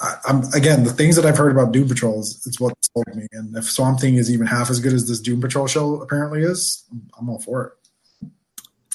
I, 0.00 0.14
am 0.30 0.44
again 0.54 0.84
the 0.84 0.94
things 0.94 1.14
that 1.16 1.26
I've 1.26 1.36
heard 1.36 1.52
about 1.52 1.72
Doom 1.72 1.88
Patrol 1.88 2.20
is 2.20 2.42
it's 2.46 2.58
what 2.58 2.72
sold 2.94 3.14
me. 3.14 3.26
And 3.32 3.54
if 3.54 3.64
Swamp 3.64 4.00
Thing 4.00 4.14
is 4.14 4.32
even 4.32 4.46
half 4.46 4.70
as 4.70 4.80
good 4.80 4.94
as 4.94 5.06
this 5.06 5.20
Doom 5.20 5.42
Patrol 5.42 5.66
show 5.66 6.00
apparently 6.00 6.40
is, 6.40 6.86
I'm 7.18 7.28
all 7.28 7.38
for 7.38 7.66
it. 7.66 8.30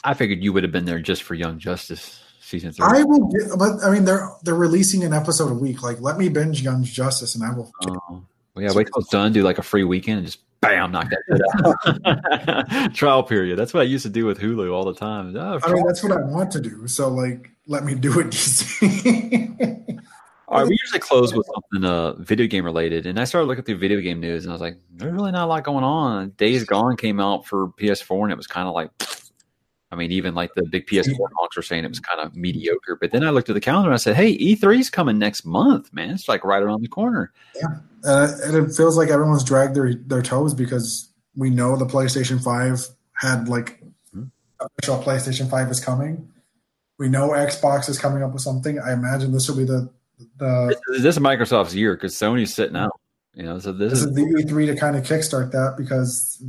I 0.04 0.16
figured 0.16 0.44
you 0.44 0.52
would 0.52 0.64
have 0.64 0.72
been 0.72 0.86
there 0.86 1.00
just 1.00 1.22
for 1.22 1.36
Young 1.36 1.60
Justice 1.60 2.23
season 2.54 2.72
three. 2.72 2.86
I 2.86 3.04
will, 3.04 3.28
get, 3.28 3.58
but 3.58 3.84
I 3.84 3.92
mean 3.92 4.06
they're 4.06 4.30
they're 4.44 4.56
releasing 4.56 5.04
an 5.04 5.14
episode 5.14 5.52
a 5.52 5.56
week. 5.56 5.82
Like 5.82 6.00
let 6.02 6.18
me 6.18 6.30
binge 6.30 6.62
Young 6.62 6.84
Justice, 6.84 7.36
and 7.36 7.44
I 7.44 7.54
will. 7.54 7.72
Oh. 7.88 8.24
Well, 8.56 8.64
yeah, 8.64 8.72
wait 8.74 8.88
till 8.88 9.02
it's 9.02 9.10
done. 9.10 9.34
Do 9.34 9.42
like 9.42 9.58
a 9.58 9.64
free 9.64 9.84
weekend 9.84 10.20
and 10.20 10.28
just 10.28 10.40
bam, 10.62 10.92
knock 10.92 11.10
that 11.10 12.04
out. 12.06 12.94
Trial 12.94 13.24
period. 13.24 13.58
That's 13.58 13.74
what 13.74 13.82
I 13.82 13.86
used 13.86 14.04
to 14.04 14.12
do 14.12 14.28
with 14.28 14.40
Hulu 14.40 14.72
all 14.72 14.86
the 14.86 14.94
time. 14.94 15.36
Oh, 15.36 15.60
I 15.64 15.74
mean, 15.74 15.86
that's 15.88 16.04
what 16.04 16.12
I 16.12 16.22
want 16.22 16.52
to 16.52 16.62
do. 16.62 16.88
So 16.88 17.10
like, 17.10 17.50
let 17.66 17.84
me 17.84 17.96
do 17.96 18.20
it, 18.20 18.28
DC. 18.28 20.00
All 20.50 20.60
right, 20.60 20.68
we 20.68 20.78
usually 20.84 21.00
close 21.00 21.34
with 21.34 21.48
something 21.52 21.90
uh, 21.90 22.14
video 22.14 22.46
game 22.46 22.64
related, 22.64 23.08
and 23.08 23.20
I 23.20 23.24
started 23.24 23.48
looking 23.48 23.64
through 23.64 23.78
video 23.78 24.02
game 24.02 24.20
news, 24.20 24.44
and 24.44 24.52
I 24.52 24.54
was 24.54 24.62
like, 24.62 24.78
"There's 24.92 25.12
really 25.12 25.32
not 25.32 25.46
a 25.46 25.48
lot 25.48 25.64
going 25.64 25.84
on." 25.84 26.30
Days 26.32 26.64
Gone 26.64 26.96
came 26.96 27.20
out 27.20 27.48
for 27.48 27.70
PS4, 27.70 28.24
and 28.24 28.32
it 28.32 28.36
was 28.36 28.46
kind 28.46 28.68
of 28.68 28.76
like, 28.76 28.92
I 29.94 29.96
mean, 29.96 30.12
even 30.12 30.34
like 30.34 30.56
the 30.56 30.64
big 30.64 30.88
PS4 30.88 31.28
honks 31.38 31.56
were 31.56 31.62
saying 31.62 31.86
it 31.86 31.90
was 31.90 32.00
kind 32.00 32.20
of 32.20 32.36
mediocre. 32.36 32.98
But 33.00 33.12
then 33.12 33.24
I 33.24 33.30
looked 33.30 33.48
at 33.48 33.54
the 33.54 33.62
calendar, 33.62 33.90
and 33.90 33.94
I 33.94 33.98
said, 33.98 34.16
"Hey, 34.16 34.36
E3's 34.40 34.90
coming 34.90 35.20
next 35.20 35.46
month, 35.46 35.94
man! 35.94 36.10
It's 36.10 36.28
like 36.28 36.44
right 36.44 36.64
around 36.64 36.82
the 36.82 36.88
corner." 36.88 37.32
Yeah, 37.56 37.78
uh, 38.04 38.32
and 38.44 38.56
it 38.56 38.76
feels 38.76 38.98
like 38.98 39.10
everyone's 39.10 39.44
dragged 39.44 39.76
their 39.76 39.94
their 39.94 40.24
toes 40.24 40.56
because 40.56 41.12
we 41.36 41.52
know 41.52 41.76
the 41.76 41.86
PlayStation 41.86 42.44
Five 42.44 42.88
had 43.14 43.48
like 43.48 43.84
mm-hmm. 44.16 44.24
official 44.60 44.98
PlayStation 44.98 45.48
Five 45.48 45.70
is 45.70 45.80
coming. 45.80 46.28
We 46.98 47.08
know 47.08 47.30
Xbox 47.30 47.88
is 47.88 48.00
coming 48.00 48.24
up 48.24 48.34
with 48.34 48.42
something. 48.42 48.80
I 48.80 48.94
imagine 48.94 49.32
this 49.32 49.48
will 49.48 49.58
be 49.58 49.66
the 49.66 49.92
the 50.38 50.76
this 50.88 51.06
is 51.06 51.20
Microsoft's 51.20 51.76
year 51.76 51.94
because 51.94 52.16
Sony's 52.16 52.52
sitting 52.52 52.76
out. 52.76 53.00
You 53.36 53.44
know, 53.44 53.60
so 53.60 53.72
this, 53.72 53.92
this 53.92 54.02
is, 54.02 54.06
is, 54.08 54.16
the 54.16 54.22
E3 54.22 54.68
to 54.68 54.76
kind 54.76 54.96
of 54.96 55.04
kickstart 55.04 55.52
that 55.52 55.76
because 55.78 56.44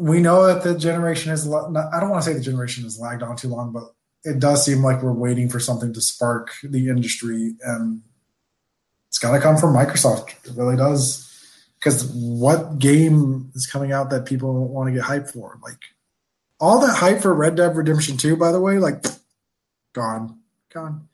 we 0.00 0.18
know 0.20 0.46
that 0.46 0.62
the 0.64 0.78
generation 0.78 1.30
is. 1.30 1.46
not- 1.46 1.76
I 1.92 2.00
don't 2.00 2.08
want 2.10 2.24
to 2.24 2.30
say 2.30 2.34
the 2.34 2.42
generation 2.42 2.84
has 2.84 2.98
lagged 2.98 3.22
on 3.22 3.36
too 3.36 3.48
long, 3.48 3.70
but 3.70 3.84
it 4.24 4.38
does 4.38 4.64
seem 4.64 4.82
like 4.82 5.02
we're 5.02 5.12
waiting 5.12 5.48
for 5.48 5.60
something 5.60 5.92
to 5.92 6.00
spark 6.00 6.52
the 6.62 6.88
industry, 6.88 7.54
and 7.62 8.02
it's 9.08 9.18
got 9.18 9.32
to 9.32 9.40
come 9.40 9.56
from 9.58 9.74
Microsoft. 9.74 10.30
It 10.46 10.56
really 10.56 10.76
does. 10.76 11.26
Because 11.78 12.04
what 12.12 12.78
game 12.78 13.50
is 13.54 13.66
coming 13.66 13.92
out 13.92 14.10
that 14.10 14.26
people 14.26 14.68
want 14.68 14.88
to 14.88 14.94
get 14.94 15.04
hyped 15.04 15.32
for? 15.32 15.58
Like 15.62 15.78
all 16.58 16.80
that 16.80 16.96
hype 16.96 17.20
for 17.20 17.34
Red 17.34 17.56
Dead 17.56 17.76
Redemption 17.76 18.16
Two, 18.16 18.36
by 18.36 18.52
the 18.52 18.60
way, 18.60 18.78
like 18.78 19.04
gone, 19.92 20.38
gone. 20.72 21.08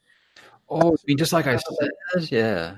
Oh, 0.68 0.92
I 0.94 0.96
mean, 1.06 1.18
just 1.18 1.32
like 1.32 1.46
I 1.46 1.56
said, 1.56 2.30
yeah. 2.30 2.76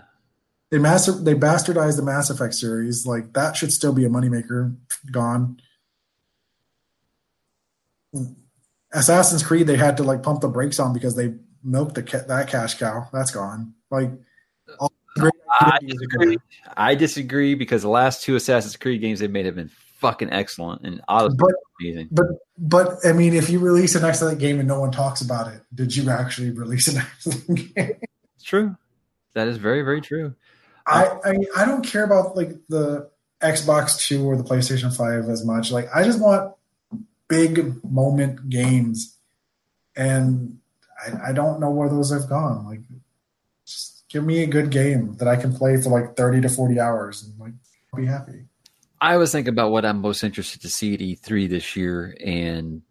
They 0.71 0.79
master 0.79 1.13
they 1.13 1.33
bastardized 1.33 1.97
the 1.97 2.03
Mass 2.03 2.29
Effect 2.29 2.55
series. 2.55 3.07
Like 3.07 3.33
that 3.33 3.57
should 3.57 3.73
still 3.73 3.95
be 3.95 4.05
a 4.05 4.11
moneymaker. 4.11 4.77
Gone. 5.11 5.61
Assassin's 8.93 9.43
Creed, 9.43 9.67
they 9.67 9.77
had 9.77 9.97
to 9.99 10.03
like 10.03 10.23
pump 10.23 10.41
the 10.41 10.49
brakes 10.49 10.79
on 10.79 10.93
because 10.93 11.15
they 11.17 11.35
milked 11.63 11.95
the 11.95 12.03
ca- 12.03 12.25
that 12.29 12.49
cash 12.49 12.79
cow. 12.79 13.09
That's 13.13 13.31
gone. 13.31 13.75
Like 13.91 14.11
all 14.79 14.93
great 15.17 15.33
I 15.61 15.79
disagree. 15.83 16.39
I 16.77 16.95
disagree 16.95 17.55
because 17.55 17.83
the 17.83 17.89
last 17.89 18.23
two 18.23 18.37
Assassin's 18.37 18.77
Creed 18.77 19.01
games 19.01 19.21
they 19.21 19.29
made 19.29 19.47
have 19.47 19.55
been 19.57 19.71
fucking 19.99 20.33
excellent 20.33 20.83
and 20.87 21.01
honestly 21.09 21.37
But 21.39 21.53
amazing. 21.81 22.09
but 22.13 22.27
but 22.57 22.97
I 23.05 23.13
mean, 23.13 23.35
if 23.35 23.51
you 23.51 23.59
release 23.59 23.95
an 23.95 24.05
excellent 24.05 24.39
game 24.39 24.59
and 24.59 24.69
no 24.69 24.81
one 24.81 24.91
talks 24.93 25.21
about 25.21 25.53
it, 25.53 25.61
did 25.75 25.95
you 25.95 26.09
actually 26.11 26.51
release 26.51 26.89
an 26.89 26.99
excellent 27.27 27.75
game? 27.75 27.93
It's 28.37 28.45
true. 28.45 28.77
That 29.35 29.49
is 29.49 29.59
very, 29.59 29.83
very 29.83 30.01
true. 30.01 30.35
I, 30.87 31.05
I 31.25 31.37
I 31.59 31.65
don't 31.67 31.83
care 31.85 32.05
about 32.05 32.35
like 32.37 32.53
the 32.69 33.11
Xbox 33.43 33.99
Two 34.07 34.25
or 34.27 34.37
the 34.37 34.43
PlayStation 34.45 34.95
Five 34.97 35.29
as 35.29 35.45
much. 35.45 35.71
Like 35.71 35.89
I 35.95 36.03
just 36.05 36.21
want 36.21 36.55
big 37.29 37.83
moment 37.85 38.49
games, 38.49 39.17
and 39.97 40.59
I, 41.07 41.31
I 41.31 41.33
don't 41.33 41.61
know 41.61 41.71
where 41.71 41.89
those 41.89 42.13
have 42.13 42.29
gone. 42.29 42.67
Like, 42.67 42.81
just 43.67 44.05
give 44.09 44.25
me 44.25 44.43
a 44.43 44.47
good 44.47 44.71
game 44.71 45.17
that 45.19 45.29
I 45.29 45.37
can 45.37 45.55
play 45.55 45.81
for 45.81 45.91
like 45.91 46.17
thirty 46.17 46.41
to 46.41 46.49
forty 46.49 46.81
hours 46.81 47.23
and 47.23 47.39
like 47.39 47.53
be 47.95 48.07
happy. 48.07 48.45
I 49.01 49.17
was 49.17 49.33
thinking 49.33 49.53
about 49.53 49.71
what 49.71 49.85
I'm 49.85 50.01
most 50.01 50.25
interested 50.25 50.61
to 50.63 50.69
see 50.69 50.95
at 50.95 51.01
E3 51.01 51.49
this 51.49 51.77
year, 51.77 52.17
and 52.25 52.83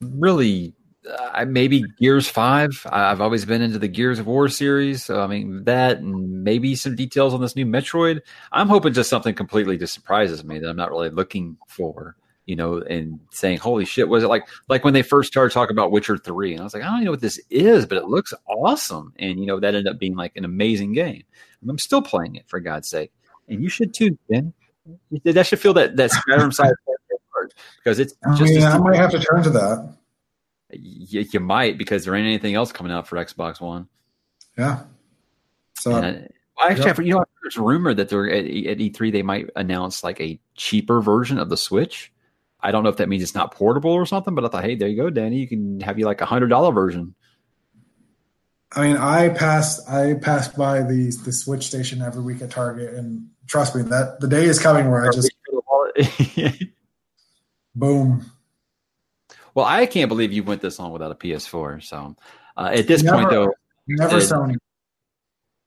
really, 0.00 0.74
uh, 1.10 1.44
maybe 1.46 1.82
Gears 1.98 2.28
Five. 2.28 2.86
I've 2.90 3.20
always 3.20 3.44
been 3.44 3.62
into 3.62 3.78
the 3.78 3.88
Gears 3.88 4.18
of 4.18 4.26
War 4.26 4.48
series, 4.48 5.04
so 5.04 5.20
I 5.20 5.26
mean 5.26 5.64
that, 5.64 5.98
and 5.98 6.44
maybe 6.44 6.74
some 6.74 6.94
details 6.94 7.32
on 7.32 7.40
this 7.40 7.56
new 7.56 7.66
Metroid. 7.66 8.20
I'm 8.52 8.68
hoping 8.68 8.92
just 8.92 9.10
something 9.10 9.34
completely 9.34 9.78
just 9.78 9.94
surprises 9.94 10.44
me 10.44 10.58
that 10.58 10.68
I'm 10.68 10.76
not 10.76 10.90
really 10.90 11.10
looking 11.10 11.56
for. 11.66 12.16
You 12.46 12.56
know, 12.56 12.78
and 12.78 13.20
saying, 13.30 13.58
"Holy 13.58 13.84
shit!" 13.84 14.08
Was 14.08 14.24
it 14.24 14.28
like 14.28 14.48
like 14.68 14.84
when 14.84 14.94
they 14.94 15.02
first 15.02 15.30
started 15.30 15.54
talking 15.54 15.74
about 15.74 15.92
Witcher 15.92 16.18
Three, 16.18 16.52
and 16.52 16.60
I 16.60 16.64
was 16.64 16.74
like, 16.74 16.82
"I 16.82 16.86
don't 16.86 16.96
even 16.96 17.04
know 17.06 17.10
what 17.12 17.20
this 17.20 17.40
is, 17.50 17.86
but 17.86 17.98
it 17.98 18.06
looks 18.06 18.34
awesome." 18.48 19.12
And 19.18 19.38
you 19.38 19.46
know, 19.46 19.60
that 19.60 19.74
ended 19.74 19.86
up 19.86 19.98
being 19.98 20.16
like 20.16 20.32
an 20.36 20.44
amazing 20.44 20.92
game. 20.92 21.22
And 21.60 21.70
I'm 21.70 21.78
still 21.78 22.02
playing 22.02 22.34
it 22.34 22.48
for 22.48 22.58
God's 22.58 22.88
sake 22.88 23.12
and 23.48 23.62
you 23.62 23.68
should 23.68 23.94
too, 23.94 24.18
Ben. 24.28 24.52
That 25.24 25.46
should 25.46 25.60
feel 25.60 25.74
that 25.74 25.96
that 25.96 26.10
Skyrim 26.10 26.52
side 26.52 26.72
because 27.78 27.98
it's 27.98 28.14
I 28.24 28.34
just 28.34 28.52
mean, 28.52 28.62
I 28.62 28.78
might 28.78 28.96
have 28.96 29.10
to 29.12 29.18
turn 29.32 29.42
to 29.44 29.50
that. 29.50 29.96
you, 30.72 31.24
you 31.32 31.40
might 31.40 31.78
because 31.78 32.04
there 32.04 32.14
ain't 32.14 32.26
anything 32.26 32.54
else 32.54 32.72
coming 32.72 32.92
out 32.92 33.06
for 33.06 33.16
Xbox 33.16 33.60
One. 33.60 33.88
Yeah. 34.58 34.80
So 35.74 35.94
And, 35.94 36.28
well, 36.56 36.70
actually, 36.70 36.86
Yep. 36.86 36.98
You 36.98 37.14
know, 37.14 37.24
there's 37.42 37.56
rumor 37.56 37.94
that 37.94 38.08
they're 38.08 38.28
at, 38.28 38.44
at 38.44 38.78
E3 38.78 39.12
they 39.12 39.22
might 39.22 39.50
announce 39.56 40.04
like 40.04 40.20
a 40.20 40.38
cheaper 40.54 41.00
version 41.00 41.38
of 41.38 41.48
the 41.48 41.56
Switch. 41.56 42.11
I 42.62 42.70
don't 42.70 42.82
know 42.84 42.88
if 42.90 42.98
that 42.98 43.08
means 43.08 43.22
it's 43.22 43.34
not 43.34 43.52
portable 43.52 43.90
or 43.90 44.06
something, 44.06 44.34
but 44.34 44.44
I 44.44 44.48
thought, 44.48 44.64
hey, 44.64 44.76
there 44.76 44.88
you 44.88 44.96
go, 44.96 45.10
Danny. 45.10 45.38
You 45.38 45.48
can 45.48 45.80
have 45.80 45.98
you 45.98 46.06
like 46.06 46.20
a 46.20 46.26
hundred 46.26 46.48
dollar 46.48 46.72
version. 46.72 47.14
I 48.74 48.86
mean, 48.88 48.96
I 48.96 49.28
passed 49.30 49.88
I 49.88 50.14
passed 50.14 50.56
by 50.56 50.82
the 50.82 51.12
the 51.24 51.32
Switch 51.32 51.66
station 51.66 52.00
every 52.02 52.22
week 52.22 52.40
at 52.40 52.50
Target, 52.50 52.94
and 52.94 53.28
trust 53.46 53.74
me, 53.76 53.82
that 53.82 54.20
the 54.20 54.28
day 54.28 54.44
is 54.44 54.58
coming 54.58 54.90
where 54.90 55.06
I 55.06 55.12
just 55.12 55.30
boom. 57.74 58.24
well, 59.54 59.66
I 59.66 59.86
can't 59.86 60.08
believe 60.08 60.32
you 60.32 60.42
went 60.42 60.62
this 60.62 60.78
long 60.78 60.92
without 60.92 61.10
a 61.10 61.14
PS4. 61.14 61.82
So 61.82 62.16
uh, 62.56 62.70
at 62.74 62.86
this 62.86 63.02
Never. 63.02 63.18
point, 63.18 63.30
though, 63.30 63.52
Never 63.86 64.16
It- 64.18 64.22
Sony. 64.22 64.56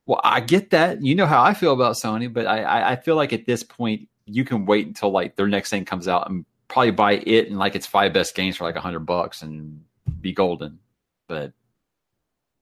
Well, 0.07 0.21
I 0.23 0.39
get 0.39 0.69
that. 0.69 1.01
You 1.03 1.15
know 1.15 1.25
how 1.25 1.41
I 1.43 1.55
feel 1.55 1.73
about 1.73 1.95
Sony, 1.95 2.31
but 2.31 2.45
I, 2.45 2.61
I, 2.61 2.91
I 2.91 2.95
feel 2.95 3.15
like 3.15 3.33
at 3.33 3.45
this 3.47 3.63
point 3.63 4.07
you 4.25 4.45
can 4.45 4.65
wait 4.67 4.85
until 4.85 5.09
like 5.11 5.35
their 5.35 5.47
next 5.47 5.71
thing 5.71 5.83
comes 5.83 6.07
out 6.07 6.29
and 6.29 6.45
probably 6.75 6.91
buy 6.91 7.13
it 7.13 7.47
and 7.47 7.57
like 7.57 7.73
its 7.73 7.87
five 7.87 8.11
best 8.11 8.35
games 8.35 8.57
for 8.57 8.65
like 8.65 8.75
a 8.75 8.81
hundred 8.81 8.99
bucks 8.99 9.41
and 9.41 9.81
be 10.19 10.33
golden. 10.33 10.77
But 11.25 11.53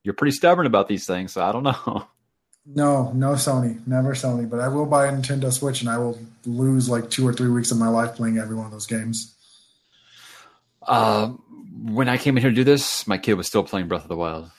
you're 0.03 0.13
pretty 0.13 0.35
stubborn 0.35 0.67
about 0.67 0.87
these 0.87 1.07
things, 1.07 1.33
so 1.33 1.43
I 1.43 1.51
don't 1.51 1.63
know. 1.63 2.07
No, 2.65 3.11
no 3.11 3.33
Sony, 3.33 3.85
never 3.85 4.13
Sony. 4.13 4.49
But 4.49 4.61
I 4.61 4.69
will 4.69 4.85
buy 4.85 5.07
a 5.07 5.11
Nintendo 5.11 5.51
Switch, 5.51 5.81
and 5.81 5.89
I 5.89 5.97
will 5.97 6.17
lose 6.45 6.87
like 6.87 7.09
two 7.09 7.27
or 7.27 7.33
three 7.33 7.49
weeks 7.49 7.71
of 7.71 7.77
my 7.77 7.89
life 7.89 8.15
playing 8.15 8.37
every 8.37 8.55
one 8.55 8.65
of 8.65 8.71
those 8.71 8.87
games. 8.87 9.35
Uh, 10.81 11.33
when 11.83 12.07
I 12.07 12.15
came 12.15 12.37
in 12.37 12.41
here 12.41 12.51
to 12.51 12.55
do 12.55 12.63
this, 12.63 13.05
my 13.05 13.17
kid 13.17 13.33
was 13.33 13.47
still 13.47 13.65
playing 13.65 13.89
Breath 13.89 14.03
of 14.03 14.07
the 14.07 14.15
Wild. 14.15 14.49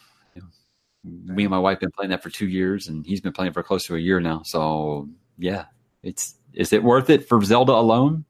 Me 1.03 1.45
and 1.45 1.51
my 1.51 1.59
wife 1.59 1.81
been 1.81 1.93
playing 1.93 2.11
that 2.11 2.23
for 2.23 2.29
two 2.29 2.47
years, 2.47 2.89
and 2.89 3.07
he's 3.07 3.23
been 3.23 3.33
playing 3.33 3.55
for 3.55 3.63
close 3.63 3.87
to 3.87 3.97
a 3.97 3.99
year 3.99 4.21
now. 4.21 4.43
So 4.45 5.09
yeah, 5.39 5.65
it's 6.03 6.35
is 6.53 6.75
it 6.75 6.85
worth 6.85 7.09
it 7.09 7.27
for 7.27 7.43
Zelda 7.43 7.73
alone? 7.73 8.27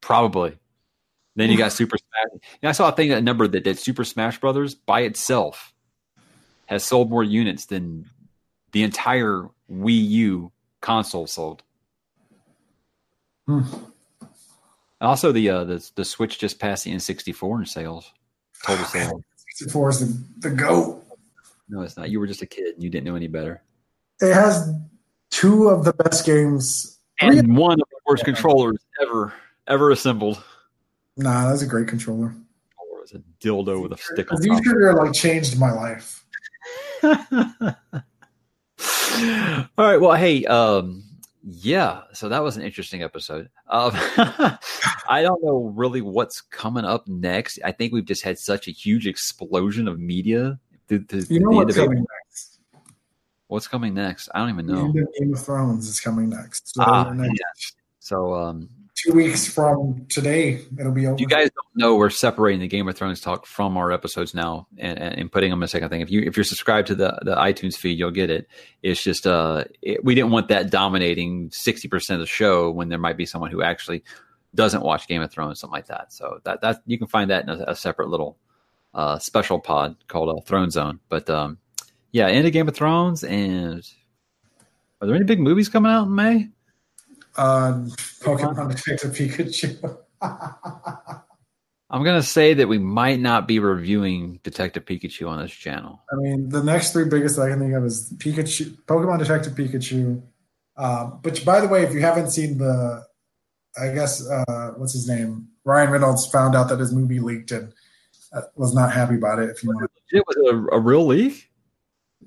Probably. 0.00 0.56
Then 1.36 1.50
you 1.50 1.56
got 1.56 1.72
Super 1.72 1.96
Smash. 1.96 2.42
You 2.54 2.58
know, 2.64 2.68
I 2.68 2.72
saw 2.72 2.88
a 2.88 2.92
thing 2.92 3.10
that 3.10 3.22
number 3.22 3.46
that, 3.48 3.64
that 3.64 3.78
Super 3.78 4.04
Smash 4.04 4.40
Brothers 4.40 4.74
by 4.74 5.02
itself 5.02 5.72
has 6.66 6.84
sold 6.84 7.10
more 7.10 7.24
units 7.24 7.66
than 7.66 8.10
the 8.72 8.82
entire 8.82 9.46
Wii 9.70 10.08
U 10.08 10.52
console 10.80 11.26
sold. 11.26 11.62
Hmm. 13.46 13.62
And 15.00 15.08
also, 15.08 15.32
the 15.32 15.48
uh, 15.48 15.64
the 15.64 15.90
the 15.94 16.04
Switch 16.04 16.38
just 16.38 16.58
passed 16.58 16.84
the 16.84 16.92
N64 16.92 17.60
in 17.60 17.66
sales. 17.66 18.12
Total 18.66 18.84
sales. 18.86 19.22
64 19.36 19.90
is 19.90 20.00
the, 20.00 20.48
the 20.48 20.54
GOAT. 20.54 21.02
No, 21.68 21.82
it's 21.82 21.96
not. 21.96 22.10
You 22.10 22.20
were 22.20 22.26
just 22.26 22.42
a 22.42 22.46
kid. 22.46 22.74
and 22.74 22.82
You 22.82 22.90
didn't 22.90 23.06
know 23.06 23.16
any 23.16 23.28
better. 23.28 23.62
It 24.20 24.34
has 24.34 24.70
two 25.30 25.68
of 25.68 25.84
the 25.84 25.92
best 25.92 26.26
games. 26.26 26.98
And 27.20 27.56
one 27.56 27.74
of 27.80 27.88
the 27.90 27.98
worst 28.06 28.24
controllers 28.24 28.78
ever 29.00 29.32
ever 29.70 29.90
assembled. 29.90 30.42
Nah, 31.16 31.48
that's 31.48 31.62
a 31.62 31.66
great 31.66 31.88
controller. 31.88 32.34
Or 32.78 33.00
was 33.00 33.12
a 33.12 33.22
dildo 33.42 33.82
with 33.82 33.92
a 33.92 33.98
stick 33.98 34.32
on 34.32 34.40
These 34.40 34.52
top. 34.56 34.64
sugar 34.64 34.94
like 34.94 35.12
changed 35.12 35.58
my 35.58 35.72
life. 35.72 36.24
All 37.02 37.16
right. 39.86 40.00
Well, 40.00 40.14
hey, 40.14 40.44
um, 40.46 41.04
yeah. 41.42 42.02
So 42.12 42.28
that 42.28 42.42
was 42.42 42.56
an 42.56 42.62
interesting 42.62 43.02
episode. 43.02 43.50
Um, 43.68 43.92
I 45.08 45.20
don't 45.22 45.42
know 45.44 45.72
really 45.74 46.00
what's 46.00 46.40
coming 46.40 46.84
up 46.84 47.06
next. 47.06 47.58
I 47.64 47.72
think 47.72 47.92
we've 47.92 48.04
just 48.04 48.22
had 48.22 48.38
such 48.38 48.68
a 48.68 48.70
huge 48.70 49.06
explosion 49.06 49.88
of 49.88 49.98
media. 49.98 50.58
through- 50.88 51.04
through 51.04 51.24
You 51.28 51.40
know 51.40 51.50
the 51.50 51.56
what's 51.56 51.76
end 51.76 51.84
April. 51.84 51.88
coming 51.88 52.06
next? 52.26 52.58
What's 53.48 53.68
coming 53.68 53.94
next? 53.94 54.28
I 54.34 54.38
don't 54.38 54.50
even 54.50 54.66
The 54.66 54.72
know. 54.74 54.84
end 54.86 54.98
of 54.98 55.08
Game 55.18 55.32
of 55.34 55.44
Thrones 55.44 55.88
is 55.88 56.00
coming 56.00 56.30
next. 56.30 56.74
So, 56.74 56.82
Ah, 56.82 57.12
next 57.12 57.76
So, 57.98 58.34
um, 58.34 58.68
two 59.02 59.12
weeks 59.12 59.46
from 59.46 60.06
today, 60.08 60.60
it'll 60.78 60.92
be 60.92 61.06
over. 61.06 61.16
You 61.18 61.26
guys 61.26 61.50
don't 61.50 61.76
know, 61.76 61.96
we're 61.96 62.10
separating 62.10 62.60
the 62.60 62.68
Game 62.68 62.88
of 62.88 62.96
Thrones 62.96 63.20
talk 63.20 63.46
from 63.46 63.76
our 63.76 63.92
episodes 63.92 64.34
now 64.34 64.66
and, 64.78 64.98
and, 64.98 65.32
putting 65.32 65.50
them 65.50 65.60
in 65.60 65.64
a 65.64 65.68
second 65.68 65.88
thing. 65.88 66.00
If 66.00 66.10
you 66.10 66.22
if 66.22 66.36
you're 66.36 66.44
subscribed 66.44 66.88
to 66.88 66.94
the 66.94 67.18
the 67.22 67.36
iTunes 67.36 67.76
feed, 67.76 67.98
you'll 67.98 68.10
get 68.10 68.30
it. 68.30 68.48
It's 68.82 69.02
just 69.02 69.26
uh, 69.26 69.64
it, 69.82 70.04
we 70.04 70.14
didn't 70.14 70.30
want 70.30 70.48
that 70.48 70.70
dominating 70.70 71.50
sixty 71.50 71.88
percent 71.88 72.20
of 72.20 72.26
the 72.26 72.30
show 72.30 72.70
when 72.70 72.88
there 72.88 72.98
might 72.98 73.16
be 73.16 73.26
someone 73.26 73.50
who 73.50 73.62
actually 73.62 74.02
doesn't 74.54 74.82
watch 74.82 75.06
Game 75.06 75.22
of 75.22 75.30
Thrones, 75.30 75.60
something 75.60 75.76
like 75.76 75.86
that. 75.86 76.12
So 76.12 76.40
that 76.44 76.60
that 76.60 76.82
you 76.86 76.98
can 76.98 77.06
find 77.06 77.30
that 77.30 77.44
in 77.44 77.50
a, 77.50 77.64
a 77.68 77.76
separate 77.76 78.08
little 78.08 78.36
uh, 78.94 79.18
special 79.18 79.60
pod 79.60 79.96
called 80.08 80.36
uh, 80.36 80.40
Throne 80.42 80.70
Zone. 80.70 81.00
But 81.08 81.30
um, 81.30 81.58
yeah, 82.12 82.26
end 82.26 82.46
of 82.46 82.52
Game 82.52 82.68
of 82.68 82.74
Thrones. 82.74 83.24
And 83.24 83.86
are 85.00 85.06
there 85.06 85.16
any 85.16 85.24
big 85.24 85.40
movies 85.40 85.68
coming 85.68 85.90
out 85.90 86.06
in 86.06 86.14
May? 86.14 86.48
Uh, 87.36 87.72
Pokemon 88.20 88.70
Detective 88.70 89.12
Pikachu. 89.12 89.98
I'm 91.92 92.04
gonna 92.04 92.22
say 92.22 92.54
that 92.54 92.68
we 92.68 92.78
might 92.78 93.18
not 93.18 93.48
be 93.48 93.58
reviewing 93.58 94.38
Detective 94.44 94.84
Pikachu 94.84 95.28
on 95.28 95.42
this 95.42 95.50
channel. 95.50 96.00
I 96.12 96.16
mean, 96.16 96.48
the 96.48 96.62
next 96.62 96.92
three 96.92 97.06
biggest 97.06 97.36
that 97.36 97.42
I 97.42 97.50
can 97.50 97.58
think 97.58 97.74
of 97.74 97.84
is 97.84 98.12
Pikachu, 98.16 98.76
Pokemon 98.84 99.18
Detective 99.18 99.54
Pikachu. 99.54 100.22
Uh, 100.76 101.10
but 101.22 101.44
by 101.44 101.60
the 101.60 101.68
way, 101.68 101.82
if 101.82 101.92
you 101.92 102.00
haven't 102.00 102.30
seen 102.30 102.58
the, 102.58 103.04
I 103.80 103.92
guess 103.92 104.26
uh, 104.28 104.74
what's 104.76 104.92
his 104.92 105.08
name, 105.08 105.48
Ryan 105.64 105.90
Reynolds 105.90 106.26
found 106.30 106.54
out 106.54 106.68
that 106.68 106.78
his 106.78 106.92
movie 106.92 107.18
leaked 107.18 107.50
and 107.50 107.72
uh, 108.32 108.42
was 108.54 108.72
not 108.72 108.92
happy 108.92 109.16
about 109.16 109.40
it. 109.40 109.50
If 109.50 109.64
you 109.64 109.70
want, 109.70 109.90
It 110.10 110.24
was 110.26 110.36
a, 110.36 110.76
a 110.76 110.80
real 110.80 111.06
leak. 111.06 111.49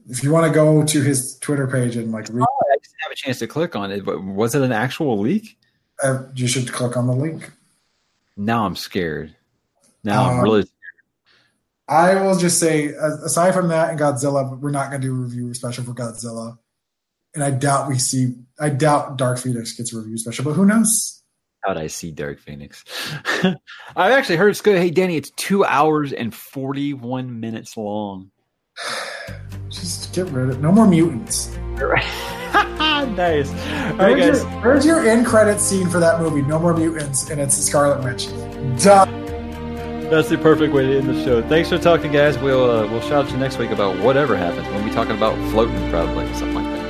If 0.09 0.23
you 0.23 0.31
want 0.31 0.47
to 0.47 0.53
go 0.53 0.83
to 0.83 1.01
his 1.01 1.37
Twitter 1.39 1.67
page 1.67 1.95
and 1.95 2.11
like 2.11 2.27
read, 2.29 2.43
I 2.43 2.75
didn't 2.75 2.95
have 3.03 3.11
a 3.11 3.15
chance 3.15 3.39
to 3.39 3.47
click 3.47 3.75
on 3.75 3.91
it. 3.91 4.05
But 4.05 4.23
was 4.23 4.55
it 4.55 4.61
an 4.61 4.71
actual 4.71 5.19
leak? 5.19 5.57
Uh, 6.01 6.23
you 6.35 6.47
should 6.47 6.71
click 6.71 6.97
on 6.97 7.07
the 7.07 7.13
link. 7.13 7.51
Now 8.35 8.65
I'm 8.65 8.75
scared. 8.75 9.35
Now 10.03 10.29
I'm 10.29 10.39
Um, 10.39 10.43
really. 10.43 10.65
I 11.87 12.15
will 12.21 12.37
just 12.37 12.59
say, 12.59 12.87
aside 12.87 13.53
from 13.53 13.67
that 13.67 13.89
and 13.89 13.99
Godzilla, 13.99 14.57
we're 14.59 14.71
not 14.71 14.89
going 14.89 15.01
to 15.01 15.07
do 15.07 15.13
a 15.13 15.17
review 15.17 15.53
special 15.53 15.83
for 15.83 15.93
Godzilla, 15.93 16.57
and 17.35 17.43
I 17.43 17.51
doubt 17.51 17.89
we 17.89 17.97
see. 17.99 18.35
I 18.59 18.69
doubt 18.69 19.17
Dark 19.17 19.37
Phoenix 19.37 19.73
gets 19.73 19.93
a 19.93 19.97
review 19.97 20.17
special, 20.17 20.45
but 20.45 20.53
who 20.53 20.65
knows? 20.65 21.21
How'd 21.63 21.77
I 21.77 21.87
see 21.87 22.11
Dark 22.11 22.39
Phoenix? 22.39 22.83
I've 23.95 24.11
actually 24.11 24.37
heard 24.37 24.49
it's 24.49 24.61
good. 24.61 24.77
Hey, 24.77 24.89
Danny, 24.89 25.17
it's 25.17 25.31
two 25.31 25.63
hours 25.63 26.11
and 26.11 26.33
41 26.33 27.39
minutes 27.39 27.77
long. 27.77 28.31
Just 29.73 30.13
get 30.13 30.27
rid 30.27 30.49
of 30.49 30.57
it. 30.57 30.61
no 30.61 30.71
more 30.71 30.87
mutants. 30.87 31.49
nice. 31.75 33.49
All 33.49 33.55
right, 33.55 33.97
Where's, 33.97 34.41
guys. 34.41 34.41
your, 34.43 34.61
where's 34.61 34.85
your 34.85 35.07
end 35.07 35.25
credit 35.25 35.59
scene 35.59 35.89
for 35.89 35.99
that 35.99 36.21
movie? 36.21 36.41
No 36.43 36.59
more 36.59 36.75
mutants, 36.75 37.29
and 37.29 37.41
it's 37.41 37.57
the 37.57 37.63
Scarlet 37.63 38.03
Witch. 38.03 38.27
Duh. 38.83 39.05
That's 40.09 40.29
the 40.29 40.37
perfect 40.37 40.73
way 40.73 40.85
to 40.85 40.97
end 40.99 41.09
the 41.09 41.23
show. 41.23 41.41
Thanks 41.47 41.69
for 41.69 41.79
talking, 41.79 42.11
guys. 42.11 42.37
We'll 42.37 42.69
uh, 42.69 42.87
we'll 42.87 43.01
shout 43.01 43.25
at 43.25 43.31
you 43.31 43.37
next 43.37 43.57
week 43.57 43.71
about 43.71 43.97
whatever 43.99 44.37
happens. 44.37 44.67
We'll 44.67 44.83
be 44.83 44.91
talking 44.91 45.15
about 45.17 45.35
floating, 45.49 45.89
probably 45.89 46.27
something 46.35 46.53
like 46.53 46.65
that. 46.65 46.83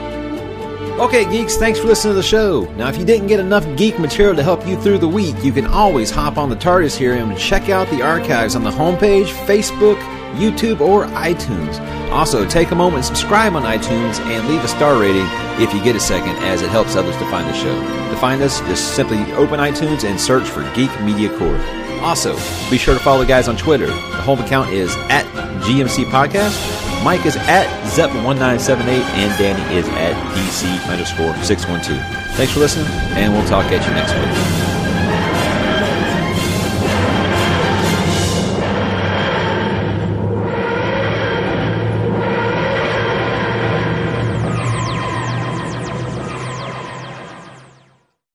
Okay, 1.00 1.24
geeks, 1.32 1.56
thanks 1.58 1.80
for 1.80 1.88
listening 1.88 2.12
to 2.12 2.16
the 2.18 2.24
show. 2.24 2.66
Now, 2.74 2.88
if 2.90 2.98
you 2.98 3.06
didn't 3.06 3.28
get 3.28 3.40
enough 3.40 3.66
geek 3.78 3.98
material 3.98 4.36
to 4.36 4.44
help 4.44 4.68
you 4.68 4.80
through 4.80 5.00
the 5.00 5.08
week, 5.08 5.36
you 5.44 5.52
can 5.52 5.66
always 5.66 6.12
hop 6.12 6.38
on 6.38 6.50
the 6.50 6.56
TARDIS 6.56 6.96
here 6.96 7.14
and 7.16 7.36
check 7.38 7.70
out 7.70 7.90
the 7.90 8.04
archives 8.04 8.56
on 8.56 8.64
the 8.64 8.70
homepage, 8.70 9.26
Facebook, 9.48 9.98
YouTube, 10.34 10.82
or 10.82 11.06
iTunes. 11.08 11.80
Also, 12.12 12.48
take 12.48 12.72
a 12.72 12.76
moment 12.76 13.06
subscribe 13.06 13.56
on 13.56 13.64
iTunes 13.64 14.20
and 14.20 14.48
leave 14.48 14.64
a 14.64 14.68
star 14.68 15.00
rating 15.00 15.26
if 15.62 15.74
you 15.74 15.84
get 15.84 15.96
a 15.96 16.00
second, 16.00 16.36
as 16.44 16.62
it 16.62 16.70
helps 16.70 16.96
others 16.96 17.18
to 17.18 17.26
find 17.30 17.48
the 17.48 17.54
show. 17.54 17.74
To 18.12 18.16
find 18.18 18.42
us, 18.42 18.60
just 18.62 18.96
simply 18.96 19.20
open 19.34 19.60
iTunes 19.60 20.04
and 20.04 20.20
search 20.20 20.48
for 20.48 20.62
Geek 20.76 20.92
Media 21.02 21.36
Corps. 21.38 21.60
Also, 22.02 22.36
be 22.70 22.78
sure 22.78 22.94
to 22.94 23.00
follow 23.00 23.22
the 23.22 23.26
guys 23.26 23.48
on 23.48 23.56
Twitter. 23.56 23.88
The 23.88 24.22
home 24.22 24.40
account 24.40 24.70
is 24.72 24.94
at 25.10 25.26
GMC 25.64 26.06
Podcast. 26.06 26.84
Mike 27.04 27.26
is 27.26 27.36
at 27.36 27.68
Zepp1978, 27.92 28.88
and 28.88 29.38
Danny 29.38 29.76
is 29.76 29.88
at 29.90 30.14
DC 30.36 30.90
underscore 30.90 31.36
612. 31.44 32.36
Thanks 32.36 32.54
for 32.54 32.60
listening, 32.60 32.88
and 33.18 33.34
we'll 33.34 33.48
talk 33.48 33.66
at 33.72 33.86
you 33.86 33.94
next 33.94 34.14
week. 34.14 34.63